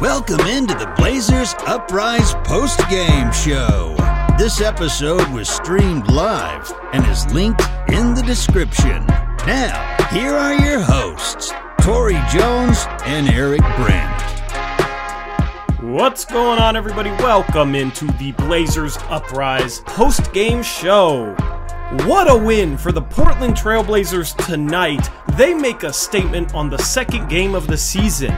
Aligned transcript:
Welcome 0.00 0.40
into 0.46 0.72
the 0.72 0.90
Blazers 0.96 1.54
Uprise 1.66 2.32
post 2.44 2.80
game 2.88 3.30
show. 3.32 3.94
This 4.38 4.62
episode 4.62 5.28
was 5.28 5.46
streamed 5.46 6.10
live 6.10 6.72
and 6.94 7.06
is 7.06 7.30
linked 7.34 7.60
in 7.92 8.14
the 8.14 8.22
description. 8.22 9.04
Now, 9.46 9.96
here 10.10 10.32
are 10.32 10.54
your 10.54 10.80
hosts, 10.80 11.52
Torey 11.82 12.26
Jones 12.30 12.86
and 13.04 13.28
Eric 13.28 13.60
Brandt. 13.76 14.22
What's 15.82 16.24
going 16.24 16.58
on, 16.58 16.76
everybody? 16.76 17.10
Welcome 17.10 17.74
into 17.74 18.06
the 18.06 18.32
Blazers 18.32 18.96
Uprise 19.10 19.80
post 19.80 20.32
game 20.32 20.62
show. 20.62 21.34
What 22.06 22.30
a 22.30 22.36
win 22.38 22.78
for 22.78 22.90
the 22.90 23.02
Portland 23.02 23.54
Trailblazers 23.54 24.34
tonight. 24.46 25.10
They 25.36 25.52
make 25.52 25.82
a 25.82 25.92
statement 25.92 26.54
on 26.54 26.70
the 26.70 26.78
second 26.78 27.28
game 27.28 27.54
of 27.54 27.66
the 27.66 27.76
season. 27.76 28.32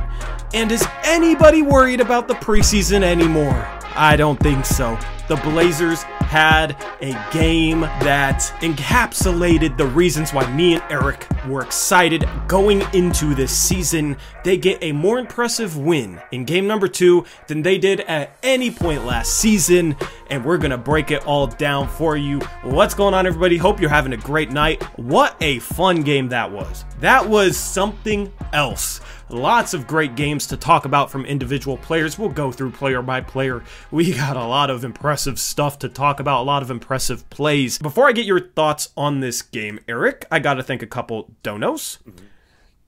And 0.55 0.70
is 0.70 0.87
anybody 1.05 1.62
worried 1.62 2.01
about 2.01 2.29
the 2.29 2.34
preseason 2.34 3.02
anymore? 3.02 3.66
I 3.95 4.16
don't 4.16 4.38
think 4.38 4.66
so. 4.66 4.98
The 5.28 5.37
Blazers 5.37 6.02
had 6.02 6.77
a 7.01 7.12
game 7.33 7.80
that 7.80 8.41
encapsulated 8.61 9.77
the 9.77 9.87
reasons 9.87 10.33
why 10.33 10.51
me 10.52 10.75
and 10.75 10.83
Eric 10.91 11.27
were 11.47 11.62
excited 11.62 12.28
going 12.48 12.83
into 12.92 13.34
this 13.34 13.51
season. 13.51 14.16
They 14.45 14.56
get 14.56 14.78
a 14.83 14.92
more 14.92 15.19
impressive 15.19 15.77
win 15.77 16.20
in 16.33 16.45
game 16.45 16.66
number 16.66 16.89
two 16.89 17.25
than 17.48 17.62
they 17.62 17.78
did 17.78 18.00
at 18.00 18.37
any 18.42 18.70
point 18.70 19.06
last 19.06 19.39
season, 19.39 19.97
and 20.28 20.45
we're 20.45 20.59
gonna 20.59 20.78
break 20.78 21.11
it 21.11 21.27
all 21.27 21.47
down 21.47 21.89
for 21.89 22.16
you. 22.16 22.41
What's 22.62 22.95
going 22.95 23.14
on, 23.14 23.27
everybody? 23.27 23.56
Hope 23.56 23.80
you're 23.80 23.91
having 23.91 24.12
a 24.12 24.19
great 24.19 24.50
night. 24.50 24.83
What 24.98 25.37
a 25.41 25.61
fun 25.61 26.03
game 26.03 26.28
that 26.30 26.50
was! 26.50 26.84
That 27.00 27.28
was 27.28 27.56
something 27.56 28.33
else. 28.53 29.00
Lots 29.32 29.72
of 29.72 29.86
great 29.86 30.14
games 30.14 30.47
to 30.48 30.58
talk 30.58 30.84
about 30.84 31.11
from 31.11 31.25
individual 31.25 31.78
players. 31.78 32.19
We'll 32.19 32.28
go 32.28 32.52
through 32.52 32.72
player 32.72 33.00
by 33.00 33.22
player. 33.22 33.62
We 33.91 34.12
got 34.12 34.36
a 34.36 34.44
lot 34.44 34.69
of 34.69 34.84
impressive 34.84 35.39
stuff 35.41 35.78
to 35.78 35.89
talk 35.89 36.20
about, 36.20 36.42
a 36.42 36.44
lot 36.44 36.62
of 36.62 36.70
impressive 36.70 37.28
plays. 37.30 37.78
Before 37.78 38.06
I 38.06 38.12
get 38.12 38.27
your 38.27 38.41
thoughts 38.41 38.91
on 38.94 39.20
this 39.20 39.41
game, 39.41 39.80
Eric, 39.89 40.27
I 40.30 40.39
got 40.39 40.55
to 40.55 40.62
thank 40.62 40.83
a 40.83 40.86
couple 40.86 41.30
donos. 41.42 41.97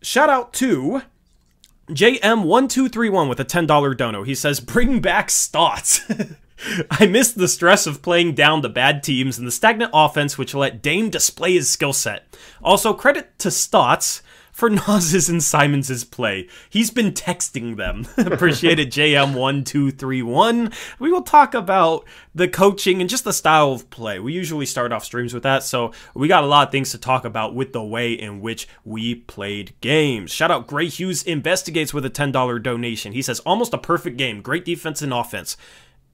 Shout 0.03 0.29
out 0.29 0.53
to 0.55 1.01
JM1231 1.89 3.27
with 3.27 3.41
a 3.41 3.45
$10 3.45 3.97
dono. 3.97 4.23
He 4.23 4.35
says, 4.35 4.61
Bring 4.61 5.01
back 5.01 5.31
Stotts. 5.31 6.03
I 6.91 7.07
miss 7.07 7.33
the 7.33 7.49
stress 7.49 7.87
of 7.87 8.03
playing 8.03 8.35
down 8.35 8.61
the 8.61 8.69
bad 8.69 9.03
teams 9.03 9.39
and 9.39 9.47
the 9.47 9.53
stagnant 9.53 9.91
offense, 9.95 10.37
which 10.37 10.55
let 10.55 10.83
Dame 10.83 11.09
display 11.09 11.55
his 11.55 11.71
skill 11.71 11.95
set. 11.95 12.37
Also, 12.63 12.93
credit 12.93 13.39
to 13.39 13.51
Stotts 13.51 14.23
for 14.55 14.71
Nas's 14.71 15.29
and 15.29 15.43
Simons's 15.43 16.05
play. 16.05 16.49
He's 16.71 16.91
been 16.91 17.13
texting 17.13 17.77
them. 17.77 18.07
Appreciated 18.17 18.91
JM1231. 18.91 20.73
We 20.99 21.13
will 21.13 21.23
talk 21.23 21.53
about 21.53 22.07
the 22.35 22.49
coaching 22.49 23.01
and 23.01 23.11
just 23.11 23.25
the 23.25 23.33
style 23.33 23.73
of 23.73 23.91
play. 23.91 24.19
We 24.19 24.33
usually 24.33 24.65
start 24.65 24.93
off 24.93 25.05
streams 25.05 25.35
with 25.35 25.43
that, 25.43 25.65
so 25.65 25.93
we 26.15 26.29
got 26.29 26.45
a 26.45 26.47
lot 26.47 26.69
of 26.69 26.73
things 26.73 26.93
to 26.93 26.99
talk 26.99 27.25
about 27.25 27.55
with 27.55 27.73
the 27.73 27.83
way 27.83 28.13
in 28.13 28.41
which 28.41 28.69
we 28.85 29.17
played 29.17 29.75
games. 29.81 30.31
Shout 30.31 30.51
out 30.51 30.69
Gray 30.69 30.89
Hughes 30.89 31.23
Investigates 31.25 31.93
with 31.93 32.07
a 32.07 32.11
$10 32.11 32.63
donation. 32.63 33.13
He 33.13 33.23
says, 33.23 33.41
almost 33.41 33.75
a 33.75 33.79
perfect 33.79 34.17
game. 34.17 34.41
Great 34.41 34.65
defense 34.65 35.03
and 35.03 35.13
offense 35.13 35.57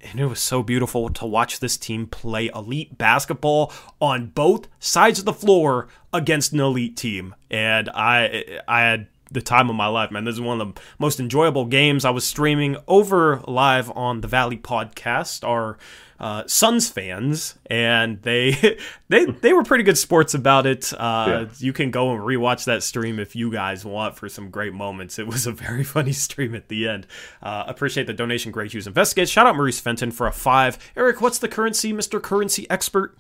and 0.03 0.21
it 0.21 0.27
was 0.27 0.41
so 0.41 0.63
beautiful 0.63 1.09
to 1.11 1.27
watch 1.27 1.61
this 1.61 1.77
team 1.77 2.07
play 2.07 2.51
elite 2.55 2.97
basketball 2.97 3.73
on 4.01 4.29
both 4.29 4.69
sides 4.79 5.19
of 5.19 5.25
the 5.25 5.33
floor 5.33 5.89
against 6.13 6.53
an 6.53 6.61
elite 6.61 6.97
team. 6.97 7.35
And 7.51 7.89
I 7.95 8.61
I 8.67 8.81
had 8.81 9.09
the 9.31 9.41
time 9.41 9.71
of 9.71 9.77
my 9.77 9.87
life, 9.87 10.11
man. 10.11 10.25
This 10.25 10.35
is 10.35 10.41
one 10.41 10.61
of 10.61 10.75
the 10.75 10.81
most 10.99 11.21
enjoyable 11.21 11.67
games. 11.67 12.05
I 12.05 12.11
was 12.11 12.27
streaming 12.27 12.77
over 12.89 13.43
live 13.47 13.91
on 13.93 14.23
the 14.23 14.29
Valley 14.29 14.57
podcast, 14.57 15.47
our 15.47 15.79
uh, 16.21 16.45
Suns 16.47 16.89
fans, 16.89 17.57
and 17.67 18.21
they 18.23 18.79
they 19.09 19.25
they 19.25 19.53
were 19.53 19.65
pretty 19.65 19.85
good 19.85 19.99
sports 19.99 20.35
about 20.35 20.67
it. 20.67 20.93
Uh, 20.93 21.25
yeah. 21.27 21.47
You 21.59 21.73
can 21.73 21.91
go 21.91 22.13
and 22.13 22.21
rewatch 22.21 22.67
that 22.67 22.83
stream 22.83 23.19
if 23.19 23.35
you 23.35 23.51
guys 23.51 23.85
want 23.85 24.17
for 24.17 24.29
some 24.29 24.51
great 24.51 24.75
moments. 24.75 25.19
It 25.19 25.27
was 25.27 25.47
a 25.47 25.53
very 25.53 25.83
funny 25.97 26.13
stream 26.13 26.55
at 26.55 26.69
the 26.69 26.89
end. 26.89 27.07
Uh, 27.43 27.65
appreciate 27.67 28.07
the 28.07 28.13
donation, 28.13 28.53
Great 28.53 28.73
Hughes 28.73 28.87
Investigate. 28.87 29.29
Shout 29.29 29.47
out 29.47 29.57
Maurice 29.57 29.81
Fenton 29.81 30.11
for 30.11 30.27
a 30.27 30.33
five. 30.33 30.79
Eric, 30.95 31.21
what's 31.21 31.39
the 31.39 31.49
currency, 31.49 31.93
Mister 31.93 32.21
Currency 32.21 32.69
Expert? 32.71 33.17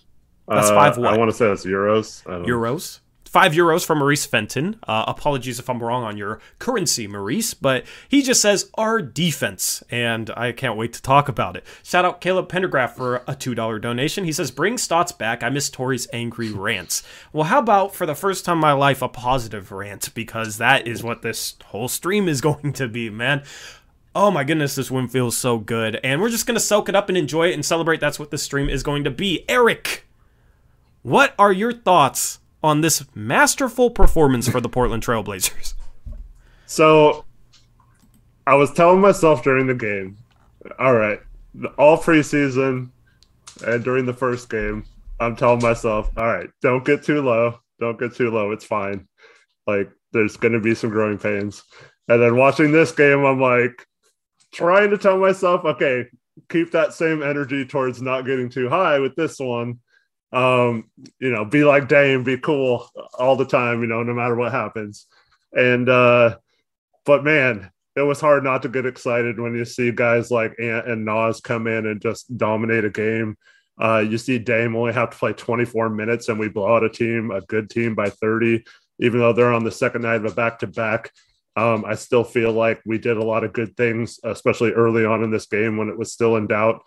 That's 0.46 0.68
five. 0.68 0.98
What? 0.98 1.14
I 1.14 1.16
want 1.18 1.30
to 1.30 1.36
say 1.36 1.46
that's 1.46 1.64
euros. 1.64 2.24
Euros. 2.44 3.00
Five 3.30 3.52
euros 3.52 3.86
from 3.86 3.98
Maurice 3.98 4.26
Fenton. 4.26 4.80
Uh, 4.88 5.04
apologies 5.06 5.60
if 5.60 5.70
I'm 5.70 5.80
wrong 5.80 6.02
on 6.02 6.16
your 6.16 6.41
currency, 6.58 7.06
Maurice, 7.06 7.54
but 7.54 7.84
he 8.08 8.22
just 8.22 8.42
says 8.42 8.68
our 8.74 9.00
defense, 9.00 9.84
and 9.88 10.30
I 10.36 10.50
can't 10.50 10.76
wait 10.76 10.92
to 10.94 11.02
talk 11.02 11.28
about 11.28 11.56
it. 11.56 11.64
Shout 11.84 12.04
out 12.04 12.20
Caleb 12.20 12.48
Pendergraph 12.48 12.96
for 12.96 13.18
a 13.28 13.36
$2 13.36 13.80
donation. 13.80 14.24
He 14.24 14.32
says, 14.32 14.50
Bring 14.50 14.76
Stotts 14.76 15.12
back. 15.12 15.44
I 15.44 15.48
miss 15.48 15.70
Torey's 15.70 16.08
angry 16.12 16.50
rants. 16.50 17.04
Well, 17.32 17.44
how 17.44 17.60
about 17.60 17.94
for 17.94 18.04
the 18.04 18.16
first 18.16 18.44
time 18.44 18.56
in 18.56 18.62
my 18.62 18.72
life, 18.72 19.00
a 19.00 19.08
positive 19.08 19.70
rant? 19.70 20.12
Because 20.12 20.58
that 20.58 20.88
is 20.88 21.04
what 21.04 21.22
this 21.22 21.54
whole 21.66 21.86
stream 21.86 22.28
is 22.28 22.41
going 22.41 22.72
to 22.72 22.88
be, 22.88 23.10
man. 23.10 23.44
Oh 24.12 24.32
my 24.32 24.42
goodness, 24.42 24.74
this 24.74 24.91
win 24.91 25.06
feels 25.06 25.36
so 25.36 25.56
good. 25.56 26.00
And 26.02 26.20
we're 26.20 26.30
just 26.30 26.47
going 26.47 26.56
to 26.56 26.60
soak 26.60 26.88
it 26.88 26.97
up 26.97 27.08
and 27.08 27.16
enjoy 27.16 27.50
it 27.50 27.54
and 27.54 27.64
celebrate. 27.64 28.00
That's 28.00 28.18
what 28.18 28.32
the 28.32 28.38
stream 28.38 28.68
is 28.68 28.82
going 28.82 29.04
to 29.04 29.10
be. 29.10 29.48
Eric, 29.48 30.04
what 31.02 31.32
are 31.38 31.52
your 31.52 31.72
thoughts 31.72 32.41
on 32.62 32.81
this 32.81 33.04
masterful 33.15 33.91
performance 33.91 34.48
for 34.48 34.60
the 34.60 34.69
Portland 34.71 35.03
Trailblazers? 35.03 35.75
So, 36.66 37.25
I 38.47 38.54
was 38.54 38.72
telling 38.72 39.00
myself 39.00 39.43
during 39.43 39.66
the 39.66 39.75
game, 39.75 40.16
all 40.78 40.94
right, 40.94 41.21
all 41.78 41.98
preseason 41.98 42.91
and 43.65 43.84
during 43.84 44.06
the 44.06 44.15
first 44.15 44.48
game, 44.48 44.84
I'm 45.19 45.37
telling 45.37 45.62
myself, 45.62 46.10
all 46.16 46.26
right, 46.26 46.48
don't 46.62 46.84
get 46.84 47.03
too 47.03 47.22
low. 47.22 47.59
Don't 47.78 47.98
get 47.98 48.15
too 48.15 48.31
low. 48.31 48.53
It's 48.53 48.65
fine. 48.65 49.06
Like, 49.66 49.91
there's 50.12 50.37
going 50.37 50.53
to 50.53 50.60
be 50.60 50.75
some 50.75 50.91
growing 50.91 51.19
pains. 51.19 51.62
And 52.09 52.21
then 52.21 52.37
watching 52.37 52.72
this 52.72 52.92
game, 52.92 53.25
I'm 53.25 53.41
like, 53.41 53.87
trying 54.53 54.91
to 54.91 54.98
tell 54.98 55.19
myself, 55.19 55.65
okay, 55.65 56.06
keep 56.48 56.72
that 56.72 56.94
same 56.94 57.22
energy 57.22 57.65
towards 57.65 58.03
not 58.03 58.27
getting 58.27 58.48
too 58.48 58.69
high 58.69 58.98
with 58.98 59.15
this 59.15 59.38
one 59.38 59.78
um, 60.32 60.91
you 61.18 61.30
know, 61.30 61.44
be 61.44 61.64
like 61.64 61.88
Dame, 61.88 62.22
be 62.22 62.38
cool 62.38 62.88
all 63.18 63.36
the 63.36 63.44
time, 63.44 63.80
you 63.80 63.88
know, 63.88 64.02
no 64.02 64.14
matter 64.14 64.36
what 64.36 64.52
happens. 64.52 65.06
And 65.52 65.88
uh, 65.88 66.36
but 67.04 67.24
man, 67.24 67.70
it 67.96 68.02
was 68.02 68.20
hard 68.20 68.44
not 68.44 68.62
to 68.62 68.68
get 68.68 68.86
excited 68.86 69.41
when 69.41 69.54
you 69.54 69.64
see 69.64 69.91
guys 69.91 70.30
like 70.30 70.58
Ant 70.60 70.88
and 70.88 71.04
Nas 71.04 71.41
come 71.41 71.66
in 71.66 71.86
and 71.86 72.00
just 72.00 72.36
dominate 72.36 72.84
a 72.84 72.91
game. 72.91 73.36
Uh, 73.80 73.98
you 73.98 74.18
see 74.18 74.38
Dame 74.38 74.76
only 74.76 74.92
have 74.92 75.10
to 75.10 75.16
play 75.16 75.32
24 75.32 75.88
minutes 75.88 76.28
and 76.28 76.38
we 76.38 76.48
blow 76.48 76.76
out 76.76 76.84
a 76.84 76.91
team, 76.91 77.30
a 77.30 77.41
good 77.41 77.70
team 77.70 77.94
by 77.94 78.10
30, 78.10 78.62
even 79.00 79.18
though 79.18 79.32
they're 79.32 79.52
on 79.52 79.64
the 79.64 79.70
second 79.70 80.02
night 80.02 80.16
of 80.16 80.26
a 80.26 80.34
back 80.34 80.58
to 80.60 80.66
back. 80.66 81.10
Um, 81.56 81.84
I 81.84 81.94
still 81.94 82.22
feel 82.22 82.52
like 82.52 82.80
we 82.86 82.98
did 82.98 83.16
a 83.16 83.24
lot 83.24 83.42
of 83.42 83.52
good 83.52 83.76
things, 83.76 84.20
especially 84.22 84.70
early 84.72 85.04
on 85.04 85.24
in 85.24 85.30
this 85.30 85.47
game 85.47 85.76
when 85.76 85.88
it 85.88 85.98
was 85.98 86.12
still 86.12 86.36
in 86.36 86.47
doubt 86.47 86.82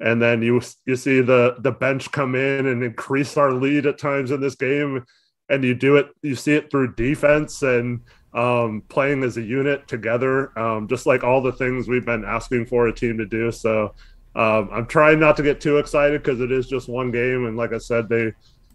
and 0.00 0.20
then 0.20 0.42
you 0.42 0.60
you 0.86 0.96
see 0.96 1.20
the 1.20 1.56
the 1.60 1.72
bench 1.72 2.10
come 2.10 2.34
in 2.34 2.66
and 2.66 2.82
increase 2.82 3.36
our 3.36 3.52
lead 3.52 3.86
at 3.86 3.98
times 3.98 4.30
in 4.30 4.40
this 4.40 4.54
game. 4.54 5.04
And 5.48 5.64
you 5.64 5.74
do 5.74 5.96
it 5.96 6.08
you 6.22 6.36
see 6.36 6.52
it 6.52 6.70
through 6.70 6.94
defense 6.94 7.62
and 7.62 8.00
um, 8.32 8.84
playing 8.88 9.24
as 9.24 9.36
a 9.36 9.42
unit 9.42 9.88
together 9.88 10.56
um, 10.56 10.86
just 10.86 11.06
like 11.06 11.24
all 11.24 11.42
the 11.42 11.52
things 11.52 11.88
we've 11.88 12.06
been 12.06 12.24
asking 12.24 12.66
for 12.66 12.86
a 12.86 12.94
team 12.94 13.18
to 13.18 13.26
do. 13.26 13.50
So 13.50 13.94
um, 14.36 14.68
i'm 14.72 14.86
trying 14.86 15.18
not 15.18 15.36
to 15.36 15.42
get 15.42 15.60
too 15.60 15.78
excited 15.78 16.22
because 16.22 16.40
it 16.40 16.52
is 16.52 16.68
just 16.68 16.88
one 16.88 17.10
game. 17.10 17.46
And 17.46 17.56
like 17.56 17.72
i 17.72 17.78
said 17.78 18.08
they 18.08 18.32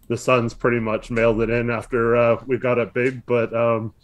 the 0.08 0.16
suns 0.16 0.54
pretty 0.54 0.78
much 0.78 1.10
mailed 1.10 1.40
it 1.40 1.50
in 1.50 1.70
after 1.70 2.16
uh, 2.16 2.42
we 2.46 2.58
got 2.58 2.78
it 2.78 2.94
big. 2.94 3.24
But 3.26 3.54
um, 3.54 3.94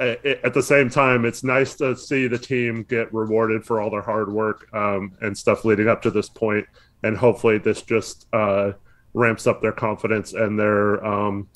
at 0.00 0.54
the 0.54 0.62
same 0.62 0.88
time, 0.88 1.26
it's 1.26 1.44
nice 1.44 1.74
to 1.76 1.94
see 1.94 2.26
the 2.26 2.38
team 2.38 2.84
get 2.84 3.12
rewarded 3.12 3.64
for 3.64 3.80
all 3.80 3.90
their 3.90 4.02
hard 4.02 4.32
work 4.32 4.66
um, 4.74 5.12
and 5.20 5.36
stuff 5.36 5.64
leading 5.64 5.88
up 5.88 6.00
to 6.02 6.10
this 6.10 6.28
point, 6.28 6.66
and 7.02 7.16
hopefully 7.16 7.58
this 7.58 7.82
just 7.82 8.26
uh, 8.32 8.72
ramps 9.12 9.46
up 9.46 9.60
their 9.60 9.72
confidence 9.72 10.32
and 10.32 10.58
their 10.58 11.04
um, 11.04 11.48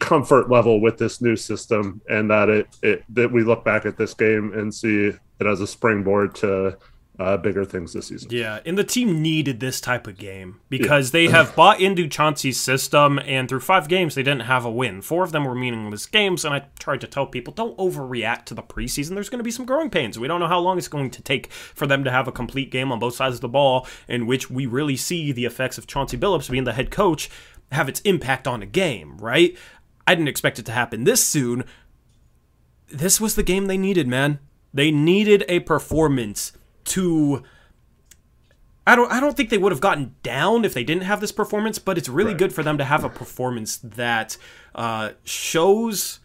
comfort 0.00 0.50
level 0.50 0.80
with 0.80 0.98
this 0.98 1.22
new 1.22 1.34
system, 1.34 2.02
and 2.10 2.30
that 2.30 2.50
it, 2.50 2.66
it 2.82 3.04
that 3.08 3.32
we 3.32 3.42
look 3.42 3.64
back 3.64 3.86
at 3.86 3.96
this 3.96 4.12
game 4.12 4.52
and 4.52 4.74
see 4.74 5.06
it 5.06 5.46
as 5.46 5.62
a 5.62 5.66
springboard 5.66 6.34
to 6.34 6.76
uh, 7.20 7.36
bigger 7.36 7.66
things 7.66 7.92
this 7.92 8.06
season. 8.06 8.30
Yeah, 8.32 8.60
and 8.64 8.78
the 8.78 8.84
team 8.84 9.20
needed 9.20 9.60
this 9.60 9.78
type 9.78 10.06
of 10.06 10.16
game 10.16 10.60
because 10.70 11.08
yeah. 11.08 11.12
they 11.12 11.28
have 11.28 11.54
bought 11.54 11.78
into 11.78 12.08
Chauncey's 12.08 12.58
system, 12.58 13.18
and 13.18 13.46
through 13.46 13.60
five 13.60 13.88
games 13.88 14.14
they 14.14 14.22
didn't 14.22 14.44
have 14.44 14.64
a 14.64 14.70
win. 14.70 15.02
Four 15.02 15.22
of 15.22 15.30
them 15.30 15.44
were 15.44 15.54
meaningless 15.54 16.06
games, 16.06 16.46
and 16.46 16.54
I 16.54 16.64
tried 16.78 17.02
to 17.02 17.06
tell 17.06 17.26
people 17.26 17.52
don't 17.52 17.76
overreact 17.76 18.46
to 18.46 18.54
the 18.54 18.62
preseason. 18.62 19.10
There's 19.10 19.28
going 19.28 19.38
to 19.38 19.44
be 19.44 19.50
some 19.50 19.66
growing 19.66 19.90
pains. 19.90 20.18
We 20.18 20.28
don't 20.28 20.40
know 20.40 20.48
how 20.48 20.60
long 20.60 20.78
it's 20.78 20.88
going 20.88 21.10
to 21.10 21.20
take 21.20 21.52
for 21.52 21.86
them 21.86 22.04
to 22.04 22.10
have 22.10 22.26
a 22.26 22.32
complete 22.32 22.70
game 22.70 22.90
on 22.90 22.98
both 22.98 23.14
sides 23.14 23.34
of 23.34 23.42
the 23.42 23.48
ball, 23.48 23.86
in 24.08 24.26
which 24.26 24.48
we 24.48 24.64
really 24.64 24.96
see 24.96 25.30
the 25.30 25.44
effects 25.44 25.76
of 25.76 25.86
Chauncey 25.86 26.16
Billups 26.16 26.50
being 26.50 26.64
the 26.64 26.72
head 26.72 26.90
coach 26.90 27.28
have 27.70 27.88
its 27.88 28.00
impact 28.00 28.48
on 28.48 28.62
a 28.62 28.66
game. 28.66 29.18
Right? 29.18 29.56
I 30.06 30.14
didn't 30.14 30.28
expect 30.28 30.58
it 30.58 30.64
to 30.66 30.72
happen 30.72 31.04
this 31.04 31.22
soon. 31.22 31.64
This 32.88 33.20
was 33.20 33.34
the 33.34 33.42
game 33.42 33.66
they 33.66 33.78
needed, 33.78 34.08
man 34.08 34.40
They 34.72 34.90
needed 34.90 35.44
a 35.48 35.60
performance 35.60 36.52
to 36.86 37.42
I 38.86 38.96
don't 38.96 39.10
I 39.12 39.20
don't 39.20 39.36
think 39.36 39.50
they 39.50 39.58
would 39.58 39.72
have 39.72 39.80
gotten 39.80 40.14
down 40.22 40.64
if 40.64 40.74
they 40.74 40.84
didn't 40.84 41.04
have 41.04 41.20
this 41.20 41.32
performance, 41.32 41.78
but 41.78 41.98
it's 41.98 42.08
really 42.08 42.30
Right. 42.32 42.38
good 42.38 42.52
for 42.52 42.62
them 42.62 42.78
to 42.78 42.84
have 42.84 43.04
a 43.04 43.08
performance 43.10 43.76
that 43.78 44.36
uh, 44.74 45.10
shows 45.24 46.20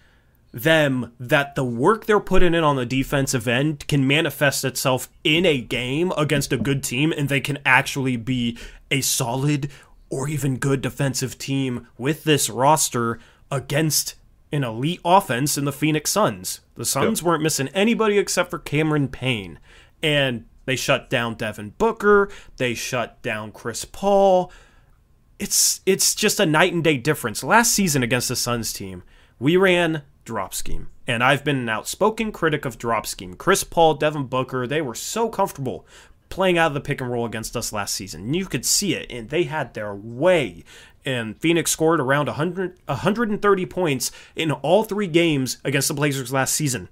them 0.52 1.12
that 1.19 1.56
the 1.56 1.66
work 1.66 2.06
they're 2.06 2.19
putting 2.19 2.54
in 2.54 2.63
on 2.63 2.78
the 2.78 2.86
defensive 2.86 3.46
end 3.48 3.86
can 3.90 4.07
manifest 4.07 4.63
itself 4.63 5.10
in 5.24 5.46
a 5.46 5.60
game 5.60 6.13
against 6.18 6.54
a 6.54 6.57
good 6.57 6.81
team 6.81 7.12
and 7.16 7.28
they 7.28 7.42
can 7.42 7.60
actually 7.66 8.16
be 8.16 8.57
a 8.90 9.02
solid 9.02 9.69
or 10.10 10.30
even 10.30 10.56
good 10.57 10.81
defensive 10.81 11.38
team 11.38 11.88
with 11.98 12.24
this 12.24 12.50
roster 12.50 13.19
against 13.52 14.16
an 14.54 14.63
elite 14.63 15.02
offense 15.04 15.57
in 15.57 15.66
the 15.66 15.74
Phoenix 15.74 16.10
Suns. 16.12 16.62
The 16.75 16.86
Suns 16.86 17.22
weren't 17.22 17.44
missing 17.44 17.68
anybody 17.69 18.18
except 18.18 18.50
for 18.50 18.60
Cameron 18.60 19.10
Payne. 19.10 19.60
And 20.01 20.45
they 20.65 20.75
shut 20.75 21.09
down 21.09 21.36
Devin 21.36 21.74
Booker, 21.77 22.30
they 22.57 22.74
shut 22.74 23.21
down 23.21 23.51
Chris 23.51 23.86
Paul. 23.86 24.51
It's 25.38 25.81
it's 25.86 26.15
just 26.15 26.39
a 26.39 26.45
night 26.45 26.74
and 26.74 26.83
day 26.83 26.97
difference. 26.97 27.44
Last 27.44 27.71
season 27.71 28.03
against 28.03 28.30
the 28.30 28.36
Suns 28.36 28.71
team, 28.71 29.03
we 29.39 29.57
ran 29.57 30.03
drop 30.24 30.53
scheme. 30.53 30.89
And 31.07 31.24
I've 31.24 31.44
been 31.44 31.57
an 31.57 31.69
outspoken 31.69 32.31
critic 32.31 32.65
of 32.65 32.77
drop 32.77 33.06
scheme. 33.06 33.36
Chris 33.36 33.63
Paul, 33.63 33.94
Devin 33.94 34.25
Booker, 34.25 34.65
they 34.65 34.81
were 34.81 34.95
so 34.95 35.30
comfortable 35.30 35.86
playing 36.30 36.57
out 36.57 36.68
of 36.68 36.74
the 36.74 36.81
pick 36.81 37.00
and 37.00 37.12
roll 37.12 37.25
against 37.25 37.56
us 37.56 37.71
last 37.71 37.94
season. 37.94 38.33
You 38.33 38.45
could 38.47 38.65
see 38.65 38.95
it, 38.95 39.12
and 39.12 39.30
they 39.30 39.44
had 39.44 39.74
their 39.74 39.94
way. 39.94 40.63
And 41.06 41.39
Phoenix 41.39 41.69
scored 41.69 42.00
around 42.00 42.25
100, 42.27 42.80
130 42.86 43.65
points 43.68 44.12
in 44.36 44.51
all 44.51 44.83
three 44.83 45.07
games 45.07 45.57
against 45.63 45.88
the 45.88 45.94
Blazers 45.94 46.33
last 46.33 46.56
season. 46.56 46.89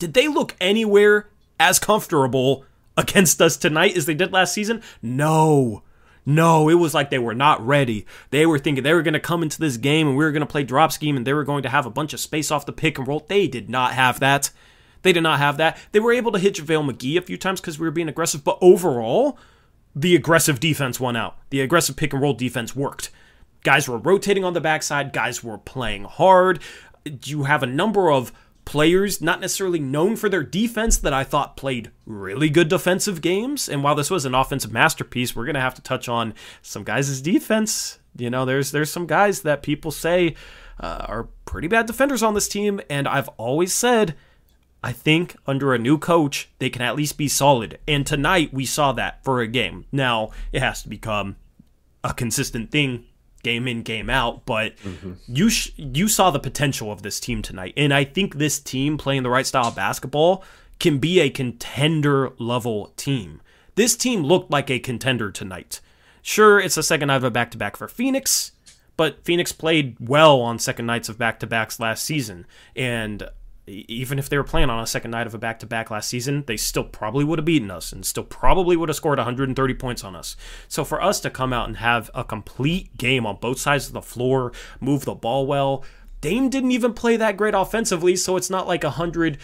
Did 0.00 0.14
they 0.14 0.26
look 0.26 0.56
anywhere 0.60 1.28
as 1.62 1.78
comfortable 1.78 2.64
against 2.96 3.40
us 3.40 3.56
tonight 3.56 3.96
as 3.96 4.06
they 4.06 4.14
did 4.14 4.32
last 4.32 4.52
season? 4.52 4.82
No. 5.00 5.82
No, 6.24 6.68
it 6.68 6.74
was 6.74 6.94
like 6.94 7.10
they 7.10 7.18
were 7.18 7.34
not 7.34 7.64
ready. 7.66 8.06
They 8.30 8.46
were 8.46 8.58
thinking 8.58 8.84
they 8.84 8.94
were 8.94 9.02
going 9.02 9.14
to 9.14 9.20
come 9.20 9.42
into 9.42 9.58
this 9.58 9.76
game 9.76 10.06
and 10.06 10.16
we 10.16 10.24
were 10.24 10.30
going 10.30 10.40
to 10.40 10.46
play 10.46 10.62
drop 10.62 10.92
scheme 10.92 11.16
and 11.16 11.26
they 11.26 11.32
were 11.32 11.44
going 11.44 11.64
to 11.64 11.68
have 11.68 11.86
a 11.86 11.90
bunch 11.90 12.12
of 12.12 12.20
space 12.20 12.50
off 12.50 12.66
the 12.66 12.72
pick 12.72 12.98
and 12.98 13.08
roll. 13.08 13.24
They 13.26 13.48
did 13.48 13.68
not 13.68 13.94
have 13.94 14.20
that. 14.20 14.50
They 15.02 15.12
did 15.12 15.22
not 15.22 15.40
have 15.40 15.56
that. 15.56 15.78
They 15.90 15.98
were 15.98 16.12
able 16.12 16.30
to 16.32 16.38
hit 16.38 16.54
JaVale 16.54 16.92
McGee 16.92 17.18
a 17.18 17.22
few 17.22 17.36
times 17.36 17.60
because 17.60 17.78
we 17.78 17.86
were 17.86 17.90
being 17.92 18.08
aggressive, 18.08 18.44
but 18.44 18.58
overall, 18.60 19.36
the 19.96 20.14
aggressive 20.14 20.60
defense 20.60 21.00
won 21.00 21.16
out. 21.16 21.36
The 21.50 21.60
aggressive 21.60 21.96
pick 21.96 22.12
and 22.12 22.22
roll 22.22 22.34
defense 22.34 22.76
worked. 22.76 23.10
Guys 23.64 23.88
were 23.88 23.98
rotating 23.98 24.44
on 24.44 24.54
the 24.54 24.60
backside, 24.60 25.12
guys 25.12 25.42
were 25.42 25.58
playing 25.58 26.04
hard. 26.04 26.60
You 27.24 27.44
have 27.44 27.64
a 27.64 27.66
number 27.66 28.12
of 28.12 28.32
players 28.64 29.20
not 29.20 29.40
necessarily 29.40 29.78
known 29.78 30.16
for 30.16 30.28
their 30.28 30.42
defense 30.42 30.96
that 30.98 31.12
I 31.12 31.24
thought 31.24 31.56
played 31.56 31.90
really 32.06 32.48
good 32.48 32.68
defensive 32.68 33.20
games. 33.20 33.68
And 33.68 33.82
while 33.82 33.94
this 33.94 34.10
was 34.10 34.24
an 34.24 34.34
offensive 34.34 34.72
masterpiece, 34.72 35.34
we're 35.34 35.44
going 35.44 35.54
to 35.54 35.60
have 35.60 35.74
to 35.74 35.82
touch 35.82 36.08
on 36.08 36.34
some 36.62 36.84
guys' 36.84 37.20
defense. 37.20 37.98
You 38.16 38.30
know, 38.30 38.44
there's 38.44 38.70
there's 38.70 38.92
some 38.92 39.06
guys 39.06 39.42
that 39.42 39.62
people 39.62 39.90
say 39.90 40.34
uh, 40.78 41.06
are 41.08 41.28
pretty 41.44 41.68
bad 41.68 41.86
defenders 41.86 42.22
on 42.22 42.34
this 42.34 42.48
team, 42.48 42.80
and 42.90 43.08
I've 43.08 43.28
always 43.30 43.72
said 43.72 44.14
I 44.82 44.92
think 44.92 45.36
under 45.46 45.72
a 45.72 45.78
new 45.78 45.96
coach, 45.96 46.50
they 46.58 46.68
can 46.68 46.82
at 46.82 46.96
least 46.96 47.16
be 47.16 47.28
solid. 47.28 47.78
And 47.86 48.04
tonight, 48.06 48.52
we 48.52 48.66
saw 48.66 48.92
that 48.92 49.22
for 49.22 49.40
a 49.40 49.46
game. 49.46 49.86
Now, 49.92 50.30
it 50.50 50.60
has 50.60 50.82
to 50.82 50.88
become 50.88 51.36
a 52.02 52.12
consistent 52.12 52.72
thing 52.72 53.04
game 53.42 53.66
in 53.66 53.82
game 53.82 54.08
out 54.08 54.44
but 54.46 54.76
mm-hmm. 54.78 55.12
you 55.26 55.50
sh- 55.50 55.72
you 55.76 56.08
saw 56.08 56.30
the 56.30 56.38
potential 56.38 56.92
of 56.92 57.02
this 57.02 57.18
team 57.20 57.42
tonight. 57.42 57.74
And 57.76 57.92
i 57.92 58.04
think 58.04 58.36
this 58.36 58.58
team 58.60 58.98
playing 58.98 59.22
the 59.22 59.30
right 59.30 59.46
style 59.46 59.68
of 59.68 59.76
basketball 59.76 60.44
can 60.78 60.98
be 60.98 61.20
a 61.20 61.30
contender 61.30 62.32
level 62.38 62.92
team. 62.96 63.40
This 63.74 63.96
team 63.96 64.22
looked 64.22 64.50
like 64.50 64.70
a 64.70 64.78
contender 64.78 65.30
tonight. 65.30 65.80
Sure 66.22 66.60
it's 66.60 66.74
the 66.74 66.82
second 66.82 67.08
night 67.08 67.16
of 67.16 67.24
a 67.24 67.30
back-to-back 67.30 67.76
for 67.76 67.88
phoenix 67.88 68.52
but 68.96 69.24
phoenix 69.24 69.52
played 69.52 69.96
well 69.98 70.40
on 70.40 70.58
second 70.58 70.86
nights 70.86 71.08
of 71.08 71.18
back-to-backs 71.18 71.80
last 71.80 72.04
season. 72.04 72.46
And 72.76 73.28
even 73.72 74.18
if 74.18 74.28
they 74.28 74.36
were 74.36 74.44
playing 74.44 74.70
on 74.70 74.82
a 74.82 74.86
second 74.86 75.10
night 75.10 75.26
of 75.26 75.34
a 75.34 75.38
back-to-back 75.38 75.90
last 75.90 76.08
season, 76.08 76.44
they 76.46 76.56
still 76.56 76.84
probably 76.84 77.24
would 77.24 77.38
have 77.38 77.46
beaten 77.46 77.70
us 77.70 77.92
and 77.92 78.04
still 78.04 78.24
probably 78.24 78.76
would 78.76 78.88
have 78.88 78.96
scored 78.96 79.18
130 79.18 79.74
points 79.74 80.04
on 80.04 80.14
us. 80.14 80.36
So 80.68 80.84
for 80.84 81.02
us 81.02 81.20
to 81.20 81.30
come 81.30 81.52
out 81.52 81.68
and 81.68 81.78
have 81.78 82.10
a 82.14 82.24
complete 82.24 82.96
game 82.96 83.26
on 83.26 83.36
both 83.36 83.58
sides 83.58 83.86
of 83.86 83.92
the 83.92 84.02
floor, 84.02 84.52
move 84.80 85.04
the 85.04 85.14
ball 85.14 85.46
well, 85.46 85.84
Dame 86.20 86.48
didn't 86.48 86.70
even 86.70 86.94
play 86.94 87.16
that 87.16 87.36
great 87.36 87.54
offensively, 87.54 88.14
so 88.14 88.36
it's 88.36 88.48
not 88.48 88.68
like 88.68 88.84
a 88.84 88.88
100 88.88 89.38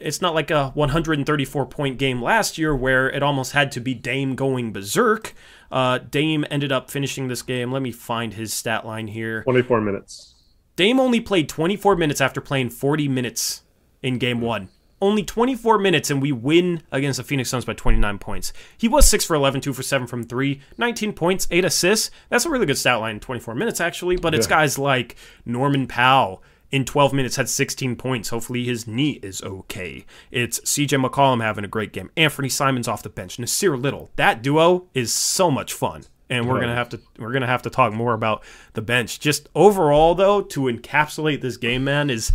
it's 0.00 0.22
not 0.22 0.34
like 0.34 0.50
a 0.50 0.70
134 0.70 1.66
point 1.66 1.98
game 1.98 2.22
last 2.22 2.56
year 2.56 2.74
where 2.74 3.08
it 3.10 3.22
almost 3.22 3.52
had 3.52 3.70
to 3.72 3.80
be 3.80 3.94
Dame 3.94 4.34
going 4.34 4.72
berserk. 4.72 5.34
Uh, 5.70 5.98
Dame 5.98 6.44
ended 6.50 6.72
up 6.72 6.90
finishing 6.90 7.28
this 7.28 7.42
game. 7.42 7.70
Let 7.70 7.82
me 7.82 7.92
find 7.92 8.32
his 8.32 8.52
stat 8.52 8.86
line 8.86 9.08
here. 9.08 9.42
24 9.44 9.82
minutes. 9.82 10.34
Dame 10.76 10.98
only 10.98 11.20
played 11.20 11.48
24 11.48 11.96
minutes 11.96 12.20
after 12.20 12.40
playing 12.40 12.70
40 12.70 13.08
minutes 13.08 13.62
in 14.04 14.18
game 14.18 14.40
one. 14.40 14.68
Only 15.02 15.24
24 15.24 15.78
minutes, 15.78 16.08
and 16.10 16.22
we 16.22 16.30
win 16.30 16.82
against 16.92 17.16
the 17.16 17.24
Phoenix 17.24 17.50
Suns 17.50 17.64
by 17.64 17.72
29 17.74 18.18
points. 18.18 18.52
He 18.78 18.86
was 18.88 19.08
6 19.08 19.24
for 19.24 19.34
11, 19.34 19.60
2 19.60 19.72
for 19.72 19.82
7 19.82 20.06
from 20.06 20.22
3, 20.22 20.60
19 20.78 21.12
points, 21.12 21.48
8 21.50 21.64
assists. 21.64 22.10
That's 22.30 22.46
a 22.46 22.50
really 22.50 22.64
good 22.64 22.78
stat 22.78 23.00
line 23.00 23.16
in 23.16 23.20
24 23.20 23.54
minutes, 23.54 23.80
actually, 23.80 24.16
but 24.16 24.34
it's 24.34 24.46
Yeah. 24.46 24.50
guys 24.56 24.78
like 24.78 25.16
Norman 25.44 25.86
Powell. 25.88 26.42
In 26.70 26.84
12 26.84 27.12
minutes, 27.12 27.36
had 27.36 27.48
16 27.48 27.94
points. 27.96 28.30
Hopefully, 28.30 28.64
his 28.64 28.86
knee 28.86 29.20
is 29.22 29.42
okay. 29.42 30.06
It's 30.32 30.58
CJ 30.64 30.96
McCollum 30.98 31.40
having 31.42 31.64
a 31.64 31.68
great 31.68 31.92
game. 31.92 32.10
Anthony 32.16 32.48
Simons 32.48 32.88
off 32.88 33.02
the 33.02 33.08
bench. 33.10 33.36
Nassir 33.36 33.80
Little. 33.80 34.10
That 34.16 34.42
duo 34.42 34.86
is 34.94 35.12
so 35.12 35.50
much 35.52 35.72
fun 35.72 36.04
and 36.30 36.48
we're 36.48 36.54
Right. 36.54 36.62
gonna 36.62 36.74
have 36.74 36.88
to 36.88 37.00
we're 37.18 37.32
gonna 37.32 37.46
have 37.46 37.62
to 37.62 37.70
talk 37.70 37.92
more 37.92 38.14
about 38.14 38.42
the 38.72 38.82
bench. 38.82 39.20
Just 39.20 39.48
overall, 39.54 40.14
though, 40.16 40.40
to 40.40 40.62
encapsulate 40.62 41.42
this 41.42 41.56
game, 41.58 41.84
man, 41.84 42.10
is 42.10 42.32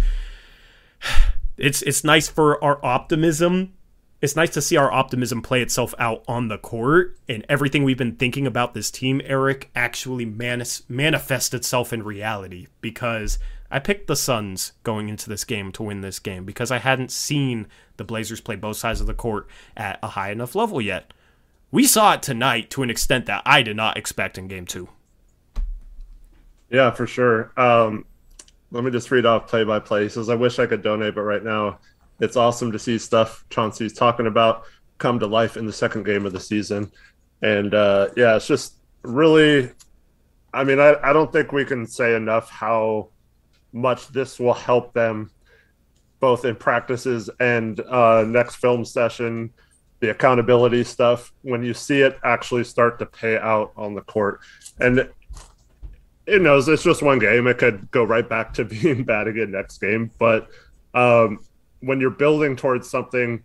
it's 1.59 1.81
it's 1.83 2.03
nice 2.03 2.27
for 2.27 2.63
our 2.63 2.83
optimism. 2.83 3.73
It's 4.21 4.35
nice 4.35 4.49
to 4.51 4.61
see 4.61 4.75
our 4.75 4.91
optimism 4.91 5.41
play 5.41 5.61
itself 5.61 5.95
out 5.97 6.23
on 6.27 6.49
the 6.49 6.57
court, 6.57 7.17
and 7.29 7.45
everything 7.47 7.83
we've 7.83 7.97
been 7.97 8.17
thinking 8.17 8.45
about 8.45 8.73
this 8.73 8.91
team, 8.91 9.21
Eric, 9.23 9.69
actually 9.75 10.25
manis- 10.25 10.83
manifest 10.89 11.53
itself 11.53 11.93
in 11.93 12.03
reality. 12.03 12.67
Because 12.81 13.39
I 13.71 13.79
picked 13.79 14.07
the 14.07 14.15
Suns 14.15 14.73
going 14.83 15.09
into 15.09 15.29
this 15.29 15.43
game 15.43 15.71
to 15.73 15.83
win 15.83 16.01
this 16.01 16.19
game 16.19 16.43
because 16.43 16.71
I 16.71 16.79
hadn't 16.79 17.11
seen 17.11 17.67
the 17.97 18.03
Blazers 18.03 18.41
play 18.41 18.55
both 18.55 18.77
sides 18.77 18.99
of 18.99 19.07
the 19.07 19.13
court 19.13 19.47
at 19.77 19.99
a 20.01 20.09
high 20.09 20.31
enough 20.31 20.55
level 20.55 20.81
yet. 20.81 21.13
We 21.71 21.85
saw 21.85 22.13
it 22.13 22.23
tonight 22.23 22.71
to 22.71 22.83
an 22.83 22.89
extent 22.89 23.27
that 23.27 23.43
I 23.45 23.61
did 23.61 23.75
not 23.75 23.95
expect 23.95 24.37
in 24.37 24.47
game 24.47 24.65
two. 24.65 24.89
Yeah, 26.71 26.91
for 26.91 27.05
sure. 27.05 27.51
Um, 27.57 28.05
let 28.71 28.83
me 28.83 28.91
just 28.91 29.11
read 29.11 29.25
off 29.25 29.47
play 29.47 29.63
by 29.63 29.79
play. 29.79 30.03
He 30.03 30.09
says, 30.09 30.29
I 30.29 30.35
wish 30.35 30.59
I 30.59 30.65
could 30.65 30.81
donate, 30.81 31.15
but 31.15 31.21
right 31.21 31.43
now 31.43 31.79
it's 32.19 32.35
awesome 32.35 32.71
to 32.71 32.79
see 32.79 32.97
stuff 32.97 33.45
Chauncey's 33.49 33.93
talking 33.93 34.27
about 34.27 34.63
come 34.97 35.19
to 35.19 35.27
life 35.27 35.57
in 35.57 35.65
the 35.65 35.73
second 35.73 36.03
game 36.03 36.25
of 36.25 36.33
the 36.33 36.39
season. 36.39 36.91
And 37.41 37.73
uh, 37.73 38.09
yeah, 38.15 38.35
it's 38.35 38.47
just 38.47 38.75
really, 39.03 39.71
I 40.53 40.63
mean, 40.63 40.79
I, 40.79 40.95
I 41.01 41.13
don't 41.13 41.31
think 41.31 41.51
we 41.51 41.65
can 41.65 41.87
say 41.87 42.15
enough 42.15 42.49
how 42.49 43.09
much 43.71 44.07
this 44.09 44.39
will 44.39 44.53
help 44.53 44.93
them 44.93 45.31
both 46.19 46.43
in 46.43 46.55
practices 46.55 47.29
and 47.39 47.79
uh, 47.79 48.25
next 48.27 48.55
film 48.55 48.83
session, 48.83 49.51
the 50.01 50.09
accountability 50.09 50.83
stuff, 50.83 51.31
when 51.43 51.63
you 51.63 51.73
see 51.73 52.01
it 52.01 52.19
actually 52.23 52.63
start 52.63 52.99
to 52.99 53.05
pay 53.05 53.37
out 53.37 53.71
on 53.77 53.95
the 53.95 54.01
court. 54.01 54.41
And 54.79 55.09
it 56.29 56.41
knows 56.41 56.67
it's 56.67 56.83
just 56.83 57.01
one 57.01 57.19
game. 57.19 57.47
It 57.47 57.57
could 57.57 57.89
go 57.91 58.03
right 58.03 58.27
back 58.27 58.53
to 58.53 58.65
being 58.65 59.03
bad 59.03 59.27
again 59.27 59.51
next 59.51 59.79
game. 59.79 60.11
But 60.17 60.49
um, 60.93 61.39
when 61.81 61.99
you're 61.99 62.09
building 62.09 62.55
towards 62.55 62.89
something, 62.89 63.43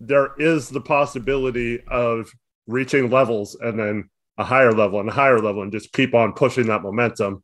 there 0.00 0.30
is 0.38 0.68
the 0.68 0.80
possibility 0.80 1.82
of 1.88 2.30
reaching 2.66 3.10
levels 3.10 3.56
and 3.60 3.78
then 3.78 4.10
a 4.38 4.44
higher 4.44 4.72
level 4.72 5.00
and 5.00 5.08
a 5.08 5.12
higher 5.12 5.38
level 5.38 5.62
and 5.62 5.72
just 5.72 5.92
keep 5.92 6.14
on 6.14 6.32
pushing 6.32 6.66
that 6.66 6.82
momentum. 6.82 7.42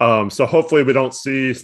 Um, 0.00 0.30
so 0.30 0.46
hopefully 0.46 0.82
we 0.82 0.92
don't 0.92 1.14
see, 1.14 1.54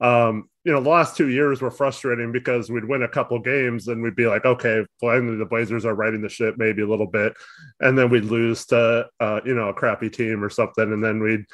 um, 0.00 0.48
you 0.64 0.72
know, 0.72 0.80
the 0.80 0.90
last 0.90 1.16
two 1.16 1.28
years 1.28 1.62
were 1.62 1.70
frustrating 1.70 2.32
because 2.32 2.70
we'd 2.70 2.84
win 2.84 3.02
a 3.02 3.08
couple 3.08 3.38
games 3.38 3.88
and 3.88 4.02
we'd 4.02 4.16
be 4.16 4.26
like, 4.26 4.44
okay, 4.44 4.84
finally 5.00 5.36
the 5.36 5.46
Blazers 5.46 5.86
are 5.86 5.94
riding 5.94 6.20
the 6.20 6.28
ship 6.28 6.56
maybe 6.58 6.82
a 6.82 6.88
little 6.88 7.06
bit, 7.06 7.32
and 7.80 7.96
then 7.96 8.10
we'd 8.10 8.24
lose 8.24 8.66
to, 8.66 9.06
uh, 9.20 9.40
you 9.44 9.54
know, 9.54 9.68
a 9.68 9.74
crappy 9.74 10.10
team 10.10 10.44
or 10.44 10.50
something, 10.50 10.92
and 10.92 11.02
then 11.02 11.22
we'd, 11.22 11.44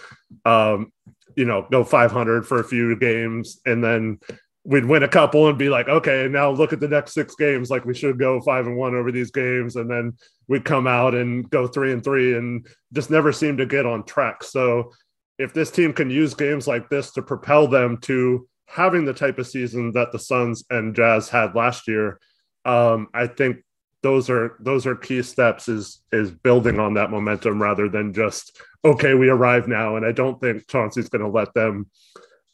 um, 0.44 0.92
you 1.36 1.44
know, 1.44 1.66
go 1.70 1.84
500 1.84 2.46
for 2.46 2.58
a 2.58 2.64
few 2.64 2.96
games, 2.96 3.60
and 3.64 3.82
then 3.82 4.18
we'd 4.64 4.84
win 4.84 5.04
a 5.04 5.08
couple 5.08 5.48
and 5.48 5.56
be 5.56 5.68
like, 5.68 5.86
okay, 5.86 6.26
now 6.28 6.50
look 6.50 6.72
at 6.72 6.80
the 6.80 6.88
next 6.88 7.14
six 7.14 7.36
games, 7.36 7.70
like 7.70 7.84
we 7.84 7.94
should 7.94 8.18
go 8.18 8.40
five 8.40 8.66
and 8.66 8.76
one 8.76 8.96
over 8.96 9.12
these 9.12 9.30
games, 9.30 9.76
and 9.76 9.88
then 9.88 10.14
we'd 10.48 10.64
come 10.64 10.88
out 10.88 11.14
and 11.14 11.48
go 11.50 11.68
three 11.68 11.92
and 11.92 12.02
three, 12.02 12.36
and 12.36 12.66
just 12.92 13.10
never 13.10 13.32
seem 13.32 13.56
to 13.56 13.66
get 13.66 13.86
on 13.86 14.02
track. 14.04 14.42
So 14.42 14.92
if 15.38 15.52
this 15.52 15.70
team 15.70 15.92
can 15.92 16.10
use 16.10 16.34
games 16.34 16.66
like 16.66 16.88
this 16.88 17.12
to 17.12 17.22
propel 17.22 17.68
them 17.68 17.98
to 17.98 18.48
having 18.66 19.04
the 19.04 19.14
type 19.14 19.38
of 19.38 19.46
season 19.46 19.92
that 19.92 20.12
the 20.12 20.18
Suns 20.18 20.64
and 20.70 20.94
Jazz 20.94 21.28
had 21.28 21.54
last 21.54 21.88
year, 21.88 22.20
um, 22.64 23.08
I 23.14 23.26
think 23.26 23.58
those 24.02 24.30
are 24.30 24.56
those 24.60 24.86
are 24.86 24.94
key 24.94 25.22
steps 25.22 25.68
is 25.68 26.02
is 26.12 26.30
building 26.30 26.78
on 26.78 26.94
that 26.94 27.10
momentum 27.10 27.60
rather 27.60 27.88
than 27.88 28.12
just 28.12 28.60
okay 28.84 29.14
we 29.14 29.28
arrive 29.28 29.66
now 29.66 29.96
and 29.96 30.06
i 30.06 30.12
don't 30.12 30.40
think 30.40 30.68
chauncey's 30.68 31.08
going 31.08 31.22
to 31.22 31.28
let 31.28 31.52
them 31.54 31.86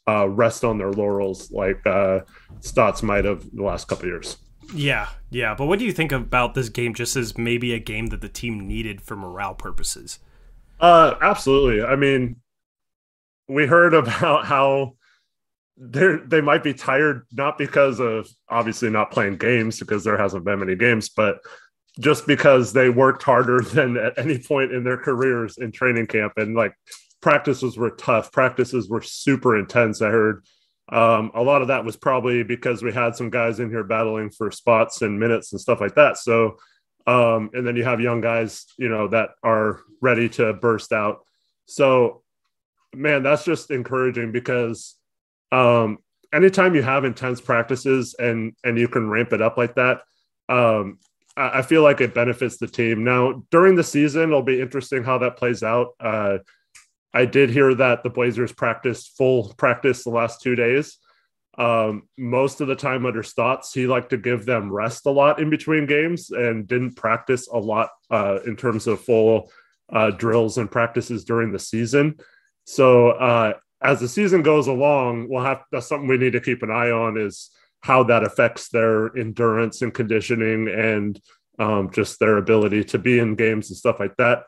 uh, 0.07 0.27
rest 0.27 0.63
on 0.63 0.77
their 0.77 0.91
laurels 0.91 1.51
like 1.51 1.85
uh, 1.85 2.19
stotts 2.59 3.03
might 3.03 3.23
have 3.23 3.49
the 3.53 3.63
last 3.63 3.87
couple 3.87 4.05
years. 4.05 4.37
Yeah 4.73 5.07
yeah 5.29 5.55
but 5.55 5.65
what 5.65 5.79
do 5.79 5.85
you 5.85 5.93
think 5.93 6.11
about 6.11 6.55
this 6.55 6.69
game 6.69 6.93
just 6.93 7.15
as 7.15 7.37
maybe 7.37 7.73
a 7.73 7.79
game 7.79 8.07
that 8.07 8.21
the 8.21 8.29
team 8.29 8.67
needed 8.67 9.01
for 9.01 9.15
morale 9.15 9.53
purposes? 9.53 10.19
Uh 10.79 11.15
absolutely. 11.21 11.83
I 11.83 11.95
mean 11.95 12.37
we 13.47 13.67
heard 13.67 13.93
about 13.93 14.45
how 14.53 14.95
they 15.77 16.17
they 16.25 16.41
might 16.41 16.63
be 16.63 16.73
tired 16.73 17.25
not 17.31 17.57
because 17.57 17.99
of 17.99 18.27
obviously 18.49 18.89
not 18.89 19.11
playing 19.11 19.37
games 19.37 19.79
because 19.79 20.03
there 20.03 20.17
hasn't 20.17 20.45
been 20.45 20.59
many 20.59 20.75
games, 20.75 21.09
but 21.09 21.39
just 21.99 22.27
because 22.27 22.73
they 22.73 22.89
worked 22.89 23.23
harder 23.23 23.61
than 23.73 23.97
at 23.97 24.17
any 24.17 24.37
point 24.39 24.71
in 24.71 24.83
their 24.83 24.97
careers 24.97 25.57
in 25.57 25.71
training 25.71 26.07
camp 26.07 26.33
and 26.37 26.55
like 26.55 26.73
practices 27.21 27.77
were 27.77 27.91
tough, 27.91 28.31
practices 28.31 28.89
were 28.89 29.01
super 29.01 29.57
intense. 29.57 30.01
I 30.01 30.09
heard 30.09 30.45
um, 30.89 31.31
a 31.33 31.41
lot 31.41 31.61
of 31.61 31.69
that 31.69 31.85
was 31.85 31.95
probably 31.95 32.43
because 32.43 32.83
we 32.83 32.91
had 32.91 33.15
some 33.15 33.29
guys 33.29 33.59
in 33.59 33.69
here 33.69 33.83
battling 33.83 34.29
for 34.29 34.51
spots 34.51 35.01
and 35.01 35.19
minutes 35.19 35.53
and 35.53 35.61
stuff 35.61 35.79
like 35.79 35.95
that. 35.95 36.17
So, 36.17 36.57
um, 37.07 37.49
and 37.53 37.65
then 37.65 37.75
you 37.75 37.83
have 37.83 38.01
young 38.01 38.21
guys, 38.21 38.65
you 38.77 38.89
know, 38.89 39.07
that 39.07 39.29
are 39.43 39.79
ready 40.01 40.27
to 40.29 40.53
burst 40.53 40.91
out. 40.91 41.19
So, 41.65 42.21
man, 42.93 43.23
that's 43.23 43.45
just 43.45 43.71
encouraging 43.71 44.31
because 44.31 44.95
um, 45.53 45.99
anytime 46.33 46.73
you 46.73 46.81
have 46.81 47.05
intense 47.05 47.39
practices 47.39 48.15
and 48.17 48.53
and 48.63 48.77
you 48.77 48.87
can 48.87 49.09
ramp 49.09 49.33
it 49.33 49.41
up 49.41 49.55
like 49.55 49.75
that, 49.75 50.01
um, 50.49 50.97
I, 51.37 51.59
I, 51.59 51.61
feel 51.61 51.83
like 51.83 52.01
it 52.01 52.15
benefits 52.15 52.57
the 52.57 52.67
team. 52.67 53.03
Now 53.03 53.43
during 53.51 53.75
the 53.75 53.83
season, 53.83 54.23
it'll 54.23 54.41
be 54.41 54.59
interesting 54.59 55.03
how 55.03 55.19
that 55.19 55.37
plays 55.37 55.61
out. 55.61 55.89
Uh, 55.99 56.39
I 57.13 57.25
did 57.25 57.51
hear 57.51 57.75
that 57.75 58.01
the 58.01 58.09
Blazers 58.09 58.51
practiced 58.51 59.15
full 59.15 59.53
practice 59.53 60.03
the 60.03 60.09
last 60.09 60.41
two 60.41 60.55
days. 60.55 60.97
Um, 61.55 62.09
most 62.17 62.61
of 62.61 62.67
the 62.67 62.75
time 62.75 63.05
under 63.05 63.21
Stotts, 63.21 63.71
he 63.71 63.85
liked 63.85 64.09
to 64.09 64.17
give 64.17 64.45
them 64.45 64.73
rest 64.73 65.05
a 65.05 65.11
lot 65.11 65.39
in 65.39 65.51
between 65.51 65.85
games 65.85 66.31
and 66.31 66.67
didn't 66.67 66.95
practice 66.95 67.47
a 67.47 67.59
lot 67.59 67.89
uh, 68.09 68.39
in 68.47 68.55
terms 68.55 68.87
of 68.87 69.01
full 69.01 69.51
uh, 69.91 70.09
drills 70.09 70.57
and 70.57 70.71
practices 70.71 71.23
during 71.23 71.51
the 71.51 71.59
season. 71.59 72.15
So 72.65 73.09
uh, 73.09 73.53
as 73.83 73.99
the 73.99 74.07
season 74.07 74.41
goes 74.41 74.67
along, 74.67 75.27
we'll 75.29 75.43
have 75.43 75.63
that's 75.71 75.87
something 75.87 76.07
we 76.07 76.17
need 76.17 76.33
to 76.33 76.41
keep 76.41 76.63
an 76.63 76.71
eye 76.71 76.91
on 76.91 77.17
is 77.17 77.51
how 77.81 78.03
that 78.03 78.23
affects 78.23 78.69
their 78.69 79.15
endurance 79.17 79.81
and 79.81 79.93
conditioning 79.93 80.69
and 80.69 81.19
um, 81.59 81.91
just 81.91 82.19
their 82.19 82.37
ability 82.37 82.83
to 82.85 82.97
be 82.97 83.19
in 83.19 83.35
games 83.35 83.69
and 83.69 83.77
stuff 83.77 83.99
like 83.99 84.15
that. 84.17 84.45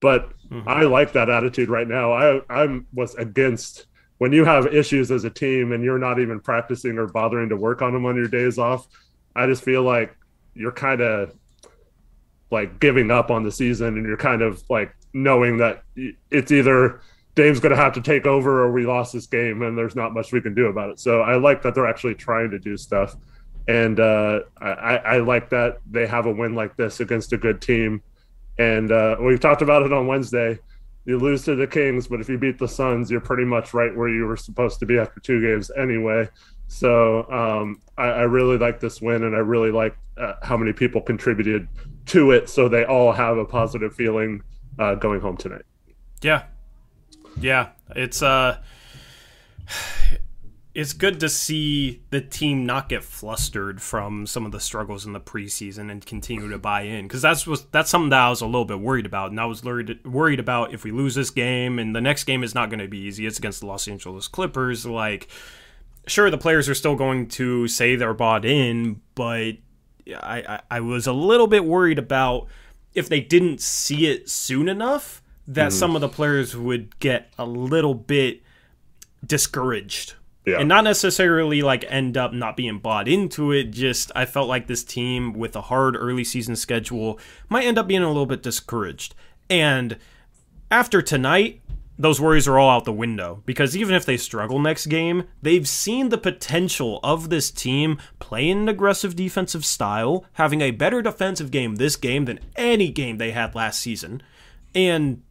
But 0.00 0.30
mm-hmm. 0.50 0.68
I 0.68 0.82
like 0.82 1.14
that 1.14 1.30
attitude 1.30 1.70
right 1.70 1.88
now. 1.88 2.12
I 2.12 2.40
I 2.50 2.80
was 2.92 3.14
against 3.14 3.86
when 4.18 4.32
you 4.32 4.44
have 4.44 4.66
issues 4.66 5.10
as 5.10 5.24
a 5.24 5.30
team 5.30 5.72
and 5.72 5.82
you're 5.82 5.98
not 5.98 6.18
even 6.18 6.40
practicing 6.40 6.98
or 6.98 7.06
bothering 7.06 7.48
to 7.48 7.56
work 7.56 7.82
on 7.82 7.92
them 7.92 8.04
on 8.04 8.16
your 8.16 8.28
days 8.28 8.58
off. 8.58 8.86
I 9.34 9.46
just 9.46 9.62
feel 9.62 9.82
like 9.82 10.16
you're 10.54 10.72
kind 10.72 11.00
of 11.00 11.34
like 12.50 12.78
giving 12.78 13.10
up 13.10 13.30
on 13.30 13.42
the 13.42 13.52
season 13.52 13.96
and 13.96 14.06
you're 14.06 14.16
kind 14.16 14.42
of 14.42 14.62
like 14.70 14.94
knowing 15.12 15.58
that 15.58 15.82
it's 16.30 16.52
either 16.52 17.00
Dame's 17.36 17.60
going 17.60 17.70
to 17.70 17.80
have 17.80 17.92
to 17.92 18.00
take 18.00 18.26
over 18.26 18.64
or 18.64 18.72
we 18.72 18.86
lost 18.86 19.12
this 19.12 19.26
game 19.26 19.62
and 19.62 19.76
there's 19.76 19.94
not 19.94 20.12
much 20.12 20.32
we 20.32 20.40
can 20.40 20.54
do 20.54 20.66
about 20.66 20.90
it. 20.90 20.98
So 20.98 21.20
I 21.20 21.36
like 21.36 21.62
that 21.62 21.74
they're 21.74 21.86
actually 21.86 22.14
trying 22.14 22.50
to 22.50 22.58
do 22.58 22.76
stuff. 22.76 23.14
And 23.68 24.00
uh, 24.00 24.40
I, 24.60 24.96
I, 24.96 25.18
like 25.18 25.50
that 25.50 25.78
they 25.90 26.06
have 26.06 26.26
a 26.26 26.32
win 26.32 26.54
like 26.54 26.76
this 26.76 27.00
against 27.00 27.32
a 27.32 27.36
good 27.36 27.60
team. 27.60 28.02
And 28.58 28.90
uh, 28.90 29.16
we've 29.20 29.40
talked 29.40 29.60
about 29.60 29.82
it 29.82 29.92
on 29.92 30.06
Wednesday. 30.06 30.58
You 31.04 31.18
lose 31.18 31.44
to 31.44 31.54
the 31.54 31.66
Kings, 31.66 32.08
but 32.08 32.20
if 32.20 32.28
you 32.28 32.38
beat 32.38 32.58
the 32.58 32.66
Suns, 32.66 33.10
you're 33.10 33.20
pretty 33.20 33.44
much 33.44 33.74
right 33.74 33.94
where 33.94 34.08
you 34.08 34.24
were 34.24 34.36
supposed 34.36 34.80
to 34.80 34.86
be 34.86 34.98
after 34.98 35.20
two 35.20 35.40
games 35.40 35.70
anyway. 35.76 36.28
So 36.68 37.30
um, 37.30 37.80
I, 37.98 38.06
I, 38.06 38.22
really 38.22 38.58
like 38.58 38.80
this 38.80 39.00
win, 39.00 39.22
and 39.22 39.36
I 39.36 39.38
really 39.38 39.70
like 39.70 39.96
uh, 40.16 40.34
how 40.42 40.56
many 40.56 40.72
people 40.72 41.00
contributed 41.00 41.68
to 42.06 42.32
it, 42.32 42.48
so 42.48 42.68
they 42.68 42.84
all 42.84 43.12
have 43.12 43.38
a 43.38 43.44
positive 43.44 43.94
feeling 43.94 44.42
uh, 44.80 44.96
going 44.96 45.20
home 45.20 45.36
tonight. 45.36 45.62
Yeah, 46.22 46.42
yeah, 47.40 47.68
it's 47.94 48.22
uh 48.22 48.58
it's 50.76 50.92
good 50.92 51.18
to 51.20 51.28
see 51.30 52.02
the 52.10 52.20
team 52.20 52.66
not 52.66 52.90
get 52.90 53.02
flustered 53.02 53.80
from 53.80 54.26
some 54.26 54.44
of 54.44 54.52
the 54.52 54.60
struggles 54.60 55.06
in 55.06 55.14
the 55.14 55.20
preseason 55.20 55.90
and 55.90 56.04
continue 56.04 56.50
to 56.50 56.58
buy 56.58 56.82
in 56.82 57.06
because 57.06 57.22
that's 57.22 57.46
was 57.46 57.64
that's 57.72 57.88
something 57.88 58.10
that 58.10 58.20
I 58.20 58.28
was 58.28 58.42
a 58.42 58.46
little 58.46 58.66
bit 58.66 58.78
worried 58.78 59.06
about 59.06 59.30
and 59.30 59.40
I 59.40 59.46
was 59.46 59.64
worried 59.64 60.04
worried 60.04 60.38
about 60.38 60.74
if 60.74 60.84
we 60.84 60.90
lose 60.90 61.14
this 61.14 61.30
game 61.30 61.78
and 61.78 61.96
the 61.96 62.02
next 62.02 62.24
game 62.24 62.44
is 62.44 62.54
not 62.54 62.68
going 62.68 62.80
to 62.80 62.88
be 62.88 62.98
easy 62.98 63.26
it's 63.26 63.38
against 63.38 63.60
the 63.60 63.66
Los 63.66 63.88
Angeles 63.88 64.28
Clippers 64.28 64.84
like 64.84 65.28
sure 66.06 66.30
the 66.30 66.36
players 66.36 66.68
are 66.68 66.74
still 66.74 66.94
going 66.94 67.28
to 67.28 67.66
say 67.68 67.96
they're 67.96 68.12
bought 68.12 68.44
in 68.44 69.00
but 69.14 69.54
I, 70.08 70.42
I, 70.46 70.60
I 70.70 70.80
was 70.80 71.06
a 71.06 71.12
little 71.14 71.46
bit 71.46 71.64
worried 71.64 71.98
about 71.98 72.48
if 72.92 73.08
they 73.08 73.20
didn't 73.20 73.62
see 73.62 74.08
it 74.08 74.28
soon 74.28 74.68
enough 74.68 75.22
that 75.48 75.70
mm. 75.70 75.72
some 75.72 75.94
of 75.94 76.00
the 76.00 76.08
players 76.08 76.56
would 76.56 76.98
get 76.98 77.32
a 77.38 77.46
little 77.46 77.94
bit 77.94 78.42
discouraged. 79.24 80.14
Yeah. 80.44 80.60
And 80.60 80.68
not 80.68 80.84
necessarily 80.84 81.62
like 81.62 81.84
end 81.88 82.16
up 82.16 82.32
not 82.32 82.56
being 82.56 82.78
bought 82.78 83.08
into 83.08 83.50
it. 83.50 83.72
Just 83.72 84.12
I 84.14 84.26
felt 84.26 84.48
like 84.48 84.68
this 84.68 84.84
team 84.84 85.32
with 85.32 85.56
a 85.56 85.62
hard 85.62 85.96
early 85.96 86.22
season 86.22 86.54
schedule 86.54 87.18
might 87.48 87.64
end 87.64 87.78
up 87.78 87.88
being 87.88 88.04
a 88.04 88.08
little 88.08 88.26
bit 88.26 88.44
discouraged. 88.44 89.14
And 89.50 89.98
after 90.70 91.02
tonight, 91.02 91.62
those 91.98 92.20
worries 92.20 92.46
are 92.46 92.58
all 92.58 92.70
out 92.70 92.84
the 92.84 92.92
window 92.92 93.42
because 93.46 93.76
even 93.76 93.94
if 93.94 94.04
they 94.04 94.16
struggle 94.16 94.58
next 94.58 94.86
game, 94.86 95.24
they've 95.42 95.66
seen 95.66 96.10
the 96.10 96.18
potential 96.18 97.00
of 97.02 97.30
this 97.30 97.50
team 97.50 97.98
playing 98.18 98.62
an 98.62 98.68
aggressive 98.68 99.16
defensive 99.16 99.64
style, 99.64 100.24
having 100.34 100.60
a 100.60 100.70
better 100.70 101.02
defensive 101.02 101.50
game 101.50 101.76
this 101.76 101.96
game 101.96 102.26
than 102.26 102.38
any 102.54 102.90
game 102.90 103.18
they 103.18 103.30
had 103.32 103.54
last 103.54 103.80
season. 103.80 104.22
And 104.74 105.22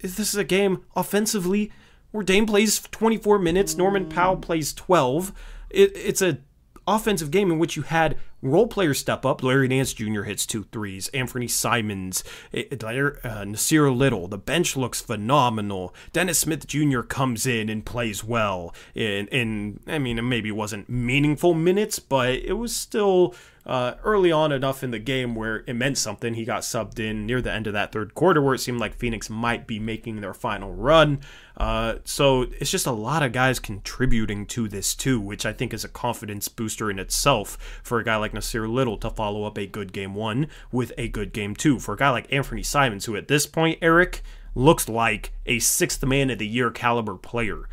this 0.00 0.18
is 0.18 0.36
a 0.36 0.44
game 0.44 0.84
offensively 0.96 1.72
where 2.10 2.24
Dame 2.24 2.46
plays 2.46 2.80
24 2.80 3.38
minutes, 3.38 3.76
Norman 3.76 4.08
Powell 4.08 4.36
plays 4.36 4.72
12. 4.72 5.32
It, 5.70 5.92
it's 5.94 6.22
a 6.22 6.38
offensive 6.86 7.30
game 7.30 7.50
in 7.50 7.58
which 7.58 7.76
you 7.76 7.82
had 7.82 8.16
role 8.40 8.66
players 8.66 8.98
step 8.98 9.26
up. 9.26 9.42
Larry 9.42 9.68
Nance 9.68 9.92
Jr. 9.92 10.22
hits 10.22 10.46
two 10.46 10.64
threes. 10.72 11.08
Anthony 11.08 11.46
Simons, 11.46 12.24
uh, 12.54 12.60
Nassir 12.70 13.94
Little. 13.94 14.26
The 14.26 14.38
bench 14.38 14.76
looks 14.76 15.00
phenomenal. 15.00 15.94
Dennis 16.12 16.38
Smith 16.38 16.66
Jr. 16.66 17.02
comes 17.02 17.46
in 17.46 17.68
and 17.68 17.84
plays 17.84 18.24
well. 18.24 18.74
In, 18.94 19.26
in 19.28 19.80
I 19.86 19.98
mean, 19.98 20.18
it 20.18 20.22
maybe 20.22 20.50
wasn't 20.50 20.88
meaningful 20.88 21.52
minutes, 21.54 21.98
but 21.98 22.30
it 22.30 22.54
was 22.54 22.74
still 22.74 23.34
uh, 23.68 23.96
early 24.02 24.32
on 24.32 24.50
enough 24.50 24.82
in 24.82 24.92
the 24.92 24.98
game 24.98 25.34
where 25.34 25.62
it 25.66 25.74
meant 25.74 25.98
something. 25.98 26.32
He 26.32 26.46
got 26.46 26.62
subbed 26.62 26.98
in 26.98 27.26
near 27.26 27.42
the 27.42 27.52
end 27.52 27.66
of 27.66 27.74
that 27.74 27.92
third 27.92 28.14
quarter 28.14 28.40
where 28.40 28.54
it 28.54 28.60
seemed 28.60 28.80
like 28.80 28.94
Phoenix 28.94 29.28
might 29.28 29.66
be 29.66 29.78
making 29.78 30.22
their 30.22 30.32
final 30.32 30.72
run. 30.72 31.20
Uh, 31.54 31.96
so 32.04 32.42
it's 32.60 32.70
just 32.70 32.86
a 32.86 32.92
lot 32.92 33.22
of 33.22 33.32
guys 33.32 33.58
contributing 33.58 34.46
to 34.46 34.68
this 34.68 34.94
too, 34.94 35.20
which 35.20 35.44
I 35.44 35.52
think 35.52 35.74
is 35.74 35.84
a 35.84 35.88
confidence 35.88 36.48
booster 36.48 36.90
in 36.90 36.98
itself 36.98 37.58
for 37.82 37.98
a 37.98 38.04
guy 38.04 38.16
like 38.16 38.32
Nassir 38.32 38.66
Little 38.66 38.96
to 38.98 39.10
follow 39.10 39.44
up 39.44 39.58
a 39.58 39.66
good 39.66 39.92
game 39.92 40.14
one 40.14 40.48
with 40.72 40.92
a 40.96 41.08
good 41.08 41.34
game 41.34 41.54
two. 41.54 41.78
For 41.78 41.92
a 41.92 41.98
guy 41.98 42.08
like 42.08 42.32
Anthony 42.32 42.62
Simons, 42.62 43.04
who 43.04 43.16
at 43.16 43.28
this 43.28 43.46
point, 43.46 43.78
Eric, 43.82 44.22
looks 44.54 44.88
like 44.88 45.34
a 45.44 45.58
sixth 45.58 46.02
man 46.06 46.30
of 46.30 46.38
the 46.38 46.46
year 46.46 46.70
caliber 46.70 47.16
player. 47.16 47.68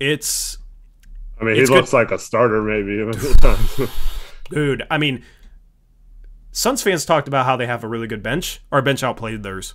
It's 0.00 0.58
I 1.40 1.44
mean, 1.44 1.54
he 1.54 1.66
looks 1.66 1.92
like 1.92 2.10
a 2.10 2.18
starter, 2.18 2.60
maybe. 2.60 3.08
Dude, 4.50 4.86
I 4.90 4.98
mean, 4.98 5.24
Suns 6.52 6.82
fans 6.82 7.04
talked 7.04 7.28
about 7.28 7.46
how 7.46 7.56
they 7.56 7.66
have 7.66 7.84
a 7.84 7.88
really 7.88 8.06
good 8.06 8.22
bench. 8.22 8.60
Our 8.72 8.82
bench 8.82 9.02
outplayed 9.02 9.42
theirs. 9.42 9.74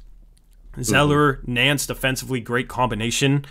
Zeller, 0.81 1.35
mm-hmm. 1.35 1.53
Nance, 1.53 1.85
defensively 1.85 2.39
great 2.39 2.67
combination, 2.67 3.45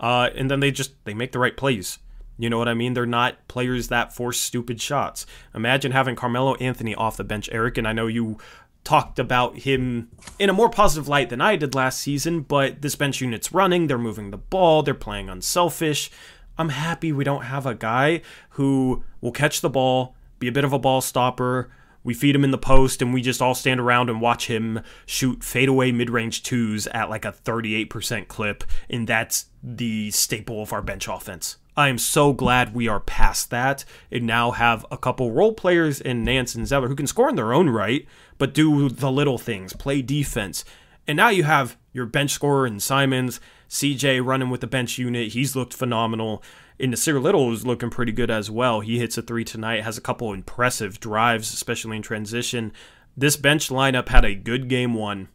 uh, 0.00 0.30
and 0.34 0.50
then 0.50 0.60
they 0.60 0.70
just 0.70 0.92
they 1.04 1.14
make 1.14 1.32
the 1.32 1.38
right 1.38 1.56
plays. 1.56 1.98
You 2.36 2.50
know 2.50 2.58
what 2.58 2.68
I 2.68 2.74
mean? 2.74 2.94
They're 2.94 3.06
not 3.06 3.46
players 3.46 3.88
that 3.88 4.12
force 4.12 4.40
stupid 4.40 4.80
shots. 4.80 5.24
Imagine 5.54 5.92
having 5.92 6.16
Carmelo 6.16 6.56
Anthony 6.56 6.94
off 6.94 7.16
the 7.16 7.22
bench, 7.22 7.48
Eric, 7.52 7.78
and 7.78 7.86
I 7.86 7.92
know 7.92 8.08
you 8.08 8.38
talked 8.82 9.18
about 9.18 9.60
him 9.60 10.10
in 10.38 10.50
a 10.50 10.52
more 10.52 10.68
positive 10.68 11.08
light 11.08 11.30
than 11.30 11.40
I 11.40 11.56
did 11.56 11.74
last 11.74 12.00
season, 12.00 12.40
but 12.40 12.82
this 12.82 12.96
bench 12.96 13.20
unit's 13.20 13.52
running, 13.52 13.86
they're 13.86 13.96
moving 13.96 14.30
the 14.30 14.36
ball, 14.36 14.82
they're 14.82 14.94
playing 14.94 15.30
unselfish. 15.30 16.10
I'm 16.58 16.68
happy 16.68 17.12
we 17.12 17.24
don't 17.24 17.44
have 17.44 17.66
a 17.66 17.74
guy 17.74 18.20
who 18.50 19.02
will 19.20 19.32
catch 19.32 19.60
the 19.60 19.70
ball, 19.70 20.16
be 20.44 20.48
a 20.48 20.52
bit 20.52 20.64
of 20.64 20.74
a 20.74 20.78
ball 20.78 21.00
stopper. 21.00 21.70
We 22.02 22.12
feed 22.12 22.36
him 22.36 22.44
in 22.44 22.50
the 22.50 22.58
post 22.58 23.00
and 23.00 23.14
we 23.14 23.22
just 23.22 23.40
all 23.40 23.54
stand 23.54 23.80
around 23.80 24.10
and 24.10 24.20
watch 24.20 24.46
him 24.46 24.82
shoot 25.06 25.42
fadeaway 25.42 25.90
mid 25.90 26.10
range 26.10 26.42
twos 26.42 26.86
at 26.88 27.08
like 27.08 27.24
a 27.24 27.32
38% 27.32 28.28
clip. 28.28 28.62
And 28.90 29.08
that's 29.08 29.46
the 29.62 30.10
staple 30.10 30.60
of 30.60 30.72
our 30.74 30.82
bench 30.82 31.08
offense. 31.08 31.56
I 31.76 31.88
am 31.88 31.96
so 31.96 32.34
glad 32.34 32.74
we 32.74 32.88
are 32.88 33.00
past 33.00 33.48
that 33.50 33.86
and 34.12 34.26
now 34.26 34.50
have 34.50 34.84
a 34.90 34.98
couple 34.98 35.32
role 35.32 35.54
players 35.54 35.98
in 35.98 36.22
Nance 36.22 36.54
and 36.54 36.66
Zeller 36.68 36.88
who 36.88 36.94
can 36.94 37.06
score 37.06 37.30
in 37.30 37.36
their 37.36 37.54
own 37.54 37.70
right, 37.70 38.06
but 38.36 38.52
do 38.52 38.90
the 38.90 39.10
little 39.10 39.38
things, 39.38 39.72
play 39.72 40.02
defense. 40.02 40.64
And 41.06 41.16
now 41.16 41.30
you 41.30 41.44
have 41.44 41.78
your 41.92 42.06
bench 42.06 42.32
scorer 42.32 42.66
in 42.66 42.80
Simons, 42.80 43.40
CJ 43.70 44.24
running 44.24 44.50
with 44.50 44.60
the 44.60 44.66
bench 44.66 44.98
unit. 44.98 45.32
He's 45.32 45.56
looked 45.56 45.74
phenomenal. 45.74 46.42
And 46.78 46.92
Nassir 46.92 47.22
Little 47.22 47.52
is 47.52 47.64
looking 47.64 47.90
pretty 47.90 48.12
good 48.12 48.30
as 48.30 48.50
well. 48.50 48.80
He 48.80 48.98
hits 48.98 49.16
a 49.16 49.22
three 49.22 49.44
tonight, 49.44 49.84
has 49.84 49.96
a 49.96 50.02
couple 50.02 50.32
impressive 50.32 50.98
drives, 50.98 51.52
especially 51.52 51.96
in 51.96 52.02
transition. 52.02 52.72
This 53.16 53.36
bench 53.36 53.68
lineup 53.68 54.08
had 54.08 54.24
a 54.24 54.34
good 54.34 54.68
game 54.68 54.94
one, 54.94 55.28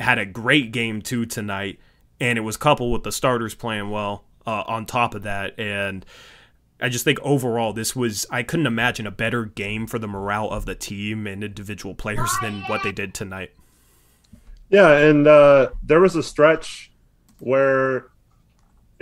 had 0.00 0.18
a 0.18 0.26
great 0.26 0.72
game 0.72 1.00
two 1.00 1.26
tonight, 1.26 1.78
and 2.18 2.36
it 2.36 2.42
was 2.42 2.56
coupled 2.56 2.92
with 2.92 3.04
the 3.04 3.12
starters 3.12 3.54
playing 3.54 3.90
well 3.90 4.24
uh, 4.46 4.64
on 4.66 4.84
top 4.84 5.14
of 5.14 5.22
that. 5.22 5.58
And 5.58 6.04
I 6.80 6.88
just 6.88 7.04
think 7.04 7.20
overall, 7.22 7.72
this 7.72 7.94
was, 7.94 8.26
I 8.30 8.42
couldn't 8.42 8.66
imagine 8.66 9.06
a 9.06 9.12
better 9.12 9.44
game 9.44 9.86
for 9.86 10.00
the 10.00 10.08
morale 10.08 10.50
of 10.50 10.66
the 10.66 10.74
team 10.74 11.28
and 11.28 11.44
individual 11.44 11.94
players 11.94 12.30
than 12.42 12.62
what 12.62 12.82
they 12.82 12.92
did 12.92 13.14
tonight. 13.14 13.52
Yeah, 14.70 14.90
and 14.90 15.28
uh, 15.28 15.70
there 15.84 16.00
was 16.00 16.16
a 16.16 16.22
stretch 16.22 16.90
where 17.38 18.06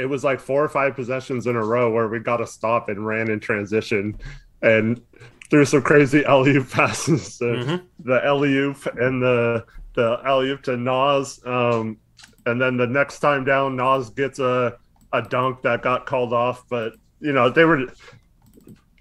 it 0.02 0.06
was 0.06 0.24
like 0.24 0.40
four 0.40 0.64
or 0.64 0.68
five 0.68 0.96
possessions 0.96 1.46
in 1.46 1.54
a 1.54 1.64
row 1.64 1.90
where 1.92 2.08
we 2.08 2.18
got 2.18 2.40
a 2.40 2.46
stop 2.46 2.88
and 2.88 3.06
ran 3.06 3.30
in 3.30 3.38
transition 3.38 4.18
and 4.60 5.00
threw 5.48 5.64
some 5.64 5.82
crazy 5.82 6.24
alley 6.26 6.62
passes. 6.62 7.38
Mm-hmm. 7.38 7.84
The 8.04 8.24
alley 8.24 8.56
and 8.56 9.22
the 9.22 9.64
the 9.94 10.20
alley 10.24 10.58
to 10.64 10.76
Nas. 10.76 11.40
Um, 11.44 11.98
and 12.46 12.60
then 12.60 12.76
the 12.76 12.86
next 12.86 13.20
time 13.20 13.44
down, 13.44 13.76
Nas 13.76 14.10
gets 14.10 14.40
a, 14.40 14.76
a 15.12 15.22
dunk 15.22 15.62
that 15.62 15.82
got 15.82 16.06
called 16.06 16.32
off. 16.32 16.64
But, 16.68 16.94
you 17.20 17.32
know, 17.32 17.48
they 17.48 17.64
were. 17.64 17.86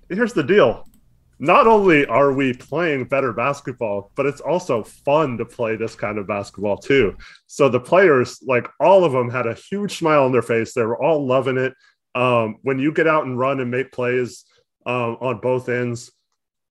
Here's 0.10 0.34
the 0.34 0.43
deal 0.43 0.88
not 1.41 1.65
only 1.65 2.05
are 2.05 2.31
we 2.31 2.53
playing 2.53 3.05
better 3.05 3.33
basketball, 3.33 4.12
but 4.15 4.27
it's 4.27 4.41
also 4.41 4.83
fun 4.83 5.39
to 5.39 5.45
play 5.45 5.75
this 5.75 5.95
kind 5.95 6.19
of 6.19 6.27
basketball 6.27 6.77
too. 6.77 7.17
So 7.48 7.67
the 7.67 7.79
players, 7.79 8.39
like 8.45 8.67
all 8.79 9.03
of 9.03 9.12
them, 9.12 9.27
had 9.27 9.48
a 9.48 9.55
huge 9.55 9.98
smile 9.98 10.25
on 10.25 10.31
their 10.31 10.43
face. 10.43 10.74
They 10.74 10.83
were 10.83 11.01
all 11.01 11.25
loving 11.25 11.57
it. 11.57 11.74
Um, 12.13 12.57
when 12.62 12.77
you 12.77 12.93
get 12.93 13.07
out 13.07 13.25
and 13.25 13.39
run 13.39 13.60
and 13.60 13.71
make 13.71 13.91
plays 13.91 14.45
um, 14.86 15.17
on 15.19 15.39
both 15.39 15.67
ends, 15.67 16.12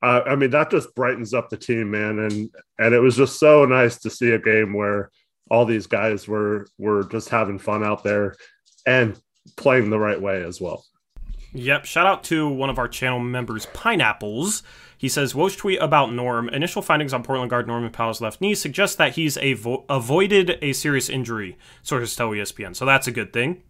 uh, 0.03 0.21
I 0.25 0.37
mean 0.37 0.51
that 0.51 0.71
just 0.71 0.95
brightens 0.95 1.35
up 1.35 1.51
the 1.51 1.57
team, 1.57 1.91
man. 1.91 2.21
And 2.21 2.55
and 2.79 2.95
it 2.95 3.01
was 3.01 3.17
just 3.17 3.41
so 3.41 3.65
nice 3.65 3.99
to 4.01 4.11
see 4.11 4.31
a 4.31 4.39
game 4.39 4.73
where 4.73 5.11
all 5.51 5.65
these 5.65 5.89
guys 5.89 6.29
were 6.29 6.69
were 6.79 7.03
just 7.09 7.29
having 7.29 7.59
fun 7.59 7.83
out 7.83 8.05
there 8.05 8.37
and 8.87 9.21
playing 9.57 9.91
the 9.91 9.99
right 9.99 10.21
way 10.21 10.45
as 10.45 10.61
well. 10.61 10.85
Yep. 11.53 11.85
Shout 11.85 12.07
out 12.07 12.25
to 12.25 12.49
one 12.49 12.71
of 12.71 12.79
our 12.79 12.89
channel 12.89 13.19
members, 13.19 13.67
Pineapples. 13.67 14.63
He 14.97 15.09
says, 15.09 15.33
Woj 15.33 15.57
tweet 15.57 15.81
about 15.81 16.13
Norm. 16.13 16.49
Initial 16.51 16.83
findings 16.83 17.13
on 17.13 17.23
Portland 17.23 17.51
guard 17.51 17.67
Norman 17.67 17.91
Powell's 17.91 18.21
left 18.21 18.41
knee 18.41 18.55
suggest 18.55 18.99
that 18.99 19.15
he's 19.15 19.37
avo- 19.39 19.85
avoided 19.89 20.59
a 20.63 20.73
serious 20.75 21.09
injury, 21.09 21.57
sources 21.83 22.15
tell 22.15 22.31
ESPN. 22.31 22.77
So 22.77 22.85
that's 22.85 23.07
a 23.07 23.13
good 23.13 23.33
thing. 23.33 23.63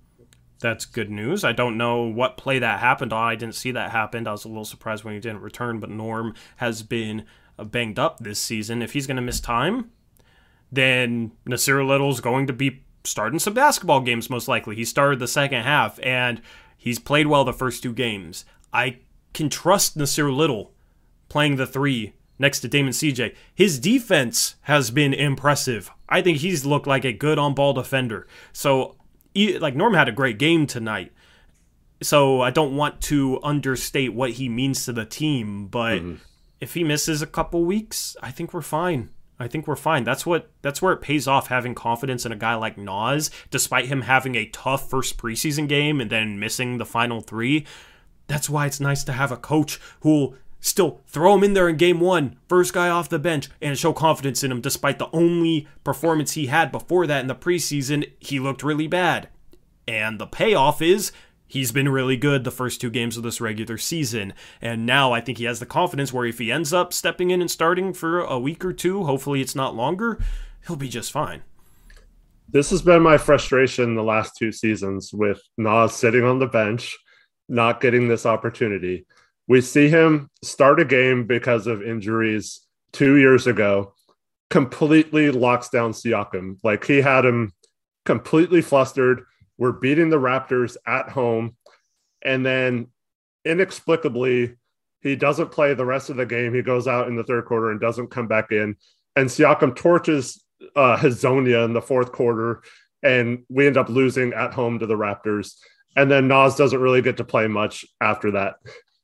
That's 0.59 0.85
good 0.85 1.11
news. 1.11 1.43
I 1.43 1.53
don't 1.53 1.79
know 1.79 2.03
what 2.03 2.37
play 2.37 2.59
that 2.59 2.81
happened 2.81 3.13
on. 3.13 3.29
I 3.29 3.35
didn't 3.35 3.55
see 3.55 3.71
that 3.71 3.93
happen. 3.93 4.27
I 4.27 4.33
was 4.33 4.45
a 4.45 4.49
little 4.49 4.65
surprised 4.65 5.05
when 5.05 5.15
he 5.15 5.21
didn't 5.21 5.41
return, 5.41 5.79
but 5.81 5.89
Norm 5.89 6.35
has 6.57 6.83
been 6.83 7.25
uh, 7.59 7.65
banged 7.65 7.99
up 7.99 8.19
this 8.19 8.39
season. 8.39 8.83
If 8.83 8.93
he's 8.93 9.07
going 9.07 9.17
to 9.17 9.23
miss 9.23 9.41
time, 9.41 9.91
then 10.71 11.33
Nassir 11.49 11.87
Little's 11.87 12.21
going 12.21 12.47
to 12.47 12.53
be 12.53 12.83
starting 13.05 13.39
some 13.39 13.55
basketball 13.55 14.01
games, 14.01 14.29
most 14.29 14.49
likely. 14.49 14.77
He 14.77 14.85
started 14.85 15.19
the 15.19 15.29
second 15.29 15.63
half, 15.63 15.99
and 16.03 16.43
He's 16.81 16.99
played 16.99 17.27
well 17.27 17.45
the 17.45 17.53
first 17.53 17.83
two 17.83 17.93
games. 17.93 18.47
I 18.73 19.01
can 19.35 19.51
trust 19.51 19.99
Nassir 19.99 20.35
Little 20.35 20.73
playing 21.29 21.57
the 21.57 21.67
three 21.67 22.15
next 22.39 22.61
to 22.61 22.69
Damon 22.69 22.93
CJ. 22.93 23.37
His 23.55 23.79
defense 23.79 24.57
has 24.63 24.91
been 24.91 25.13
impressive. 25.13 25.91
I 26.09 26.23
think 26.23 26.39
he's 26.39 26.65
looked 26.65 26.87
like 26.87 27.05
a 27.05 27.13
good 27.13 27.39
on 27.39 27.55
ball 27.55 27.75
defender. 27.75 28.27
So, 28.55 28.97
like, 29.37 29.77
Norm 29.77 29.93
had 29.93 30.09
a 30.09 30.13
great 30.13 30.39
game 30.39 30.67
tonight. 30.67 31.13
So, 32.03 32.41
I 32.41 32.51
don't 32.51 32.75
want 32.75 33.03
to 33.03 33.39
understate 33.43 34.15
what 34.15 34.33
he 34.33 34.49
means 34.49 34.87
to 34.87 34.95
the 34.95 35.05
team, 35.05 35.67
but 35.67 36.01
mm-hmm. 36.01 36.15
if 36.63 36.73
he 36.73 36.83
misses 36.83 37.21
a 37.21 37.27
couple 37.27 37.63
weeks, 37.63 38.17
I 38.23 38.31
think 38.31 38.55
we're 38.55 38.63
fine. 38.63 39.11
I 39.41 39.49
think 39.49 39.67
we're 39.67 39.75
fine. 39.75 40.05
That's 40.05 40.27
what 40.27 40.51
that's 40.61 40.83
where 40.83 40.93
it 40.93 41.01
pays 41.01 41.27
off 41.27 41.49
having 41.49 41.75
confidence 41.75 42.27
in 42.27 42.33
a 42.33 42.37
guy 42.37 42.55
like 42.55 42.77
Nas, 42.77 43.31
despite 43.51 43.87
him 43.87 44.03
having 44.03 44.35
a 44.35 44.47
tough 44.47 44.89
first 44.91 45.17
preseason 45.17 45.67
game 45.67 46.01
and 46.01 46.11
then 46.11 46.39
missing 46.39 46.77
the 46.77 46.85
final 46.85 47.23
three. 47.23 47.67
That's 48.27 48.51
why 48.51 48.67
it's 48.67 48.81
nice 48.81 49.03
to 49.05 49.13
have 49.13 49.33
a 49.33 49.39
coach 49.39 49.81
who'll 50.01 50.35
still 50.61 51.01
throw 51.07 51.35
him 51.35 51.43
in 51.43 51.55
there 51.55 51.71
in 51.71 51.77
game 51.77 52.01
one, 52.01 52.37
first 52.47 52.75
guy 52.75 52.91
off 52.91 53.09
the 53.09 53.19
bench, 53.19 53.49
and 53.63 53.79
show 53.79 53.95
confidence 53.95 54.45
in 54.45 54.53
him, 54.53 54.61
despite 54.61 54.99
the 54.99 55.09
only 55.13 55.67
performance 55.85 56.33
he 56.33 56.47
had 56.47 56.71
before 56.71 57.07
that 57.07 57.23
in 57.23 57.27
the 57.27 57.35
preseason, 57.35 58.13
he 58.21 58.39
looked 58.39 58.63
really 58.63 58.87
bad. 58.87 59.31
And 59.89 60.21
the 60.21 60.27
payoff 60.27 60.83
is 60.83 61.13
he's 61.51 61.73
been 61.73 61.89
really 61.89 62.17
good 62.17 62.45
the 62.45 62.51
first 62.53 62.81
two 62.81 62.91
games 62.91 63.17
of 63.17 63.25
this 63.25 63.41
regular 63.41 63.77
season. 63.77 64.33
And 64.63 64.87
now 64.87 65.13
I 65.13 65.21
think 65.21 65.39
he 65.39 65.45
has 65.45 65.59
the 65.59 65.67
confidence 65.67 66.13
where 66.13 66.25
if 66.25 66.39
he 66.39 66.53
ends 66.53 66.73
up 66.73 66.93
stepping 66.93 67.31
in 67.31 67.41
and 67.41 67.51
starting 67.51 67.93
for 67.93 68.21
a 68.21 68.39
week 68.39 68.65
or 68.65 68.73
two, 68.73 69.05
hopefully 69.05 69.41
it's 69.41 69.57
not 69.57 69.75
longer, 69.75 70.21
he'll 70.67 70.77
be 70.77 70.89
just 70.89 71.11
fine. 71.11 71.43
This 72.49 72.71
has 72.71 72.83
been 72.83 73.03
my 73.03 73.19
frustration 73.19 73.97
the 73.97 74.03
last 74.03 74.37
two 74.39 74.53
seasons 74.53 75.13
with 75.13 75.43
Nas 75.59 75.93
sitting 75.93 76.23
on 76.23 76.39
the 76.39 76.47
bench, 76.47 76.97
not 77.49 77.81
getting 77.81 78.07
this 78.07 78.27
opportunity. 78.27 79.07
We 79.49 79.61
see 79.61 79.89
him 79.89 80.31
start 80.45 80.79
a 80.79 80.85
game 80.85 81.27
because 81.27 81.67
of 81.67 81.83
injuries 81.83 82.61
two 82.93 83.17
years 83.17 83.49
ago, 83.49 83.95
completely 84.51 85.33
locks 85.33 85.69
down 85.69 85.93
Siakam. 85.93 86.59
Like 86.63 86.85
he 86.85 87.01
had 87.01 87.25
him 87.25 87.53
completely 88.05 88.63
flustered 88.63 89.25
we're 89.61 89.73
beating 89.73 90.09
the 90.09 90.17
Raptors 90.17 90.77
at 90.87 91.11
home. 91.11 91.55
And 92.23 92.45
then 92.45 92.89
inexplicably, 93.45 94.57
he 95.03 95.15
doesn't 95.15 95.53
play 95.53 95.75
the 95.75 95.85
rest 95.85 96.11
of 96.11 96.17
the 96.17 96.27
game. 96.27 96.55
He 96.55 96.63
goes 96.63 96.89
out 96.89 97.09
in 97.09 97.15
the 97.15 97.23
third 97.23 97.45
quarter 97.45 97.71
and 97.71 97.79
doesn't 97.79 98.09
come 98.09 98.27
back 98.27 98.51
in. 98.51 98.77
And 99.15 99.29
Siakam 99.29 99.77
torches 99.77 100.43
uh, 100.75 100.97
Hezonja 100.97 101.65
in 101.65 101.75
the 101.75 101.83
fourth 101.83 102.11
quarter, 102.11 102.63
and 103.03 103.45
we 103.49 103.67
end 103.67 103.77
up 103.77 103.89
losing 103.89 104.33
at 104.33 104.55
home 104.55 104.79
to 104.79 104.87
the 104.87 104.95
Raptors. 104.95 105.57
And 105.95 106.11
then 106.11 106.27
Nas 106.27 106.55
doesn't 106.57 106.81
really 106.81 107.03
get 107.03 107.19
to 107.19 107.25
play 107.25 107.47
much 107.47 107.85
after 108.01 108.31
that. 108.33 108.55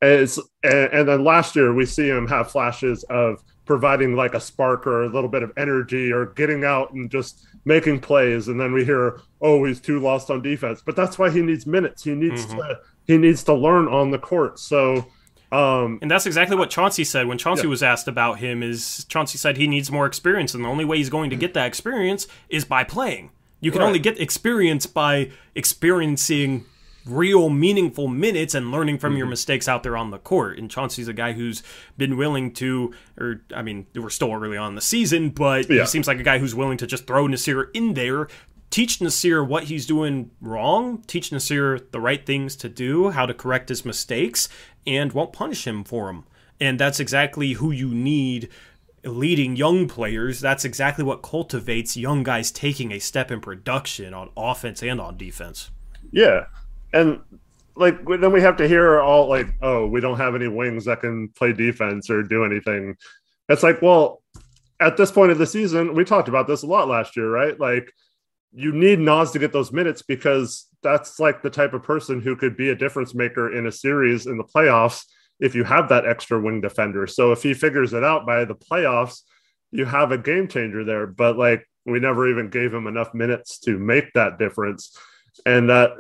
And, 0.00 0.28
and, 0.62 0.92
and 0.92 1.08
then 1.08 1.24
last 1.24 1.54
year, 1.56 1.74
we 1.74 1.84
see 1.84 2.08
him 2.08 2.28
have 2.28 2.50
flashes 2.50 3.04
of 3.04 3.42
providing 3.64 4.14
like 4.14 4.34
a 4.34 4.40
spark 4.40 4.86
or 4.86 5.04
a 5.04 5.08
little 5.08 5.28
bit 5.28 5.42
of 5.42 5.52
energy 5.56 6.12
or 6.12 6.26
getting 6.26 6.64
out 6.64 6.92
and 6.92 7.10
just 7.10 7.46
making 7.66 8.00
plays 8.00 8.48
and 8.48 8.58
then 8.58 8.72
we 8.72 8.84
hear 8.84 9.20
oh 9.42 9.64
he's 9.64 9.80
too 9.80 9.98
lost 9.98 10.30
on 10.30 10.40
defense 10.40 10.80
but 10.86 10.96
that's 10.96 11.18
why 11.18 11.28
he 11.28 11.42
needs 11.42 11.66
minutes 11.66 12.04
he 12.04 12.14
needs 12.14 12.46
mm-hmm. 12.46 12.58
to 12.58 12.78
he 13.06 13.18
needs 13.18 13.42
to 13.42 13.52
learn 13.52 13.88
on 13.88 14.10
the 14.10 14.18
court 14.18 14.58
so 14.58 15.04
um, 15.52 16.00
and 16.02 16.10
that's 16.10 16.26
exactly 16.26 16.56
what 16.56 16.70
Chauncey 16.70 17.04
said 17.04 17.28
when 17.28 17.38
Chauncey 17.38 17.64
yeah. 17.64 17.70
was 17.70 17.82
asked 17.82 18.08
about 18.08 18.40
him 18.40 18.62
is 18.62 19.04
Chauncey 19.08 19.38
said 19.38 19.56
he 19.56 19.68
needs 19.68 19.92
more 19.92 20.06
experience 20.06 20.54
and 20.54 20.64
the 20.64 20.68
only 20.68 20.84
way 20.84 20.96
he's 20.96 21.10
going 21.10 21.30
to 21.30 21.36
get 21.36 21.54
that 21.54 21.66
experience 21.66 22.26
is 22.48 22.64
by 22.64 22.82
playing 22.82 23.30
you 23.60 23.70
can 23.70 23.80
right. 23.80 23.86
only 23.86 23.98
get 23.98 24.20
experience 24.20 24.86
by 24.86 25.30
experiencing 25.54 26.64
real 27.06 27.48
meaningful 27.48 28.08
minutes 28.08 28.54
and 28.54 28.70
learning 28.70 28.98
from 28.98 29.12
mm-hmm. 29.12 29.18
your 29.18 29.26
mistakes 29.26 29.68
out 29.68 29.82
there 29.82 29.96
on 29.96 30.10
the 30.10 30.18
court. 30.18 30.58
And 30.58 30.70
Chauncey's 30.70 31.08
a 31.08 31.12
guy 31.12 31.32
who's 31.32 31.62
been 31.96 32.16
willing 32.16 32.52
to, 32.54 32.92
or 33.18 33.42
I 33.54 33.62
mean, 33.62 33.86
we're 33.94 34.10
still 34.10 34.32
early 34.32 34.56
on 34.56 34.74
the 34.74 34.80
season, 34.80 35.30
but 35.30 35.70
yeah. 35.70 35.82
he 35.82 35.86
seems 35.86 36.06
like 36.06 36.18
a 36.18 36.24
guy 36.24 36.38
who's 36.38 36.54
willing 36.54 36.78
to 36.78 36.86
just 36.86 37.06
throw 37.06 37.26
Nassir 37.26 37.68
in 37.74 37.94
there. 37.94 38.28
Teach 38.70 38.98
Nassir 38.98 39.46
what 39.46 39.64
he's 39.64 39.86
doing 39.86 40.30
wrong, 40.40 41.02
teach 41.06 41.30
Nassir 41.30 41.90
the 41.92 42.00
right 42.00 42.26
things 42.26 42.56
to 42.56 42.68
do, 42.68 43.10
how 43.10 43.24
to 43.24 43.32
correct 43.32 43.68
his 43.68 43.84
mistakes, 43.84 44.48
and 44.86 45.12
won't 45.12 45.32
punish 45.32 45.66
him 45.66 45.84
for 45.84 46.06
them. 46.06 46.24
And 46.60 46.78
that's 46.78 46.98
exactly 46.98 47.52
who 47.52 47.70
you 47.70 47.94
need 47.94 48.48
leading 49.04 49.54
young 49.54 49.86
players. 49.86 50.40
That's 50.40 50.64
exactly 50.64 51.04
what 51.04 51.22
cultivates 51.22 51.96
young 51.96 52.24
guys 52.24 52.50
taking 52.50 52.90
a 52.90 52.98
step 52.98 53.30
in 53.30 53.40
production 53.40 54.12
on 54.12 54.30
offense 54.36 54.82
and 54.82 55.00
on 55.00 55.16
defense. 55.16 55.70
Yeah 56.10 56.46
and 56.96 57.20
like 57.76 58.04
then 58.06 58.32
we 58.32 58.40
have 58.40 58.56
to 58.56 58.66
hear 58.66 59.00
all 59.00 59.28
like, 59.28 59.48
oh, 59.62 59.86
we 59.86 60.00
don't 60.00 60.16
have 60.16 60.34
any 60.34 60.48
wings 60.48 60.86
that 60.86 61.00
can 61.00 61.28
play 61.28 61.52
defense 61.52 62.08
or 62.08 62.22
do 62.22 62.44
anything. 62.44 62.96
It's 63.48 63.62
like, 63.62 63.82
well, 63.82 64.22
at 64.80 64.96
this 64.96 65.10
point 65.10 65.30
of 65.30 65.38
the 65.38 65.46
season, 65.46 65.94
we 65.94 66.04
talked 66.04 66.28
about 66.28 66.46
this 66.46 66.62
a 66.62 66.66
lot 66.66 66.88
last 66.88 67.16
year, 67.16 67.30
right? 67.30 67.58
Like 67.58 67.92
you 68.52 68.72
need 68.72 68.98
Nas 68.98 69.30
to 69.32 69.38
get 69.38 69.52
those 69.52 69.72
minutes 69.72 70.02
because 70.02 70.66
that's 70.82 71.20
like 71.20 71.42
the 71.42 71.50
type 71.50 71.74
of 71.74 71.82
person 71.82 72.20
who 72.20 72.34
could 72.34 72.56
be 72.56 72.70
a 72.70 72.74
difference 72.74 73.14
maker 73.14 73.52
in 73.52 73.66
a 73.66 73.72
series 73.72 74.26
in 74.26 74.38
the 74.38 74.44
playoffs 74.44 75.04
if 75.38 75.54
you 75.54 75.64
have 75.64 75.90
that 75.90 76.06
extra 76.06 76.40
wing 76.40 76.62
defender. 76.62 77.06
So 77.06 77.32
if 77.32 77.42
he 77.42 77.52
figures 77.52 77.92
it 77.92 78.02
out 78.02 78.26
by 78.26 78.46
the 78.46 78.54
playoffs, 78.54 79.20
you 79.70 79.84
have 79.84 80.12
a 80.12 80.18
game 80.18 80.48
changer 80.48 80.84
there. 80.84 81.06
But 81.06 81.36
like 81.36 81.66
we 81.84 82.00
never 82.00 82.28
even 82.28 82.48
gave 82.48 82.72
him 82.72 82.86
enough 82.86 83.12
minutes 83.12 83.58
to 83.60 83.78
make 83.78 84.12
that 84.14 84.38
difference. 84.38 84.96
And 85.44 85.68
that 85.68 85.90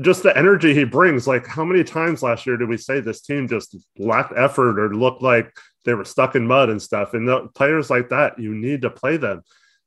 just 0.00 0.22
the 0.22 0.36
energy 0.36 0.74
he 0.74 0.84
brings. 0.84 1.26
Like, 1.26 1.46
how 1.46 1.64
many 1.64 1.84
times 1.84 2.22
last 2.22 2.46
year 2.46 2.56
did 2.56 2.68
we 2.68 2.76
say 2.76 3.00
this 3.00 3.20
team 3.20 3.48
just 3.48 3.76
lacked 3.98 4.32
effort 4.36 4.78
or 4.78 4.94
looked 4.94 5.22
like 5.22 5.56
they 5.84 5.94
were 5.94 6.04
stuck 6.04 6.34
in 6.34 6.46
mud 6.46 6.70
and 6.70 6.82
stuff? 6.82 7.14
And 7.14 7.28
the 7.28 7.48
players 7.54 7.90
like 7.90 8.08
that, 8.08 8.38
you 8.38 8.54
need 8.54 8.82
to 8.82 8.90
play 8.90 9.16
them. 9.16 9.42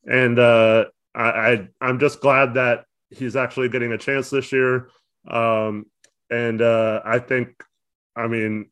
And 0.05 0.39
uh, 0.39 0.85
I, 1.13 1.67
I 1.81 1.89
am 1.89 1.99
just 1.99 2.21
glad 2.21 2.53
that 2.53 2.85
he's 3.09 3.35
actually 3.35 3.69
getting 3.69 3.91
a 3.91 3.97
chance 3.97 4.29
this 4.29 4.51
year. 4.51 4.89
Um, 5.27 5.85
and 6.29 6.61
uh, 6.61 7.01
I 7.05 7.19
think, 7.19 7.61
I 8.15 8.27
mean, 8.27 8.69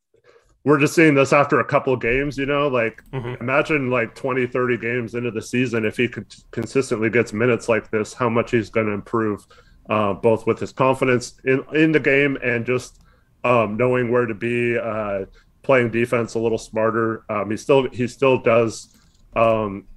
we're 0.66 0.80
just 0.80 0.96
seeing 0.96 1.14
this 1.14 1.32
after 1.32 1.60
a 1.60 1.66
couple 1.66 1.96
games, 1.96 2.38
you 2.38 2.48
know, 2.48 2.68
like 2.68 3.02
mm-hmm. 3.14 3.42
imagine 3.42 3.92
like 3.92 4.16
20, 4.16 4.48
30 4.48 4.78
games 4.78 5.14
into 5.14 5.32
the 5.32 5.42
season, 5.42 5.86
if 5.86 5.96
he 5.96 6.08
could 6.08 6.34
consistently 6.52 7.10
gets 7.10 7.34
minutes 7.34 7.70
like 7.70 7.92
this, 7.92 8.14
how 8.14 8.30
much 8.30 8.52
he's 8.52 8.72
going 8.72 8.88
to 8.88 8.94
improve, 8.94 9.46
uh, 9.90 10.14
both 10.14 10.46
with 10.48 10.60
his 10.60 10.72
confidence 10.72 11.40
in, 11.46 11.64
in 11.74 11.92
the 11.92 12.00
game 12.00 12.38
and 12.44 12.66
just 12.66 13.02
um, 13.44 13.78
knowing 13.78 14.12
where 14.12 14.26
to 14.26 14.34
be, 14.34 14.78
uh, 14.78 15.26
playing 15.62 15.92
defense 15.92 16.36
a 16.36 16.40
little 16.40 16.58
smarter. 16.58 17.24
Um, 17.30 17.52
he 17.52 17.58
still, 17.58 17.90
he 17.90 18.08
still 18.08 18.42
does 18.42 18.96
um, 19.36 19.88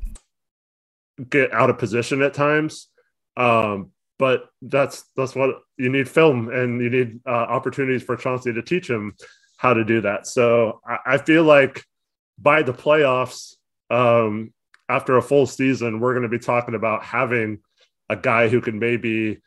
get 1.30 1.52
out 1.52 1.70
of 1.70 1.78
position 1.78 2.22
at 2.22 2.34
times. 2.34 2.88
Um, 3.36 3.92
but 4.18 4.50
that's 4.62 5.04
that's 5.16 5.34
what 5.34 5.60
you 5.76 5.88
need 5.88 6.08
film 6.08 6.50
and 6.50 6.80
you 6.82 6.90
need 6.90 7.20
uh, 7.24 7.30
opportunities 7.30 8.02
for 8.02 8.16
Chauncey 8.16 8.52
to 8.52 8.62
teach 8.62 8.90
him 8.90 9.14
how 9.56 9.74
to 9.74 9.84
do 9.84 10.00
that. 10.00 10.26
So 10.26 10.80
I, 10.86 11.14
I 11.14 11.18
feel 11.18 11.44
like 11.44 11.84
by 12.36 12.62
the 12.62 12.72
playoffs, 12.72 13.54
um, 13.90 14.52
after 14.88 15.16
a 15.16 15.22
full 15.22 15.46
season, 15.46 16.00
we're 16.00 16.14
going 16.14 16.22
to 16.22 16.28
be 16.28 16.38
talking 16.38 16.74
about 16.74 17.02
having 17.02 17.60
a 18.08 18.16
guy 18.16 18.48
who 18.48 18.60
can 18.60 18.78
maybe 18.78 19.40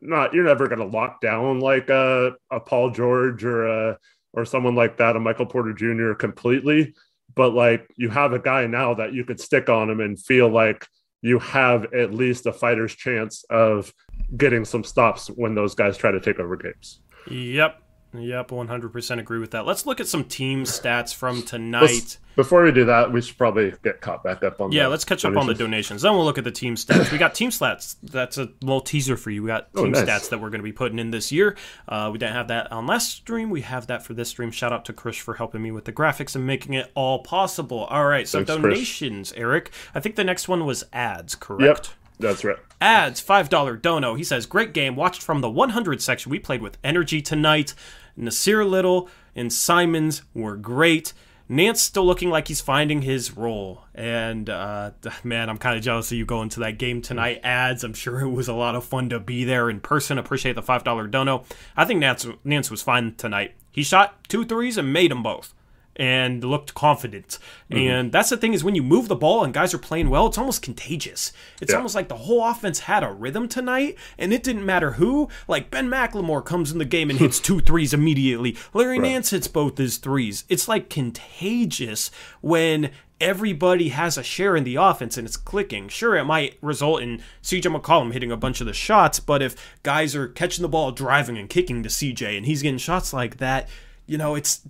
not. 0.00 0.34
You're 0.34 0.44
never 0.44 0.68
going 0.68 0.78
to 0.78 0.96
lock 0.96 1.20
down 1.20 1.60
like 1.60 1.88
a, 1.90 2.32
a 2.50 2.60
Paul 2.60 2.90
George 2.90 3.44
or 3.44 3.66
a 3.66 3.98
or 4.32 4.44
someone 4.44 4.74
like 4.74 4.98
that, 4.98 5.16
a 5.16 5.20
Michael 5.20 5.46
Porter 5.46 5.72
Jr. 5.72 6.12
completely, 6.12 6.94
but 7.34 7.54
like 7.54 7.88
you 7.96 8.10
have 8.10 8.32
a 8.32 8.38
guy 8.38 8.66
now 8.66 8.94
that 8.94 9.12
you 9.12 9.24
could 9.24 9.40
stick 9.40 9.68
on 9.68 9.88
him 9.88 10.00
and 10.00 10.20
feel 10.20 10.48
like 10.48 10.86
you 11.22 11.38
have 11.38 11.92
at 11.94 12.14
least 12.14 12.46
a 12.46 12.52
fighter's 12.52 12.94
chance 12.94 13.44
of 13.50 13.92
getting 14.36 14.64
some 14.64 14.84
stops 14.84 15.28
when 15.28 15.54
those 15.54 15.74
guys 15.74 15.96
try 15.96 16.10
to 16.10 16.20
take 16.20 16.38
over 16.38 16.56
games. 16.56 17.00
Yep. 17.28 17.82
Yep, 18.20 18.50
100% 18.50 19.18
agree 19.18 19.38
with 19.38 19.52
that. 19.52 19.66
Let's 19.66 19.86
look 19.86 20.00
at 20.00 20.08
some 20.08 20.24
team 20.24 20.64
stats 20.64 21.14
from 21.14 21.42
tonight. 21.42 21.82
Let's, 21.82 22.18
before 22.36 22.62
we 22.62 22.72
do 22.72 22.84
that, 22.84 23.12
we 23.12 23.20
should 23.20 23.36
probably 23.36 23.72
get 23.82 24.00
caught 24.00 24.22
back 24.22 24.44
up 24.44 24.60
on 24.60 24.72
Yeah, 24.72 24.86
let's 24.86 25.04
catch 25.04 25.22
donations. 25.22 25.36
up 25.36 25.40
on 25.40 25.46
the 25.46 25.54
donations. 25.54 26.02
Then 26.02 26.12
we'll 26.14 26.24
look 26.24 26.38
at 26.38 26.44
the 26.44 26.50
team 26.50 26.76
stats. 26.76 27.10
we 27.12 27.18
got 27.18 27.34
team 27.34 27.50
stats. 27.50 27.96
That's 28.02 28.38
a 28.38 28.50
little 28.60 28.80
teaser 28.80 29.16
for 29.16 29.30
you. 29.30 29.42
We 29.42 29.48
got 29.48 29.68
oh, 29.74 29.84
team 29.84 29.94
oh, 29.94 29.98
nice. 29.98 30.08
stats 30.08 30.28
that 30.30 30.40
we're 30.40 30.50
going 30.50 30.60
to 30.60 30.64
be 30.64 30.72
putting 30.72 30.98
in 30.98 31.10
this 31.10 31.32
year. 31.32 31.56
Uh, 31.88 32.10
we 32.12 32.18
didn't 32.18 32.34
have 32.34 32.48
that 32.48 32.70
on 32.70 32.86
last 32.86 33.10
stream. 33.10 33.50
We 33.50 33.62
have 33.62 33.86
that 33.88 34.04
for 34.04 34.14
this 34.14 34.28
stream. 34.28 34.50
Shout 34.50 34.72
out 34.72 34.84
to 34.86 34.92
Chris 34.92 35.16
for 35.16 35.34
helping 35.34 35.62
me 35.62 35.70
with 35.70 35.84
the 35.84 35.92
graphics 35.92 36.36
and 36.36 36.46
making 36.46 36.74
it 36.74 36.90
all 36.94 37.20
possible. 37.20 37.84
All 37.86 38.06
right, 38.06 38.28
so 38.28 38.44
Thanks, 38.44 38.62
donations, 38.62 39.32
Chris. 39.32 39.40
Eric. 39.40 39.70
I 39.94 40.00
think 40.00 40.16
the 40.16 40.24
next 40.24 40.48
one 40.48 40.64
was 40.64 40.84
ads, 40.92 41.34
correct? 41.34 41.88
Yep. 41.88 41.94
That's 42.20 42.44
right. 42.44 42.56
Ads, 42.80 43.22
$5 43.22 43.82
dono. 43.82 44.14
He 44.14 44.24
says, 44.24 44.46
Great 44.46 44.72
game. 44.72 44.96
Watched 44.96 45.22
from 45.22 45.40
the 45.40 45.50
100 45.50 46.02
section. 46.02 46.30
We 46.30 46.38
played 46.38 46.62
with 46.62 46.78
energy 46.82 47.22
tonight. 47.22 47.74
Nassir 48.18 48.68
Little 48.68 49.08
and 49.34 49.52
Simons 49.52 50.22
were 50.34 50.56
great. 50.56 51.12
Nance 51.48 51.80
still 51.80 52.04
looking 52.04 52.28
like 52.28 52.48
he's 52.48 52.60
finding 52.60 53.02
his 53.02 53.36
role. 53.36 53.84
And 53.94 54.50
uh, 54.50 54.90
man, 55.24 55.48
I'm 55.48 55.58
kind 55.58 55.76
of 55.76 55.82
jealous 55.82 56.12
of 56.12 56.18
you 56.18 56.26
going 56.26 56.50
to 56.50 56.60
that 56.60 56.78
game 56.78 57.00
tonight. 57.00 57.40
Ads, 57.42 57.84
I'm 57.84 57.94
sure 57.94 58.20
it 58.20 58.30
was 58.30 58.48
a 58.48 58.54
lot 58.54 58.74
of 58.74 58.84
fun 58.84 59.08
to 59.10 59.20
be 59.20 59.44
there 59.44 59.70
in 59.70 59.80
person. 59.80 60.18
Appreciate 60.18 60.56
the 60.56 60.62
$5 60.62 61.10
dono. 61.10 61.44
I 61.76 61.84
think 61.84 62.00
Nance, 62.00 62.26
Nance 62.44 62.70
was 62.70 62.82
fine 62.82 63.14
tonight. 63.14 63.54
He 63.70 63.82
shot 63.82 64.28
two 64.28 64.44
threes 64.44 64.76
and 64.76 64.92
made 64.92 65.10
them 65.10 65.22
both 65.22 65.54
and 65.98 66.44
looked 66.44 66.74
confident. 66.74 67.38
Mm-hmm. 67.70 67.90
And 67.90 68.12
that's 68.12 68.30
the 68.30 68.36
thing 68.36 68.54
is 68.54 68.62
when 68.62 68.74
you 68.74 68.82
move 68.82 69.08
the 69.08 69.16
ball 69.16 69.44
and 69.44 69.52
guys 69.52 69.74
are 69.74 69.78
playing 69.78 70.10
well, 70.10 70.26
it's 70.26 70.38
almost 70.38 70.62
contagious. 70.62 71.32
It's 71.60 71.72
yeah. 71.72 71.76
almost 71.76 71.94
like 71.94 72.08
the 72.08 72.16
whole 72.16 72.44
offense 72.44 72.80
had 72.80 73.02
a 73.02 73.12
rhythm 73.12 73.48
tonight, 73.48 73.96
and 74.18 74.32
it 74.32 74.42
didn't 74.42 74.64
matter 74.66 74.92
who. 74.92 75.28
Like 75.48 75.70
Ben 75.70 75.88
McLemore 75.88 76.44
comes 76.44 76.70
in 76.70 76.78
the 76.78 76.84
game 76.84 77.10
and 77.10 77.18
hits 77.18 77.40
two 77.40 77.60
threes 77.60 77.92
immediately. 77.92 78.56
Larry 78.72 78.98
right. 78.98 79.10
Nance 79.10 79.30
hits 79.30 79.48
both 79.48 79.76
his 79.78 79.96
threes. 79.96 80.44
It's 80.48 80.68
like 80.68 80.88
contagious 80.88 82.10
when 82.40 82.90
everybody 83.20 83.88
has 83.88 84.16
a 84.16 84.22
share 84.22 84.56
in 84.56 84.64
the 84.64 84.76
offense 84.76 85.16
and 85.16 85.26
it's 85.26 85.36
clicking. 85.36 85.88
Sure, 85.88 86.16
it 86.16 86.24
might 86.24 86.56
result 86.60 87.02
in 87.02 87.20
CJ 87.42 87.74
McCollum 87.76 88.12
hitting 88.12 88.30
a 88.30 88.36
bunch 88.36 88.60
of 88.60 88.66
the 88.66 88.72
shots, 88.72 89.18
but 89.18 89.42
if 89.42 89.56
guys 89.82 90.14
are 90.14 90.28
catching 90.28 90.62
the 90.62 90.68
ball, 90.68 90.92
driving 90.92 91.36
and 91.36 91.50
kicking 91.50 91.82
to 91.82 91.88
CJ, 91.88 92.36
and 92.36 92.46
he's 92.46 92.62
getting 92.62 92.78
shots 92.78 93.12
like 93.12 93.38
that, 93.38 93.68
you 94.06 94.16
know, 94.16 94.34
it's 94.34 94.62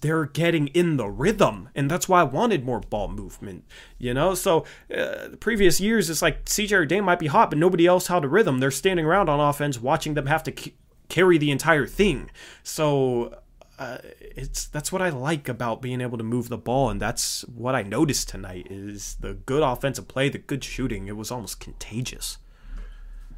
they're 0.00 0.26
getting 0.26 0.68
in 0.68 0.96
the 0.96 1.08
rhythm 1.08 1.68
and 1.74 1.90
that's 1.90 2.08
why 2.08 2.20
i 2.20 2.24
wanted 2.24 2.64
more 2.64 2.80
ball 2.80 3.08
movement 3.08 3.64
you 3.98 4.14
know? 4.14 4.34
So 4.34 4.64
uh, 4.96 5.36
previous 5.38 5.80
years 5.80 6.10
it's 6.10 6.22
like 6.22 6.46
cj 6.46 6.88
dame 6.88 7.04
might 7.04 7.18
be 7.18 7.26
hot 7.26 7.50
but 7.50 7.58
nobody 7.58 7.86
else 7.86 8.06
had 8.06 8.24
a 8.24 8.28
rhythm. 8.28 8.58
They're 8.58 8.70
standing 8.70 9.04
around 9.04 9.28
on 9.28 9.40
offense 9.40 9.80
watching 9.80 10.14
them 10.14 10.26
have 10.26 10.42
to 10.44 10.52
c- 10.56 10.74
carry 11.08 11.38
the 11.38 11.50
entire 11.50 11.86
thing. 11.86 12.30
So 12.62 13.38
uh, 13.78 13.98
it's 14.20 14.66
that's 14.66 14.92
what 14.92 15.00
i 15.00 15.08
like 15.08 15.48
about 15.48 15.80
being 15.80 16.02
able 16.02 16.18
to 16.18 16.24
move 16.24 16.50
the 16.50 16.58
ball 16.58 16.90
and 16.90 17.00
that's 17.00 17.42
what 17.48 17.74
i 17.74 17.82
noticed 17.82 18.28
tonight 18.28 18.66
is 18.68 19.16
the 19.20 19.32
good 19.32 19.62
offensive 19.62 20.06
play 20.06 20.28
the 20.28 20.36
good 20.36 20.62
shooting 20.62 21.08
it 21.08 21.16
was 21.16 21.30
almost 21.30 21.60
contagious. 21.60 22.36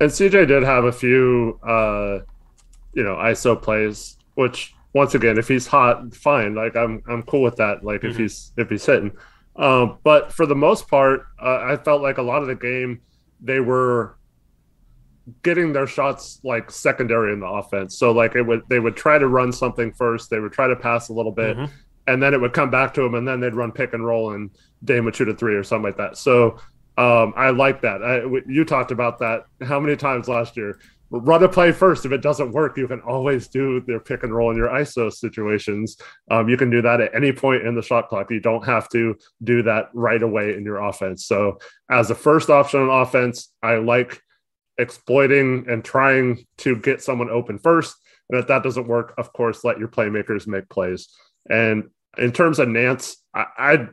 And 0.01 0.11
cj 0.11 0.49
did 0.49 0.65
have 0.65 0.85
a 0.85 0.93
few 0.93 1.61
uh 1.63 2.21
you 2.93 3.05
know 3.05 3.15
iso 3.17 3.61
plays 3.61 4.17
which 4.35 4.75
once 4.95 5.15
again, 5.15 5.39
if 5.39 5.49
he's 5.49 5.67
hot, 5.67 6.15
fine. 6.15 6.55
Like 6.55 6.77
I'm 6.77 7.03
I'm 7.09 7.23
cool 7.23 7.43
with 7.43 7.57
that. 7.57 7.85
Like 7.85 8.01
mm-hmm. 8.01 8.11
if 8.11 8.17
he's 8.17 8.53
if 8.57 8.69
he's 8.69 8.85
hitting. 8.85 9.13
Um, 9.57 9.99
but 10.03 10.33
for 10.33 10.47
the 10.47 10.55
most 10.55 10.89
part, 10.89 11.27
uh, 11.41 11.61
I 11.63 11.77
felt 11.77 12.03
like 12.03 12.19
a 12.19 12.23
lot 12.23 12.43
of 12.43 12.49
the 12.49 12.55
game 12.55 13.03
they 13.41 13.61
were 13.61 14.17
getting 15.43 15.73
their 15.73 15.87
shots 15.87 16.41
like 16.43 16.71
secondary 16.71 17.33
in 17.33 17.41
the 17.41 17.47
offense. 17.47 17.97
So 17.97 18.13
like 18.13 18.35
it 18.35 18.43
would 18.43 18.63
they 18.69 18.81
would 18.81 18.97
try 18.97 19.19
to 19.19 19.29
run 19.29 19.53
something 19.53 19.93
first, 19.93 20.31
they 20.31 20.41
would 20.41 20.53
try 20.53 20.69
to 20.69 20.77
pass 20.77 21.09
a 21.09 21.13
little 21.13 21.33
bit, 21.33 21.57
mm-hmm. 21.57 21.73
and 22.07 22.23
then 22.23 22.35
it 22.35 22.41
would 22.41 22.53
come 22.53 22.71
back 22.71 22.95
to 22.95 23.03
them, 23.03 23.15
and 23.15 23.27
then 23.27 23.41
they'd 23.41 23.55
run 23.55 23.73
pick 23.73 23.95
and 23.95 24.05
roll, 24.05 24.33
and 24.33 24.51
Dame 24.85 25.05
would 25.05 25.17
shoot 25.17 25.29
a 25.29 25.35
three 25.35 25.55
or 25.55 25.65
something 25.65 25.85
like 25.85 25.99
that. 25.99 26.17
So 26.17 26.59
um, 26.99 27.33
I 27.37 27.51
like 27.51 27.81
that. 27.83 28.03
I, 28.03 28.23
you 28.47 28.65
talked 28.65 28.91
about 28.91 29.19
that 29.21 29.47
how 29.63 29.81
many 29.81 29.97
times 29.97 30.29
last 30.29 30.57
year? 30.57 30.79
Run 31.13 31.43
a 31.43 31.49
play 31.49 31.73
first. 31.73 32.07
If 32.07 32.13
it 32.13 32.23
doesn't 32.23 32.53
work, 32.53 32.77
you 32.77 32.89
can 32.89 33.01
always 33.01 33.49
do 33.49 33.81
their 33.83 34.01
pick 34.01 34.23
and 34.23 34.35
roll 34.35 34.51
in 34.51 34.57
your 34.57 34.69
ISO 34.69 35.13
situations. 35.13 35.99
Um, 36.31 36.49
you 36.49 36.57
can 36.57 36.71
do 36.71 36.81
that 36.83 37.01
at 37.01 37.15
any 37.15 37.33
point 37.33 37.67
in 37.67 37.75
the 37.75 37.83
shot 37.83 38.09
clock. 38.09 38.31
You 38.31 38.41
don't 38.41 38.65
have 38.65 38.89
to 38.91 39.17
do 39.45 39.63
that 39.65 39.91
right 39.93 40.23
away 40.23 40.55
in 40.55 40.65
your 40.65 40.79
offense. 40.79 41.27
So, 41.27 41.59
as 41.91 42.11
a 42.11 42.15
first 42.15 42.49
option 42.49 42.81
on 42.81 43.03
offense, 43.03 43.53
I 43.63 43.77
like 43.77 44.23
exploiting 44.79 45.67
and 45.69 45.85
trying 45.85 46.47
to 46.59 46.77
get 46.77 47.03
someone 47.03 47.29
open 47.29 47.59
first. 47.59 47.95
And 48.31 48.41
if 48.41 48.47
that 48.47 48.63
doesn't 48.63 48.89
work, 48.89 49.15
of 49.19 49.33
course, 49.33 49.65
let 49.65 49.79
your 49.79 49.89
playmakers 49.89 50.47
make 50.47 50.69
plays. 50.71 51.09
And 51.51 51.91
in 52.17 52.33
terms 52.33 52.59
of 52.59 52.69
Nance, 52.69 53.17
I, 53.35 53.45
I, 53.59 53.89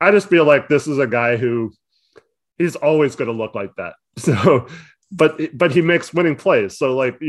I 0.00 0.10
just 0.10 0.28
feel 0.28 0.44
like 0.44 0.68
this 0.68 0.88
is 0.88 0.98
a 0.98 1.06
guy 1.06 1.36
who 1.36 1.72
he's 2.56 2.74
always 2.74 3.14
going 3.14 3.30
to 3.30 3.36
look 3.36 3.54
like 3.54 3.74
that. 3.76 3.94
So 4.18 4.66
but 5.10 5.40
but 5.56 5.72
he 5.72 5.80
makes 5.80 6.12
winning 6.12 6.36
plays. 6.36 6.76
So 6.76 6.94
like, 6.94 7.20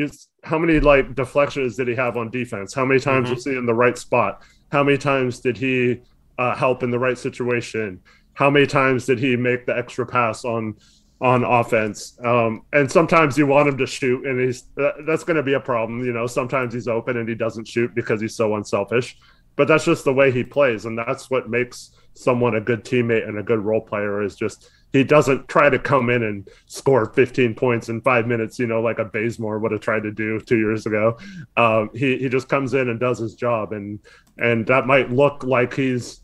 how 0.43 0.57
many 0.57 0.79
like 0.79 1.15
deflections 1.15 1.75
did 1.75 1.87
he 1.87 1.95
have 1.95 2.17
on 2.17 2.29
defense? 2.29 2.73
How 2.73 2.85
many 2.85 2.99
times 2.99 3.27
mm-hmm. 3.27 3.35
was 3.35 3.45
he 3.45 3.55
in 3.55 3.65
the 3.65 3.73
right 3.73 3.97
spot? 3.97 4.43
How 4.71 4.83
many 4.83 4.97
times 4.97 5.39
did 5.39 5.57
he 5.57 6.01
uh, 6.37 6.55
help 6.55 6.83
in 6.83 6.91
the 6.91 6.99
right 6.99 7.17
situation? 7.17 8.01
How 8.33 8.49
many 8.49 8.65
times 8.65 9.05
did 9.05 9.19
he 9.19 9.35
make 9.35 9.65
the 9.65 9.77
extra 9.77 10.05
pass 10.05 10.43
on 10.43 10.75
on 11.21 11.43
offense? 11.43 12.17
Um, 12.23 12.63
and 12.73 12.91
sometimes 12.91 13.37
you 13.37 13.47
want 13.47 13.69
him 13.69 13.77
to 13.77 13.87
shoot, 13.87 14.25
and 14.25 14.39
he's 14.39 14.63
that's 15.05 15.23
going 15.23 15.37
to 15.37 15.43
be 15.43 15.53
a 15.53 15.59
problem. 15.59 16.03
You 16.05 16.13
know, 16.13 16.27
sometimes 16.27 16.73
he's 16.73 16.87
open 16.87 17.17
and 17.17 17.29
he 17.29 17.35
doesn't 17.35 17.67
shoot 17.67 17.95
because 17.95 18.19
he's 18.19 18.35
so 18.35 18.55
unselfish. 18.55 19.17
But 19.55 19.67
that's 19.67 19.83
just 19.83 20.05
the 20.05 20.13
way 20.13 20.31
he 20.31 20.43
plays, 20.43 20.85
and 20.85 20.97
that's 20.97 21.29
what 21.29 21.49
makes 21.49 21.91
someone 22.13 22.55
a 22.55 22.61
good 22.61 22.83
teammate 22.85 23.27
and 23.27 23.37
a 23.37 23.43
good 23.43 23.59
role 23.59 23.81
player. 23.81 24.21
Is 24.21 24.35
just 24.35 24.69
he 24.91 25.03
doesn't 25.03 25.47
try 25.47 25.69
to 25.69 25.77
come 25.77 26.09
in 26.09 26.23
and 26.23 26.49
score 26.65 27.13
15 27.13 27.53
points 27.55 27.89
in 27.89 28.01
five 28.01 28.25
minutes, 28.25 28.57
you 28.57 28.67
know, 28.67 28.81
like 28.81 28.99
a 28.99 29.05
Bazemore 29.05 29.59
would 29.59 29.71
have 29.71 29.81
tried 29.81 30.03
to 30.03 30.11
do 30.11 30.39
two 30.39 30.57
years 30.57 30.85
ago. 30.85 31.17
Um, 31.57 31.89
he 31.93 32.17
he 32.17 32.29
just 32.29 32.49
comes 32.49 32.73
in 32.73 32.89
and 32.89 32.99
does 32.99 33.19
his 33.19 33.35
job, 33.35 33.73
and 33.73 33.99
and 34.37 34.65
that 34.67 34.87
might 34.87 35.11
look 35.11 35.43
like 35.43 35.73
he's 35.73 36.21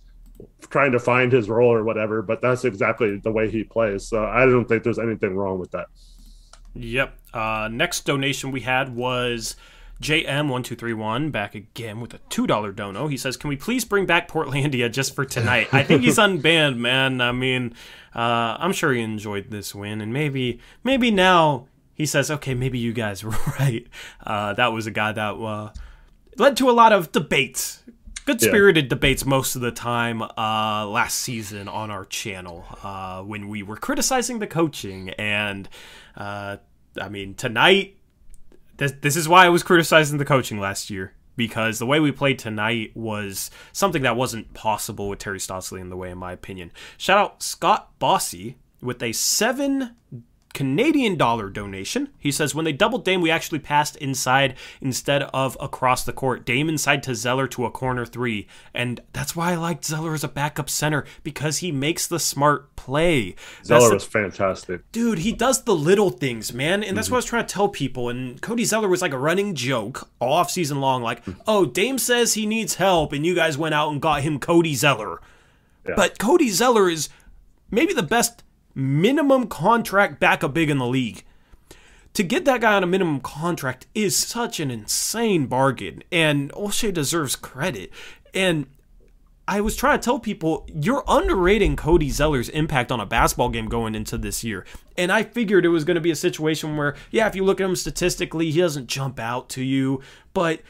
trying 0.69 0.91
to 0.91 0.99
find 0.99 1.31
his 1.31 1.49
role 1.49 1.71
or 1.71 1.83
whatever, 1.83 2.21
but 2.21 2.41
that's 2.41 2.65
exactly 2.65 3.17
the 3.17 3.31
way 3.31 3.49
he 3.49 3.63
plays. 3.63 4.07
So 4.07 4.25
I 4.25 4.45
don't 4.45 4.67
think 4.67 4.83
there's 4.83 4.99
anything 4.99 5.35
wrong 5.35 5.59
with 5.59 5.71
that. 5.71 5.87
Yep. 6.73 7.17
Uh, 7.33 7.69
next 7.71 8.01
donation 8.01 8.51
we 8.51 8.61
had 8.61 8.93
was 8.93 9.55
JM1231 10.01 11.31
back 11.31 11.55
again 11.55 12.01
with 12.01 12.13
a 12.13 12.19
$2 12.29 12.75
dono. 12.75 13.07
He 13.07 13.17
says, 13.17 13.37
Can 13.37 13.49
we 13.49 13.55
please 13.55 13.85
bring 13.85 14.05
back 14.05 14.29
Portlandia 14.29 14.91
just 14.91 15.15
for 15.15 15.25
tonight? 15.25 15.69
I 15.71 15.83
think 15.83 16.01
he's 16.01 16.17
unbanned, 16.19 16.77
man. 16.77 17.21
I 17.21 17.31
mean, 17.31 17.73
uh, 18.13 18.57
I'm 18.59 18.73
sure 18.73 18.93
he 18.93 19.01
enjoyed 19.01 19.51
this 19.51 19.73
win, 19.73 20.01
and 20.01 20.11
maybe 20.11 20.59
maybe 20.83 21.11
now 21.11 21.67
he 21.95 22.05
says, 22.05 22.29
okay, 22.29 22.53
maybe 22.53 22.77
you 22.77 22.93
guys 22.93 23.23
were 23.23 23.31
right. 23.59 23.87
Uh, 24.23 24.53
that 24.53 24.73
was 24.73 24.85
a 24.85 24.91
guy 24.91 25.13
that 25.13 25.33
uh, 25.33 25.71
led 26.37 26.57
to 26.57 26.69
a 26.69 26.73
lot 26.73 26.93
of 26.93 27.11
debates. 27.11 27.81
Good 28.25 28.41
spirited 28.41 28.85
yeah. 28.85 28.89
debates 28.89 29.23
most 29.23 29.55
of 29.55 29.61
the 29.61 29.71
time 29.71 30.21
uh, 30.21 30.87
last 30.87 31.19
season 31.19 31.67
on 31.67 31.91
our 31.91 32.05
channel 32.05 32.65
uh, 32.83 33.21
when 33.21 33.47
we 33.47 33.61
were 33.61 33.77
criticizing 33.77 34.39
the 34.39 34.47
coaching. 34.47 35.11
And 35.11 35.69
uh, 36.17 36.57
I 36.99 37.09
mean, 37.09 37.35
tonight, 37.35 37.97
this, 38.77 38.93
this 39.01 39.15
is 39.15 39.27
why 39.27 39.45
I 39.45 39.49
was 39.49 39.63
criticizing 39.63 40.17
the 40.17 40.25
coaching 40.25 40.59
last 40.59 40.89
year 40.89 41.13
because 41.35 41.79
the 41.79 41.85
way 41.85 41.99
we 41.99 42.11
played 42.11 42.39
tonight 42.39 42.91
was 42.95 43.51
something 43.71 44.03
that 44.03 44.15
wasn't 44.15 44.53
possible 44.53 45.09
with 45.09 45.19
Terry 45.19 45.39
Stotsley 45.39 45.81
in 45.81 45.89
the 45.89 45.97
way, 45.97 46.11
in 46.11 46.17
my 46.17 46.31
opinion. 46.31 46.71
Shout 46.97 47.17
out 47.17 47.43
Scott 47.43 47.91
Bossy 47.99 48.57
with 48.81 49.01
a 49.03 49.11
seven 49.11 49.95
Canadian 50.55 51.17
dollar 51.17 51.49
donation. 51.49 52.09
He 52.17 52.31
says 52.31 52.55
when 52.55 52.63
they 52.63 52.71
doubled 52.71 53.03
Dame, 53.03 53.19
we 53.19 53.29
actually 53.29 53.59
passed 53.59 53.97
inside 53.97 54.55
instead 54.79 55.23
of 55.23 55.57
across 55.59 56.05
the 56.05 56.13
court. 56.13 56.45
Dame 56.45 56.69
inside 56.69 57.03
to 57.03 57.13
Zeller 57.13 57.45
to 57.49 57.65
a 57.65 57.71
corner 57.71 58.05
three. 58.05 58.47
And 58.73 59.01
that's 59.11 59.35
why 59.35 59.51
I 59.51 59.55
liked 59.55 59.83
Zeller 59.83 60.13
as 60.13 60.23
a 60.23 60.29
backup 60.29 60.69
center 60.69 61.03
because 61.23 61.57
he 61.57 61.73
makes 61.73 62.07
the 62.07 62.19
smart 62.19 62.73
play. 62.77 63.35
Zeller 63.65 63.89
the, 63.89 63.93
was 63.95 64.05
fantastic. 64.05 64.89
Dude, 64.93 65.19
he 65.19 65.33
does 65.33 65.63
the 65.63 65.75
little 65.75 66.09
things, 66.09 66.53
man. 66.53 66.85
And 66.85 66.97
that's 66.97 67.07
mm-hmm. 67.07 67.15
what 67.15 67.17
I 67.17 67.19
was 67.19 67.25
trying 67.25 67.45
to 67.45 67.53
tell 67.53 67.67
people. 67.67 68.07
And 68.07 68.41
Cody 68.41 68.63
Zeller 68.63 68.87
was 68.87 69.01
like 69.01 69.13
a 69.13 69.19
running 69.19 69.55
joke 69.55 70.09
all 70.21 70.31
off 70.31 70.49
season 70.49 70.79
long, 70.79 71.03
like, 71.03 71.25
mm-hmm. 71.25 71.41
oh, 71.47 71.65
Dame 71.65 71.97
says 71.97 72.33
he 72.33 72.45
needs 72.45 72.75
help, 72.75 73.11
and 73.11 73.25
you 73.25 73.35
guys 73.35 73.57
went 73.57 73.75
out 73.75 73.91
and 73.91 74.01
got 74.01 74.21
him 74.21 74.39
Cody 74.39 74.73
Zeller. 74.73 75.19
Yeah. 75.85 75.95
But 75.97 76.17
Cody 76.17 76.49
Zeller 76.49 76.89
is 76.89 77.09
maybe 77.69 77.91
the 77.91 78.03
best 78.03 78.44
minimum 78.75 79.47
contract 79.47 80.19
back 80.19 80.41
backup 80.41 80.53
big 80.53 80.69
in 80.69 80.77
the 80.77 80.85
league. 80.85 81.23
To 82.13 82.23
get 82.23 82.45
that 82.45 82.61
guy 82.61 82.75
on 82.75 82.83
a 82.83 82.87
minimum 82.87 83.19
contract 83.19 83.87
is 83.93 84.15
such 84.15 84.59
an 84.59 84.71
insane 84.71 85.47
bargain, 85.47 86.03
and 86.11 86.51
Olshey 86.53 86.93
deserves 86.93 87.35
credit. 87.35 87.91
And 88.33 88.67
I 89.47 89.61
was 89.61 89.75
trying 89.75 89.99
to 89.99 90.03
tell 90.03 90.19
people 90.19 90.67
you're 90.73 91.03
underrating 91.07 91.75
Cody 91.75 92.09
Zeller's 92.09 92.49
impact 92.49 92.91
on 92.91 92.99
a 92.99 93.05
basketball 93.05 93.49
game 93.49 93.67
going 93.67 93.93
into 93.93 94.17
this 94.17 94.43
year. 94.43 94.65
And 94.97 95.11
I 95.11 95.23
figured 95.23 95.65
it 95.65 95.69
was 95.69 95.83
going 95.83 95.95
to 95.95 96.01
be 96.01 96.11
a 96.11 96.15
situation 96.15 96.77
where, 96.77 96.95
yeah, 97.11 97.27
if 97.27 97.35
you 97.35 97.43
look 97.43 97.59
at 97.61 97.65
him 97.65 97.75
statistically, 97.75 98.49
he 98.49 98.61
doesn't 98.61 98.87
jump 98.87 99.19
out 99.19 99.49
to 99.49 99.63
you, 99.63 100.01
but 100.33 100.61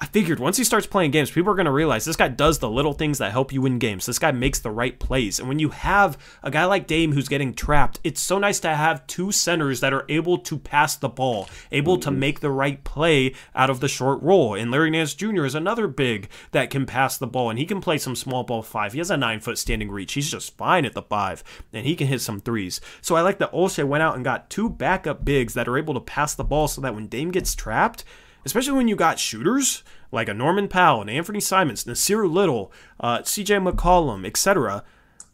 I 0.00 0.06
figured 0.06 0.38
once 0.38 0.56
he 0.56 0.62
starts 0.62 0.86
playing 0.86 1.10
games, 1.10 1.28
people 1.28 1.50
are 1.50 1.56
going 1.56 1.66
to 1.66 1.72
realize 1.72 2.04
this 2.04 2.14
guy 2.14 2.28
does 2.28 2.60
the 2.60 2.70
little 2.70 2.92
things 2.92 3.18
that 3.18 3.32
help 3.32 3.52
you 3.52 3.62
win 3.62 3.80
games. 3.80 4.06
This 4.06 4.20
guy 4.20 4.30
makes 4.30 4.60
the 4.60 4.70
right 4.70 4.96
plays. 4.96 5.40
And 5.40 5.48
when 5.48 5.58
you 5.58 5.70
have 5.70 6.16
a 6.44 6.52
guy 6.52 6.66
like 6.66 6.86
Dame 6.86 7.12
who's 7.12 7.26
getting 7.26 7.52
trapped, 7.52 7.98
it's 8.04 8.20
so 8.20 8.38
nice 8.38 8.60
to 8.60 8.76
have 8.76 9.04
two 9.08 9.32
centers 9.32 9.80
that 9.80 9.92
are 9.92 10.04
able 10.08 10.38
to 10.38 10.56
pass 10.56 10.94
the 10.94 11.08
ball, 11.08 11.48
able 11.72 11.96
mm-hmm. 11.96 12.02
to 12.02 12.10
make 12.12 12.38
the 12.38 12.50
right 12.50 12.84
play 12.84 13.34
out 13.56 13.70
of 13.70 13.80
the 13.80 13.88
short 13.88 14.22
roll. 14.22 14.54
And 14.54 14.70
Larry 14.70 14.90
Nance 14.90 15.14
Jr. 15.14 15.44
is 15.44 15.56
another 15.56 15.88
big 15.88 16.28
that 16.52 16.70
can 16.70 16.86
pass 16.86 17.18
the 17.18 17.26
ball 17.26 17.50
and 17.50 17.58
he 17.58 17.66
can 17.66 17.80
play 17.80 17.98
some 17.98 18.14
small 18.14 18.44
ball 18.44 18.62
five. 18.62 18.92
He 18.92 18.98
has 18.98 19.10
a 19.10 19.16
nine 19.16 19.40
foot 19.40 19.58
standing 19.58 19.90
reach. 19.90 20.12
He's 20.12 20.30
just 20.30 20.56
fine 20.56 20.84
at 20.84 20.94
the 20.94 21.02
five 21.02 21.42
and 21.72 21.84
he 21.84 21.96
can 21.96 22.06
hit 22.06 22.20
some 22.20 22.38
threes. 22.38 22.80
So 23.00 23.16
I 23.16 23.22
like 23.22 23.38
that 23.38 23.52
Olshey 23.52 23.84
went 23.84 24.04
out 24.04 24.14
and 24.14 24.24
got 24.24 24.48
two 24.48 24.70
backup 24.70 25.24
bigs 25.24 25.54
that 25.54 25.66
are 25.66 25.76
able 25.76 25.94
to 25.94 26.00
pass 26.00 26.36
the 26.36 26.44
ball 26.44 26.68
so 26.68 26.80
that 26.82 26.94
when 26.94 27.08
Dame 27.08 27.32
gets 27.32 27.56
trapped, 27.56 28.04
especially 28.44 28.76
when 28.76 28.88
you 28.88 28.96
got 28.96 29.18
shooters 29.18 29.82
like 30.10 30.28
a 30.28 30.34
Norman 30.34 30.68
Powell 30.68 31.00
and 31.00 31.10
Anthony 31.10 31.40
Simons, 31.40 31.84
Nassir 31.84 32.30
Little, 32.30 32.72
uh, 33.00 33.18
CJ 33.18 33.70
McCollum, 33.70 34.26
etc., 34.26 34.84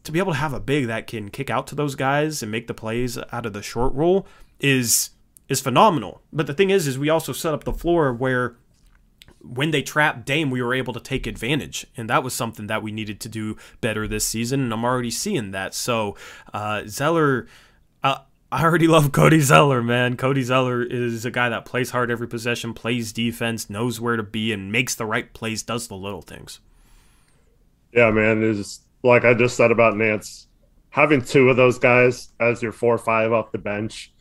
to 0.03 0.13
be 0.13 0.19
able 0.19 0.33
to 0.33 0.39
have 0.39 0.53
a 0.53 0.61
big 0.61 0.87
that 0.87 1.07
can 1.07 1.31
kick 1.31 1.49
out 1.49 1.67
to 1.69 1.75
those 1.75 1.95
guys 1.95 2.43
and 2.43 2.53
make 2.53 2.67
the 2.67 2.75
plays 2.75 3.19
out 3.33 3.47
of 3.47 3.53
the 3.53 3.63
short 3.63 3.93
roll 3.95 4.27
is 4.61 5.11
is 5.49 5.61
phenomenal. 5.61 6.23
But 6.33 6.47
the 6.47 6.55
thing 6.55 6.71
is, 6.71 6.87
is 6.87 6.99
we 6.99 7.11
also 7.11 7.33
set 7.33 7.53
up 7.55 7.65
the 7.65 7.73
floor 7.73 8.13
where 8.13 8.57
when 9.41 9.73
they 9.73 9.83
trapped 9.83 10.25
Dame, 10.25 10.51
we 10.51 10.63
were 10.63 10.75
able 10.75 10.95
to 10.95 11.01
take 11.01 11.27
advantage, 11.27 11.87
and 11.97 12.09
that 12.09 12.23
was 12.23 12.33
something 12.33 12.67
that 12.69 12.83
we 12.83 12.93
needed 12.93 13.21
to 13.21 13.29
do 13.29 13.57
better 13.81 14.09
this 14.09 14.27
season. 14.27 14.61
And 14.61 14.73
I'm 14.73 14.85
already 14.85 15.11
seeing 15.11 15.51
that. 15.51 15.75
So 15.75 16.17
uh, 16.53 16.85
Zeller, 16.87 17.47
uh, 18.03 18.19
I 18.55 18.63
already 18.63 18.87
love 18.87 19.11
Cody 19.11 19.41
Zeller, 19.41 19.83
man. 19.83 20.17
Cody 20.17 20.45
Zeller 20.45 20.81
is 20.81 21.25
a 21.25 21.31
guy 21.33 21.49
that 21.49 21.65
plays 21.65 21.91
hard 21.91 22.09
every 22.09 22.29
possession, 22.29 22.73
plays 22.73 23.13
defense, 23.13 23.69
knows 23.69 24.01
where 24.01 24.15
to 24.17 24.23
be, 24.23 24.53
and 24.53 24.71
makes 24.71 24.95
the 24.95 25.07
right 25.07 25.35
plays, 25.35 25.65
does 25.65 25.89
the 25.89 25.97
little 25.97 26.23
things. 26.23 26.61
Yeah, 27.93 28.13
man. 28.13 28.45
Is 28.45 28.79
like 29.03 29.25
I 29.25 29.35
just 29.35 29.57
said 29.57 29.73
about 29.73 29.97
Nance, 29.97 30.47
having 30.91 31.21
two 31.21 31.51
of 31.51 31.57
those 31.57 31.81
guys 31.81 32.29
as 32.39 32.63
your 32.63 32.71
four 32.71 32.95
or 32.95 32.99
five 32.99 33.33
off 33.33 33.51
the 33.51 33.59
bench 33.59 34.13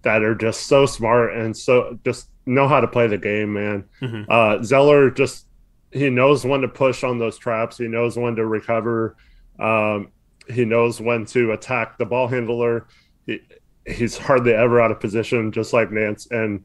that 0.00 0.22
are 0.22 0.34
just 0.34 0.68
so 0.68 0.86
smart 0.86 1.34
and 1.34 1.54
so 1.54 1.98
just 2.02 2.28
know 2.46 2.68
how 2.68 2.80
to 2.80 2.88
play 2.88 3.08
the 3.08 3.18
game, 3.18 3.52
man. 3.52 3.84
Mm-hmm. 4.00 4.22
Uh, 4.26 4.62
Zeller 4.62 5.10
just 5.10 5.44
he 5.90 6.08
knows 6.08 6.46
when 6.46 6.62
to 6.62 6.68
push 6.68 7.04
on 7.04 7.18
those 7.18 7.36
traps. 7.36 7.76
He 7.76 7.88
knows 7.88 8.16
when 8.16 8.36
to 8.36 8.46
recover. 8.46 9.16
Um, 9.58 10.12
he 10.48 10.64
knows 10.64 10.98
when 10.98 11.26
to 11.26 11.52
attack 11.52 11.98
the 11.98 12.06
ball 12.06 12.26
handler. 12.26 12.86
He, 13.26 13.42
he's 13.86 14.16
hardly 14.16 14.52
ever 14.52 14.80
out 14.80 14.90
of 14.90 15.00
position, 15.00 15.52
just 15.52 15.72
like 15.72 15.90
Nance. 15.90 16.28
And 16.30 16.64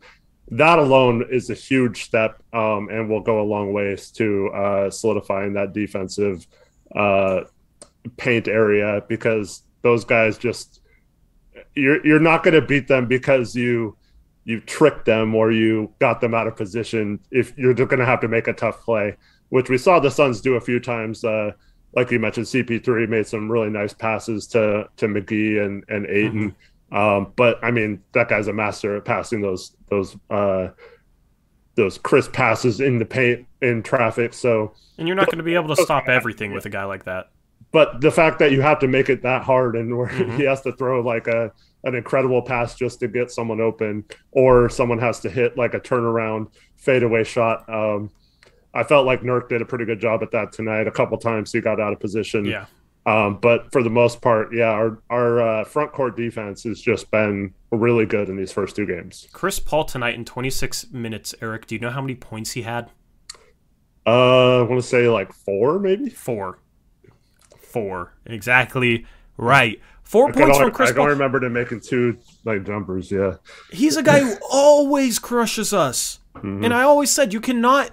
that 0.49 0.79
alone 0.79 1.25
is 1.29 1.49
a 1.49 1.53
huge 1.53 2.03
step 2.03 2.41
um, 2.53 2.89
and 2.89 3.09
will 3.09 3.21
go 3.21 3.41
a 3.41 3.43
long 3.43 3.73
ways 3.73 4.11
to 4.11 4.49
uh, 4.49 4.89
solidifying 4.89 5.53
that 5.53 5.73
defensive 5.73 6.47
uh, 6.95 7.41
paint 8.15 8.47
area 8.47 9.03
because 9.09 9.63
those 9.81 10.05
guys 10.05 10.37
just 10.37 10.81
you're 11.75 12.05
you're 12.05 12.19
not 12.19 12.43
going 12.43 12.53
to 12.53 12.61
beat 12.61 12.87
them 12.87 13.07
because 13.07 13.55
you 13.55 13.97
you 14.45 14.61
tricked 14.61 15.05
them 15.05 15.35
or 15.35 15.51
you 15.51 15.93
got 15.99 16.21
them 16.21 16.33
out 16.33 16.47
of 16.47 16.55
position 16.55 17.19
if 17.29 17.55
you're 17.57 17.73
going 17.73 17.99
to 17.99 18.05
have 18.05 18.21
to 18.21 18.29
make 18.29 18.47
a 18.47 18.53
tough 18.53 18.81
play 18.83 19.15
which 19.49 19.69
we 19.69 19.77
saw 19.77 19.99
the 19.99 20.09
Suns 20.09 20.39
do 20.39 20.55
a 20.55 20.61
few 20.61 20.79
times 20.79 21.25
uh, 21.25 21.51
like 21.93 22.09
you 22.09 22.19
mentioned 22.19 22.45
CP3 22.45 23.09
made 23.09 23.27
some 23.27 23.51
really 23.51 23.69
nice 23.69 23.93
passes 23.93 24.47
to 24.47 24.87
to 24.95 25.07
McGee 25.07 25.63
and 25.63 25.83
and 25.89 26.05
Ayton. 26.05 26.51
mm-hmm 26.51 26.67
um, 26.91 27.33
but 27.35 27.59
I 27.63 27.71
mean, 27.71 28.03
that 28.13 28.29
guy's 28.29 28.47
a 28.47 28.53
master 28.53 28.95
at 28.95 29.05
passing 29.05 29.41
those 29.41 29.75
those 29.89 30.15
uh, 30.29 30.69
those 31.75 31.97
crisp 31.97 32.33
passes 32.33 32.79
in 32.79 32.99
the 32.99 33.05
paint 33.05 33.45
in 33.61 33.83
traffic. 33.83 34.33
So, 34.33 34.73
and 34.97 35.07
you're 35.07 35.15
not 35.15 35.27
going 35.27 35.37
to 35.37 35.43
be 35.43 35.55
able 35.55 35.75
to 35.75 35.81
stop 35.81 36.07
everything 36.07 36.53
with 36.53 36.65
a 36.65 36.69
guy 36.69 36.85
like 36.85 37.05
that. 37.05 37.29
But 37.71 37.99
the 37.99 38.11
fact 38.11 38.39
that 38.39 38.51
you 38.51 38.61
have 38.61 38.79
to 38.79 38.87
make 38.87 39.09
it 39.09 39.21
that 39.23 39.43
hard, 39.43 39.75
and 39.75 39.97
where 39.97 40.07
mm-hmm. 40.09 40.37
he 40.37 40.43
has 40.43 40.61
to 40.61 40.71
throw 40.73 41.01
like 41.01 41.27
a 41.27 41.51
an 41.83 41.95
incredible 41.95 42.41
pass 42.41 42.75
just 42.75 42.99
to 43.01 43.07
get 43.07 43.31
someone 43.31 43.61
open, 43.61 44.05
or 44.31 44.69
someone 44.69 44.99
has 44.99 45.19
to 45.21 45.29
hit 45.29 45.57
like 45.57 45.73
a 45.73 45.79
turnaround 45.79 46.47
fadeaway 46.75 47.23
shot. 47.23 47.67
Um, 47.69 48.11
I 48.73 48.83
felt 48.83 49.05
like 49.05 49.21
Nurk 49.21 49.49
did 49.49 49.61
a 49.61 49.65
pretty 49.65 49.85
good 49.85 49.99
job 49.99 50.23
at 50.23 50.31
that 50.31 50.51
tonight. 50.51 50.87
A 50.87 50.91
couple 50.91 51.17
times 51.17 51.51
he 51.51 51.61
got 51.61 51.79
out 51.79 51.93
of 51.93 51.99
position. 51.99 52.45
Yeah. 52.45 52.65
Um, 53.07 53.39
but 53.41 53.71
for 53.71 53.81
the 53.81 53.89
most 53.89 54.21
part, 54.21 54.53
yeah, 54.53 54.65
our 54.65 55.01
our 55.09 55.39
uh, 55.39 55.63
front 55.63 55.93
court 55.93 56.17
defense 56.17 56.63
has 56.63 56.81
just 56.81 57.09
been 57.09 57.53
really 57.71 58.05
good 58.05 58.27
in 58.27 58.35
these 58.35 58.51
first 58.51 58.75
two 58.75 58.85
games. 58.85 59.29
Chris 59.31 59.59
Paul 59.59 59.85
tonight 59.85 60.15
in 60.15 60.25
26 60.25 60.91
minutes. 60.91 61.33
Eric, 61.41 61.67
do 61.67 61.75
you 61.75 61.79
know 61.79 61.89
how 61.89 62.01
many 62.01 62.15
points 62.15 62.51
he 62.51 62.63
had? 62.63 62.89
Uh, 64.05 64.59
I 64.59 64.61
want 64.63 64.81
to 64.81 64.87
say 64.87 65.07
like 65.07 65.31
four, 65.31 65.79
maybe 65.79 66.09
four. 66.09 66.59
Four, 67.61 68.13
exactly 68.25 69.05
right. 69.37 69.79
Four 70.03 70.33
points 70.33 70.57
from 70.57 70.71
Chris. 70.71 70.89
I 70.89 70.93
don't 70.93 71.07
remember 71.07 71.41
him 71.41 71.53
making 71.53 71.81
two 71.81 72.17
like 72.43 72.65
jumpers. 72.65 73.09
Yeah, 73.09 73.35
he's 73.71 73.95
a 73.95 74.03
guy 74.03 74.19
who 74.19 74.35
always 74.51 75.17
crushes 75.17 75.73
us, 75.73 76.19
mm-hmm. 76.35 76.65
and 76.65 76.73
I 76.73 76.81
always 76.81 77.09
said 77.09 77.31
you 77.31 77.39
cannot 77.39 77.91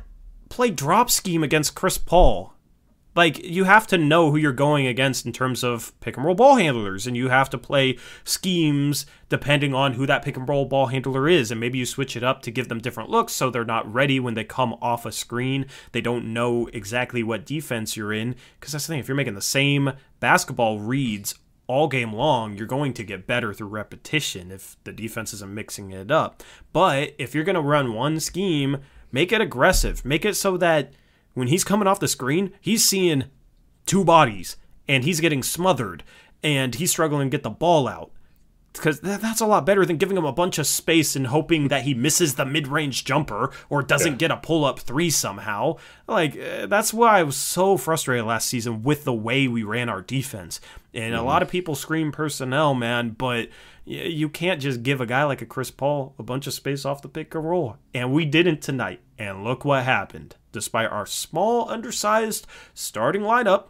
play 0.48 0.70
drop 0.70 1.09
scheme 1.09 1.44
against 1.44 1.77
Chris 1.77 1.98
Paul 1.98 2.53
like 3.14 3.42
you 3.44 3.64
have 3.64 3.87
to 3.87 3.98
know 3.98 4.31
who 4.31 4.37
you're 4.37 4.53
going 4.53 4.87
against 4.87 5.27
in 5.27 5.33
terms 5.33 5.62
of 5.62 5.98
pick 6.00 6.16
and 6.16 6.24
roll 6.24 6.35
ball 6.35 6.57
handlers 6.57 7.07
and 7.07 7.16
you 7.16 7.29
have 7.29 7.50
to 7.50 7.59
play 7.59 7.98
schemes 8.24 9.07
depending 9.29 9.74
on 9.74 9.94
who 9.94 10.07
that 10.07 10.22
pick 10.22 10.37
and 10.37 10.48
roll 10.48 10.64
ball 10.64 10.87
handler 10.87 11.29
is 11.29 11.50
and 11.50 11.61
maybe 11.61 11.79
you 11.79 11.87
switch 11.87 12.16
it 12.16 12.24
up 12.24 12.42
to 12.42 12.50
give 12.50 12.68
them 12.68 12.81
different 12.81 13.11
looks 13.11 13.33
so 13.33 13.50
they're 13.50 13.64
not 13.64 13.92
ready 13.92 14.18
when 14.18 14.35
they 14.35 14.44
come 14.44 14.74
off 14.83 15.07
a 15.07 15.12
screen 15.12 15.66
they 15.92 16.00
don't 16.00 16.33
know 16.33 16.68
exactly 16.72 17.22
what 17.22 17.46
defense 17.46 17.96
you're 17.96 18.12
in 18.12 18.35
because 18.59 18.72
that's 18.72 18.87
the 18.87 18.92
thing 18.92 19.00
if 19.00 19.09
you're 19.09 19.16
making 19.16 19.35
the 19.35 19.42
same 19.42 19.92
basketball 20.20 20.79
reads 20.79 21.35
all 21.66 21.88
game 21.88 22.12
long, 22.12 22.57
you're 22.57 22.66
going 22.66 22.92
to 22.92 23.03
get 23.03 23.27
better 23.27 23.55
through 23.55 23.68
repetition 23.68 24.50
if 24.50 24.77
the 24.85 24.92
defense 24.92 25.33
isn't 25.33 25.55
mixing 25.55 25.92
it 25.92 26.11
up. 26.11 26.42
But 26.72 27.14
if 27.18 27.35
you're 27.35 27.44
going 27.44 27.55
to 27.55 27.61
run 27.61 27.94
one 27.94 28.20
scheme, 28.20 28.79
make 29.11 29.33
it 29.33 29.40
aggressive. 29.40 30.05
Make 30.05 30.24
it 30.24 30.35
so 30.35 30.57
that 30.59 30.92
when 31.35 31.49
he's 31.49 31.64
coming 31.64 31.87
off 31.87 32.01
the 32.01 32.09
screen, 32.09 32.53
he's 32.61 32.85
seeing 32.85 33.25
two 33.87 34.05
bodies 34.05 34.57
and 34.88 35.05
he's 35.05 35.20
getting 35.20 35.42
smothered 35.42 36.03
and 36.42 36.75
he's 36.77 36.90
struggling 36.90 37.31
to 37.31 37.35
get 37.37 37.42
the 37.42 37.51
ball 37.51 37.87
out. 37.87 38.11
Because 38.74 39.00
that's 39.00 39.40
a 39.40 39.46
lot 39.46 39.64
better 39.64 39.87
than 39.87 39.96
giving 39.96 40.16
him 40.16 40.24
a 40.24 40.32
bunch 40.32 40.58
of 40.58 40.66
space 40.66 41.14
and 41.14 41.28
hoping 41.28 41.68
that 41.68 41.82
he 41.82 41.94
misses 41.94 42.34
the 42.34 42.44
mid 42.44 42.66
range 42.66 43.04
jumper 43.04 43.50
or 43.70 43.82
doesn't 43.82 44.12
yeah. 44.12 44.18
get 44.18 44.30
a 44.32 44.37
pull 44.37 44.64
up 44.64 44.80
three 44.80 45.10
somehow. 45.10 45.76
Like, 46.08 46.37
uh, 46.37 46.66
that's 46.66 46.92
why 46.92 47.20
I 47.20 47.22
was 47.22 47.37
so 47.37 47.76
frustrated 47.76 48.26
last 48.26 48.48
season 48.48 48.82
with 48.82 49.04
the 49.04 49.14
way 49.14 49.46
we 49.46 49.62
ran 49.62 49.88
our 49.88 50.02
defense. 50.02 50.60
And 50.92 51.14
mm-hmm. 51.14 51.22
a 51.22 51.26
lot 51.26 51.42
of 51.42 51.48
people 51.48 51.74
scream 51.74 52.12
personnel, 52.12 52.74
man, 52.74 53.10
but 53.10 53.48
you 53.87 54.28
can't 54.28 54.60
just 54.60 54.82
give 54.82 55.00
a 55.00 55.06
guy 55.06 55.24
like 55.24 55.42
a 55.42 55.46
Chris 55.46 55.70
Paul 55.70 56.14
a 56.18 56.22
bunch 56.22 56.46
of 56.46 56.54
space 56.54 56.84
off 56.84 57.02
the 57.02 57.08
pick 57.08 57.34
and 57.34 57.44
roll. 57.44 57.76
And 57.92 58.12
we 58.12 58.24
didn't 58.24 58.60
tonight. 58.60 59.00
And 59.18 59.44
look 59.44 59.64
what 59.64 59.84
happened. 59.84 60.37
Despite 60.52 60.90
our 60.90 61.06
small, 61.06 61.68
undersized 61.68 62.46
starting 62.72 63.22
lineup, 63.22 63.66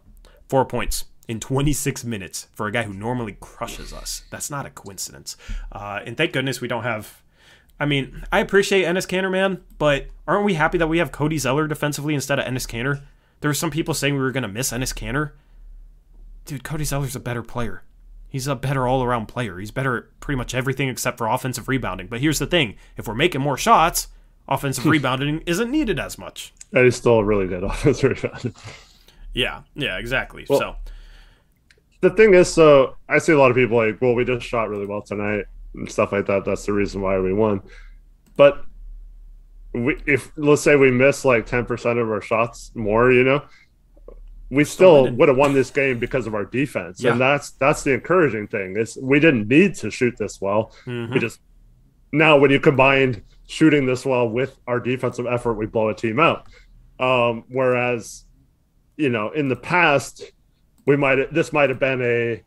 four 0.49 0.65
points 0.65 1.05
in 1.29 1.41
26 1.41 2.05
minutes 2.05 2.49
for 2.53 2.67
a 2.67 2.73
guy 2.73 2.83
who 2.83 2.93
normally 2.93 3.37
crushes 3.41 3.93
us. 3.93 4.23
That's 4.31 4.51
not 4.51 4.67
a 4.67 4.71
coincidence. 4.71 5.37
Uh, 5.73 6.01
and 6.05 6.17
thank 6.17 6.33
goodness 6.33 6.61
we 6.61 6.69
don't 6.69 6.83
have. 6.85 7.23
I 7.81 7.87
mean, 7.87 8.25
I 8.31 8.41
appreciate 8.41 8.85
Enes 8.85 9.07
Kanter, 9.09 9.31
man, 9.31 9.63
but 9.79 10.07
aren't 10.29 10.45
we 10.45 10.55
happy 10.55 10.79
that 10.79 10.87
we 10.87 10.99
have 10.99 11.13
Cody 11.13 11.39
Zeller 11.39 11.67
defensively 11.67 12.15
instead 12.15 12.39
of 12.39 12.45
Enes 12.45 12.69
Kanter? 12.69 13.03
There 13.41 13.49
were 13.49 13.55
some 13.55 13.71
people 13.71 13.95
saying 13.95 14.15
we 14.15 14.21
were 14.21 14.33
going 14.33 14.43
to 14.43 14.49
miss 14.49 14.71
Enes 14.73 14.95
Kanter. 14.95 15.33
Dude, 16.45 16.63
Cody 16.63 16.85
Zeller's 16.85 17.17
a 17.17 17.21
better 17.21 17.43
player. 17.43 17.83
He's 18.29 18.47
a 18.47 18.55
better 18.55 18.87
all 18.87 19.03
around 19.03 19.27
player. 19.27 19.59
He's 19.59 19.71
better 19.71 19.97
at 19.97 20.05
pretty 20.21 20.37
much 20.37 20.55
everything 20.55 20.89
except 20.89 21.19
for 21.19 21.27
offensive 21.27 21.69
rebounding. 21.69 22.07
But 22.09 22.21
here's 22.21 22.39
the 22.39 22.47
thing 22.47 22.77
if 22.97 23.07
we're 23.09 23.15
making 23.15 23.41
more 23.41 23.57
shots, 23.57 24.09
offensive 24.49 24.87
rebounding 24.87 25.41
isn't 25.47 25.71
needed 25.71 25.99
as 25.99 26.19
much. 26.19 26.53
And 26.73 26.85
he's 26.85 26.97
still 26.97 27.23
really 27.25 27.47
good 27.47 27.65
offensive 27.65 28.23
rebound. 28.23 28.55
Yeah, 29.33 29.63
yeah, 29.75 29.99
exactly. 29.99 30.47
Well- 30.49 30.59
so, 30.59 30.77
the 32.05 32.11
thing 32.11 32.35
is, 32.35 32.53
so 32.53 32.97
I 33.09 33.19
see 33.19 33.33
a 33.33 33.39
lot 33.39 33.51
of 33.51 33.57
people 33.57 33.77
like, 33.79 34.01
well, 34.01 34.15
we 34.15 34.25
just 34.25 34.47
shot 34.47 34.69
really 34.69 34.87
well 34.87 35.03
tonight 35.03 35.45
and 35.75 35.91
stuff 35.91 36.13
like 36.13 36.27
that. 36.27 36.45
That's 36.45 36.65
the 36.67 36.73
reason 36.73 37.01
why 37.01 37.19
we 37.19 37.33
won. 37.33 37.63
But 38.37 38.65
we, 39.73 40.01
if 40.07 40.31
let's 40.37 40.63
say 40.63 40.77
we 40.77 40.91
miss 40.91 41.25
like 41.25 41.47
ten 41.47 41.65
percent 41.65 41.99
of 41.99 42.09
our 42.11 42.21
shots 42.21 42.71
more, 42.75 43.11
you 43.11 43.25
know, 43.25 43.43
we 44.51 44.65
still 44.65 45.11
would 45.13 45.29
have 45.29 45.39
won 45.39 45.53
this 45.55 45.71
game 45.71 45.99
because 45.99 46.27
of 46.27 46.35
our 46.35 46.45
defense, 46.45 47.03
Yeah. 47.03 47.13
and 47.13 47.21
that's 47.21 47.51
that's 47.53 47.83
the 47.83 47.93
encouraging 47.95 48.47
thing. 48.49 48.77
Is 48.77 48.97
we 49.03 49.19
didn't 49.19 49.49
need 49.49 49.75
to 49.77 49.91
shoot 49.91 50.17
this 50.17 50.41
well. 50.41 50.73
mhm. 50.87 51.13
We 51.13 51.19
just 51.19 51.41
now 52.13 52.39
when 52.39 52.51
you 52.51 52.61
combine 52.61 53.23
shooting 53.47 53.87
this 53.87 54.07
well 54.07 54.29
with 54.29 54.57
our 54.67 54.79
defensive 54.81 55.27
effort, 55.27 55.55
we 55.55 55.67
blow 55.67 55.89
a 55.89 55.95
team 55.95 56.21
out. 56.21 56.47
Um, 57.01 57.45
whereas, 57.49 58.25
you 58.97 59.09
know, 59.09 59.31
in 59.31 59.49
the 59.49 59.57
past, 59.57 60.23
we 60.87 60.97
might 60.97 61.33
this 61.33 61.53
might 61.53 61.71
have 61.71 61.79
been 61.79 62.03
a 62.03 62.43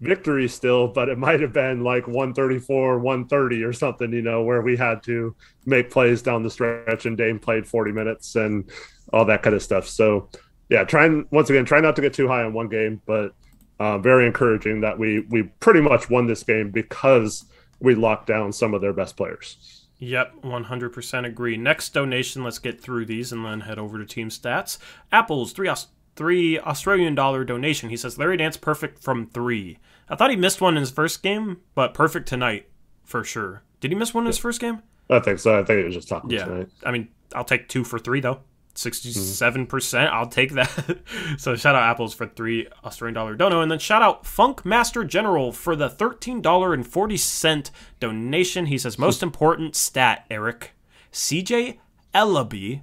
victory 0.00 0.48
still, 0.48 0.88
but 0.88 1.08
it 1.08 1.16
might 1.16 1.40
have 1.40 1.52
been 1.52 1.84
like 1.84 2.06
134, 2.08 2.98
130 2.98 3.62
or 3.62 3.72
something, 3.72 4.12
you 4.12 4.22
know, 4.22 4.42
where 4.42 4.60
we 4.60 4.76
had 4.76 5.02
to 5.04 5.34
make 5.64 5.90
plays 5.90 6.22
down 6.22 6.42
the 6.42 6.50
stretch 6.50 7.06
and 7.06 7.16
Dame 7.16 7.38
played 7.38 7.66
40 7.66 7.92
minutes 7.92 8.34
and 8.34 8.68
all 9.12 9.24
that 9.26 9.42
kind 9.42 9.54
of 9.54 9.62
stuff. 9.62 9.86
So 9.86 10.28
yeah, 10.68 10.84
trying 10.84 11.26
once 11.30 11.50
again, 11.50 11.64
try 11.64 11.80
not 11.80 11.96
to 11.96 12.02
get 12.02 12.14
too 12.14 12.28
high 12.28 12.42
on 12.42 12.52
one 12.52 12.68
game, 12.68 13.00
but 13.06 13.34
uh, 13.78 13.98
very 13.98 14.26
encouraging 14.26 14.80
that 14.80 14.98
we 14.98 15.20
we 15.30 15.44
pretty 15.60 15.80
much 15.80 16.10
won 16.10 16.26
this 16.26 16.42
game 16.42 16.70
because 16.70 17.44
we 17.80 17.94
locked 17.94 18.26
down 18.26 18.52
some 18.52 18.74
of 18.74 18.80
their 18.80 18.92
best 18.92 19.16
players. 19.16 19.86
Yep, 19.98 20.42
100% 20.42 21.26
agree. 21.26 21.56
Next 21.56 21.90
donation, 21.90 22.42
let's 22.42 22.58
get 22.58 22.80
through 22.80 23.06
these 23.06 23.30
and 23.30 23.44
then 23.44 23.60
head 23.60 23.78
over 23.78 23.98
to 23.98 24.04
team 24.04 24.30
stats. 24.30 24.78
Apple's 25.12 25.52
three 25.52 25.68
three 26.16 26.58
Australian 26.60 27.14
dollar 27.14 27.44
donation. 27.44 27.90
He 27.90 27.96
says 27.96 28.18
Larry 28.18 28.36
Nance 28.36 28.56
perfect 28.56 28.98
from 29.02 29.26
three. 29.28 29.78
I 30.08 30.16
thought 30.16 30.30
he 30.30 30.36
missed 30.36 30.60
one 30.60 30.76
in 30.76 30.80
his 30.80 30.90
first 30.90 31.22
game, 31.22 31.60
but 31.74 31.94
perfect 31.94 32.28
tonight 32.28 32.68
for 33.04 33.24
sure. 33.24 33.62
Did 33.80 33.90
he 33.90 33.94
miss 33.96 34.12
one 34.14 34.24
in 34.24 34.28
his 34.28 34.38
first 34.38 34.60
game? 34.60 34.82
I 35.10 35.20
think 35.20 35.38
so. 35.38 35.58
I 35.58 35.64
think 35.64 35.80
it 35.80 35.84
was 35.86 35.94
just 35.94 36.08
talking 36.08 36.30
Yeah. 36.30 36.44
tonight. 36.44 36.68
I 36.84 36.90
mean, 36.90 37.08
I'll 37.34 37.44
take 37.44 37.68
two 37.68 37.84
for 37.84 37.98
three 37.98 38.20
though. 38.20 38.40
67%. 38.74 39.12
Mm-hmm. 39.12 39.64
percent 39.64 40.10
I'll 40.12 40.28
take 40.28 40.52
that. 40.52 40.98
so 41.38 41.56
shout 41.56 41.74
out 41.74 41.82
Apples 41.82 42.14
for 42.14 42.26
three 42.26 42.68
Australian 42.84 43.14
dollar 43.14 43.34
dono. 43.34 43.60
And 43.60 43.70
then 43.70 43.78
shout 43.78 44.00
out 44.00 44.24
Funk 44.26 44.64
Master 44.64 45.04
General 45.04 45.52
for 45.52 45.76
the 45.76 45.90
$13.40 45.90 47.70
donation. 48.00 48.66
He 48.66 48.78
says, 48.78 48.98
most 48.98 49.22
important 49.22 49.76
stat, 49.76 50.24
Eric. 50.30 50.72
CJ 51.12 51.78
Elleby, 52.14 52.80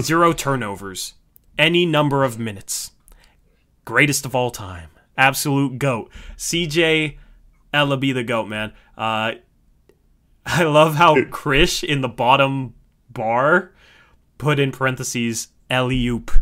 zero 0.00 0.32
turnovers, 0.34 1.14
any 1.58 1.86
number 1.86 2.24
of 2.24 2.38
minutes. 2.38 2.92
Greatest 3.84 4.24
of 4.24 4.34
all 4.34 4.50
time. 4.50 4.90
Absolute 5.16 5.78
GOAT. 5.78 6.10
CJ 6.36 7.18
Elleby 7.72 8.12
the 8.14 8.24
GOAT, 8.24 8.46
man. 8.46 8.72
Uh, 8.96 9.32
I 10.46 10.64
love 10.64 10.94
how 10.96 11.14
Krish 11.16 11.82
in 11.84 12.00
the 12.00 12.08
bottom 12.08 12.74
bar 13.10 13.72
put 14.38 14.58
in 14.58 14.72
parentheses 14.72 15.48
oop. 15.72 16.30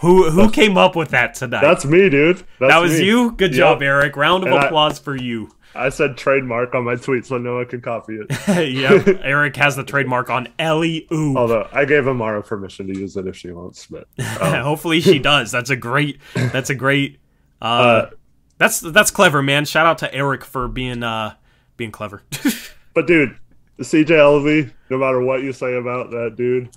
Who 0.00 0.30
who 0.30 0.50
came 0.50 0.78
up 0.78 0.96
with 0.96 1.10
that 1.10 1.34
tonight? 1.34 1.60
That's 1.60 1.84
me, 1.84 2.08
dude. 2.08 2.38
That's 2.58 2.72
that 2.72 2.78
was 2.78 2.98
me. 2.98 3.04
you. 3.06 3.32
Good 3.32 3.50
Yep. 3.50 3.58
job, 3.58 3.82
Eric. 3.82 4.16
Round 4.16 4.44
of 4.44 4.50
And 4.50 4.58
I- 4.58 4.66
applause 4.66 4.98
for 4.98 5.14
you. 5.14 5.50
I 5.74 5.88
said 5.88 6.16
trademark 6.16 6.74
on 6.74 6.84
my 6.84 6.96
tweet 6.96 7.26
so 7.26 7.38
no 7.38 7.56
one 7.56 7.66
can 7.66 7.80
copy 7.80 8.18
it. 8.18 8.30
yep, 8.74 9.20
Eric 9.22 9.56
has 9.56 9.76
the 9.76 9.84
trademark 9.84 10.30
on 10.30 10.48
alley 10.58 11.06
oop. 11.12 11.36
Although 11.36 11.68
I 11.72 11.84
gave 11.84 12.08
Amara 12.08 12.42
permission 12.42 12.88
to 12.88 12.98
use 12.98 13.16
it 13.16 13.26
if 13.26 13.36
she 13.36 13.52
wants, 13.52 13.86
but 13.86 14.08
um, 14.40 14.62
Hopefully 14.62 15.00
she 15.00 15.18
does. 15.18 15.50
That's 15.50 15.70
a 15.70 15.76
great. 15.76 16.20
That's 16.34 16.70
a 16.70 16.74
great. 16.74 17.20
Uh, 17.62 17.64
uh, 17.64 18.10
that's 18.58 18.80
that's 18.80 19.10
clever, 19.10 19.42
man. 19.42 19.64
Shout 19.64 19.86
out 19.86 19.98
to 19.98 20.12
Eric 20.14 20.44
for 20.44 20.68
being 20.68 21.02
uh 21.02 21.34
being 21.76 21.92
clever. 21.92 22.22
but 22.94 23.06
dude, 23.06 23.36
CJ 23.78 24.08
Elleby, 24.08 24.72
no 24.90 24.98
matter 24.98 25.20
what 25.20 25.42
you 25.42 25.52
say 25.52 25.76
about 25.76 26.10
that 26.10 26.34
dude, 26.36 26.68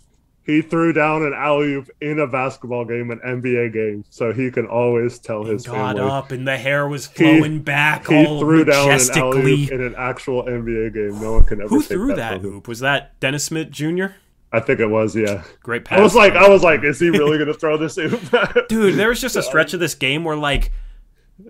he 0.46 0.62
threw 0.62 0.92
down 0.92 1.24
an 1.24 1.34
alley 1.34 1.74
oop 1.74 1.90
in 2.02 2.20
a 2.20 2.28
basketball 2.28 2.86
game, 2.86 3.12
an 3.12 3.20
NBA 3.20 3.74
game, 3.74 4.04
so 4.10 4.34
he 4.34 4.52
can 4.52 4.66
always 4.68 5.20
tell 5.20 5.44
his 5.44 5.66
Got 5.66 5.96
family. 5.96 6.12
up 6.12 6.32
and 6.32 6.48
the 6.48 6.58
hair 6.58 6.88
was 6.88 7.08
flowing 7.08 7.62
back 7.62 8.08
He 8.08 8.26
all 8.26 8.40
threw 8.40 8.66
down 8.66 8.92
an 8.92 9.00
alley 9.16 9.72
in 9.72 9.82
an 9.82 9.96
actual 9.98 10.44
NBA 10.44 10.94
game. 10.94 11.22
No 11.22 11.34
one 11.34 11.44
can 11.46 11.62
ever 11.62 11.70
Who 11.70 11.82
threw 11.82 12.08
that, 12.08 12.16
that 12.16 12.42
hoop? 12.42 12.68
Was 12.68 12.80
that 12.80 13.20
Dennis 13.20 13.46
Smith 13.46 13.72
Jr.? 13.72 14.08
I 14.52 14.60
think 14.60 14.80
it 14.80 14.88
was, 14.88 15.16
yeah. 15.16 15.44
Great 15.64 15.84
pass. 15.86 16.00
I 16.00 16.04
was 16.04 16.14
like, 16.14 16.34
I 16.34 16.48
was 16.48 16.62
like, 16.62 16.84
is 16.84 17.00
he 17.00 17.10
really 17.10 17.40
gonna 17.40 17.54
throw 17.56 17.78
this 17.78 17.96
hoop? 17.96 18.22
dude, 18.70 18.96
there 18.96 19.10
was 19.10 19.20
just 19.20 19.36
a 19.36 19.42
stretch 19.42 19.74
of 19.74 19.80
this 19.80 19.96
game 19.96 20.24
where 20.24 20.36
like 20.36 20.72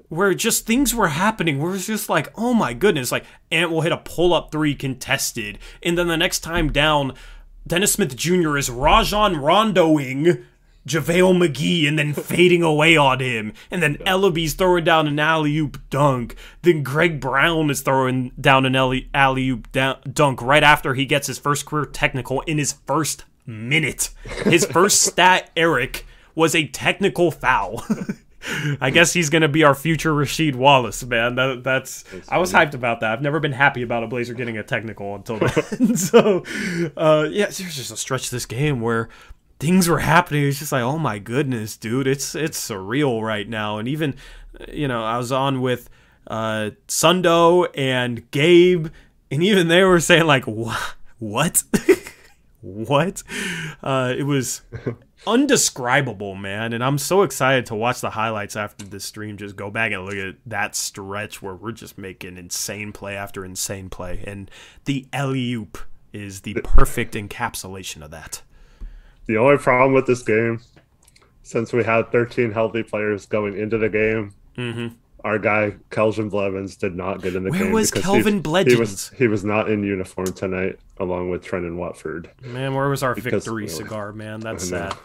where 0.07 0.33
just 0.33 0.65
things 0.65 0.95
were 0.95 1.09
happening 1.09 1.61
where 1.61 1.75
it's 1.75 1.87
just 1.87 2.09
like, 2.09 2.31
oh 2.37 2.53
my 2.53 2.73
goodness, 2.73 3.11
like 3.11 3.25
Ant 3.51 3.71
will 3.71 3.81
hit 3.81 3.91
a 3.91 3.97
pull 3.97 4.33
up 4.33 4.51
three 4.51 4.75
contested, 4.75 5.59
and 5.81 5.97
then 5.97 6.07
the 6.07 6.15
next 6.15 6.39
time 6.39 6.71
down, 6.71 7.13
Dennis 7.65 7.93
Smith 7.93 8.15
Jr. 8.15 8.57
is 8.57 8.69
Rajon 8.69 9.35
Rondoing 9.35 10.43
JaVale 10.85 11.47
McGee 11.47 11.87
and 11.87 11.97
then 11.97 12.13
fading 12.13 12.61
away 12.61 12.97
on 12.97 13.19
him. 13.21 13.53
And 13.71 13.81
then 13.81 13.97
Elleby's 14.05 14.53
throwing 14.53 14.83
down 14.83 15.07
an 15.07 15.17
alley 15.17 15.57
oop 15.57 15.77
dunk. 15.89 16.35
Then 16.61 16.83
Greg 16.83 17.21
Brown 17.21 17.69
is 17.69 17.81
throwing 17.81 18.31
down 18.39 18.65
an 18.65 18.75
alley 19.13 19.49
oop 19.49 19.69
dunk 19.71 20.41
right 20.41 20.63
after 20.63 20.93
he 20.93 21.05
gets 21.05 21.27
his 21.27 21.39
first 21.39 21.65
career 21.65 21.85
technical 21.85 22.41
in 22.41 22.57
his 22.57 22.73
first 22.85 23.23
minute. 23.45 24.09
His 24.43 24.65
first 24.65 25.01
stat, 25.05 25.49
Eric, 25.55 26.05
was 26.35 26.55
a 26.55 26.67
technical 26.67 27.31
foul. 27.31 27.85
I 28.81 28.89
guess 28.89 29.13
he's 29.13 29.29
gonna 29.29 29.47
be 29.47 29.63
our 29.63 29.75
future 29.75 30.11
Rasheed 30.11 30.55
Wallace, 30.55 31.03
man. 31.03 31.35
That, 31.35 31.63
that's 31.63 32.03
I 32.29 32.37
was 32.37 32.51
hyped 32.51 32.73
about 32.73 32.99
that. 32.99 33.11
I've 33.11 33.21
never 33.21 33.39
been 33.39 33.53
happy 33.53 33.81
about 33.81 34.03
a 34.03 34.07
Blazer 34.07 34.33
getting 34.33 34.57
a 34.57 34.63
technical 34.63 35.15
until 35.15 35.39
then. 35.39 35.95
so, 35.95 36.43
uh, 36.97 37.27
yeah, 37.29 37.45
there's 37.45 37.75
just 37.75 37.91
a 37.91 37.97
stretch 37.97 38.25
of 38.25 38.31
this 38.31 38.45
game 38.45 38.81
where 38.81 39.09
things 39.59 39.87
were 39.87 39.99
happening. 39.99 40.45
It's 40.45 40.59
just 40.59 40.71
like, 40.71 40.83
oh 40.83 40.97
my 40.97 41.19
goodness, 41.19 41.77
dude, 41.77 42.07
it's 42.07 42.35
it's 42.35 42.59
surreal 42.69 43.21
right 43.21 43.47
now. 43.47 43.77
And 43.77 43.87
even, 43.87 44.15
you 44.67 44.87
know, 44.87 45.03
I 45.03 45.17
was 45.17 45.31
on 45.31 45.61
with 45.61 45.89
uh, 46.27 46.71
Sundo 46.87 47.67
and 47.75 48.29
Gabe, 48.31 48.87
and 49.31 49.43
even 49.43 49.67
they 49.67 49.83
were 49.83 49.99
saying 49.99 50.25
like, 50.25 50.45
"Wha- 50.47 50.75
what, 51.19 51.63
what? 52.61 53.23
Uh, 53.81 54.13
it 54.17 54.23
was 54.23 54.61
undescribable, 55.27 56.35
man. 56.35 56.73
And 56.73 56.83
I'm 56.83 56.97
so 56.97 57.21
excited 57.23 57.65
to 57.67 57.75
watch 57.75 58.01
the 58.01 58.11
highlights 58.11 58.55
after 58.55 58.85
this 58.85 59.05
stream. 59.05 59.37
Just 59.37 59.55
go 59.55 59.69
back 59.69 59.91
and 59.91 60.05
look 60.05 60.15
at 60.15 60.35
that 60.45 60.75
stretch 60.75 61.41
where 61.41 61.55
we're 61.55 61.71
just 61.71 61.97
making 61.97 62.37
insane 62.37 62.91
play 62.91 63.15
after 63.15 63.43
insane 63.45 63.89
play, 63.89 64.23
and 64.25 64.49
the 64.85 65.05
alley 65.13 65.53
oop 65.53 65.77
is 66.11 66.41
the 66.41 66.53
perfect 66.63 67.15
encapsulation 67.15 68.03
of 68.03 68.11
that. 68.11 68.41
The 69.25 69.37
only 69.37 69.57
problem 69.57 69.93
with 69.93 70.05
this 70.05 70.21
game, 70.21 70.61
since 71.41 71.73
we 71.73 71.83
had 71.83 72.11
13 72.11 72.51
healthy 72.51 72.83
players 72.83 73.25
going 73.25 73.57
into 73.57 73.77
the 73.77 73.89
game, 73.89 74.33
Mm-hmm. 74.57 74.89
our 75.23 75.39
guy 75.39 75.73
Keljin 75.89 76.29
Blevins 76.29 76.75
did 76.75 76.95
not 76.95 77.23
get 77.23 77.35
in 77.35 77.43
the 77.43 77.49
Where 77.49 77.59
game. 77.61 77.67
Where 77.71 77.79
was 77.81 77.89
Keljin 77.91 78.67
he, 78.67 78.73
He 78.75 78.79
was 78.79 79.09
he 79.17 79.27
was 79.27 79.43
not 79.43 79.67
in 79.67 79.83
uniform 79.83 80.27
tonight, 80.27 80.77
along 80.97 81.31
with 81.31 81.43
Trendon 81.43 81.77
Watford. 81.77 82.29
Man, 82.43 82.75
where 82.75 82.87
was 82.87 83.01
our 83.01 83.15
Because- 83.15 83.45
victory 83.45 83.67
cigar, 83.67 84.13
man? 84.13 84.41
That's 84.41 84.71
I 84.71 84.95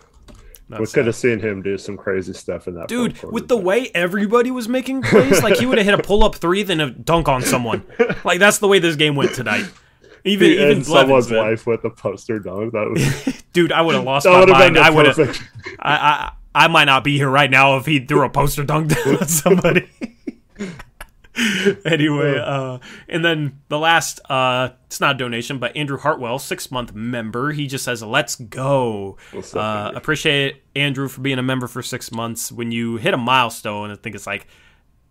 sad. 0.70 0.80
we 0.80 0.86
could 0.86 1.06
have 1.06 1.16
seen 1.16 1.40
him 1.40 1.62
do 1.62 1.78
some 1.78 1.96
crazy 1.96 2.32
stuff 2.32 2.68
in 2.68 2.74
that. 2.74 2.88
Dude, 2.88 3.22
with 3.22 3.48
the 3.48 3.56
way 3.56 3.90
everybody 3.94 4.50
was 4.50 4.68
making 4.68 5.02
plays, 5.02 5.42
like 5.42 5.56
he 5.56 5.66
would 5.66 5.78
have 5.78 5.84
hit 5.84 5.98
a 5.98 6.02
pull 6.02 6.24
up 6.24 6.36
three, 6.36 6.62
then 6.62 6.80
a 6.80 6.90
dunk 6.90 7.28
on 7.28 7.42
someone. 7.42 7.84
Like 8.24 8.40
that's 8.40 8.58
the 8.58 8.68
way 8.68 8.78
this 8.78 8.96
game 8.96 9.14
went 9.14 9.34
tonight. 9.34 9.64
Even 10.24 10.48
he 10.48 10.54
even 10.54 10.84
someone's 10.84 11.30
man. 11.30 11.38
life 11.40 11.66
with 11.66 11.84
a 11.84 11.90
poster 11.90 12.38
dunk. 12.38 12.72
That 12.72 12.90
was 12.90 13.42
dude, 13.52 13.72
I 13.72 13.80
would 13.80 13.94
have 13.94 14.04
lost 14.04 14.26
my 14.26 14.44
mind. 14.44 14.76
I 14.76 14.90
would 14.90 15.06
have. 15.06 15.18
I, 15.78 15.92
I 15.94 16.32
I 16.54 16.68
might 16.68 16.86
not 16.86 17.04
be 17.04 17.16
here 17.16 17.30
right 17.30 17.50
now 17.50 17.76
if 17.76 17.86
he 17.86 18.00
threw 18.00 18.24
a 18.24 18.28
poster 18.28 18.64
dunk 18.64 18.88
down 18.94 19.18
on 19.18 19.28
somebody. 19.28 19.88
anyway, 21.84 22.38
uh, 22.38 22.78
and 23.08 23.24
then 23.24 23.60
the 23.68 23.78
last, 23.78 24.20
uh, 24.28 24.70
it's 24.86 25.00
not 25.00 25.14
a 25.14 25.18
donation, 25.18 25.58
but 25.58 25.76
Andrew 25.76 25.98
Hartwell, 25.98 26.38
six 26.38 26.70
month 26.70 26.94
member, 26.94 27.52
he 27.52 27.66
just 27.66 27.84
says, 27.84 28.02
"Let's 28.02 28.36
go." 28.36 29.16
Up, 29.36 29.54
Uh, 29.54 29.92
appreciate 29.94 30.62
Andrew 30.74 31.08
for 31.08 31.20
being 31.20 31.38
a 31.38 31.42
member 31.42 31.66
for 31.66 31.82
six 31.82 32.10
months. 32.10 32.50
When 32.50 32.72
you 32.72 32.96
hit 32.96 33.14
a 33.14 33.18
milestone, 33.18 33.90
I 33.90 33.94
think 33.96 34.16
it's 34.16 34.26
like 34.26 34.46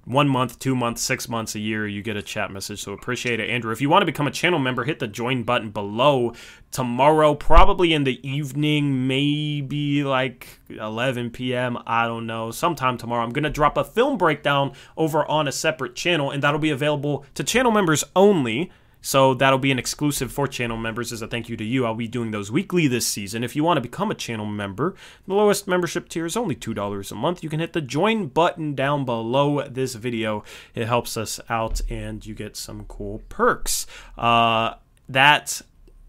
one 0.07 0.29
month, 0.29 0.57
two 0.57 0.73
months, 0.73 1.01
six 1.01 1.27
months, 1.27 1.53
a 1.53 1.59
year, 1.59 1.85
you 1.85 2.01
get 2.01 2.15
a 2.15 2.21
chat 2.21 2.49
message. 2.49 2.81
So 2.81 2.93
appreciate 2.93 3.41
it, 3.41 3.49
Andrew. 3.49 3.73
If 3.73 3.81
you 3.81 3.89
want 3.89 4.03
to 4.03 4.05
become 4.05 4.25
a 4.25 4.31
channel 4.31 4.57
member, 4.57 4.85
hit 4.85 4.99
the 4.99 5.07
join 5.07 5.43
button 5.43 5.69
below. 5.69 6.33
Tomorrow, 6.71 7.35
probably 7.35 7.93
in 7.93 8.05
the 8.05 8.25
evening, 8.27 9.05
maybe 9.07 10.05
like 10.05 10.59
11 10.69 11.31
p.m. 11.31 11.77
I 11.85 12.05
don't 12.05 12.25
know. 12.25 12.51
Sometime 12.51 12.97
tomorrow, 12.97 13.23
I'm 13.23 13.31
going 13.31 13.43
to 13.43 13.49
drop 13.49 13.75
a 13.75 13.83
film 13.83 14.17
breakdown 14.17 14.71
over 14.95 15.29
on 15.29 15.45
a 15.45 15.51
separate 15.51 15.93
channel, 15.93 16.31
and 16.31 16.41
that'll 16.41 16.59
be 16.59 16.69
available 16.69 17.25
to 17.35 17.43
channel 17.43 17.73
members 17.73 18.05
only. 18.15 18.71
So 19.01 19.33
that'll 19.33 19.59
be 19.59 19.71
an 19.71 19.79
exclusive 19.79 20.31
for 20.31 20.47
channel 20.47 20.77
members 20.77 21.11
as 21.13 21.21
a 21.21 21.27
thank 21.27 21.49
you 21.49 21.57
to 21.57 21.63
you. 21.63 21.85
I'll 21.85 21.95
be 21.95 22.07
doing 22.07 22.31
those 22.31 22.51
weekly 22.51 22.87
this 22.87 23.07
season. 23.07 23.43
If 23.43 23.55
you 23.55 23.63
want 23.63 23.77
to 23.77 23.81
become 23.81 24.11
a 24.11 24.15
channel 24.15 24.45
member, 24.45 24.95
the 25.27 25.33
lowest 25.33 25.67
membership 25.67 26.09
tier 26.09 26.25
is 26.25 26.35
only 26.35 26.55
$2 26.55 27.11
a 27.11 27.15
month. 27.15 27.43
You 27.43 27.49
can 27.49 27.59
hit 27.59 27.73
the 27.73 27.81
join 27.81 28.27
button 28.27 28.75
down 28.75 29.05
below 29.05 29.67
this 29.67 29.95
video. 29.95 30.43
It 30.75 30.87
helps 30.87 31.15
us 31.15 31.39
out 31.49 31.81
and 31.89 32.25
you 32.25 32.33
get 32.33 32.57
some 32.57 32.85
cool 32.85 33.21
perks. 33.29 33.87
Uh, 34.17 34.75
that 35.07 35.61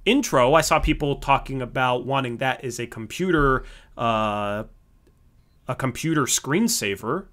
intro, 0.05 0.55
I 0.55 0.63
saw 0.63 0.79
people 0.79 1.17
talking 1.17 1.63
about 1.63 2.05
wanting 2.05 2.39
that 2.39 2.65
as 2.65 2.81
a 2.81 2.87
computer 2.87 3.65
uh, 3.97 4.65
a 5.69 5.75
computer 5.75 6.23
screensaver. 6.23 7.27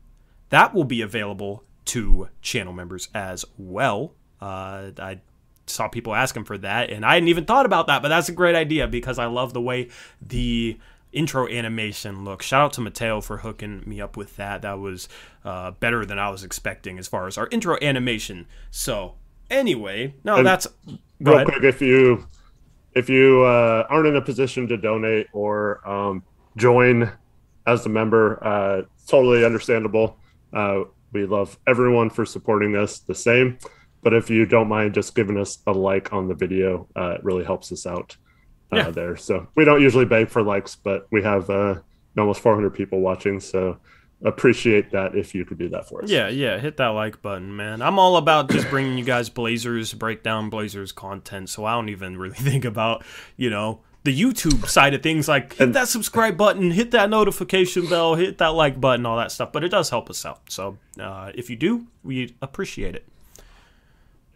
That 0.49 0.73
will 0.73 0.83
be 0.83 1.01
available 1.01 1.63
to 1.85 2.29
channel 2.41 2.73
members 2.73 3.07
as 3.13 3.45
well. 3.57 4.13
Uh, 4.41 4.91
I 4.97 5.21
saw 5.67 5.87
people 5.87 6.13
asking 6.13 6.45
for 6.45 6.57
that, 6.59 6.89
and 6.89 7.05
I 7.05 7.15
hadn't 7.15 7.29
even 7.29 7.45
thought 7.45 7.65
about 7.65 7.87
that, 7.87 8.01
but 8.01 8.09
that's 8.09 8.29
a 8.29 8.33
great 8.33 8.55
idea 8.55 8.87
because 8.87 9.19
I 9.19 9.25
love 9.25 9.53
the 9.53 9.61
way 9.61 9.89
the 10.21 10.77
intro 11.11 11.47
animation 11.47 12.25
looks. 12.25 12.45
Shout 12.45 12.61
out 12.61 12.73
to 12.73 12.81
Mateo 12.81 13.21
for 13.21 13.37
hooking 13.37 13.83
me 13.85 14.01
up 14.01 14.17
with 14.17 14.35
that. 14.35 14.61
That 14.61 14.79
was 14.79 15.07
uh, 15.43 15.71
better 15.71 16.05
than 16.05 16.19
I 16.19 16.29
was 16.29 16.43
expecting 16.43 16.99
as 16.99 17.07
far 17.07 17.27
as 17.27 17.37
our 17.37 17.47
intro 17.51 17.77
animation. 17.81 18.47
So, 18.69 19.15
anyway, 19.49 20.13
no, 20.23 20.35
And 20.37 20.45
that's. 20.45 20.67
Real 21.21 21.45
quick 21.45 21.63
if 21.63 21.81
you 21.81 22.27
if 22.93 23.09
you 23.09 23.43
uh, 23.43 23.85
aren't 23.89 24.07
in 24.07 24.15
a 24.15 24.21
position 24.21 24.67
to 24.67 24.77
donate 24.77 25.27
or 25.33 25.87
um, 25.87 26.23
join 26.57 27.11
as 27.67 27.85
a 27.85 27.89
member 27.89 28.43
uh, 28.43 28.81
totally 29.07 29.45
understandable 29.45 30.17
uh, 30.53 30.83
we 31.11 31.25
love 31.25 31.57
everyone 31.67 32.09
for 32.09 32.25
supporting 32.25 32.75
us 32.75 32.99
the 32.99 33.15
same 33.15 33.57
but 34.05 34.13
if 34.13 34.29
you 34.29 34.45
don't 34.45 34.69
mind 34.69 34.93
just 34.93 35.15
giving 35.15 35.37
us 35.37 35.57
a 35.67 35.71
like 35.73 36.13
on 36.13 36.27
the 36.29 36.35
video 36.35 36.87
uh, 36.95 37.15
it 37.17 37.23
really 37.23 37.43
helps 37.43 37.71
us 37.73 37.85
out 37.85 38.15
uh, 38.71 38.77
Yeah. 38.77 38.91
there 38.91 39.15
so 39.17 39.47
we 39.55 39.65
don't 39.65 39.81
usually 39.81 40.05
beg 40.05 40.29
for 40.29 40.41
likes 40.43 40.75
but 40.75 41.07
we 41.11 41.21
have 41.23 41.49
uh, 41.49 41.75
almost 42.17 42.39
400 42.41 42.69
people 42.69 42.99
watching 43.01 43.39
so 43.39 43.77
appreciate 44.23 44.91
that 44.91 45.15
if 45.15 45.35
you 45.35 45.43
could 45.45 45.57
do 45.57 45.69
that 45.69 45.87
for 45.89 46.03
us 46.03 46.09
Yeah, 46.09 46.29
yeah, 46.29 46.57
hit 46.59 46.77
that 46.77 46.87
like 46.89 47.21
button, 47.21 47.55
man. 47.55 47.81
I'm 47.81 47.99
all 47.99 48.15
about 48.17 48.49
just 48.49 48.69
bringing 48.69 48.97
you 48.97 49.03
guys 49.03 49.29
Blazers, 49.29 49.93
breakdown 49.93 50.49
Blazers 50.49 50.91
content, 50.93 51.49
so 51.49 51.65
I 51.65 51.73
don't 51.73 51.89
even 51.89 52.17
really 52.17 52.35
think 52.49 52.63
about, 52.65 53.03
you 53.35 53.49
know, 53.49 53.81
the 54.03 54.17
YouTube 54.19 54.67
side 54.67 54.93
of 54.93 55.03
things 55.03 55.27
like 55.27 55.53
hit 55.55 55.73
that 55.73 55.87
subscribe 55.89 56.37
button, 56.37 56.71
hit 56.71 56.91
that 56.91 57.09
notification 57.09 57.87
bell, 57.87 58.15
hit 58.15 58.37
that 58.37 58.53
like 58.53 58.79
button, 58.79 59.05
all 59.05 59.17
that 59.17 59.31
stuff, 59.31 59.51
but 59.51 59.63
it 59.63 59.69
does 59.69 59.89
help 59.89 60.09
us 60.09 60.25
out. 60.25 60.41
So, 60.49 60.77
uh, 60.99 61.31
if 61.35 61.49
you 61.49 61.55
do, 61.55 61.87
we 62.03 62.35
appreciate 62.41 62.95
it. 62.95 63.05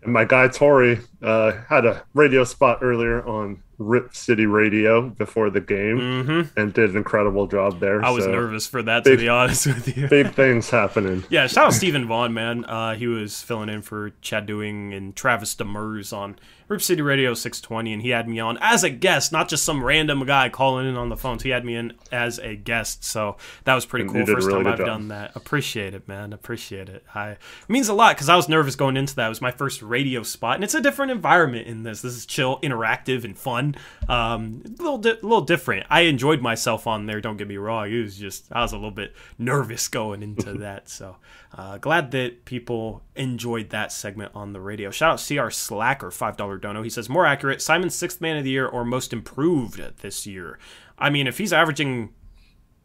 And 0.03 0.13
my 0.13 0.23
guy 0.25 0.47
Torey 0.47 1.05
uh, 1.21 1.51
had 1.67 1.85
a 1.85 2.03
radio 2.13 2.43
spot 2.43 2.79
earlier 2.81 3.25
on 3.27 3.61
Rip 3.77 4.13
City 4.13 4.45
Radio 4.45 5.09
before 5.09 5.49
the 5.49 5.61
game 5.61 5.97
Mhm. 5.99 6.49
and 6.57 6.73
did 6.73 6.89
an 6.91 6.97
incredible 6.97 7.47
job 7.47 7.79
there. 7.79 8.03
I 8.03 8.09
was 8.09 8.25
So, 8.25 8.31
nervous 8.31 8.67
for 8.67 8.81
that 8.83 9.03
to 9.05 9.15
be 9.17 9.29
honest 9.29 9.67
with 9.67 9.97
you. 9.97 10.07
Big 10.09 10.31
things 10.33 10.69
happening. 10.69 11.23
Yeah, 11.29 11.47
shout 11.47 11.67
out 11.67 11.73
Stephen 11.73 12.05
Vaughn, 12.05 12.33
man. 12.33 12.65
Uh, 12.65 12.95
he 12.95 13.07
was 13.07 13.41
filling 13.41 13.69
in 13.69 13.81
for 13.81 14.11
Chad 14.21 14.45
Doing 14.45 14.93
and 14.93 15.15
Travis 15.15 15.55
Demers 15.55 16.11
on 16.11 16.37
Rip 16.69 16.81
City 16.81 17.01
Radio 17.01 17.33
620, 17.33 17.91
and 17.93 18.01
he 18.01 18.09
had 18.09 18.29
me 18.29 18.39
on 18.39 18.57
as 18.61 18.83
a 18.83 18.89
guest, 18.89 19.31
not 19.31 19.49
just 19.49 19.65
some 19.65 19.83
random 19.83 20.23
guy 20.25 20.47
calling 20.49 20.87
in 20.87 20.95
on 20.95 21.09
the 21.09 21.17
phone. 21.17 21.37
So 21.39 21.43
he 21.43 21.49
had 21.49 21.65
me 21.65 21.75
in 21.75 21.93
as 22.11 22.39
a 22.39 22.55
guest, 22.55 23.03
so 23.03 23.35
that 23.65 23.73
was 23.73 23.85
pretty 23.85 24.05
cool. 24.05 24.17
you 24.19 24.25
did 24.25 24.31
a 24.33 24.35
First 24.35 24.47
really 24.47 24.63
time 24.63 24.71
I've 24.73 24.77
job. 24.77 24.87
done 24.87 25.07
that. 25.09 25.35
Appreciate 25.35 25.93
it, 25.93 26.07
man. 26.07 26.31
Appreciate 26.31 26.87
it. 26.87 27.03
I 27.13 27.31
it 27.31 27.39
means 27.67 27.89
a 27.89 27.93
lot 27.93 28.15
because 28.15 28.29
I 28.29 28.35
was 28.35 28.47
nervous 28.47 28.75
going 28.75 28.95
into 28.97 29.15
that. 29.15 29.25
It 29.25 29.29
was 29.29 29.41
my 29.41 29.51
first 29.51 29.81
radio 29.81 30.23
spot, 30.23 30.55
and 30.55 30.63
it's 30.63 30.75
a 30.75 30.81
different 30.81 31.11
environment 31.11 31.67
in 31.67 31.83
this. 31.83 32.01
This 32.01 32.13
is 32.15 32.25
chill, 32.25 32.59
interactive, 32.61 33.23
and 33.23 33.37
fun. 33.37 33.75
Um, 34.07 34.61
a 34.65 34.69
little, 34.83 34.97
di- 34.99 35.13
little 35.23 35.41
different. 35.41 35.85
I 35.89 36.01
enjoyed 36.01 36.41
myself 36.41 36.85
on 36.87 37.07
there. 37.07 37.19
Don't 37.19 37.37
get 37.37 37.47
me 37.47 37.57
wrong. 37.57 37.91
It 37.91 38.01
was 38.01 38.15
just 38.17 38.45
I 38.51 38.61
was 38.61 38.73
a 38.73 38.75
little 38.77 38.91
bit 38.91 39.15
nervous 39.39 39.87
going 39.87 40.21
into 40.21 40.53
that. 40.59 40.87
So 40.87 41.15
uh, 41.57 41.79
glad 41.79 42.11
that 42.11 42.45
people 42.45 43.01
enjoyed 43.15 43.69
that 43.71 43.91
segment 43.91 44.31
on 44.35 44.53
the 44.53 44.61
radio. 44.61 44.91
Shout 44.91 45.13
out 45.13 45.25
CR 45.45 45.49
Slacker, 45.49 46.11
five 46.11 46.37
dollar 46.37 46.58
dono. 46.59 46.83
He 46.83 46.89
says 46.89 47.09
more 47.09 47.25
accurate. 47.25 47.61
Simon's 47.61 47.95
sixth 47.95 48.21
man 48.21 48.37
of 48.37 48.43
the 48.43 48.49
year 48.51 48.67
or 48.67 48.85
most 48.85 49.13
improved 49.13 49.81
this 50.01 50.27
year. 50.27 50.59
I 50.97 51.09
mean, 51.09 51.27
if 51.27 51.37
he's 51.37 51.53
averaging 51.53 52.09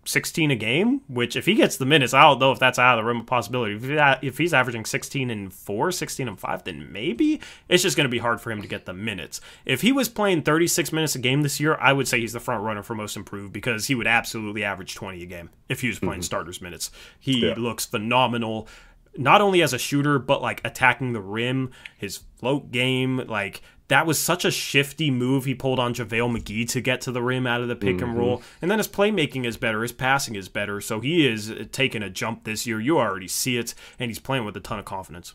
16 0.06 0.50
a 0.50 0.56
game, 0.56 1.00
which 1.08 1.36
if 1.36 1.46
he 1.46 1.54
gets 1.54 1.76
the 1.76 1.86
minutes, 1.86 2.14
I 2.14 2.22
don't 2.22 2.38
know 2.38 2.52
if 2.52 2.58
that's 2.58 2.78
out 2.78 2.98
of 2.98 3.02
the 3.02 3.06
realm 3.06 3.20
of 3.20 3.26
possibility. 3.26 3.78
If, 4.22 4.38
he's 4.38 4.54
averaging 4.54 4.84
16 4.84 5.30
and 5.30 5.52
4, 5.52 5.92
16 5.92 6.28
and 6.28 6.38
5, 6.38 6.64
then 6.64 6.92
maybe 6.92 7.40
it's 7.68 7.82
just 7.82 7.96
going 7.96 8.04
to 8.04 8.10
be 8.10 8.18
hard 8.18 8.40
for 8.40 8.50
him 8.50 8.62
to 8.62 8.68
get 8.68 8.86
the 8.86 8.92
minutes. 8.92 9.40
If 9.64 9.80
he 9.80 9.92
was 9.92 10.08
playing 10.08 10.42
36 10.42 10.92
minutes 10.92 11.14
a 11.14 11.18
game 11.18 11.42
this 11.42 11.60
year, 11.60 11.76
I 11.80 11.92
would 11.92 12.08
say 12.08 12.20
he's 12.20 12.32
the 12.32 12.40
front 12.40 12.62
runner 12.62 12.82
for 12.82 12.94
most 12.94 13.16
improved 13.16 13.52
because 13.52 13.86
he 13.86 13.94
would 13.94 14.06
absolutely 14.06 14.64
average 14.64 14.94
20 14.94 15.22
a 15.22 15.26
game 15.26 15.50
if 15.68 15.80
he 15.80 15.88
was 15.88 15.98
playing 15.98 16.14
mm-hmm. 16.14 16.22
starters 16.22 16.60
minutes. 16.60 16.90
He 17.18 17.46
Yeah. 17.46 17.54
looks 17.56 17.86
phenomenal 17.86 18.68
not 19.16 19.40
only 19.40 19.62
as 19.62 19.72
a 19.72 19.78
shooter 19.78 20.18
but 20.18 20.42
like 20.42 20.60
attacking 20.64 21.12
the 21.12 21.20
rim, 21.20 21.70
his 21.96 22.20
float 22.36 22.70
game, 22.70 23.18
like 23.28 23.62
that 23.88 24.06
was 24.06 24.18
such 24.18 24.44
a 24.44 24.50
shifty 24.50 25.10
move 25.10 25.44
he 25.44 25.54
pulled 25.54 25.78
on 25.78 25.92
JaVale 25.92 26.38
McGee 26.38 26.68
to 26.70 26.80
get 26.80 27.00
to 27.02 27.12
the 27.12 27.22
rim 27.22 27.46
out 27.46 27.60
of 27.60 27.68
the 27.68 27.76
pick 27.76 28.00
and 28.00 28.16
roll. 28.16 28.42
And 28.62 28.70
then 28.70 28.78
his 28.78 28.88
playmaking 28.88 29.44
is 29.44 29.56
better, 29.56 29.82
his 29.82 29.92
passing 29.92 30.36
is 30.36 30.48
better. 30.48 30.80
So 30.80 31.00
he 31.00 31.26
is 31.26 31.52
taking 31.70 32.02
a 32.02 32.08
jump 32.08 32.44
this 32.44 32.66
year. 32.66 32.80
You 32.80 32.98
already 32.98 33.28
see 33.28 33.58
it, 33.58 33.74
and 33.98 34.10
he's 34.10 34.18
playing 34.18 34.44
with 34.46 34.56
a 34.56 34.60
ton 34.60 34.78
of 34.78 34.86
confidence. 34.86 35.34